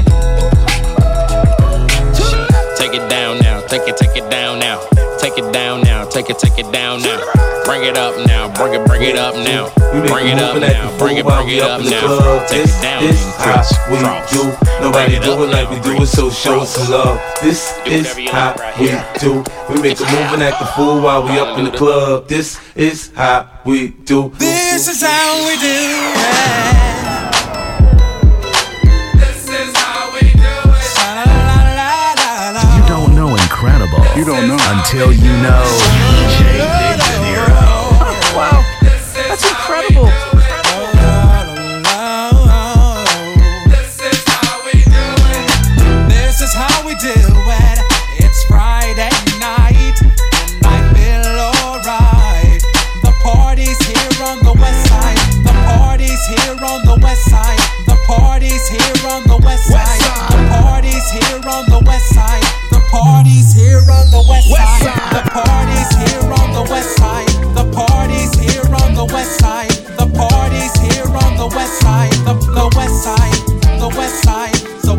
Take 2.77 2.93
it 2.93 3.09
down 3.09 3.39
now, 3.39 3.61
take 3.61 3.87
it, 3.87 3.97
take 3.97 4.15
it 4.15 4.29
down 4.29 4.59
now. 4.59 4.79
Take 5.19 5.37
it 5.37 5.51
down 5.53 5.81
now, 5.81 6.05
take 6.05 6.29
it, 6.29 6.37
take 6.37 6.59
it 6.59 6.71
down 6.71 7.01
now. 7.01 7.44
Bring 7.65 7.83
it 7.83 7.97
up 7.97 8.15
now, 8.27 8.53
bring 8.53 8.75
it, 8.75 8.85
bring 8.85 9.01
it 9.01 9.15
up 9.17 9.33
now. 9.33 9.73
Bring 10.07 10.27
it 10.27 10.39
up 10.39 10.55
now, 10.61 10.95
bring 10.99 11.17
it, 11.17 11.25
bring 11.25 11.49
it 11.49 11.63
up 11.63 11.81
now. 11.81 12.45
Take 12.45 12.67
it 12.67 12.81
down 12.81 13.01
This 13.01 13.25
and 13.25 13.33
how 13.41 13.63
we 13.89 13.97
do. 14.29 14.53
Nobody 14.81 15.19
do 15.19 15.43
it 15.43 15.49
like 15.49 15.71
we 15.71 15.79
do 15.79 15.99
it, 15.99 16.05
so 16.05 16.29
show 16.29 16.63
some 16.63 16.91
love. 16.91 17.19
This 17.41 17.75
is 17.87 18.15
how 18.29 18.53
we 18.79 18.89
do. 19.19 19.43
We 19.67 19.81
make 19.81 19.99
a 19.99 20.03
move 20.03 20.33
and 20.33 20.43
act 20.43 20.61
a 20.61 20.67
fool 20.75 21.01
while 21.01 21.23
we 21.23 21.39
up 21.39 21.57
in 21.57 21.65
the 21.65 21.71
club. 21.71 22.27
This 22.27 22.59
is 22.75 23.11
how 23.15 23.49
we 23.65 23.87
do. 23.87 24.29
This 24.37 24.87
is 24.87 25.01
how 25.01 25.47
we 25.47 25.55
do. 25.55 26.05
This 29.17 29.49
is 29.49 29.75
how 29.75 30.13
we 30.13 30.21
do 30.21 30.53
it. 30.69 30.93
You 32.77 32.87
don't 32.87 33.15
know 33.15 33.29
incredible. 33.29 34.05
You 34.15 34.23
don't 34.23 34.47
know 34.47 34.59
until 34.69 35.11
you 35.11 35.33
know 35.41 36.34
incredible. 39.75 40.14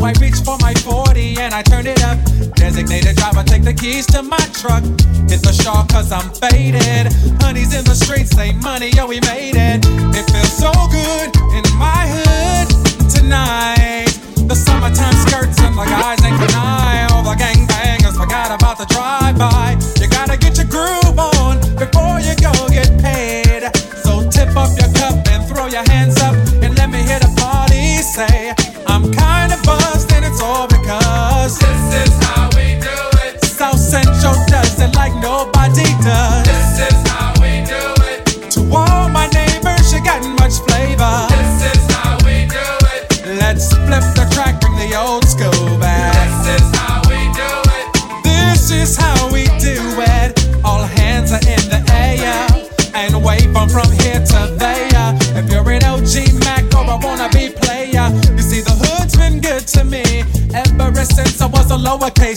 I 0.02 0.12
reach 0.20 0.40
for 0.44 0.56
my 0.60 0.74
40 0.74 1.38
and 1.38 1.54
I 1.54 1.62
turn 1.62 1.86
it 1.86 2.02
up. 2.02 2.18
Designated 2.54 3.16
driver, 3.16 3.42
take 3.42 3.64
the 3.64 3.74
keys 3.74 4.06
to 4.08 4.22
my 4.22 4.42
truck. 4.52 4.82
Hit 5.28 5.42
the 5.42 5.52
shawl 5.52 5.84
cause 5.86 6.12
I'm 6.12 6.30
faded. 6.30 7.12
Honey's 7.42 7.74
in 7.74 7.84
the 7.84 7.94
streets, 7.94 8.30
say 8.30 8.52
money, 8.52 8.90
yo, 8.90 9.06
we 9.06 9.20
made 9.20 9.56
it. 9.56 9.84
It 10.14 10.26
feels 10.30 10.52
so 10.52 10.72
good 10.90 11.30
in 11.54 11.66
my 11.76 12.06
hood 12.08 12.68
tonight. 13.10 14.12
The 14.46 14.54
summertime 14.54 15.14
skirts 15.26 15.60
and 15.60 15.76
the 15.76 15.84
guys 15.84 16.22
ain't 16.24 16.38
canine. 16.38 17.10
All 17.12 17.22
the 17.22 17.34
gangbangers 17.34 18.16
forgot 18.16 18.50
about 18.54 18.78
the 18.78 18.86
drive-by. 18.86 19.85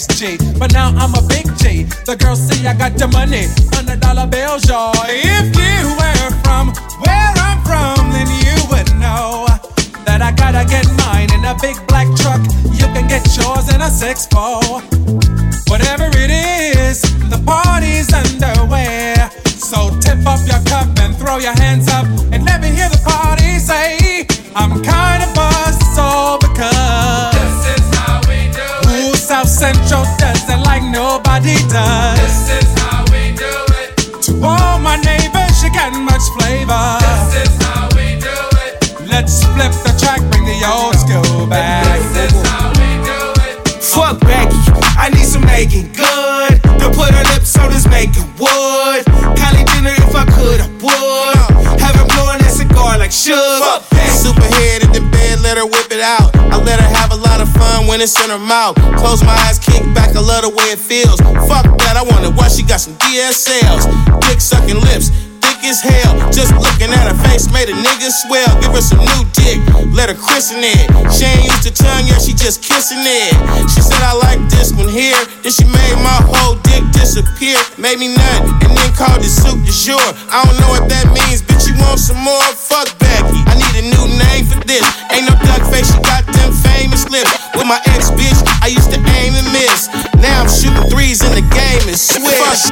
G. 0.08 0.38
But 0.58 0.74
now 0.74 0.90
I'm 0.96 1.14
a 1.16 1.22
big 1.28 1.46
G. 1.58 1.84
The 2.06 2.16
girls 2.16 2.40
say 2.40 2.66
I 2.68 2.74
got 2.74 2.94
the 2.96 3.08
money, 3.08 3.48
hundred 3.74 4.00
dollar 4.00 4.28
bills, 4.28 4.68
y'all. 4.68 4.99
In 58.00 58.32
her 58.32 58.40
mouth. 58.40 58.80
Close 58.96 59.20
my 59.28 59.36
eyes, 59.44 59.60
kick 59.60 59.84
back, 59.92 60.16
I 60.16 60.24
love 60.24 60.48
the 60.48 60.54
way 60.56 60.72
it 60.72 60.80
feels. 60.80 61.20
Fuck 61.52 61.68
that, 61.84 62.00
I 62.00 62.04
wonder 62.08 62.32
why 62.32 62.48
she 62.48 62.64
got 62.64 62.80
some 62.80 62.96
DSLs. 62.96 63.92
Dick 64.24 64.40
sucking 64.40 64.80
lips, 64.80 65.12
thick 65.44 65.60
as 65.68 65.84
hell. 65.84 66.16
Just 66.32 66.56
looking 66.56 66.96
at 66.96 67.12
her 67.12 67.18
face 67.28 67.52
made 67.52 67.68
a 67.68 67.76
nigga 67.76 68.08
swell. 68.08 68.48
Give 68.64 68.72
her 68.72 68.80
some 68.80 69.04
new 69.04 69.28
dick, 69.36 69.60
let 69.92 70.08
her 70.08 70.16
christen 70.16 70.64
it. 70.64 70.88
She 71.12 71.28
ain't 71.28 71.44
used 71.44 71.68
to 71.68 71.76
tongue, 71.76 72.08
yeah, 72.08 72.24
she 72.24 72.32
just 72.32 72.64
kissing 72.64 73.04
it. 73.04 73.36
She 73.68 73.84
said, 73.84 74.00
I 74.00 74.16
like 74.16 74.40
this 74.48 74.72
one 74.72 74.88
here. 74.88 75.20
Then 75.44 75.52
she 75.52 75.68
made 75.68 76.00
my 76.00 76.24
whole 76.24 76.56
dick 76.72 76.88
disappear. 76.96 77.60
Made 77.76 78.00
me 78.00 78.16
nut, 78.16 78.64
and 78.64 78.80
then 78.80 78.96
called 78.96 79.20
it 79.20 79.28
soup 79.28 79.60
du 79.68 79.76
jour. 79.76 80.00
I 80.32 80.48
don't 80.48 80.56
know 80.56 80.72
what 80.72 80.88
that 80.88 81.12
means, 81.12 81.44
bitch, 81.44 81.68
you 81.68 81.76
want 81.84 82.00
some 82.00 82.24
more? 82.24 82.48
Fuck 82.56 82.96
Becky. 82.96 83.19
I 83.80 83.82
need 83.82 83.94
a 83.94 83.96
new 83.96 84.08
name 84.20 84.44
for 84.44 84.60
this. 84.68 84.84
Ain't 85.16 85.24
no 85.24 85.36
duck 85.48 85.64
face, 85.72 85.88
she 85.88 86.02
got 86.04 86.26
them 86.26 86.52
famous 86.52 87.08
lips. 87.10 87.32
With 87.56 87.66
my 87.66 87.80
ex 87.96 88.12
bitch, 88.12 88.44
I 88.62 88.68
used 88.68 88.92
to 88.92 89.00
aim 89.00 89.34
and 89.36 89.48
miss. 89.56 89.88
Now 90.20 90.44
I'm 90.44 90.50
shooting 90.50 90.84
threes 90.92 91.24
in 91.24 91.32
the 91.32 91.48
game 91.56 91.88
and 91.88 91.98
switch. 91.98 92.68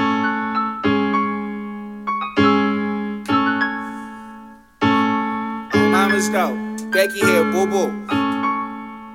Mama's 5.71 6.27
go. 6.27 6.57
Becky 6.91 7.19
here, 7.21 7.45
boo 7.53 7.67
boo. 7.67 7.87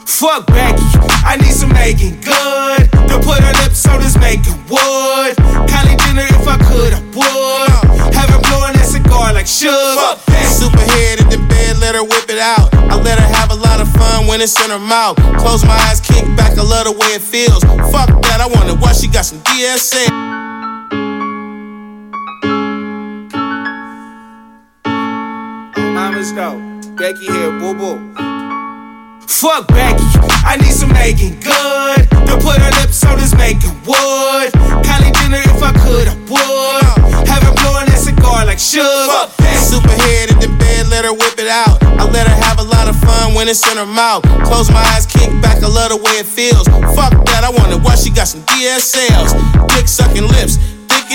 Fuck 0.06 0.46
Becky, 0.46 0.80
I 1.28 1.36
need 1.36 1.52
some 1.52 1.72
Meagan 1.74 2.20
Good. 2.22 2.90
To 3.10 3.20
put 3.20 3.40
her 3.44 3.52
lips 3.64 3.86
on 3.86 4.00
this 4.00 4.16
making 4.16 4.56
wood. 4.70 5.36
Kylie 5.68 5.98
Jenner, 6.06 6.24
if 6.24 6.48
I 6.48 6.56
could, 6.56 6.94
I 6.94 7.00
would. 7.12 8.14
Have 8.14 8.30
her 8.30 8.40
blowing 8.48 8.81
cigar 9.02 9.32
like 9.32 9.46
sugar. 9.46 10.16
Superhead 10.46 11.20
in 11.20 11.28
the 11.28 11.38
bed, 11.48 11.78
let 11.78 11.94
her 11.94 12.02
whip 12.02 12.28
it 12.28 12.38
out. 12.38 12.72
I 12.74 13.00
let 13.00 13.18
her 13.18 13.26
have 13.26 13.50
a 13.50 13.54
lot 13.54 13.80
of 13.80 13.88
fun 13.92 14.26
when 14.26 14.40
it's 14.40 14.58
in 14.64 14.70
her 14.70 14.78
mouth. 14.78 15.16
Close 15.38 15.64
my 15.64 15.76
eyes, 15.88 16.00
kick 16.00 16.24
back, 16.36 16.58
I 16.58 16.62
love 16.62 16.86
the 16.86 16.92
way 16.92 17.14
it 17.14 17.22
feels. 17.22 17.62
Fuck 17.90 18.10
that, 18.22 18.38
I 18.40 18.46
wonder 18.46 18.74
why 18.74 18.92
she 18.92 19.08
got 19.08 19.24
some 19.24 19.38
DSL. 19.40 20.10
Mama's 25.94 26.32
go. 26.32 26.58
Becky 26.96 27.26
here, 27.26 27.50
boo 27.58 27.74
boo. 27.74 27.98
Fuck 29.26 29.66
Becky, 29.68 30.04
I 30.46 30.56
need 30.60 30.72
some 30.72 30.92
Meagan 30.92 31.40
Good. 31.40 32.08
To 32.28 32.38
put 32.38 32.60
her 32.60 32.70
lips 32.80 33.04
on 33.04 33.18
this 33.18 33.34
making 33.34 33.74
wood. 33.84 34.52
Kylie 34.86 35.12
Jenner, 35.18 35.42
if 35.42 35.62
I 35.62 35.72
could, 35.72 36.08
I 36.08 36.14
would. 36.30 37.28
Have 37.28 37.42
her 37.42 37.54
blowing 37.54 37.91
cigar 38.22 38.46
like 38.46 38.58
sugar. 38.58 38.86
Superhead 39.58 40.30
in 40.32 40.38
the 40.38 40.48
bed, 40.58 40.88
let 40.88 41.04
her 41.04 41.12
whip 41.12 41.38
it 41.38 41.48
out. 41.48 41.82
I 41.82 42.04
let 42.10 42.26
her 42.26 42.34
have 42.34 42.58
a 42.58 42.62
lot 42.62 42.88
of 42.88 42.96
fun 43.00 43.34
when 43.34 43.48
it's 43.48 43.66
in 43.70 43.76
her 43.76 43.86
mouth. 43.86 44.22
Close 44.44 44.70
my 44.70 44.82
eyes, 44.94 45.06
kick 45.06 45.30
back, 45.42 45.62
I 45.62 45.68
love 45.68 45.90
the 45.90 45.96
way 45.96 46.22
it 46.22 46.26
feels. 46.26 46.66
Fuck 46.94 47.12
that, 47.26 47.42
I 47.44 47.50
wonder 47.50 47.78
why 47.78 47.96
she 47.96 48.10
got 48.10 48.28
some 48.28 48.42
DSLs. 48.42 49.34
Dick 49.74 49.88
sucking 49.88 50.26
lips, 50.28 50.58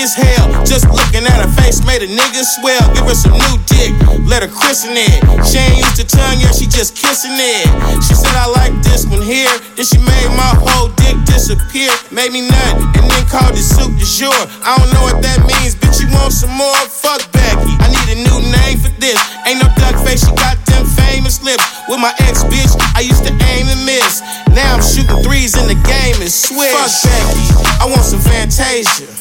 as 0.02 0.14
hell. 0.14 0.46
Just 0.64 0.86
looking 0.86 1.26
at 1.26 1.38
her 1.42 1.50
face 1.58 1.82
made 1.84 2.02
a 2.02 2.10
nigga 2.10 2.42
swell. 2.44 2.82
Give 2.94 3.06
her 3.06 3.18
some 3.18 3.34
new 3.34 3.56
dick, 3.66 3.92
let 4.26 4.42
her 4.42 4.50
christen 4.50 4.94
it. 4.94 5.18
She 5.46 5.58
ain't 5.58 5.78
used 5.78 5.96
to 5.98 6.06
tongue, 6.06 6.38
yet, 6.38 6.54
she 6.54 6.66
just 6.66 6.94
kissing 6.94 7.34
it. 7.34 7.66
She 8.02 8.14
said, 8.14 8.34
I 8.34 8.46
like 8.48 8.74
this 8.82 9.06
one 9.06 9.22
here. 9.22 9.50
Then 9.74 9.84
she 9.84 9.98
made 9.98 10.30
my 10.34 10.54
whole 10.54 10.88
dick 11.02 11.16
disappear. 11.26 11.90
Made 12.10 12.32
me 12.32 12.46
nut, 12.46 12.74
and 12.96 13.04
then 13.10 13.24
called 13.26 13.54
it 13.58 13.66
soup 13.66 13.92
du 13.98 14.06
jour. 14.06 14.34
I 14.62 14.78
don't 14.78 14.90
know 14.94 15.02
what 15.02 15.22
that 15.22 15.42
means, 15.42 15.74
bitch, 15.74 16.00
you 16.00 16.08
want 16.14 16.32
some 16.32 16.54
more? 16.54 16.78
Fuck 16.86 17.24
Becky. 17.32 17.74
I 17.82 17.90
need 17.90 18.08
a 18.14 18.18
new 18.22 18.38
name 18.54 18.78
for 18.78 18.92
this. 19.02 19.18
Ain't 19.46 19.58
no 19.58 19.68
duck 19.76 19.98
face, 20.06 20.22
she 20.22 20.32
got 20.38 20.60
them 20.70 20.86
famous 21.08 21.42
lips. 21.42 21.64
With 21.88 22.00
my 22.00 22.14
ex 22.28 22.44
bitch, 22.44 22.76
I 22.94 23.00
used 23.00 23.24
to 23.26 23.32
aim 23.32 23.66
and 23.66 23.82
miss. 23.84 24.22
Now 24.54 24.78
I'm 24.78 24.82
shooting 24.82 25.22
threes 25.24 25.56
in 25.56 25.66
the 25.66 25.78
game 25.88 26.20
and 26.20 26.30
switch. 26.30 26.70
Fuck 26.70 26.92
Becky, 27.02 27.46
I 27.82 27.84
want 27.90 28.04
some 28.04 28.20
Fantasia. 28.20 29.17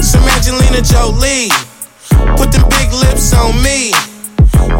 Some 0.00 0.24
Angelina 0.28 0.82
Jolie. 0.82 1.50
Put 2.36 2.52
them 2.52 2.64
big 2.70 2.92
lips 2.92 3.32
on 3.34 3.60
me. 3.62 3.92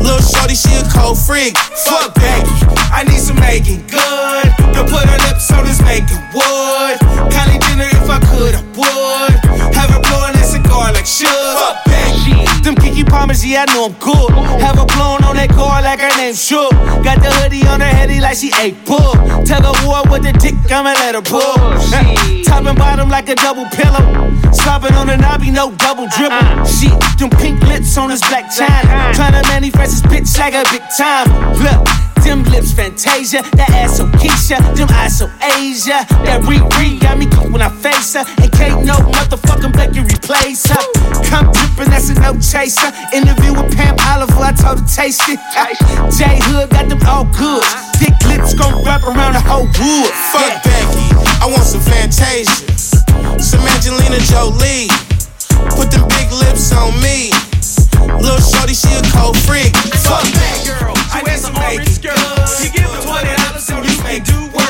Little 0.01 0.23
shorty, 0.23 0.55
she 0.55 0.73
a 0.77 0.85
cold 0.89 1.19
freak. 1.19 1.57
Fuck 1.57 2.15
Becky, 2.15 2.51
I 2.93 3.05
need 3.05 3.21
some 3.21 3.37
Meagan 3.37 3.87
Good. 3.87 4.47
To 4.75 4.85
put 4.85 5.05
her 5.09 5.19
lips 5.29 5.51
on 5.53 5.65
this 5.65 5.81
making 5.83 6.21
wood. 6.33 6.97
Kylie 7.33 7.61
Jenner, 7.69 7.91
if 7.91 8.09
I 8.09 8.19
could, 8.31 8.55
I 8.55 8.63
would. 8.79 9.75
Have 9.75 9.91
her 9.91 10.01
blowing 10.01 10.35
that 10.35 10.47
cigar 10.47 10.93
like 10.93 11.07
sugar. 11.07 11.31
Fuck. 11.31 11.90
Them 12.63 12.75
Kiki 12.75 13.05
Palmers, 13.05 13.45
yeah, 13.45 13.65
I 13.67 13.75
know 13.75 13.87
I'm 13.87 13.93
good. 13.95 14.31
Have 14.61 14.77
her 14.77 14.87
blowing 14.87 15.25
on 15.25 15.37
that 15.37 15.49
car 15.51 15.81
like 15.83 16.01
her 16.01 16.15
name 16.17 16.35
Shook. 16.35 16.71
Got 17.03 17.23
the 17.23 17.33
hoodie 17.41 17.67
on 17.67 17.81
her 17.81 17.87
heady 17.87 18.21
like 18.21 18.37
she 18.37 18.53
ate 18.61 18.77
pull. 18.85 19.17
Tell 19.49 19.63
her 19.65 19.75
war 19.89 20.05
with 20.13 20.23
the 20.23 20.33
dick, 20.37 20.55
I'ma 20.71 20.93
let 21.01 21.15
her 21.15 21.23
pull. 21.23 21.57
Top 22.45 22.67
and 22.67 22.79
bottom 22.79 23.09
like 23.09 23.29
a 23.29 23.35
double 23.35 23.65
pillow. 23.73 24.05
Slopping 24.53 24.95
on 24.95 25.07
the 25.07 25.17
knobby, 25.17 25.51
no 25.51 25.73
double 25.77 26.07
dribble. 26.17 26.37
Uh-huh. 26.37 26.65
Shit, 26.67 26.93
them 27.19 27.31
pink 27.41 27.63
lips 27.63 27.97
on 27.97 28.11
this 28.11 28.21
Blac 28.29 28.53
Chyna. 28.53 29.13
Tryna 29.17 29.43
manifest 29.49 30.05
this 30.05 30.13
bitch 30.13 30.39
like 30.39 30.55
a 30.55 30.65
big 30.71 30.83
time. 30.97 31.27
Look. 31.65 31.89
Them 32.21 32.45
lips 32.53 32.73
Fantasia, 32.73 33.41
that 33.57 33.71
ass 33.71 33.97
so 33.97 34.05
Keisha, 34.21 34.61
them 34.77 34.89
eyes 34.93 35.17
so 35.17 35.25
Asia. 35.41 36.05
That 36.29 36.45
Riri 36.45 37.01
got 37.01 37.17
me 37.17 37.25
geek 37.25 37.49
when 37.49 37.63
I 37.63 37.71
face 37.71 38.13
her, 38.13 38.25
and 38.45 38.53
can't 38.53 38.85
no 38.85 38.93
motherfucking 39.01 39.73
Becky 39.73 40.01
replace 40.05 40.69
her. 40.69 40.85
Come 41.33 41.49
drippin', 41.49 41.89
that's 41.89 42.11
a 42.11 42.15
no 42.21 42.37
chaser. 42.51 42.91
Interview 43.15 43.55
with 43.55 43.71
Pam 43.79 43.95
Oliver, 44.11 44.43
I 44.43 44.51
told 44.51 44.83
her 44.83 44.87
taste 44.91 45.23
it. 45.31 45.39
J 46.19 46.43
Hood 46.51 46.71
got 46.71 46.91
them 46.91 46.99
all 47.07 47.25
good. 47.39 47.63
Uh-huh. 47.63 48.03
Thick 48.03 48.19
lips 48.27 48.55
gon' 48.59 48.83
wrap 48.83 49.07
around 49.07 49.39
the 49.39 49.45
whole 49.47 49.71
wood. 49.79 50.11
Fuck 50.35 50.59
Becky, 50.67 51.07
I 51.39 51.47
want 51.47 51.63
some 51.63 51.81
Fantasia. 51.81 52.67
Some 53.39 53.63
Angelina 53.63 54.19
Jolie. 54.27 54.91
Put 55.79 55.95
them 55.95 56.03
big 56.19 56.29
lips 56.35 56.75
on 56.75 56.91
me. 56.99 57.31
Little 58.19 58.43
shorty, 58.43 58.75
she 58.75 58.91
a 58.99 59.03
cold 59.15 59.39
freak. 59.47 59.71
Fuck 60.03 60.27
that 60.35 60.59
girl. 60.67 60.95
I 61.15 61.23
need 61.23 61.39
some 61.39 61.55
orange 61.55 62.03
girl. 62.03 62.19
You 62.59 62.69
give 62.75 62.91
her 62.91 63.03
twenty 63.07 63.31
dollars 63.31 63.71
and 63.71 63.87
you 63.87 63.95
can 64.03 64.21
do 64.27 64.39
work. 64.57 64.70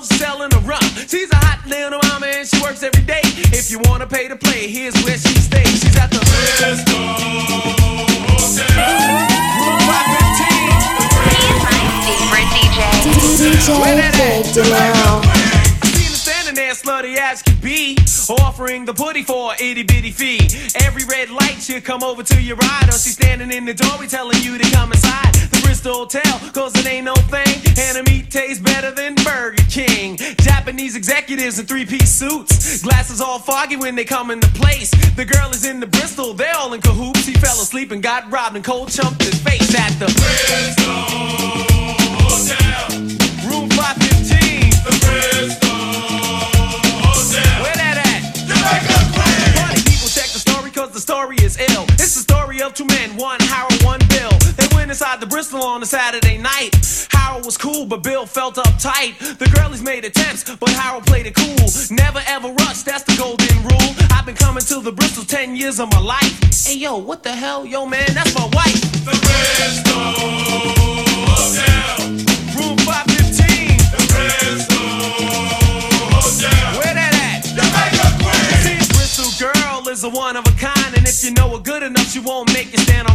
So 0.00 0.16
selling 0.16 0.52
a 0.52 0.58
rum. 0.60 0.82
She's 1.06 1.30
a 1.30 1.36
hot 1.36 1.64
little 1.66 2.00
mama 2.10 2.26
and 2.26 2.48
she 2.48 2.60
works 2.62 2.82
every 2.82 3.02
day. 3.04 3.20
If 3.52 3.70
you 3.70 3.78
wanna 3.84 4.06
pay 4.06 4.28
to 4.28 4.36
play, 4.36 4.68
here's 4.68 4.94
where 5.04 5.18
she 5.18 5.34
stays. 5.38 5.80
She's 5.80 5.96
at 5.96 6.10
the 6.10 6.18
Bristol 6.18 7.04
DJ 13.04 13.74
Big 14.16 14.54
Dinero. 14.54 15.53
There, 16.54 16.70
slutty 16.70 17.16
ass 17.16 17.42
could 17.42 17.60
be 17.60 17.96
offering 18.28 18.84
the 18.84 18.94
putty 18.94 19.24
for 19.24 19.54
itty 19.58 19.82
bitty 19.82 20.12
fee. 20.12 20.38
Every 20.84 21.04
red 21.04 21.28
light 21.28 21.58
should 21.60 21.82
come 21.82 22.04
over 22.04 22.22
to 22.22 22.40
your 22.40 22.54
ride, 22.56 22.88
or 22.88 22.92
she's 22.92 23.14
standing 23.14 23.50
in 23.50 23.64
the 23.64 23.74
doorway 23.74 24.06
telling 24.06 24.40
you 24.40 24.56
to 24.56 24.70
come 24.70 24.92
inside 24.92 25.34
the 25.34 25.60
Bristol 25.64 25.94
Hotel, 25.94 26.38
cause 26.52 26.72
it 26.76 26.86
ain't 26.86 27.06
no 27.06 27.14
thing. 27.26 27.58
And 27.76 27.96
the 27.98 28.04
meat 28.08 28.30
tastes 28.30 28.62
better 28.62 28.92
than 28.92 29.16
Burger 29.16 29.64
King. 29.68 30.16
Japanese 30.16 30.94
executives 30.94 31.58
in 31.58 31.66
three 31.66 31.86
piece 31.86 32.14
suits, 32.14 32.82
glasses 32.82 33.20
all 33.20 33.40
foggy 33.40 33.76
when 33.76 33.96
they 33.96 34.04
come 34.04 34.30
into 34.30 34.48
place. 34.50 34.92
The 35.16 35.24
girl 35.24 35.50
is 35.50 35.64
in 35.64 35.80
the 35.80 35.88
Bristol, 35.88 36.34
they're 36.34 36.54
all 36.54 36.72
in 36.72 36.80
cahoots. 36.80 37.26
He 37.26 37.34
fell 37.34 37.60
asleep 37.60 37.90
and 37.90 38.00
got 38.00 38.30
robbed 38.30 38.54
and 38.54 38.64
cold 38.64 38.90
chumped 38.90 39.22
his 39.22 39.40
face 39.42 39.74
at 39.74 39.90
the 39.98 40.06
Bristol 40.06 42.03
but 57.94 58.02
Bill 58.02 58.26
felt 58.26 58.56
uptight. 58.56 59.38
The 59.38 59.46
girlies 59.54 59.80
made 59.80 60.04
attempts, 60.04 60.42
but 60.56 60.68
Harold 60.70 61.06
played 61.06 61.26
it 61.26 61.34
cool. 61.36 61.70
Never 61.90 62.20
ever 62.26 62.48
rush, 62.48 62.82
that's 62.82 63.04
the 63.04 63.14
golden 63.16 63.56
rule. 63.62 63.94
I've 64.10 64.26
been 64.26 64.34
coming 64.34 64.64
to 64.64 64.80
the 64.80 64.90
Bristol 64.90 65.22
10 65.22 65.54
years 65.54 65.78
of 65.78 65.92
my 65.92 66.00
life. 66.00 66.66
Hey 66.66 66.76
yo, 66.76 66.96
what 66.96 67.22
the 67.22 67.30
hell? 67.30 67.64
Yo 67.64 67.86
man, 67.86 68.08
that's 68.12 68.34
my 68.34 68.50
wife. 68.52 68.80
The 69.06 69.14
Bristol 69.14 69.94
Hotel. 71.38 71.94
Room 72.58 72.78
515. 72.82 73.78
The 73.94 74.02
Bristol 74.10 74.90
Hotel. 76.18 76.66
Where 76.82 76.94
that 76.98 77.14
at? 77.14 77.46
Jamaica 77.46 78.10
Queen. 78.18 78.58
See, 78.66 78.82
Bristol 78.90 79.30
girl 79.38 79.86
is 79.88 80.02
a 80.02 80.08
one 80.08 80.36
of 80.36 80.44
a 80.48 80.54
kind, 80.58 80.98
and 80.98 81.06
if 81.06 81.22
you 81.22 81.30
know 81.30 81.48
her 81.54 81.62
good 81.62 81.84
enough, 81.84 82.10
she 82.10 82.18
won't 82.18 82.52
make 82.52 82.72
you 82.72 82.78
stand 82.78 83.06
on 83.06 83.13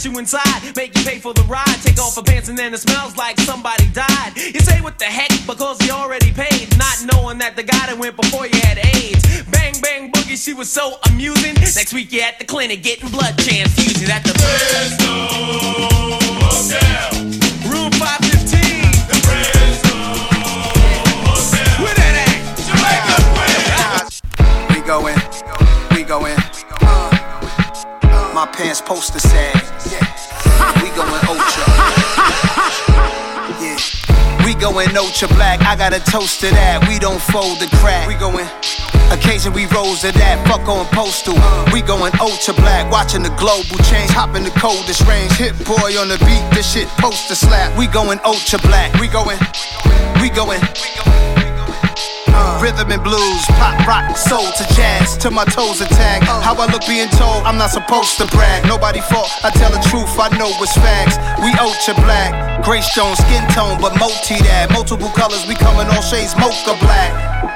line. 0.00 0.10
Let 0.10 0.12
you 0.12 0.18
inside, 0.18 0.76
make 0.76 0.96
you 0.96 1.04
pay 1.04 1.18
for 1.18 1.34
the 1.34 1.42
ride, 1.42 1.76
take 1.82 1.98
off 1.98 2.16
her 2.16 2.22
pants, 2.22 2.48
and 2.48 2.56
then 2.56 2.72
it 2.72 2.78
smells 2.78 3.16
like 3.16 3.38
somebody 3.40 3.86
died. 3.92 4.32
You 4.36 4.60
say 4.60 4.80
what 4.80 4.98
the 4.98 5.04
heck 5.04 5.30
because 5.46 5.84
you 5.86 5.92
already 5.92 6.32
paid, 6.32 6.76
not 6.78 7.04
knowing 7.12 7.38
that 7.38 7.56
the 7.56 7.62
guy 7.62 7.86
that 7.86 7.98
went 7.98 8.16
before 8.16 8.46
you 8.46 8.58
had 8.62 8.78
AIDS. 8.78 9.42
Bang 9.50 9.74
bang 9.82 10.10
boogie, 10.10 10.42
she 10.42 10.54
was 10.54 10.70
so 10.70 10.98
amusing. 11.08 11.54
Next 11.54 11.92
week 11.92 12.12
you 12.12 12.20
at 12.22 12.38
the 12.38 12.44
clinic 12.44 12.82
getting 12.82 13.10
blood 13.10 13.34
transfusions 13.36 14.08
at 14.08 14.24
the 14.24 14.32
Bristol 14.32 15.28
Hotel. 16.48 17.10
Room 17.68 17.92
515. 17.92 18.56
The 19.10 19.18
Bristol 19.26 20.00
Hotel. 21.28 21.84
Where 21.84 21.94
that 21.94 22.14
at? 22.24 22.40
Jamaica 22.68 23.16
Queen. 24.68 24.80
We 24.80 24.86
go 24.86 25.06
My 28.40 28.46
pants 28.46 28.80
poster 28.80 29.18
sag. 29.18 29.52
We 30.80 30.88
going 30.96 31.20
ultra. 31.28 31.64
Yeah. 33.60 33.76
We 34.46 34.54
going 34.54 34.96
ultra 34.96 35.28
black. 35.28 35.60
I 35.60 35.76
got 35.76 35.92
a 35.92 36.00
toast 36.00 36.40
to 36.40 36.48
that. 36.48 36.88
We 36.88 36.98
don't 36.98 37.20
fold 37.20 37.60
the 37.60 37.68
crack. 37.84 38.08
We 38.08 38.14
going. 38.14 38.48
Occasion 39.12 39.52
we 39.52 39.66
rose 39.66 40.00
to 40.00 40.12
that. 40.12 40.40
Fuck 40.48 40.66
on 40.72 40.86
postal. 40.86 41.36
We 41.70 41.82
going 41.82 42.16
ultra 42.18 42.54
black. 42.54 42.90
Watching 42.90 43.22
the 43.22 43.34
global 43.36 43.76
change. 43.84 44.08
Hop 44.16 44.34
in 44.34 44.42
the 44.42 44.56
coldest 44.56 45.04
range. 45.04 45.32
Hit 45.32 45.52
boy 45.68 46.00
on 46.00 46.08
the 46.08 46.16
beat. 46.24 46.56
This 46.56 46.72
shit 46.72 46.88
poster 46.96 47.34
slap. 47.34 47.76
We 47.76 47.88
going 47.88 48.20
ultra 48.24 48.58
black. 48.60 48.88
We 48.96 49.08
going. 49.08 49.36
We 50.24 50.30
going. 50.30 50.64
Uh. 52.32 52.60
Rhythm 52.62 52.90
and 52.92 53.02
blues, 53.02 53.42
pop, 53.58 53.76
rock, 53.86 54.16
soul 54.16 54.44
to 54.44 54.64
jazz, 54.74 55.16
till 55.16 55.30
my 55.32 55.44
toes 55.44 55.80
attack. 55.80 56.22
Uh. 56.22 56.40
How 56.40 56.54
I 56.54 56.66
look 56.70 56.86
being 56.86 57.08
told, 57.20 57.44
I'm 57.44 57.58
not 57.58 57.70
supposed 57.70 58.16
to 58.18 58.26
brag. 58.28 58.66
Nobody 58.66 59.00
fault, 59.00 59.30
I 59.44 59.50
tell 59.50 59.70
the 59.70 59.82
truth, 59.88 60.10
I 60.18 60.28
know 60.38 60.50
it's 60.62 60.74
facts. 60.76 61.16
We 61.42 61.50
ultra 61.58 61.94
black, 62.04 62.64
gray 62.64 62.80
stone, 62.80 63.16
skin 63.16 63.44
tone, 63.50 63.80
but 63.80 63.96
multi 63.98 64.38
that. 64.46 64.70
Multiple 64.72 65.10
colors, 65.16 65.46
we 65.46 65.54
come 65.54 65.78
in 65.80 65.86
all 65.90 66.02
shades, 66.02 66.36
mocha 66.36 66.76
black. 66.80 67.12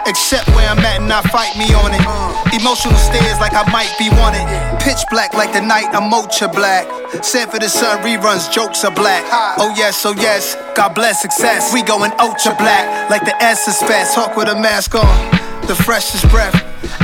Except 0.07 0.47
where 0.53 0.69
I'm 0.69 0.79
at 0.85 1.01
and 1.01 1.11
I 1.11 1.23
fight 1.33 1.57
me 1.57 1.73
on 1.73 1.95
it. 1.95 2.05
Uh. 2.05 2.33
Emotional 2.53 2.95
stares 3.01 3.41
like 3.41 3.57
I 3.57 3.65
might 3.73 3.91
be 3.99 4.11
wanted. 4.21 4.45
Pitch 4.85 5.01
black 5.11 5.33
like 5.33 5.53
the 5.53 5.61
night, 5.61 5.89
I'm 5.93 6.13
ultra 6.13 6.49
black. 6.49 6.85
Said 7.25 7.51
for 7.51 7.59
the 7.59 7.69
sun, 7.69 8.03
reruns, 8.05 8.53
jokes 8.53 8.85
are 8.85 8.95
black. 8.95 9.25
Oh 9.59 9.73
yes, 9.77 10.05
oh 10.05 10.13
yes, 10.13 10.57
God 10.77 10.95
bless 10.95 11.23
success. 11.23 11.73
We 11.73 11.83
going 11.83 12.13
ultra 12.19 12.55
black, 12.57 13.09
like 13.09 13.25
the 13.25 13.35
S 13.43 13.67
is 13.67 13.79
fast. 13.79 14.15
Talk 14.15 14.37
with 14.37 14.49
a 14.49 14.55
mask 14.65 14.95
on, 14.95 15.31
the 15.69 15.75
freshest 15.75 16.27
breath. 16.31 16.57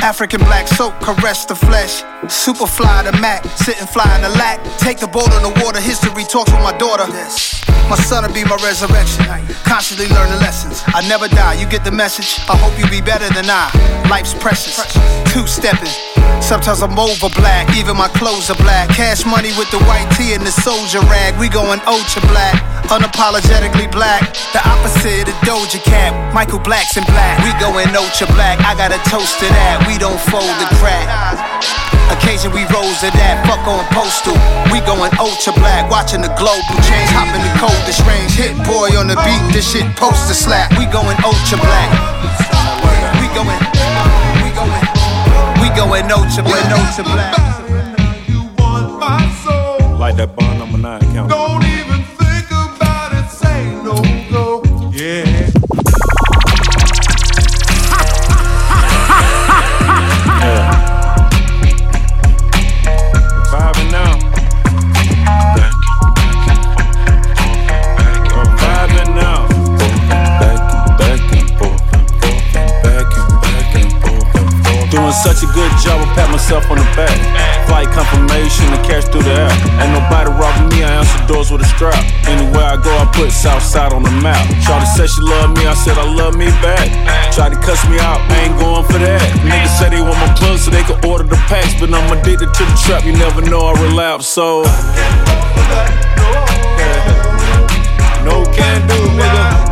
African 0.02 0.40
black 0.40 0.66
soap 0.66 0.94
caress 1.02 1.44
the 1.44 1.54
flesh. 1.54 2.02
Super 2.26 2.66
fly 2.66 3.02
the 3.02 3.12
Mac, 3.20 3.44
sitting 3.44 3.86
fly 3.86 4.08
in 4.16 4.22
the 4.22 4.30
lack. 4.30 4.58
Take 4.78 4.98
the 4.98 5.06
boat 5.06 5.30
on 5.34 5.42
the 5.42 5.52
water, 5.62 5.78
history 5.78 6.24
talks 6.24 6.50
with 6.50 6.62
my 6.62 6.74
daughter. 6.78 7.04
My 7.90 7.96
son 8.08 8.24
will 8.24 8.32
be 8.32 8.44
my 8.44 8.56
resurrection. 8.64 9.26
Constantly 9.68 10.08
learning 10.08 10.40
lessons. 10.40 10.82
I 10.86 11.06
never 11.06 11.28
die, 11.28 11.60
you 11.60 11.68
get 11.68 11.84
the 11.84 11.92
message. 11.92 12.40
I 12.48 12.56
hope 12.56 12.72
you 12.80 12.88
be 12.88 13.04
better 13.04 13.28
than 13.34 13.44
I. 13.50 13.68
Life's 14.08 14.32
precious. 14.32 14.80
Two 15.30 15.46
stepping. 15.46 15.92
Sometimes 16.50 16.82
I'm 16.82 16.98
over 16.98 17.30
black, 17.38 17.70
even 17.78 17.94
my 17.94 18.10
clothes 18.18 18.50
are 18.50 18.58
black. 18.58 18.90
Cash 18.90 19.22
money 19.22 19.54
with 19.54 19.70
the 19.70 19.78
white 19.86 20.10
tee 20.18 20.34
and 20.34 20.42
the 20.42 20.50
soldier 20.50 20.98
rag. 21.06 21.38
We 21.38 21.46
going 21.46 21.78
ultra 21.86 22.26
black, 22.26 22.58
unapologetically 22.90 23.86
black. 23.94 24.34
The 24.50 24.58
opposite 24.66 25.30
of 25.30 25.38
Doja 25.46 25.78
Cat. 25.86 26.10
Michael 26.34 26.58
Black's 26.58 26.98
in 26.98 27.06
black. 27.06 27.38
We 27.46 27.54
going 27.62 27.86
ultra 27.94 28.26
black. 28.34 28.58
I 28.66 28.74
got 28.74 28.90
a 28.90 28.98
toast 29.06 29.38
to 29.38 29.46
that. 29.46 29.86
We 29.86 29.94
don't 29.94 30.18
fold 30.26 30.50
the 30.58 30.66
crack. 30.82 31.06
Occasion 32.18 32.50
we 32.50 32.66
rose 32.74 32.98
to 33.06 33.14
that, 33.14 33.46
fuck 33.46 33.62
on 33.70 33.86
postal. 33.94 34.34
We 34.74 34.82
going 34.82 35.14
ultra 35.22 35.54
black, 35.54 35.86
watching 35.86 36.18
the 36.18 36.34
global 36.34 36.76
change. 36.82 37.14
Hop 37.14 37.30
in 37.30 37.46
the 37.46 37.54
coldest 37.62 38.02
range, 38.10 38.34
Hit-Boy 38.34 38.98
on 38.98 39.06
the 39.06 39.14
beat, 39.22 39.54
this 39.54 39.70
shit 39.70 39.86
poster 39.94 40.34
slap. 40.34 40.74
We 40.74 40.90
going 40.90 41.14
ultra 41.22 41.62
black. 41.62 41.94
We 43.22 43.30
going, 43.38 43.54
we 44.42 44.50
going, 44.50 44.99
going 45.76 46.10
ultra 46.10 46.42
black, 46.42 46.72
ultra 46.72 47.04
black. 47.04 47.38
Like 49.98 50.16
that 50.16 50.34
bond 50.34 50.58
number 50.58 50.78
nine 50.78 51.00
count. 51.12 51.69
Such 75.20 75.44
a 75.44 75.50
good 75.52 75.68
job, 75.84 76.00
I 76.00 76.08
pat 76.16 76.32
myself 76.32 76.64
on 76.72 76.80
the 76.80 76.88
back. 76.96 77.12
Flight 77.68 77.92
confirmation 77.92 78.64
and 78.72 78.80
cash 78.88 79.04
through 79.04 79.22
the 79.28 79.36
app. 79.36 79.52
Ain't 79.76 79.92
nobody 79.92 80.32
robbing 80.32 80.72
me, 80.72 80.80
I 80.80 81.04
answer 81.04 81.20
doors 81.28 81.52
with 81.52 81.60
a 81.60 81.68
strap. 81.68 82.00
Anywhere 82.24 82.64
I 82.64 82.76
go, 82.80 82.88
I 82.88 83.04
put 83.12 83.30
Southside 83.30 83.92
on 83.92 84.02
the 84.02 84.10
map. 84.24 84.40
Shawty 84.64 84.88
said 84.96 85.12
she 85.12 85.20
love 85.20 85.52
me, 85.52 85.68
I 85.68 85.74
said 85.74 85.98
I 86.00 86.08
love 86.08 86.36
me 86.40 86.48
back. 86.64 86.88
Tried 87.36 87.52
to 87.52 87.60
cuss 87.60 87.84
me 87.92 88.00
out, 88.00 88.24
I 88.32 88.48
ain't 88.48 88.56
going 88.56 88.84
for 88.88 88.96
that. 88.96 89.20
Niggas 89.44 89.76
say 89.76 89.92
they 89.92 90.00
want 90.00 90.16
my 90.16 90.32
plug 90.40 90.58
so 90.58 90.70
they 90.70 90.84
can 90.88 90.96
order 91.04 91.24
the 91.24 91.36
packs, 91.52 91.76
but 91.76 91.92
I'm 91.92 92.08
addicted 92.16 92.48
to 92.56 92.62
the 92.64 92.76
trap. 92.80 93.04
You 93.04 93.12
never 93.12 93.44
know 93.44 93.60
I 93.68 93.76
relapse, 93.76 94.26
so. 94.26 94.64
No 98.24 98.44
can 98.56 98.88
do, 98.88 98.98
nigga. 99.20 99.69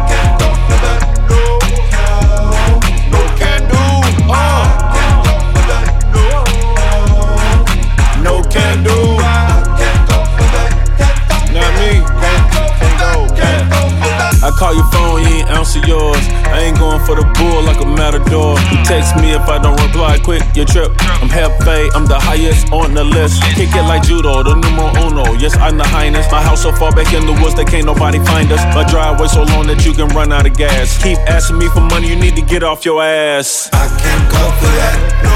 For 17.09 17.17
the 17.17 17.25
bull 17.41 17.65
like 17.65 17.81
a 17.81 17.89
matador. 17.89 18.61
You 18.69 18.77
text 18.85 19.17
me 19.17 19.33
if 19.33 19.49
I 19.49 19.57
don't 19.57 19.81
reply 19.81 20.21
quick, 20.21 20.45
you 20.55 20.69
trip. 20.69 20.93
I'm 21.25 21.33
Hefe, 21.33 21.89
I'm 21.97 22.05
the 22.05 22.21
highest 22.21 22.71
on 22.71 22.93
the 22.93 23.03
list. 23.03 23.41
Kick 23.57 23.73
it 23.73 23.87
like 23.89 24.03
judo, 24.05 24.45
the 24.45 24.55
numero 24.55 24.93
uno. 25.09 25.25
Yes, 25.41 25.57
I'm 25.57 25.79
the 25.79 25.89
highness. 25.89 26.31
My 26.31 26.43
house 26.43 26.61
so 26.63 26.71
far 26.73 26.93
back 26.93 27.15
in 27.15 27.25
the 27.25 27.33
woods 27.41 27.55
that 27.57 27.67
can't 27.67 27.87
nobody 27.87 28.19
find 28.29 28.53
us. 28.53 28.61
My 28.77 28.85
driveway 28.85 29.29
so 29.29 29.45
long 29.45 29.67
that 29.69 29.87
you 29.87 29.95
can 29.95 30.09
run 30.13 30.33
out 30.33 30.45
of 30.47 30.55
gas. 30.55 31.03
Keep 31.03 31.19
asking 31.25 31.57
me 31.57 31.69
for 31.69 31.81
money, 31.81 32.09
you 32.09 32.17
need 32.17 32.37
to 32.37 32.43
get 32.43 32.63
off 32.63 32.85
your 32.85 33.03
ass. 33.03 33.71
I 33.73 33.89
can't 33.89 34.27
go 34.29 34.45
for 34.61 34.73
that. 34.77 34.97
No, 35.25 35.33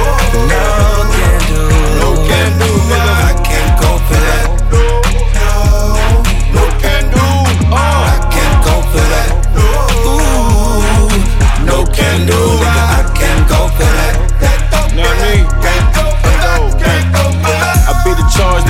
no, 0.52 0.65
can 1.17 1.41
do. 1.49 1.60
No, 2.05 2.09
can 2.28 2.51
do, 2.60 2.68
nigga. 2.92 3.15
I 3.17 3.33
can't 3.49 3.75
go 3.81 3.91
for 4.05 4.18
that. 4.20 4.44
No, 4.73 4.76
no, 4.76 4.82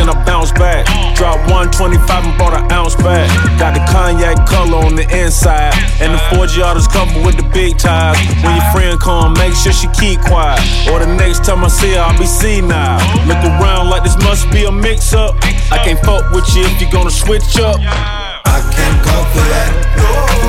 then 0.03 0.17
I 0.17 0.25
bounce 0.25 0.51
back. 0.53 0.87
Drop 1.15 1.39
125 1.47 2.25
and 2.25 2.39
bought 2.39 2.55
an 2.59 2.71
ounce 2.73 2.97
back. 2.97 3.31
Got 3.59 3.75
the 3.75 3.85
cognac 3.87 4.47
color 4.47 4.83
on 4.83 4.97
the 4.97 5.07
inside. 5.15 5.75
And 6.03 6.15
the 6.15 6.19
4G 6.35 6.63
autos 6.63 6.89
covered 6.89 7.25
with 7.25 7.37
the 7.37 7.47
big 7.55 7.79
ties. 7.79 8.19
When 8.43 8.57
your 8.57 8.69
friend 8.73 8.99
come, 8.99 9.35
make 9.35 9.55
sure 9.55 9.73
she 9.73 9.87
keep 9.95 10.21
quiet. 10.21 10.59
Or 10.91 10.99
the 10.99 11.07
next 11.07 11.45
time 11.45 11.65
I 11.65 11.69
see 11.69 11.95
her, 11.95 12.01
I'll 12.01 12.19
be 12.19 12.27
senile. 12.27 12.99
Look 13.27 13.43
around 13.47 13.91
like 13.91 14.03
this 14.03 14.17
must 14.19 14.51
be 14.51 14.65
a 14.65 14.73
mix 14.73 15.15
up. 15.15 15.37
I 15.71 15.79
can't 15.85 16.01
fuck 16.01 16.31
with 16.33 16.49
you 16.55 16.65
if 16.67 16.81
you 16.81 16.91
gonna 16.91 17.11
switch 17.11 17.59
up. 17.59 17.79
I 17.79 18.59
can't 18.75 18.99
go 19.07 19.17
for 19.31 19.45
that. 19.55 19.71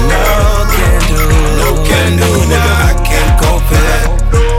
No, 0.10 0.66
can 0.74 1.00
do. 1.14 1.22
No 1.62 1.70
can 1.86 2.12
do, 2.18 2.30
nigga. 2.50 2.74
I 2.90 2.94
can't 3.06 3.34
go 3.38 3.52
for 3.68 3.80
that. 3.86 4.06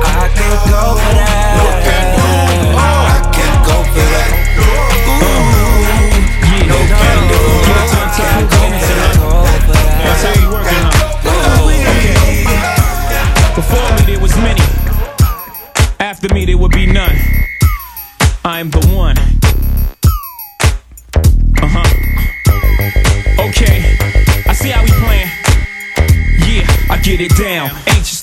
I 0.07 0.29
can't 0.31 0.63
go 0.71 0.95
for 0.95 1.15
that. 1.15 1.24
There 16.55 16.63
would 16.63 16.71
be 16.71 16.87
none. 16.87 17.17
I 18.45 18.61
am 18.61 18.71
the 18.71 18.79
one. 18.95 19.19
Uh 21.61 21.67
huh. 21.67 23.43
Okay, 23.49 23.97
I 24.47 24.53
see 24.53 24.69
how 24.69 24.85
we 24.85 24.91
playing. 25.03 25.31
Yeah, 26.47 26.95
I 26.95 27.01
get 27.03 27.21
it 27.21 27.37
down. 27.37 27.71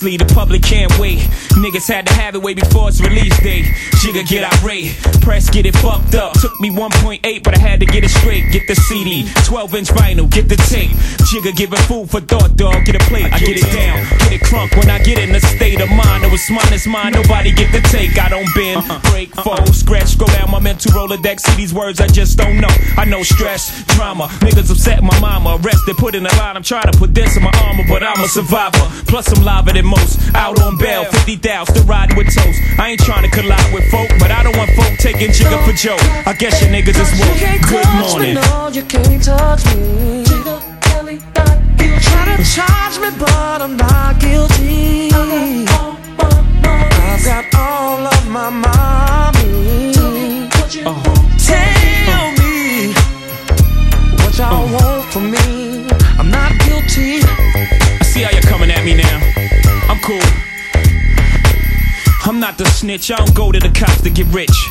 The 0.02 0.26
public 0.34 0.62
can't 0.62 0.90
wait. 0.98 1.20
Niggas 1.54 1.86
had 1.86 2.08
to 2.08 2.12
have 2.14 2.34
it 2.34 2.42
way 2.42 2.54
before 2.54 2.88
its 2.88 3.00
release 3.00 3.38
date. 3.38 3.66
Jigga 4.02 4.26
get 4.26 4.42
irate, 4.58 4.90
press 5.22 5.48
get 5.48 5.64
it 5.64 5.76
fucked 5.76 6.16
up. 6.16 6.34
Took 6.40 6.58
me 6.58 6.70
1.8, 6.70 7.22
but 7.44 7.56
I 7.56 7.60
had 7.60 7.78
to 7.78 7.86
get 7.86 8.02
it 8.02 8.10
straight. 8.10 8.50
Get 8.50 8.66
the 8.66 8.74
CD, 8.74 9.30
12 9.46 9.74
inch 9.76 9.88
vinyl, 9.90 10.28
get 10.28 10.48
the 10.48 10.56
tape. 10.56 10.90
Jigga 11.30 11.54
give 11.54 11.72
it 11.72 11.78
food 11.86 12.10
for 12.10 12.20
thought, 12.20 12.56
dog. 12.56 12.84
Get 12.84 12.96
a 12.96 13.04
plate, 13.06 13.32
I 13.32 13.38
get 13.38 13.62
it 13.62 13.70
down, 13.70 14.02
get 14.26 14.32
it 14.32 14.40
crunk 14.40 14.76
when 14.76 14.90
I 14.90 14.98
get 14.98 15.18
in 15.18 15.32
a 15.36 15.40
state 15.40 15.80
of 15.80 15.88
mind. 15.90 16.24
It 16.24 16.32
was 16.32 16.50
mine, 16.50 16.72
it's 16.74 16.88
mine, 16.88 17.12
nobody 17.12 17.52
get 17.52 17.70
the 17.70 17.80
take. 17.86 18.18
I 18.18 18.28
don't 18.28 18.52
bend, 18.56 18.82
uh-uh. 18.82 19.00
break, 19.12 19.30
fold, 19.36 19.72
scratch, 19.72 20.18
go 20.18 20.26
down 20.26 20.50
my 20.50 20.58
mental 20.58 20.90
Rolodex. 20.90 21.46
See 21.46 21.56
these 21.56 21.72
words 21.72 22.00
I 22.00 22.08
just 22.08 22.36
don't 22.36 22.58
know. 22.58 22.74
I 22.98 23.04
know 23.04 23.22
stress, 23.22 23.84
drama, 23.94 24.26
niggas 24.42 24.68
upset 24.68 25.00
my 25.04 25.18
mama. 25.20 25.60
Arrested, 25.62 25.96
put 25.96 26.16
in 26.16 26.26
a 26.26 26.34
line. 26.34 26.56
I'm 26.56 26.64
trying 26.64 26.90
to 26.90 26.98
put 26.98 27.14
this 27.14 27.36
in 27.36 27.44
my 27.44 27.52
armor, 27.62 27.84
but 27.88 28.02
I'm 28.02 28.18
a 28.18 28.26
survivor. 28.26 28.82
Plus, 29.06 29.30
I'm 29.30 29.44
liver 29.44 29.72
than 29.72 29.86
most. 29.92 30.18
Out 30.34 30.60
on 30.60 30.76
bail, 30.78 31.04
50,000, 31.04 31.74
still 31.74 31.84
riding 31.84 32.16
with 32.16 32.34
toast. 32.34 32.58
I 32.78 32.90
ain't 32.90 33.00
trying 33.00 33.24
to 33.28 33.30
collide 33.30 33.72
with 33.74 33.84
folk, 33.90 34.08
but 34.18 34.30
I 34.30 34.42
don't 34.42 34.56
want 34.56 34.70
folk 34.72 34.96
taking 34.98 35.28
Jigga 35.28 35.58
for 35.64 35.72
joke. 35.76 36.02
I 36.26 36.32
guess 36.32 36.60
your 36.60 36.70
niggas 36.70 36.96
is 36.96 37.12
woke. 37.20 37.38
Good 37.68 37.88
morning. 38.00 38.34
No, 38.34 38.68
you 38.72 38.82
can't 38.84 39.22
touch 39.22 39.64
me. 39.74 40.24
You 41.82 41.88
try 42.00 42.36
to 42.36 42.44
charge 42.54 42.96
me, 43.02 43.10
but 43.18 43.60
I'm 43.60 43.76
not 43.76 44.20
guilty. 44.20 45.10
I've 47.12 47.24
got 47.24 47.44
all 47.54 48.06
of 48.06 48.28
my 48.28 48.50
mommy. 48.50 49.92
Tell 50.70 51.01
not 62.52 62.58
the 62.58 62.70
snitch. 62.72 63.10
I 63.10 63.16
don't 63.16 63.34
go 63.34 63.52
to 63.52 63.58
the 63.58 63.68
cops 63.68 64.02
to 64.02 64.10
get 64.10 64.26
rich. 64.28 64.68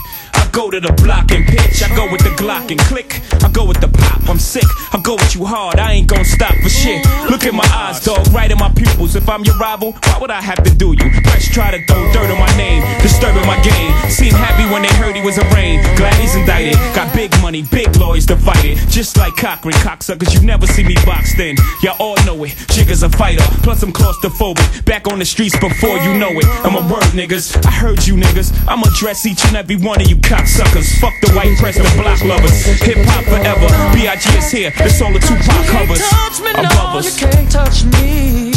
Go 0.52 0.70
to 0.70 0.80
the 0.82 0.92
block 1.04 1.32
and 1.32 1.46
pitch. 1.46 1.82
I 1.82 1.96
go 1.96 2.12
with 2.12 2.24
the 2.24 2.30
Glock 2.36 2.72
and 2.72 2.80
click. 2.82 3.22
I 3.44 3.50
go 3.50 3.66
with 3.66 3.80
the 3.80 3.88
pop. 3.88 4.28
I'm 4.30 4.38
sick. 4.38 4.68
I 4.92 5.00
go 5.02 5.16
with 5.16 5.34
you 5.34 5.46
hard. 5.46 5.80
I 5.80 5.94
ain't 5.94 6.08
gonna 6.08 6.26
stop 6.26 6.54
for 6.62 6.70
shit. 6.70 7.06
Look 7.30 7.46
at 7.46 7.54
my 7.54 7.68
eyes, 7.74 8.04
dog. 8.04 8.28
Right 8.34 8.52
in 8.52 8.58
my 8.58 8.70
pupils. 8.70 9.16
If 9.16 9.30
I'm 9.30 9.44
your 9.44 9.58
rival, 9.58 9.94
why 9.94 10.18
would 10.20 10.32
I 10.32 10.42
have 10.42 10.62
to 10.64 10.74
do 10.76 10.92
you? 10.92 11.10
Press 11.24 11.48
try 11.48 11.72
to 11.72 11.80
throw 11.86 12.04
dirt 12.12 12.30
on 12.30 12.38
my 12.38 12.52
name, 12.58 12.84
disturbing 13.02 13.46
my 13.48 13.60
game. 13.64 13.92
Seemed 14.10 14.36
happy 14.36 14.68
when 14.72 14.82
they 14.82 14.94
heard 15.00 15.16
he 15.16 15.22
was 15.22 15.38
arraigned. 15.38 15.84
Glad 15.98 16.16
he's 16.16 16.36
indicted. 16.36 16.76
Got 16.96 17.14
big 17.16 17.32
money, 17.42 17.64
big 17.64 17.96
lawyers 17.96 18.26
to 18.28 18.36
fight 18.36 18.66
it. 18.66 18.78
Just 18.90 19.18
like 19.18 19.36
Cochran, 19.38 19.74
cocksuckers. 19.76 20.34
You 20.34 20.46
never 20.46 20.68
see 20.68 20.84
me 20.84 20.96
boxed 21.06 21.40
in. 21.40 21.56
Y'all 21.82 21.96
all 22.00 22.18
know 22.26 22.44
it. 22.44 22.52
Jigga's 22.68 23.04
a 23.04 23.10
fighter. 23.10 23.44
Plus 23.64 23.84
I'm 23.84 23.94
claustrophobic. 23.94 24.86
Back 24.86 25.08
on 25.08 25.20
the 25.20 25.26
streets 25.26 25.58
before 25.60 25.98
you 26.00 26.18
know 26.18 26.32
it. 26.32 26.46
I'm 26.66 26.76
a 26.76 26.84
word, 26.92 27.08
niggas. 27.16 27.66
I 27.66 27.72
heard 27.72 28.06
you 28.06 28.16
niggas. 28.16 28.52
I'ma 28.68 28.88
dress 28.98 29.26
each 29.26 29.46
and 29.46 29.56
every 29.56 29.78
one 29.78 30.02
of 30.02 30.10
you 30.10 30.18
cocksuckers. 30.42 31.00
Fuck 31.00 31.20
the 31.22 31.32
white 31.34 31.58
press, 31.58 31.78
the 31.78 31.84
block 32.02 32.24
lovers. 32.24 32.66
Hip 32.82 32.98
hop 33.06 33.24
forever. 33.26 33.68
B.I.G. 33.94 34.38
is 34.38 34.52
here. 34.52 34.72
It's 34.78 35.02
all 35.02 35.14
the 35.14 35.20
Tupac 35.20 35.66
covers. 35.68 36.00
You 36.00 36.08
can't 36.08 36.18
touch 36.18 36.42
me, 36.42 36.92
no, 36.92 37.02
you 37.02 37.12
can't 37.18 37.52
touch 37.52 37.84
me. 37.84 38.52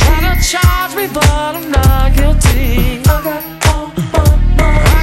Try 0.00 0.18
to 0.24 0.32
charge 0.40 0.94
me, 0.96 1.06
but 1.12 1.28
I'm 1.28 1.70
not 1.70 2.14
guilty. 2.16 3.02
I 3.04 3.22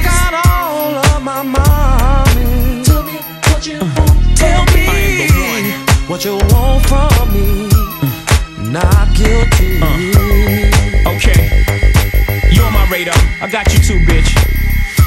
got 0.03 0.33
all 0.45 0.95
of 0.97 1.21
my 1.21 1.41
mommy. 1.43 2.83
Tell 2.83 3.03
me 3.03 3.17
what 3.49 3.65
you 3.67 3.79
want. 3.79 4.37
Tell 4.37 4.65
me 4.73 5.71
what 6.07 6.25
you 6.25 6.37
want 6.49 6.85
from 6.89 7.33
me. 7.33 7.69
Not 8.71 9.13
guilty. 9.13 9.79
Uh, 9.81 11.13
okay. 11.13 11.63
You're 12.51 12.65
on 12.65 12.73
my 12.73 12.87
radar. 12.89 13.15
I 13.41 13.47
got 13.51 13.71
you 13.73 13.79
too, 13.79 13.99
bitch. 14.05 14.54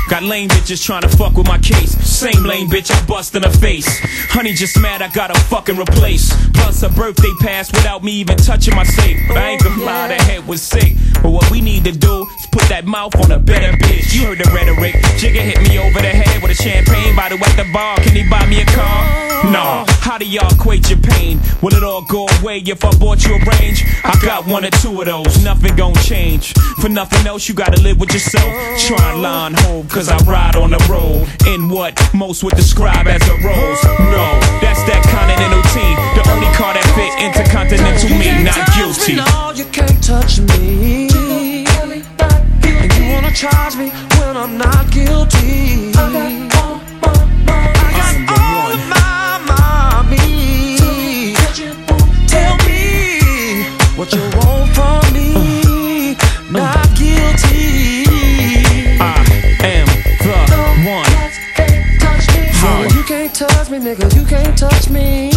Got 0.09 0.23
lame 0.23 0.49
bitches 0.49 0.83
trying 0.83 1.03
to 1.03 1.09
fuck 1.09 1.37
with 1.37 1.47
my 1.47 1.59
case. 1.59 1.93
Same 2.03 2.43
lame 2.43 2.69
bitch 2.71 2.91
I 2.91 3.05
bust 3.07 3.35
in 3.35 3.43
her 3.43 3.51
face. 3.51 3.87
Honey 4.31 4.55
just 4.55 4.81
mad 4.81 5.03
I 5.03 5.09
got 5.09 5.27
to 5.27 5.39
fucking 5.39 5.77
replace. 5.77 6.33
Plus 6.55 6.81
her 6.81 6.89
birthday 6.89 7.31
passed 7.41 7.73
without 7.73 8.03
me 8.03 8.13
even 8.13 8.39
touching 8.39 8.75
my 8.75 8.85
safe. 8.85 9.21
But 9.29 9.37
I 9.37 9.51
ain't 9.51 9.63
gonna 9.63 9.85
lie, 9.85 10.09
that 10.09 10.23
head 10.23 10.47
was 10.47 10.63
sick. 10.63 10.95
But 11.23 11.31
what 11.31 11.51
we 11.51 11.61
need 11.61 11.85
to 11.85 11.93
do 11.93 12.27
is 12.39 12.47
put 12.47 12.63
that 12.71 12.87
mouth 12.87 13.15
on 13.17 13.33
a 13.33 13.39
better 13.39 13.77
bitch. 13.77 14.15
You 14.15 14.29
heard 14.29 14.39
the 14.39 14.51
rhetoric. 14.51 14.95
Jigga 15.21 15.43
hit 15.43 15.61
me 15.69 15.79
over 15.79 16.01
the 16.01 16.09
head 16.09 16.43
with 16.43 16.53
a 16.53 16.63
champagne 16.63 17.15
bottle 17.15 17.39
at 17.45 17.57
the 17.57 17.71
bar. 17.71 17.97
Can 17.97 18.17
he 18.17 18.27
buy 18.29 18.47
me 18.47 18.63
a 18.63 18.65
car? 18.65 19.18
No. 19.45 19.85
How 20.01 20.19
do 20.19 20.27
y'all 20.27 20.53
equate 20.53 20.89
your 20.91 20.99
pain? 20.99 21.41
Will 21.63 21.75
it 21.75 21.83
all 21.83 22.03
go 22.03 22.27
away 22.41 22.59
if 22.59 22.85
I 22.85 22.91
bought 22.97 23.25
you 23.25 23.35
a 23.35 23.39
range? 23.39 23.85
I 24.05 24.19
got 24.25 24.47
one 24.47 24.65
or 24.65 24.71
two 24.71 25.01
of 25.01 25.07
those. 25.07 25.45
Nothing 25.45 25.77
gon' 25.77 25.95
change. 25.95 26.53
For 26.81 26.89
nothing 26.89 27.27
else, 27.27 27.49
you 27.49 27.55
gotta 27.55 27.81
live 27.81 28.01
with 28.01 28.13
yourself. 28.13 28.45
Try 28.81 29.13
and 29.13 29.23
line 29.23 29.55
home, 29.55 29.87
cause 29.89 30.09
I 30.09 30.17
ride 30.25 30.57
on 30.57 30.71
the 30.71 30.85
road. 30.91 31.29
In 31.47 31.69
what 31.69 31.95
most 32.15 32.43
would 32.43 32.55
describe 32.57 33.07
as 33.07 33.23
a 33.29 33.35
rose. 33.47 33.83
No, 34.11 34.27
that's 34.61 34.83
that 34.91 35.03
continental 35.11 35.63
T. 35.71 35.81
The 36.19 36.31
only 36.33 36.51
car 36.57 36.75
that 36.75 36.87
fit 36.97 37.13
intercontinental 37.23 38.11
me, 38.19 38.45
not 38.45 38.59
guilty. 38.75 39.17
No, 39.17 39.53
you 39.55 39.65
can't 39.71 40.03
touch 40.03 40.41
me. 40.41 41.09
And 42.81 42.93
you 42.95 43.13
wanna 43.13 43.33
charge 43.33 43.77
me 43.77 43.91
when 44.19 44.37
I'm 44.37 44.59
not 44.59 44.91
guilty. 44.91 45.93
Nigga. 63.89 64.15
You 64.15 64.25
can't 64.27 64.59
touch 64.59 64.91
me. 64.91 65.28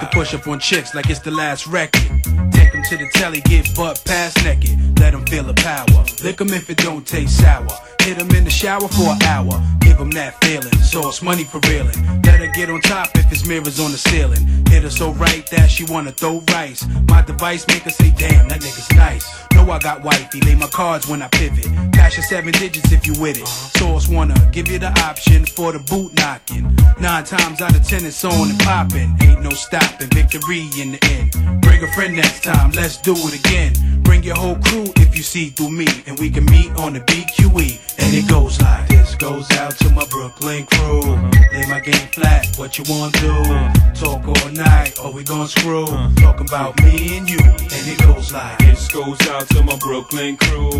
Like 0.00 0.10
to 0.10 0.16
push 0.16 0.34
up 0.34 0.46
on 0.46 0.58
chicks 0.60 0.94
like 0.94 1.10
it's 1.10 1.20
the 1.20 1.30
last 1.30 1.66
record. 1.66 2.02
Take 2.52 2.74
'em 2.74 2.82
to 2.84 2.96
the 2.96 3.10
telly, 3.14 3.40
get 3.42 3.74
butt 3.74 4.00
past 4.04 4.42
naked. 4.44 4.98
Let 5.00 5.14
'em 5.14 5.26
feel 5.26 5.44
the 5.44 5.54
power. 5.54 6.04
Lick 6.22 6.40
'em 6.40 6.52
if 6.52 6.70
it 6.70 6.78
don't 6.78 7.06
taste 7.06 7.38
sour. 7.40 7.97
Hit 8.08 8.18
'em 8.18 8.30
in 8.30 8.44
the 8.44 8.50
shower 8.50 8.88
for 8.88 9.12
an 9.12 9.22
hour. 9.24 9.62
Give 9.80 10.00
'em 10.00 10.10
that 10.12 10.42
feeling. 10.42 10.72
Sauce 10.82 11.20
money 11.20 11.44
for 11.44 11.60
reeling. 11.68 12.22
Let 12.24 12.40
her 12.40 12.50
get 12.56 12.70
on 12.70 12.80
top 12.80 13.10
if 13.18 13.30
it's 13.30 13.44
mirrors 13.44 13.78
on 13.78 13.92
the 13.92 13.98
ceiling. 13.98 14.64
Hit 14.70 14.82
her 14.84 14.90
so 14.90 15.12
right 15.12 15.44
that 15.50 15.70
she 15.70 15.84
wanna 15.84 16.12
throw 16.12 16.42
rice. 16.50 16.86
My 17.06 17.20
device 17.20 17.66
make 17.68 17.82
her 17.82 17.90
say, 17.90 18.10
damn, 18.16 18.48
that 18.48 18.60
nigga's 18.60 18.90
nice. 18.92 19.26
Know 19.52 19.70
I 19.70 19.78
got 19.78 20.04
wifey, 20.04 20.40
lay 20.40 20.54
my 20.54 20.68
cards 20.68 21.06
when 21.06 21.20
I 21.20 21.28
pivot. 21.28 21.68
Cash 21.92 22.16
your 22.16 22.24
seven 22.24 22.52
digits 22.52 22.90
if 22.92 23.06
you 23.06 23.12
with 23.20 23.36
it. 23.36 23.46
Source 23.76 24.08
wanna 24.08 24.38
give 24.52 24.68
you 24.68 24.78
the 24.78 24.92
option 25.02 25.44
for 25.44 25.72
the 25.72 25.78
boot 25.78 26.14
knocking. 26.14 26.64
Nine 26.98 27.24
times 27.24 27.60
out 27.60 27.76
of 27.76 27.86
ten 27.86 28.06
it's 28.06 28.24
on 28.24 28.48
and 28.48 28.58
popping. 28.60 29.18
Ain't 29.20 29.42
no 29.42 29.50
stopping, 29.50 30.08
victory 30.08 30.66
in 30.80 30.92
the 30.92 31.00
end. 31.16 31.60
Bring 31.60 31.82
a 31.82 31.92
friend 31.92 32.16
next 32.16 32.42
time, 32.42 32.70
let's 32.72 32.96
do 32.96 33.12
it 33.14 33.34
again. 33.34 34.00
Bring 34.02 34.22
your 34.22 34.36
whole 34.36 34.56
crew 34.56 34.86
if 34.96 35.14
you 35.14 35.22
see 35.22 35.50
through 35.50 35.72
me, 35.72 35.86
and 36.06 36.18
we 36.18 36.30
can 36.30 36.46
meet 36.46 36.70
on 36.76 36.94
the 36.94 37.00
BQE. 37.00 37.78
And 37.98 38.14
it 38.14 38.28
goes 38.28 38.60
like 38.60 38.88
this 38.88 39.14
goes 39.16 39.50
out 39.52 39.76
to 39.78 39.90
my 39.90 40.04
Brooklyn 40.06 40.66
crew. 40.66 41.02
Lay 41.52 41.66
my 41.68 41.80
game 41.80 42.08
flat, 42.12 42.46
what 42.56 42.78
you 42.78 42.84
want 42.88 43.14
to 43.16 43.20
do? 43.20 43.88
Talk 44.00 44.26
all 44.28 44.50
night, 44.52 44.98
or 45.02 45.12
we 45.12 45.24
gon' 45.24 45.48
screw? 45.48 45.86
Talk 46.16 46.40
about 46.40 46.80
me 46.82 47.18
and 47.18 47.28
you, 47.28 47.38
and 47.38 47.84
it 47.92 47.98
goes 47.98 48.32
like 48.32 48.58
This 48.58 48.86
goes 48.88 49.20
out 49.28 49.48
to 49.50 49.62
my 49.62 49.76
Brooklyn 49.76 50.36
crew. 50.36 50.70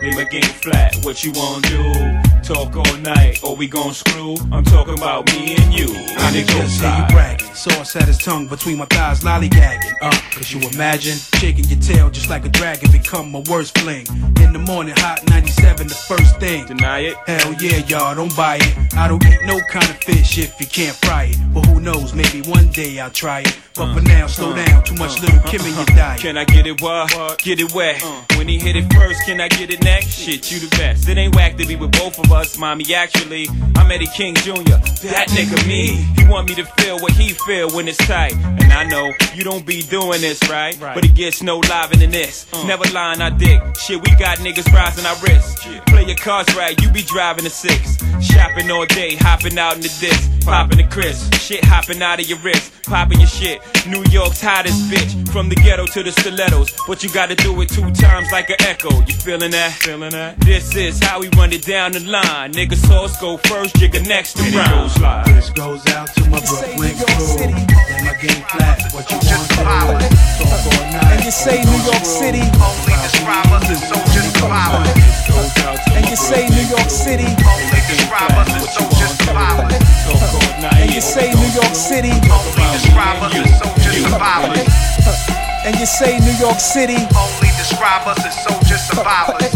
Lay 0.00 0.12
my 0.14 0.24
game 0.30 0.42
flat, 0.42 0.96
what 1.02 1.24
you 1.24 1.32
wanna 1.34 1.62
do? 1.68 2.20
Talk 2.42 2.76
all 2.76 2.96
night, 2.98 3.40
or 3.42 3.56
we 3.56 3.66
gon' 3.66 3.92
screw? 3.92 4.36
I'm 4.52 4.64
talking 4.64 4.94
about 4.94 5.26
me 5.32 5.56
and 5.56 5.72
you, 5.74 5.86
I 6.18 6.28
and 6.28 6.36
it 6.36 6.46
just 6.46 6.58
goes 6.58 6.80
you 6.80 6.88
like. 6.88 7.08
bragging. 7.10 7.54
Sauce 7.54 7.96
at 7.96 8.04
his 8.04 8.18
tongue 8.18 8.46
between 8.46 8.78
my 8.78 8.86
thighs, 8.86 9.20
lollygagging. 9.24 9.94
Uh, 10.00 10.12
cause 10.32 10.52
you 10.52 10.60
imagine 10.70 11.16
shaking 11.40 11.64
your 11.64 11.80
tail 11.80 12.08
just 12.10 12.30
like 12.30 12.44
a 12.44 12.48
dragon, 12.48 12.90
become 12.92 13.32
my 13.32 13.42
worst 13.50 13.76
fling. 13.78 14.06
In 14.40 14.52
the 14.52 14.60
morning, 14.60 14.94
hot 14.96 15.28
97, 15.28 15.88
the 15.88 15.94
first 15.94 16.38
thing. 16.38 16.67
Deny 16.68 16.98
it? 16.98 17.16
Hell 17.26 17.54
yeah, 17.62 17.78
y'all, 17.86 18.14
don't 18.14 18.36
buy 18.36 18.56
it. 18.56 18.94
I 18.94 19.08
don't 19.08 19.24
eat 19.24 19.40
no 19.46 19.58
kind 19.70 19.88
of 19.88 19.96
fish 20.02 20.36
if 20.36 20.60
you 20.60 20.66
can't 20.66 20.94
fry 20.96 21.30
it. 21.32 21.38
But 21.54 21.64
who 21.64 21.80
knows, 21.80 22.12
maybe 22.12 22.42
one 22.42 22.68
day 22.68 23.00
I'll 23.00 23.08
try 23.08 23.40
it. 23.40 23.58
But 23.74 23.94
for 23.94 24.02
now, 24.02 24.26
slow 24.26 24.52
uh, 24.52 24.66
down, 24.66 24.84
too 24.84 24.96
much 24.96 25.18
uh, 25.18 25.22
little 25.22 25.38
uh, 25.38 25.50
Kim 25.50 25.62
in 25.62 25.74
your 25.74 25.86
diet. 25.86 26.20
Can 26.20 26.36
I 26.36 26.44
get 26.44 26.66
it 26.66 26.82
what? 26.82 27.38
Get 27.38 27.58
it 27.60 27.72
wet. 27.72 28.02
When 28.36 28.48
he 28.48 28.58
hit 28.58 28.76
it 28.76 28.92
first, 28.92 29.24
can 29.24 29.40
I 29.40 29.48
get 29.48 29.70
it 29.70 29.82
next? 29.82 30.10
Shit, 30.18 30.52
you 30.52 30.58
the 30.58 30.68
best. 30.76 31.08
It 31.08 31.16
ain't 31.16 31.34
whack 31.34 31.56
to 31.56 31.66
be 31.66 31.74
with 31.74 31.92
both 31.92 32.18
of 32.18 32.30
us, 32.32 32.58
mommy. 32.58 32.92
Actually, 32.92 33.48
I'm 33.76 33.90
Eddie 33.90 34.06
King 34.14 34.34
Jr. 34.34 34.76
That 35.08 35.28
nigga 35.30 35.66
me. 35.66 36.04
He 36.18 36.28
want 36.28 36.50
me 36.50 36.54
to 36.56 36.64
feel 36.64 36.98
what 36.98 37.12
he 37.12 37.30
feel 37.30 37.70
when 37.70 37.88
it's 37.88 37.96
tight. 38.06 38.34
And 38.34 38.72
I 38.74 38.84
know 38.84 39.10
you 39.34 39.42
don't 39.42 39.64
be 39.64 39.80
doing 39.80 40.20
this, 40.20 40.46
right? 40.50 40.76
But 40.78 41.04
it 41.06 41.14
gets 41.14 41.42
no 41.42 41.60
livin' 41.60 42.00
than 42.00 42.10
this. 42.10 42.46
Never 42.66 42.84
lying, 42.92 43.22
I 43.22 43.30
dick. 43.30 43.62
Shit, 43.76 44.02
we 44.02 44.10
got 44.16 44.36
niggas 44.38 44.70
rising 44.74 45.06
our 45.06 45.16
wrists. 45.22 45.66
Play 45.86 46.04
your 46.04 46.16
cards 46.16 46.47
right, 46.56 46.80
you 46.80 46.90
be 46.90 47.02
driving 47.02 47.46
a 47.46 47.50
six. 47.50 47.96
Shopping 48.20 48.70
all 48.70 48.86
day, 48.86 49.16
hopping 49.16 49.58
out 49.58 49.74
in 49.76 49.80
the 49.80 49.94
disc. 50.00 50.30
Popping 50.44 50.78
the 50.78 50.84
crisp. 50.84 51.34
Shit 51.34 51.64
hopping 51.64 52.02
out 52.02 52.20
of 52.20 52.28
your 52.28 52.38
wrist. 52.38 52.72
Popping 52.84 53.20
your 53.20 53.28
shit. 53.28 53.60
New 53.86 54.02
York's 54.10 54.40
hottest 54.40 54.90
bitch. 54.90 55.28
From 55.30 55.48
the 55.48 55.54
ghetto 55.56 55.86
to 55.86 56.02
the 56.02 56.12
stilettos. 56.12 56.74
But 56.86 57.02
you 57.02 57.10
gotta 57.10 57.34
do 57.34 57.60
it 57.60 57.68
two 57.68 57.90
times 57.92 58.30
like 58.32 58.50
an 58.50 58.56
echo. 58.60 58.90
You 59.06 59.14
feeling 59.14 59.50
that? 59.50 59.72
Feeling 59.72 60.10
that? 60.10 60.40
This 60.40 60.74
is 60.74 60.98
how 61.02 61.20
we 61.20 61.28
run 61.36 61.52
it 61.52 61.64
down 61.64 61.92
the 61.92 62.00
line. 62.00 62.52
Nigga 62.52 62.76
sauce 62.76 63.20
go 63.20 63.36
first, 63.36 63.74
Jigga 63.76 64.06
next 64.06 64.34
to 64.34 64.42
round. 64.56 64.90
This 65.26 65.50
goes 65.50 65.86
out 65.88 66.08
to 66.14 66.24
my 66.30 66.40
Brooklyn 66.40 66.94
crew. 66.96 68.07
Game 68.18 68.42
flat, 68.50 68.82
what 68.90 69.06
you 69.14 69.18
want 69.22 69.46
to. 69.46 69.62
And 71.06 71.22
you 71.22 71.30
say 71.30 71.62
New 71.62 71.82
York 71.86 72.02
City. 72.02 72.42
Only 72.58 72.98
describe 73.06 73.46
us 73.54 73.70
as 73.70 73.78
soldiers 73.78 74.26
survivors. 74.34 74.90
And 75.94 76.02
you 76.02 76.18
say 76.18 76.50
New 76.50 76.66
York 76.66 76.90
City. 76.90 77.30
Only 77.30 77.78
describe 77.86 78.34
us 78.34 78.50
as 78.58 78.74
soldiers 78.74 79.14
survivors. 79.22 79.70
And 80.82 80.90
you 80.90 80.98
say 81.00 81.30
New 81.30 81.46
York 81.54 81.70
City. 81.78 82.10
Only 82.10 82.66
describe 82.74 83.22
us 83.22 83.38
as 83.38 83.54
soldiers 83.54 84.02
survivors. 84.10 84.66
And 85.62 85.78
you 85.78 85.86
say 85.86 86.18
New 86.18 86.34
York 86.42 86.58
City. 86.58 86.98
Only 87.14 87.50
describe 87.54 88.02
us 88.02 88.18
as 88.26 88.34
soldiers 88.42 88.82
survivors. 88.82 89.46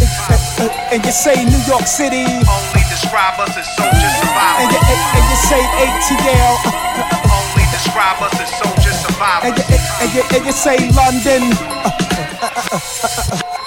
And 0.94 1.02
you 1.02 1.10
say 1.10 1.34
New 1.50 1.62
York 1.66 1.90
City. 1.90 2.22
Only 2.46 2.82
describe 2.86 3.42
us 3.42 3.58
as 3.58 3.66
soldiers 3.74 4.14
survivors. 4.22 4.62
And 4.62 4.70
you, 4.70 4.78
and 5.18 5.24
you 5.26 5.38
say 5.50 5.62
ATL. 5.82 7.31
Describe 7.92 8.22
us 8.22 8.40
as 8.40 8.48
soldiers 8.56 8.98
survivors. 9.00 9.50
And 9.50 9.58
you, 9.58 9.64
and 10.00 10.14
you, 10.14 10.22
and 10.34 10.46
you 10.46 10.52
say 10.52 10.78
London. 10.92 11.52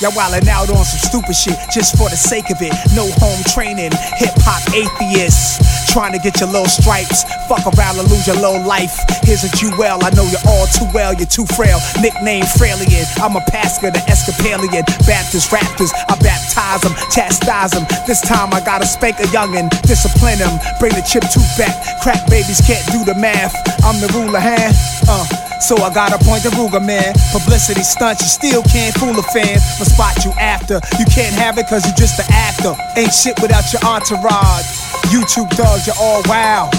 Y'all 0.00 0.16
wildin' 0.16 0.48
out 0.48 0.70
on 0.72 0.80
some 0.80 0.96
stupid 0.96 1.36
shit 1.36 1.60
just 1.68 1.92
for 1.92 2.08
the 2.08 2.16
sake 2.16 2.48
of 2.48 2.56
it. 2.64 2.72
No 2.96 3.04
home 3.20 3.36
training, 3.52 3.92
hip 4.16 4.32
hop 4.48 4.64
atheists. 4.72 5.60
Trying 5.92 6.16
to 6.16 6.18
get 6.18 6.40
your 6.40 6.48
little 6.48 6.72
stripes. 6.72 7.28
Fuck 7.52 7.68
around 7.76 8.00
and 8.00 8.08
lose 8.08 8.24
your 8.24 8.40
little 8.40 8.64
life. 8.64 8.96
Here's 9.28 9.44
a 9.44 9.52
Jewel, 9.52 10.00
I 10.00 10.08
know 10.16 10.24
you're 10.24 10.46
all 10.48 10.64
too 10.72 10.88
well, 10.96 11.12
you're 11.12 11.28
too 11.28 11.44
frail. 11.52 11.76
Nickname 12.00 12.48
Frailian, 12.56 13.04
I'm 13.20 13.36
a 13.36 13.44
Pascal, 13.52 13.92
the 13.92 14.00
Escapalian. 14.08 14.88
Baptist 15.04 15.52
Raptors, 15.52 15.92
I 16.08 16.16
baptize 16.16 16.80
them, 16.80 16.96
chastise 17.12 17.72
them. 17.76 17.84
This 18.06 18.22
time 18.22 18.54
I 18.54 18.64
gotta 18.64 18.86
spank 18.86 19.20
a 19.20 19.28
youngin', 19.28 19.68
discipline 19.84 20.40
him. 20.40 20.56
Bring 20.80 20.96
the 20.96 21.04
chip 21.04 21.28
tooth 21.28 21.52
back. 21.60 21.76
Crack 22.00 22.24
babies 22.30 22.64
can't 22.64 22.86
do 22.88 23.04
the 23.04 23.18
math. 23.20 23.52
I'm 23.84 24.00
the 24.00 24.08
ruler 24.16 24.40
hand. 24.40 24.72
Uh. 25.04 25.49
So 25.60 25.76
I 25.76 25.92
gotta 25.92 26.18
point 26.24 26.42
the 26.42 26.50
Ruger 26.50 26.84
man. 26.84 27.14
Publicity 27.30 27.82
stunts, 27.82 28.22
you 28.22 28.28
still 28.28 28.62
can't 28.64 28.94
fool 28.96 29.16
a 29.16 29.22
fan. 29.30 29.60
But 29.78 29.86
spot 29.86 30.24
you 30.24 30.32
after. 30.40 30.80
You 30.98 31.04
can't 31.06 31.34
have 31.36 31.58
it 31.58 31.68
cause 31.68 31.86
you 31.86 31.94
just 31.94 32.18
an 32.18 32.26
actor. 32.30 32.74
Ain't 32.96 33.12
shit 33.12 33.38
without 33.40 33.70
your 33.72 33.82
entourage. 33.84 34.66
YouTube 35.12 35.50
dogs, 35.56 35.86
you're 35.86 36.00
all 36.00 36.22
wild. 36.26 36.72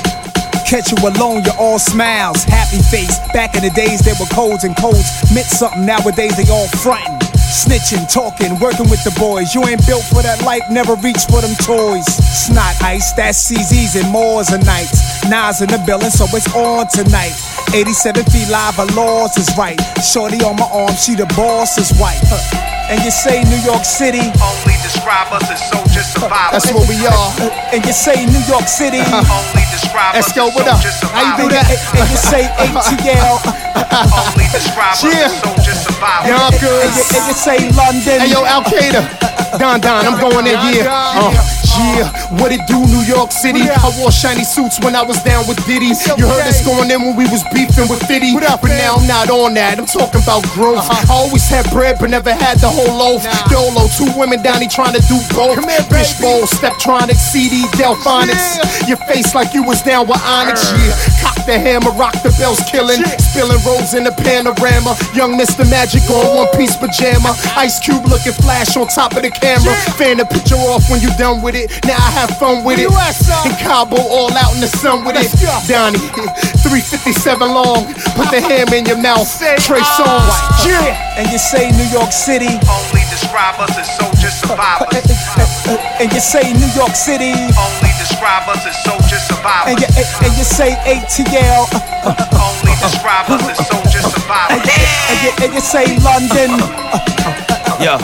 Catch 0.67 0.91
you 0.91 0.97
alone, 1.07 1.43
you're 1.45 1.57
all 1.59 1.79
smiles. 1.79 2.43
Happy 2.43 2.81
face. 2.81 3.19
Back 3.33 3.55
in 3.55 3.63
the 3.63 3.69
days, 3.71 4.01
there 4.01 4.15
were 4.19 4.27
codes 4.27 4.63
and 4.63 4.75
codes 4.77 5.07
meant 5.33 5.47
something. 5.47 5.85
Nowadays, 5.85 6.35
they 6.35 6.51
all 6.51 6.67
frontin'. 6.67 7.20
Snitching, 7.51 8.07
talking, 8.07 8.57
working 8.59 8.87
with 8.89 9.03
the 9.03 9.11
boys. 9.19 9.53
You 9.53 9.67
ain't 9.67 9.85
built 9.85 10.03
for 10.07 10.23
that 10.23 10.41
life, 10.47 10.63
never 10.71 10.95
reach 11.03 11.27
for 11.27 11.43
them 11.43 11.51
toys. 11.59 12.07
Snot 12.07 12.79
ice, 12.81 13.11
that's 13.11 13.51
CZs 13.51 13.99
and 14.01 14.07
Moors 14.11 14.49
and 14.55 14.63
nights. 14.65 15.27
Nas 15.27 15.59
in 15.61 15.67
the 15.67 15.77
building, 15.85 16.09
so 16.09 16.25
it's 16.31 16.47
on 16.55 16.87
tonight. 16.87 17.35
87 17.75 18.23
feet 18.31 18.47
live, 18.47 18.75
her 18.79 18.87
laws 18.95 19.35
is 19.37 19.51
right. 19.59 19.75
Shorty 19.99 20.39
on 20.47 20.55
my 20.55 20.67
arm, 20.71 20.95
she 20.95 21.13
the 21.15 21.27
boss 21.35 21.77
is 21.77 21.91
white. 21.99 22.19
Huh. 22.31 22.39
And 22.91 22.99
you 23.03 23.11
say 23.11 23.43
New 23.47 23.59
York 23.67 23.83
City. 23.83 24.23
Only 24.39 24.75
describe 24.83 25.31
us 25.31 25.47
as 25.51 25.59
soldiers 25.71 26.07
survivors. 26.11 26.63
That's 26.63 26.71
what 26.75 26.87
we 26.91 26.99
are. 27.07 27.29
And 27.75 27.83
you 27.83 27.91
say 27.95 28.15
New 28.27 28.43
York 28.47 28.67
City. 28.67 28.99
Only 28.99 29.63
describe 29.71 30.15
us 30.15 30.27
Let's 30.27 30.31
go, 30.35 30.47
as 30.47 30.55
what 30.55 30.67
up? 30.67 30.79
soldiers 30.79 30.99
How 31.03 31.23
you 31.23 31.47
do 31.47 31.55
survivors. 31.55 31.83
that? 31.87 31.99
And 31.99 32.07
you 32.11 32.19
say 32.19 32.43
ATL. 32.63 33.35
Only 34.11 34.47
describe 34.51 34.95
us 34.95 35.03
as 35.03 35.35
soldiers 35.39 35.79
And 36.01 36.61
you, 36.61 36.69
and 36.81 37.27
you 37.27 37.33
say 37.33 37.69
London. 37.77 38.19
Hey 38.21 38.31
yo, 38.31 38.43
Al 38.43 38.63
Qaeda. 38.63 39.57
Don 39.59 39.79
Don, 39.79 40.05
I'm 40.05 40.19
going 40.19 40.47
in, 40.47 40.53
yeah. 40.73 40.89
Uh, 40.89 41.60
yeah, 41.77 42.11
what 42.39 42.51
it 42.51 42.61
do, 42.67 42.79
New 42.87 43.03
York 43.05 43.31
City? 43.31 43.61
I 43.61 43.89
wore 43.99 44.11
shiny 44.11 44.43
suits 44.43 44.79
when 44.83 44.95
I 44.95 45.03
was 45.03 45.21
down 45.23 45.47
with 45.47 45.57
Diddy. 45.65 45.93
You 46.17 46.25
heard 46.27 46.45
us 46.47 46.63
going 46.65 46.91
in 46.91 47.01
when 47.01 47.15
we 47.15 47.25
was 47.29 47.43
beefing 47.53 47.87
with 47.87 48.01
Fitty. 48.07 48.33
But 48.35 48.63
now 48.77 48.95
I'm 48.95 49.07
not 49.07 49.29
on 49.29 49.53
that, 49.55 49.79
I'm 49.79 49.85
talking 49.85 50.21
about 50.21 50.43
growth. 50.53 50.83
I 50.89 51.03
always 51.09 51.47
had 51.47 51.69
bread, 51.71 51.97
but 51.99 52.09
never 52.09 52.33
had 52.33 52.59
the 52.59 52.69
whole 52.69 52.91
loaf. 52.93 53.23
Dolo, 53.49 53.87
two 53.97 54.09
women 54.19 54.41
down, 54.43 54.61
he 54.61 54.67
trying 54.67 54.93
to 54.93 55.03
do 55.07 55.17
both. 55.33 55.57
Fishbowl, 55.89 56.47
step 56.47 56.77
trying 56.79 57.07
to 57.07 57.15
CD 57.15 57.63
Delfonics. 57.77 58.87
Your 58.87 58.97
face 59.07 59.33
like 59.35 59.53
you 59.53 59.63
was 59.63 59.81
down 59.81 60.07
with 60.07 60.21
Onyx, 60.25 60.71
yeah. 60.71 60.95
Cock 61.21 61.37
the 61.45 61.57
hammer, 61.57 61.91
rock 61.91 62.13
the 62.23 62.33
bells, 62.37 62.59
killing. 62.69 63.01
Spilling 63.19 63.61
rolls 63.65 63.93
in 63.93 64.03
the 64.03 64.11
panorama. 64.11 64.95
Young 65.13 65.37
Mr. 65.37 65.63
Magic 65.69 66.03
on 66.09 66.35
one 66.35 66.49
piece 66.57 66.75
pajama. 66.75 67.33
Ice 67.55 67.79
Cube 67.79 68.05
looking 68.07 68.33
flash 68.33 68.75
on 68.77 68.87
top 68.87 69.15
of 69.15 69.23
the 69.23 69.31
camera. 69.31 69.73
Fan 69.97 70.17
the 70.17 70.25
picture 70.25 70.55
off 70.55 70.89
when 70.89 71.01
you 71.01 71.09
done 71.17 71.41
with 71.41 71.50
it. 71.55 71.71
Now 71.85 71.97
I 71.97 72.11
have 72.11 72.37
fun 72.37 72.63
with 72.63 72.79
it. 72.79 72.87
In 72.87 73.53
Cabo, 73.57 73.97
all 73.97 74.31
out 74.33 74.53
in 74.55 74.61
the 74.61 74.71
sun 74.71 75.03
with 75.05 75.15
it. 75.17 75.29
Donnie, 75.67 75.99
357 76.65 77.39
long. 77.47 77.85
Put 78.15 78.31
the 78.31 78.41
ham 78.41 78.71
in 78.73 78.85
your 78.85 78.97
mouth. 79.01 79.27
Trey 79.65 79.81
Songz. 79.97 80.33
Yeah. 80.65 81.17
And 81.17 81.29
you 81.31 81.37
say 81.37 81.71
New 81.71 81.89
York 81.91 82.11
City. 82.11 82.51
Only 82.67 83.03
describe 83.11 83.59
us 83.59 83.73
as 83.77 83.89
soldiers 83.97 84.33
survivors. 84.39 84.89
And 85.99 86.11
you 86.11 86.19
say 86.19 86.53
New 86.53 86.71
York 86.75 86.95
City. 86.95 87.33
Only 87.33 87.91
describe 87.99 88.47
us 88.49 88.65
as 88.65 88.77
soldiers 88.83 89.21
survivors. 89.27 89.71
And 89.71 89.77
you, 89.81 89.87
and 90.23 90.31
you 90.37 90.43
say 90.45 90.75
ATL. 90.87 91.67
Only 92.05 92.73
describe 92.81 93.29
us 93.29 93.43
as 93.49 93.59
soldiers 93.67 94.05
survivors. 94.11 94.63
And 94.63 95.17
you, 95.23 95.31
and 95.43 95.51
you 95.53 95.61
say 95.61 95.85
London. 96.01 96.51
Yo, 97.81 97.97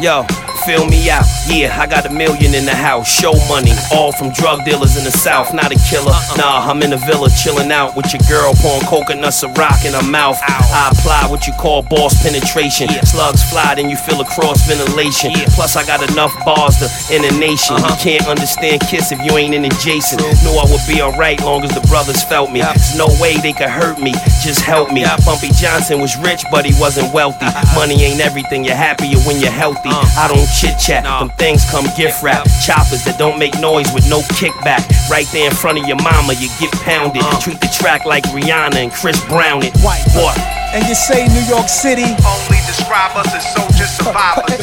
yo, 0.00 0.22
Fill 0.66 0.86
me 0.86 1.08
out, 1.10 1.24
yeah, 1.48 1.80
I 1.80 1.86
got 1.86 2.06
a 2.06 2.12
million 2.12 2.54
in 2.54 2.64
the 2.64 2.74
house. 2.74 3.08
Show 3.08 3.32
money, 3.48 3.72
all 3.92 4.12
from 4.12 4.30
drug 4.32 4.64
dealers 4.64 4.96
in 4.96 5.04
the 5.04 5.10
south. 5.10 5.54
Not 5.54 5.72
a 5.72 5.78
killer, 5.88 6.12
uh-uh. 6.12 6.36
nah, 6.36 6.70
I'm 6.70 6.82
in 6.82 6.92
a 6.92 6.98
villa 6.98 7.28
chilling 7.30 7.72
out 7.72 7.96
with 7.96 8.12
your 8.12 8.20
girl, 8.28 8.52
pouring 8.60 8.84
coconuts 8.86 9.42
and 9.42 9.56
rock 9.56 9.84
in 9.84 9.94
her 9.94 10.02
mouth. 10.02 10.38
I 10.42 10.90
apply 10.92 11.26
what 11.30 11.46
you 11.46 11.54
call 11.54 11.82
boss 11.82 12.22
penetration. 12.22 12.88
Slugs 13.04 13.42
fly, 13.48 13.74
then 13.74 13.88
you 13.88 13.96
feel 13.96 14.20
a 14.20 14.24
cross 14.24 14.66
ventilation. 14.68 15.32
Plus, 15.56 15.76
I 15.76 15.84
got 15.86 16.04
enough 16.12 16.32
bars 16.44 16.76
to 16.78 16.88
in 17.14 17.24
a 17.24 17.32
nation. 17.38 17.76
Uh-huh. 17.76 17.88
You 17.88 17.96
can't 17.98 18.28
understand 18.28 18.82
Kiss 18.82 19.12
if 19.12 19.20
you 19.24 19.36
ain't 19.38 19.54
in 19.54 19.64
adjacent. 19.64 20.20
Knew 20.44 20.54
I 20.54 20.66
would 20.70 20.84
be 20.86 21.00
alright 21.00 21.40
long 21.40 21.64
as 21.64 21.70
the 21.72 21.80
brothers 21.88 22.22
felt 22.22 22.52
me. 22.52 22.60
There's 22.60 22.96
no 22.96 23.08
way 23.20 23.36
they 23.38 23.52
could 23.52 23.70
hurt 23.70 23.98
me, 23.98 24.12
just 24.44 24.60
help 24.60 24.92
me. 24.92 25.04
Bumpy 25.24 25.50
Johnson 25.56 26.00
was 26.00 26.16
rich, 26.18 26.44
but 26.50 26.64
he 26.64 26.72
wasn't 26.78 27.12
wealthy. 27.12 27.46
Uh-uh. 27.46 27.74
Money 27.74 28.02
ain't 28.04 28.20
everything, 28.20 28.64
you're 28.64 28.74
happier 28.74 29.18
when 29.26 29.40
you're 29.40 29.50
healthy. 29.50 29.88
Uh-uh. 29.88 30.20
I 30.20 30.28
don't 30.28 30.49
chit 30.50 30.78
chat, 30.78 31.04
them 31.04 31.30
things 31.38 31.64
come 31.70 31.86
gift 31.96 32.22
wrap. 32.22 32.46
Choppers 32.62 33.04
that 33.06 33.16
don't 33.18 33.38
make 33.38 33.54
noise 33.60 33.88
with 33.94 34.08
no 34.10 34.20
kickback. 34.36 34.82
Right 35.08 35.26
there 35.32 35.48
in 35.48 35.54
front 35.54 35.78
of 35.78 35.86
your 35.86 36.00
mama, 36.02 36.34
you 36.38 36.50
get 36.58 36.72
pounded. 36.82 37.22
Uh-huh. 37.22 37.40
Treat 37.40 37.60
the 37.60 37.70
track 37.70 38.04
like 38.04 38.24
Rihanna 38.34 38.76
and 38.76 38.92
Chris 38.92 39.18
Brown 39.26 39.62
it. 39.62 39.74
White 39.80 40.04
What? 40.12 40.36
And 40.70 40.86
you 40.86 40.94
say 40.94 41.26
New 41.26 41.42
York 41.50 41.66
City. 41.66 42.06
Only 42.22 42.60
describe 42.66 43.16
us 43.18 43.26
as 43.34 43.42
soldiers 43.54 43.90
survivors. 43.90 44.54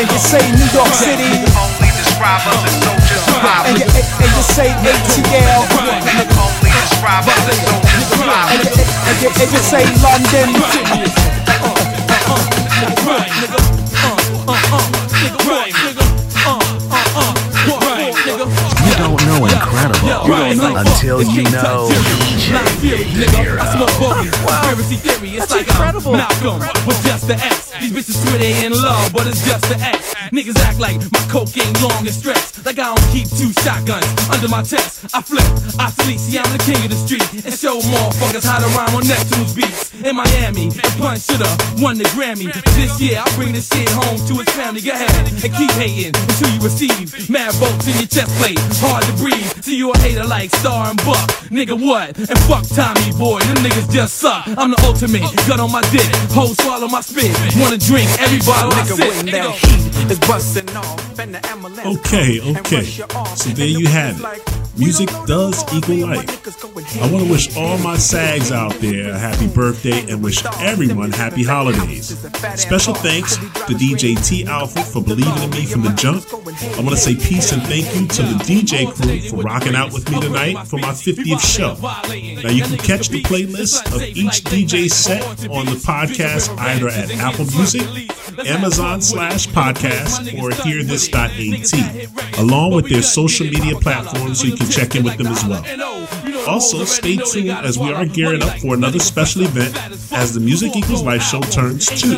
And 0.00 0.08
you 0.08 0.20
say 0.20 0.40
New 0.56 0.68
York 0.72 0.92
City. 0.96 1.28
Only 1.52 1.90
describe 2.00 2.44
us 2.48 2.60
as 2.64 2.76
soldiers 2.80 3.22
survivors. 3.28 3.76
And 3.76 3.76
you, 3.76 3.88
and 3.92 4.30
you 4.32 4.44
say 4.56 4.68
ATL. 4.72 5.68
Only 5.68 6.72
describe 6.80 7.28
us 7.28 7.40
as 7.44 7.58
soldiers 7.60 8.06
survivors. 8.08 8.72
And 9.04 9.20
you, 9.20 9.28
and 9.36 9.50
you, 13.76 13.81
and 14.48 15.02
you 15.02 15.08
say 15.08 15.30
London. 15.46 16.22
You 18.82 18.94
don't 18.98 19.20
know 19.26 19.46
incredible 19.46 20.76
until 20.76 21.22
you 21.22 21.42
know 21.44 21.88
DJ 22.82 23.06
Big 23.14 23.28
I 23.34 23.74
smoke 23.74 23.90
boogie, 24.00 24.30
conspiracy 24.32 24.96
theory. 24.96 25.30
It's 25.36 25.50
like 25.50 25.68
I'm 25.78 26.02
Malcolm 26.02 26.58
with 26.86 27.02
just 27.04 27.26
the 27.28 27.34
X. 27.34 27.70
These 27.80 27.92
bitches 27.92 28.22
swear 28.22 28.38
they 28.38 28.64
in 28.64 28.72
love, 28.72 29.12
but 29.12 29.26
it's 29.26 29.44
just 29.46 29.68
the 29.68 29.78
X. 29.78 30.11
Niggas 30.30 30.58
act 30.62 30.78
like 30.78 30.96
my 31.10 31.24
coke 31.26 31.50
ain't 31.58 31.80
long 31.82 32.06
and 32.06 32.14
stretched. 32.14 32.64
Like 32.64 32.78
I 32.78 32.94
don't 32.94 33.08
keep 33.10 33.28
two 33.28 33.50
shotguns 33.64 34.06
under 34.30 34.48
my 34.48 34.62
chest. 34.62 35.10
I 35.14 35.20
flip, 35.22 35.44
I 35.78 35.90
sleep, 35.90 36.18
see 36.18 36.38
I'm 36.38 36.46
the 36.52 36.62
king 36.62 36.78
of 36.84 36.90
the 36.90 37.00
street. 37.00 37.26
And 37.44 37.54
show 37.54 37.80
motherfuckers 37.80 38.46
how 38.46 38.62
to 38.62 38.68
rhyme 38.76 38.94
on 38.94 39.06
Neptune's 39.08 39.54
beats. 39.54 39.90
In 40.02 40.16
Miami, 40.16 40.68
the 40.70 40.82
punch 40.98 41.26
shoulda 41.26 41.50
won 41.82 41.98
the 41.98 42.04
Grammy. 42.14 42.50
This 42.74 43.00
year, 43.00 43.18
I'll 43.18 43.34
bring 43.34 43.52
this 43.52 43.68
shit 43.68 43.88
home 43.90 44.18
to 44.26 44.42
its 44.42 44.52
family. 44.52 44.80
Go 44.80 44.92
ahead 44.92 45.10
and 45.10 45.52
keep 45.54 45.70
hating 45.78 46.14
until 46.14 46.50
you 46.50 46.60
receive 46.60 47.30
mad 47.30 47.54
bolts 47.58 47.86
in 47.86 47.94
your 47.98 48.10
chest 48.10 48.30
plate. 48.38 48.58
Hard 48.82 49.02
to 49.06 49.12
breathe. 49.18 49.46
See 49.62 49.76
you 49.76 49.92
a 49.92 49.98
hater 49.98 50.24
like 50.24 50.50
Star 50.54 50.90
and 50.90 50.98
Buck. 51.04 51.30
Nigga, 51.50 51.78
what? 51.78 52.18
And 52.18 52.38
fuck 52.50 52.66
Tommy 52.66 53.12
Boy. 53.18 53.40
Them 53.40 53.62
niggas 53.62 53.90
just 53.92 54.18
suck. 54.18 54.46
I'm 54.58 54.70
the 54.70 54.80
ultimate. 54.86 55.22
Gun 55.46 55.60
on 55.60 55.70
my 55.70 55.82
dick. 55.94 56.08
Hoes 56.34 56.56
swallow 56.58 56.88
my 56.88 57.00
spit. 57.00 57.30
Wanna 57.60 57.78
drink 57.78 58.08
every 58.18 58.40
bottle 58.42 58.72
I 58.74 58.84
sip. 58.84 59.12
Nigga, 59.22 59.54
Okay, 61.86 62.40
okay. 62.58 62.84
So 63.36 63.50
there 63.50 63.66
you 63.66 63.86
have 63.88 64.20
it. 64.20 64.61
Music 64.76 65.08
does 65.26 65.62
equal 65.74 65.96
life. 66.08 66.28
I 67.02 67.12
want 67.12 67.24
to 67.26 67.30
wish 67.30 67.56
all 67.56 67.76
my 67.78 67.96
SAGs 67.96 68.50
out 68.50 68.72
there 68.74 69.10
a 69.10 69.18
happy 69.18 69.46
birthday 69.46 70.10
and 70.10 70.22
wish 70.22 70.44
everyone 70.60 71.12
happy 71.12 71.44
holidays. 71.44 72.18
Special 72.56 72.94
thanks 72.94 73.36
to 73.36 73.74
DJ 73.74 74.16
T 74.26 74.46
Alpha 74.46 74.82
for 74.82 75.02
believing 75.02 75.42
in 75.42 75.50
me 75.50 75.66
from 75.66 75.82
the 75.82 75.90
jump. 75.90 76.24
I 76.32 76.80
want 76.80 76.90
to 76.90 76.96
say 76.96 77.14
peace 77.14 77.52
and 77.52 77.62
thank 77.62 77.84
you 77.94 78.06
to 78.08 78.22
the 78.22 78.38
DJ 78.44 78.86
crew 78.92 79.20
for 79.28 79.42
rocking 79.42 79.74
out 79.74 79.92
with 79.92 80.10
me 80.10 80.20
tonight 80.20 80.66
for 80.66 80.78
my 80.78 80.92
50th 80.92 81.40
show. 81.40 81.74
Now 82.42 82.50
you 82.50 82.62
can 82.62 82.78
catch 82.78 83.08
the 83.10 83.22
playlist 83.22 83.94
of 83.94 84.02
each 84.02 84.42
DJ 84.44 84.90
set 84.90 85.22
on 85.50 85.66
the 85.66 85.72
podcast 85.72 86.56
either 86.58 86.88
at 86.88 87.10
Apple 87.12 87.44
Music, 87.56 87.82
Amazon 88.46 89.02
slash 89.02 89.46
podcast, 89.48 90.32
or 90.42 90.50
hearthis.at, 90.50 92.38
along 92.38 92.74
with 92.74 92.88
their 92.88 93.02
social 93.02 93.46
media 93.46 93.76
platforms 93.76 94.40
so 94.40 94.46
you 94.46 94.56
can 94.56 94.61
check 94.70 94.94
in 94.94 95.04
with 95.04 95.16
them 95.16 95.28
as 95.28 95.44
well. 95.44 95.64
Also, 96.48 96.84
stay 96.84 97.16
tuned 97.16 97.50
as 97.50 97.78
we 97.78 97.92
are 97.92 98.04
gearing 98.04 98.42
up 98.42 98.58
for 98.58 98.74
another 98.74 98.98
special 98.98 99.42
event 99.42 99.76
as 100.12 100.34
the 100.34 100.40
Music 100.40 100.74
Equals 100.76 101.02
Life 101.02 101.22
show 101.22 101.40
turns 101.40 101.86
two. 101.86 102.14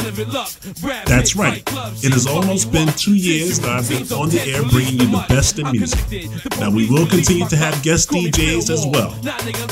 That's 1.07 1.37
right. 1.37 1.63
It 2.03 2.13
has 2.13 2.27
almost 2.27 2.73
been 2.73 2.89
two 2.89 3.15
years 3.15 3.61
that 3.61 3.71
I've 3.71 3.89
been 3.89 4.11
on 4.17 4.31
the 4.31 4.41
air 4.41 4.63
bringing 4.71 5.01
you 5.01 5.07
the 5.07 5.25
best 5.29 5.59
in 5.59 5.71
music. 5.71 6.31
Now, 6.59 6.71
we 6.71 6.89
will 6.89 7.07
continue 7.07 7.47
to 7.49 7.57
have 7.57 7.83
guest 7.83 8.11
DJs 8.11 8.71
as 8.71 8.87
well. 8.87 9.15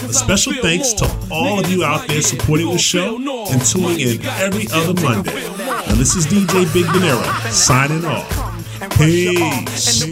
A 0.09 0.13
special 0.13 0.53
thanks 0.55 0.93
to 0.95 1.11
all 1.31 1.61
of 1.61 1.71
you 1.71 1.85
out 1.85 2.07
there 2.09 2.23
supporting 2.23 2.71
the 2.71 2.79
show 2.79 3.17
and 3.51 3.65
tuning 3.65 4.01
in 4.01 4.25
every 4.43 4.67
other 4.73 4.95
Monday. 5.01 5.49
Now, 5.59 5.95
this 5.95 6.15
is 6.15 6.27
DJ 6.27 6.73
Big 6.73 6.87
Dinero 6.87 7.23
signing 7.51 8.05
off. 8.05 8.29
Peace. 8.99 10.03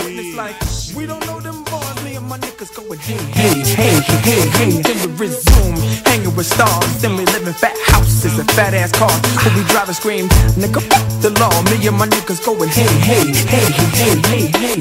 Niggas 2.61 2.75
going 2.75 2.99
hey, 2.99 3.17
hey, 3.33 3.63
hey, 3.75 4.01
hey, 4.21 4.49
hey. 4.49 4.83
Then 4.83 4.97
we 5.01 5.17
resume 5.17 5.77
hanging 6.05 6.37
with 6.37 6.47
stars. 6.47 7.01
Then 7.01 7.17
we 7.17 7.25
live 7.27 7.47
in 7.47 7.55
fat 7.55 7.77
houses 7.87 8.39
and 8.39 8.51
fat 8.53 8.75
ass 8.75 8.93
cars. 8.93 9.21
When 9.45 9.55
we 9.55 9.65
drive 9.71 9.89
and 9.89 9.97
scream, 9.97 10.29
nigga, 10.61 10.83
fuck 10.83 11.07
the 11.23 11.31
law. 11.41 11.51
Me 11.71 11.87
and 11.87 11.97
my 11.97 12.07
niggas 12.07 12.45
going 12.45 12.69
hey, 12.69 12.87
hey, 13.01 13.33
hey, 13.49 13.73
hey, 13.97 14.21
hey, 14.29 14.47
hey. 14.59 14.77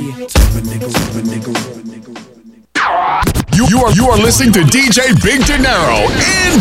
Nigga. 0.60 0.90
You, 3.56 3.80
are 3.80 3.92
you 3.92 4.10
are 4.10 4.18
listening 4.18 4.52
to 4.54 4.62
DJ 4.62 5.14
Big 5.24 5.46
De 5.46 5.56
in 5.56 5.62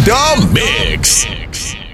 the 0.05 0.51
mix. 0.53 1.88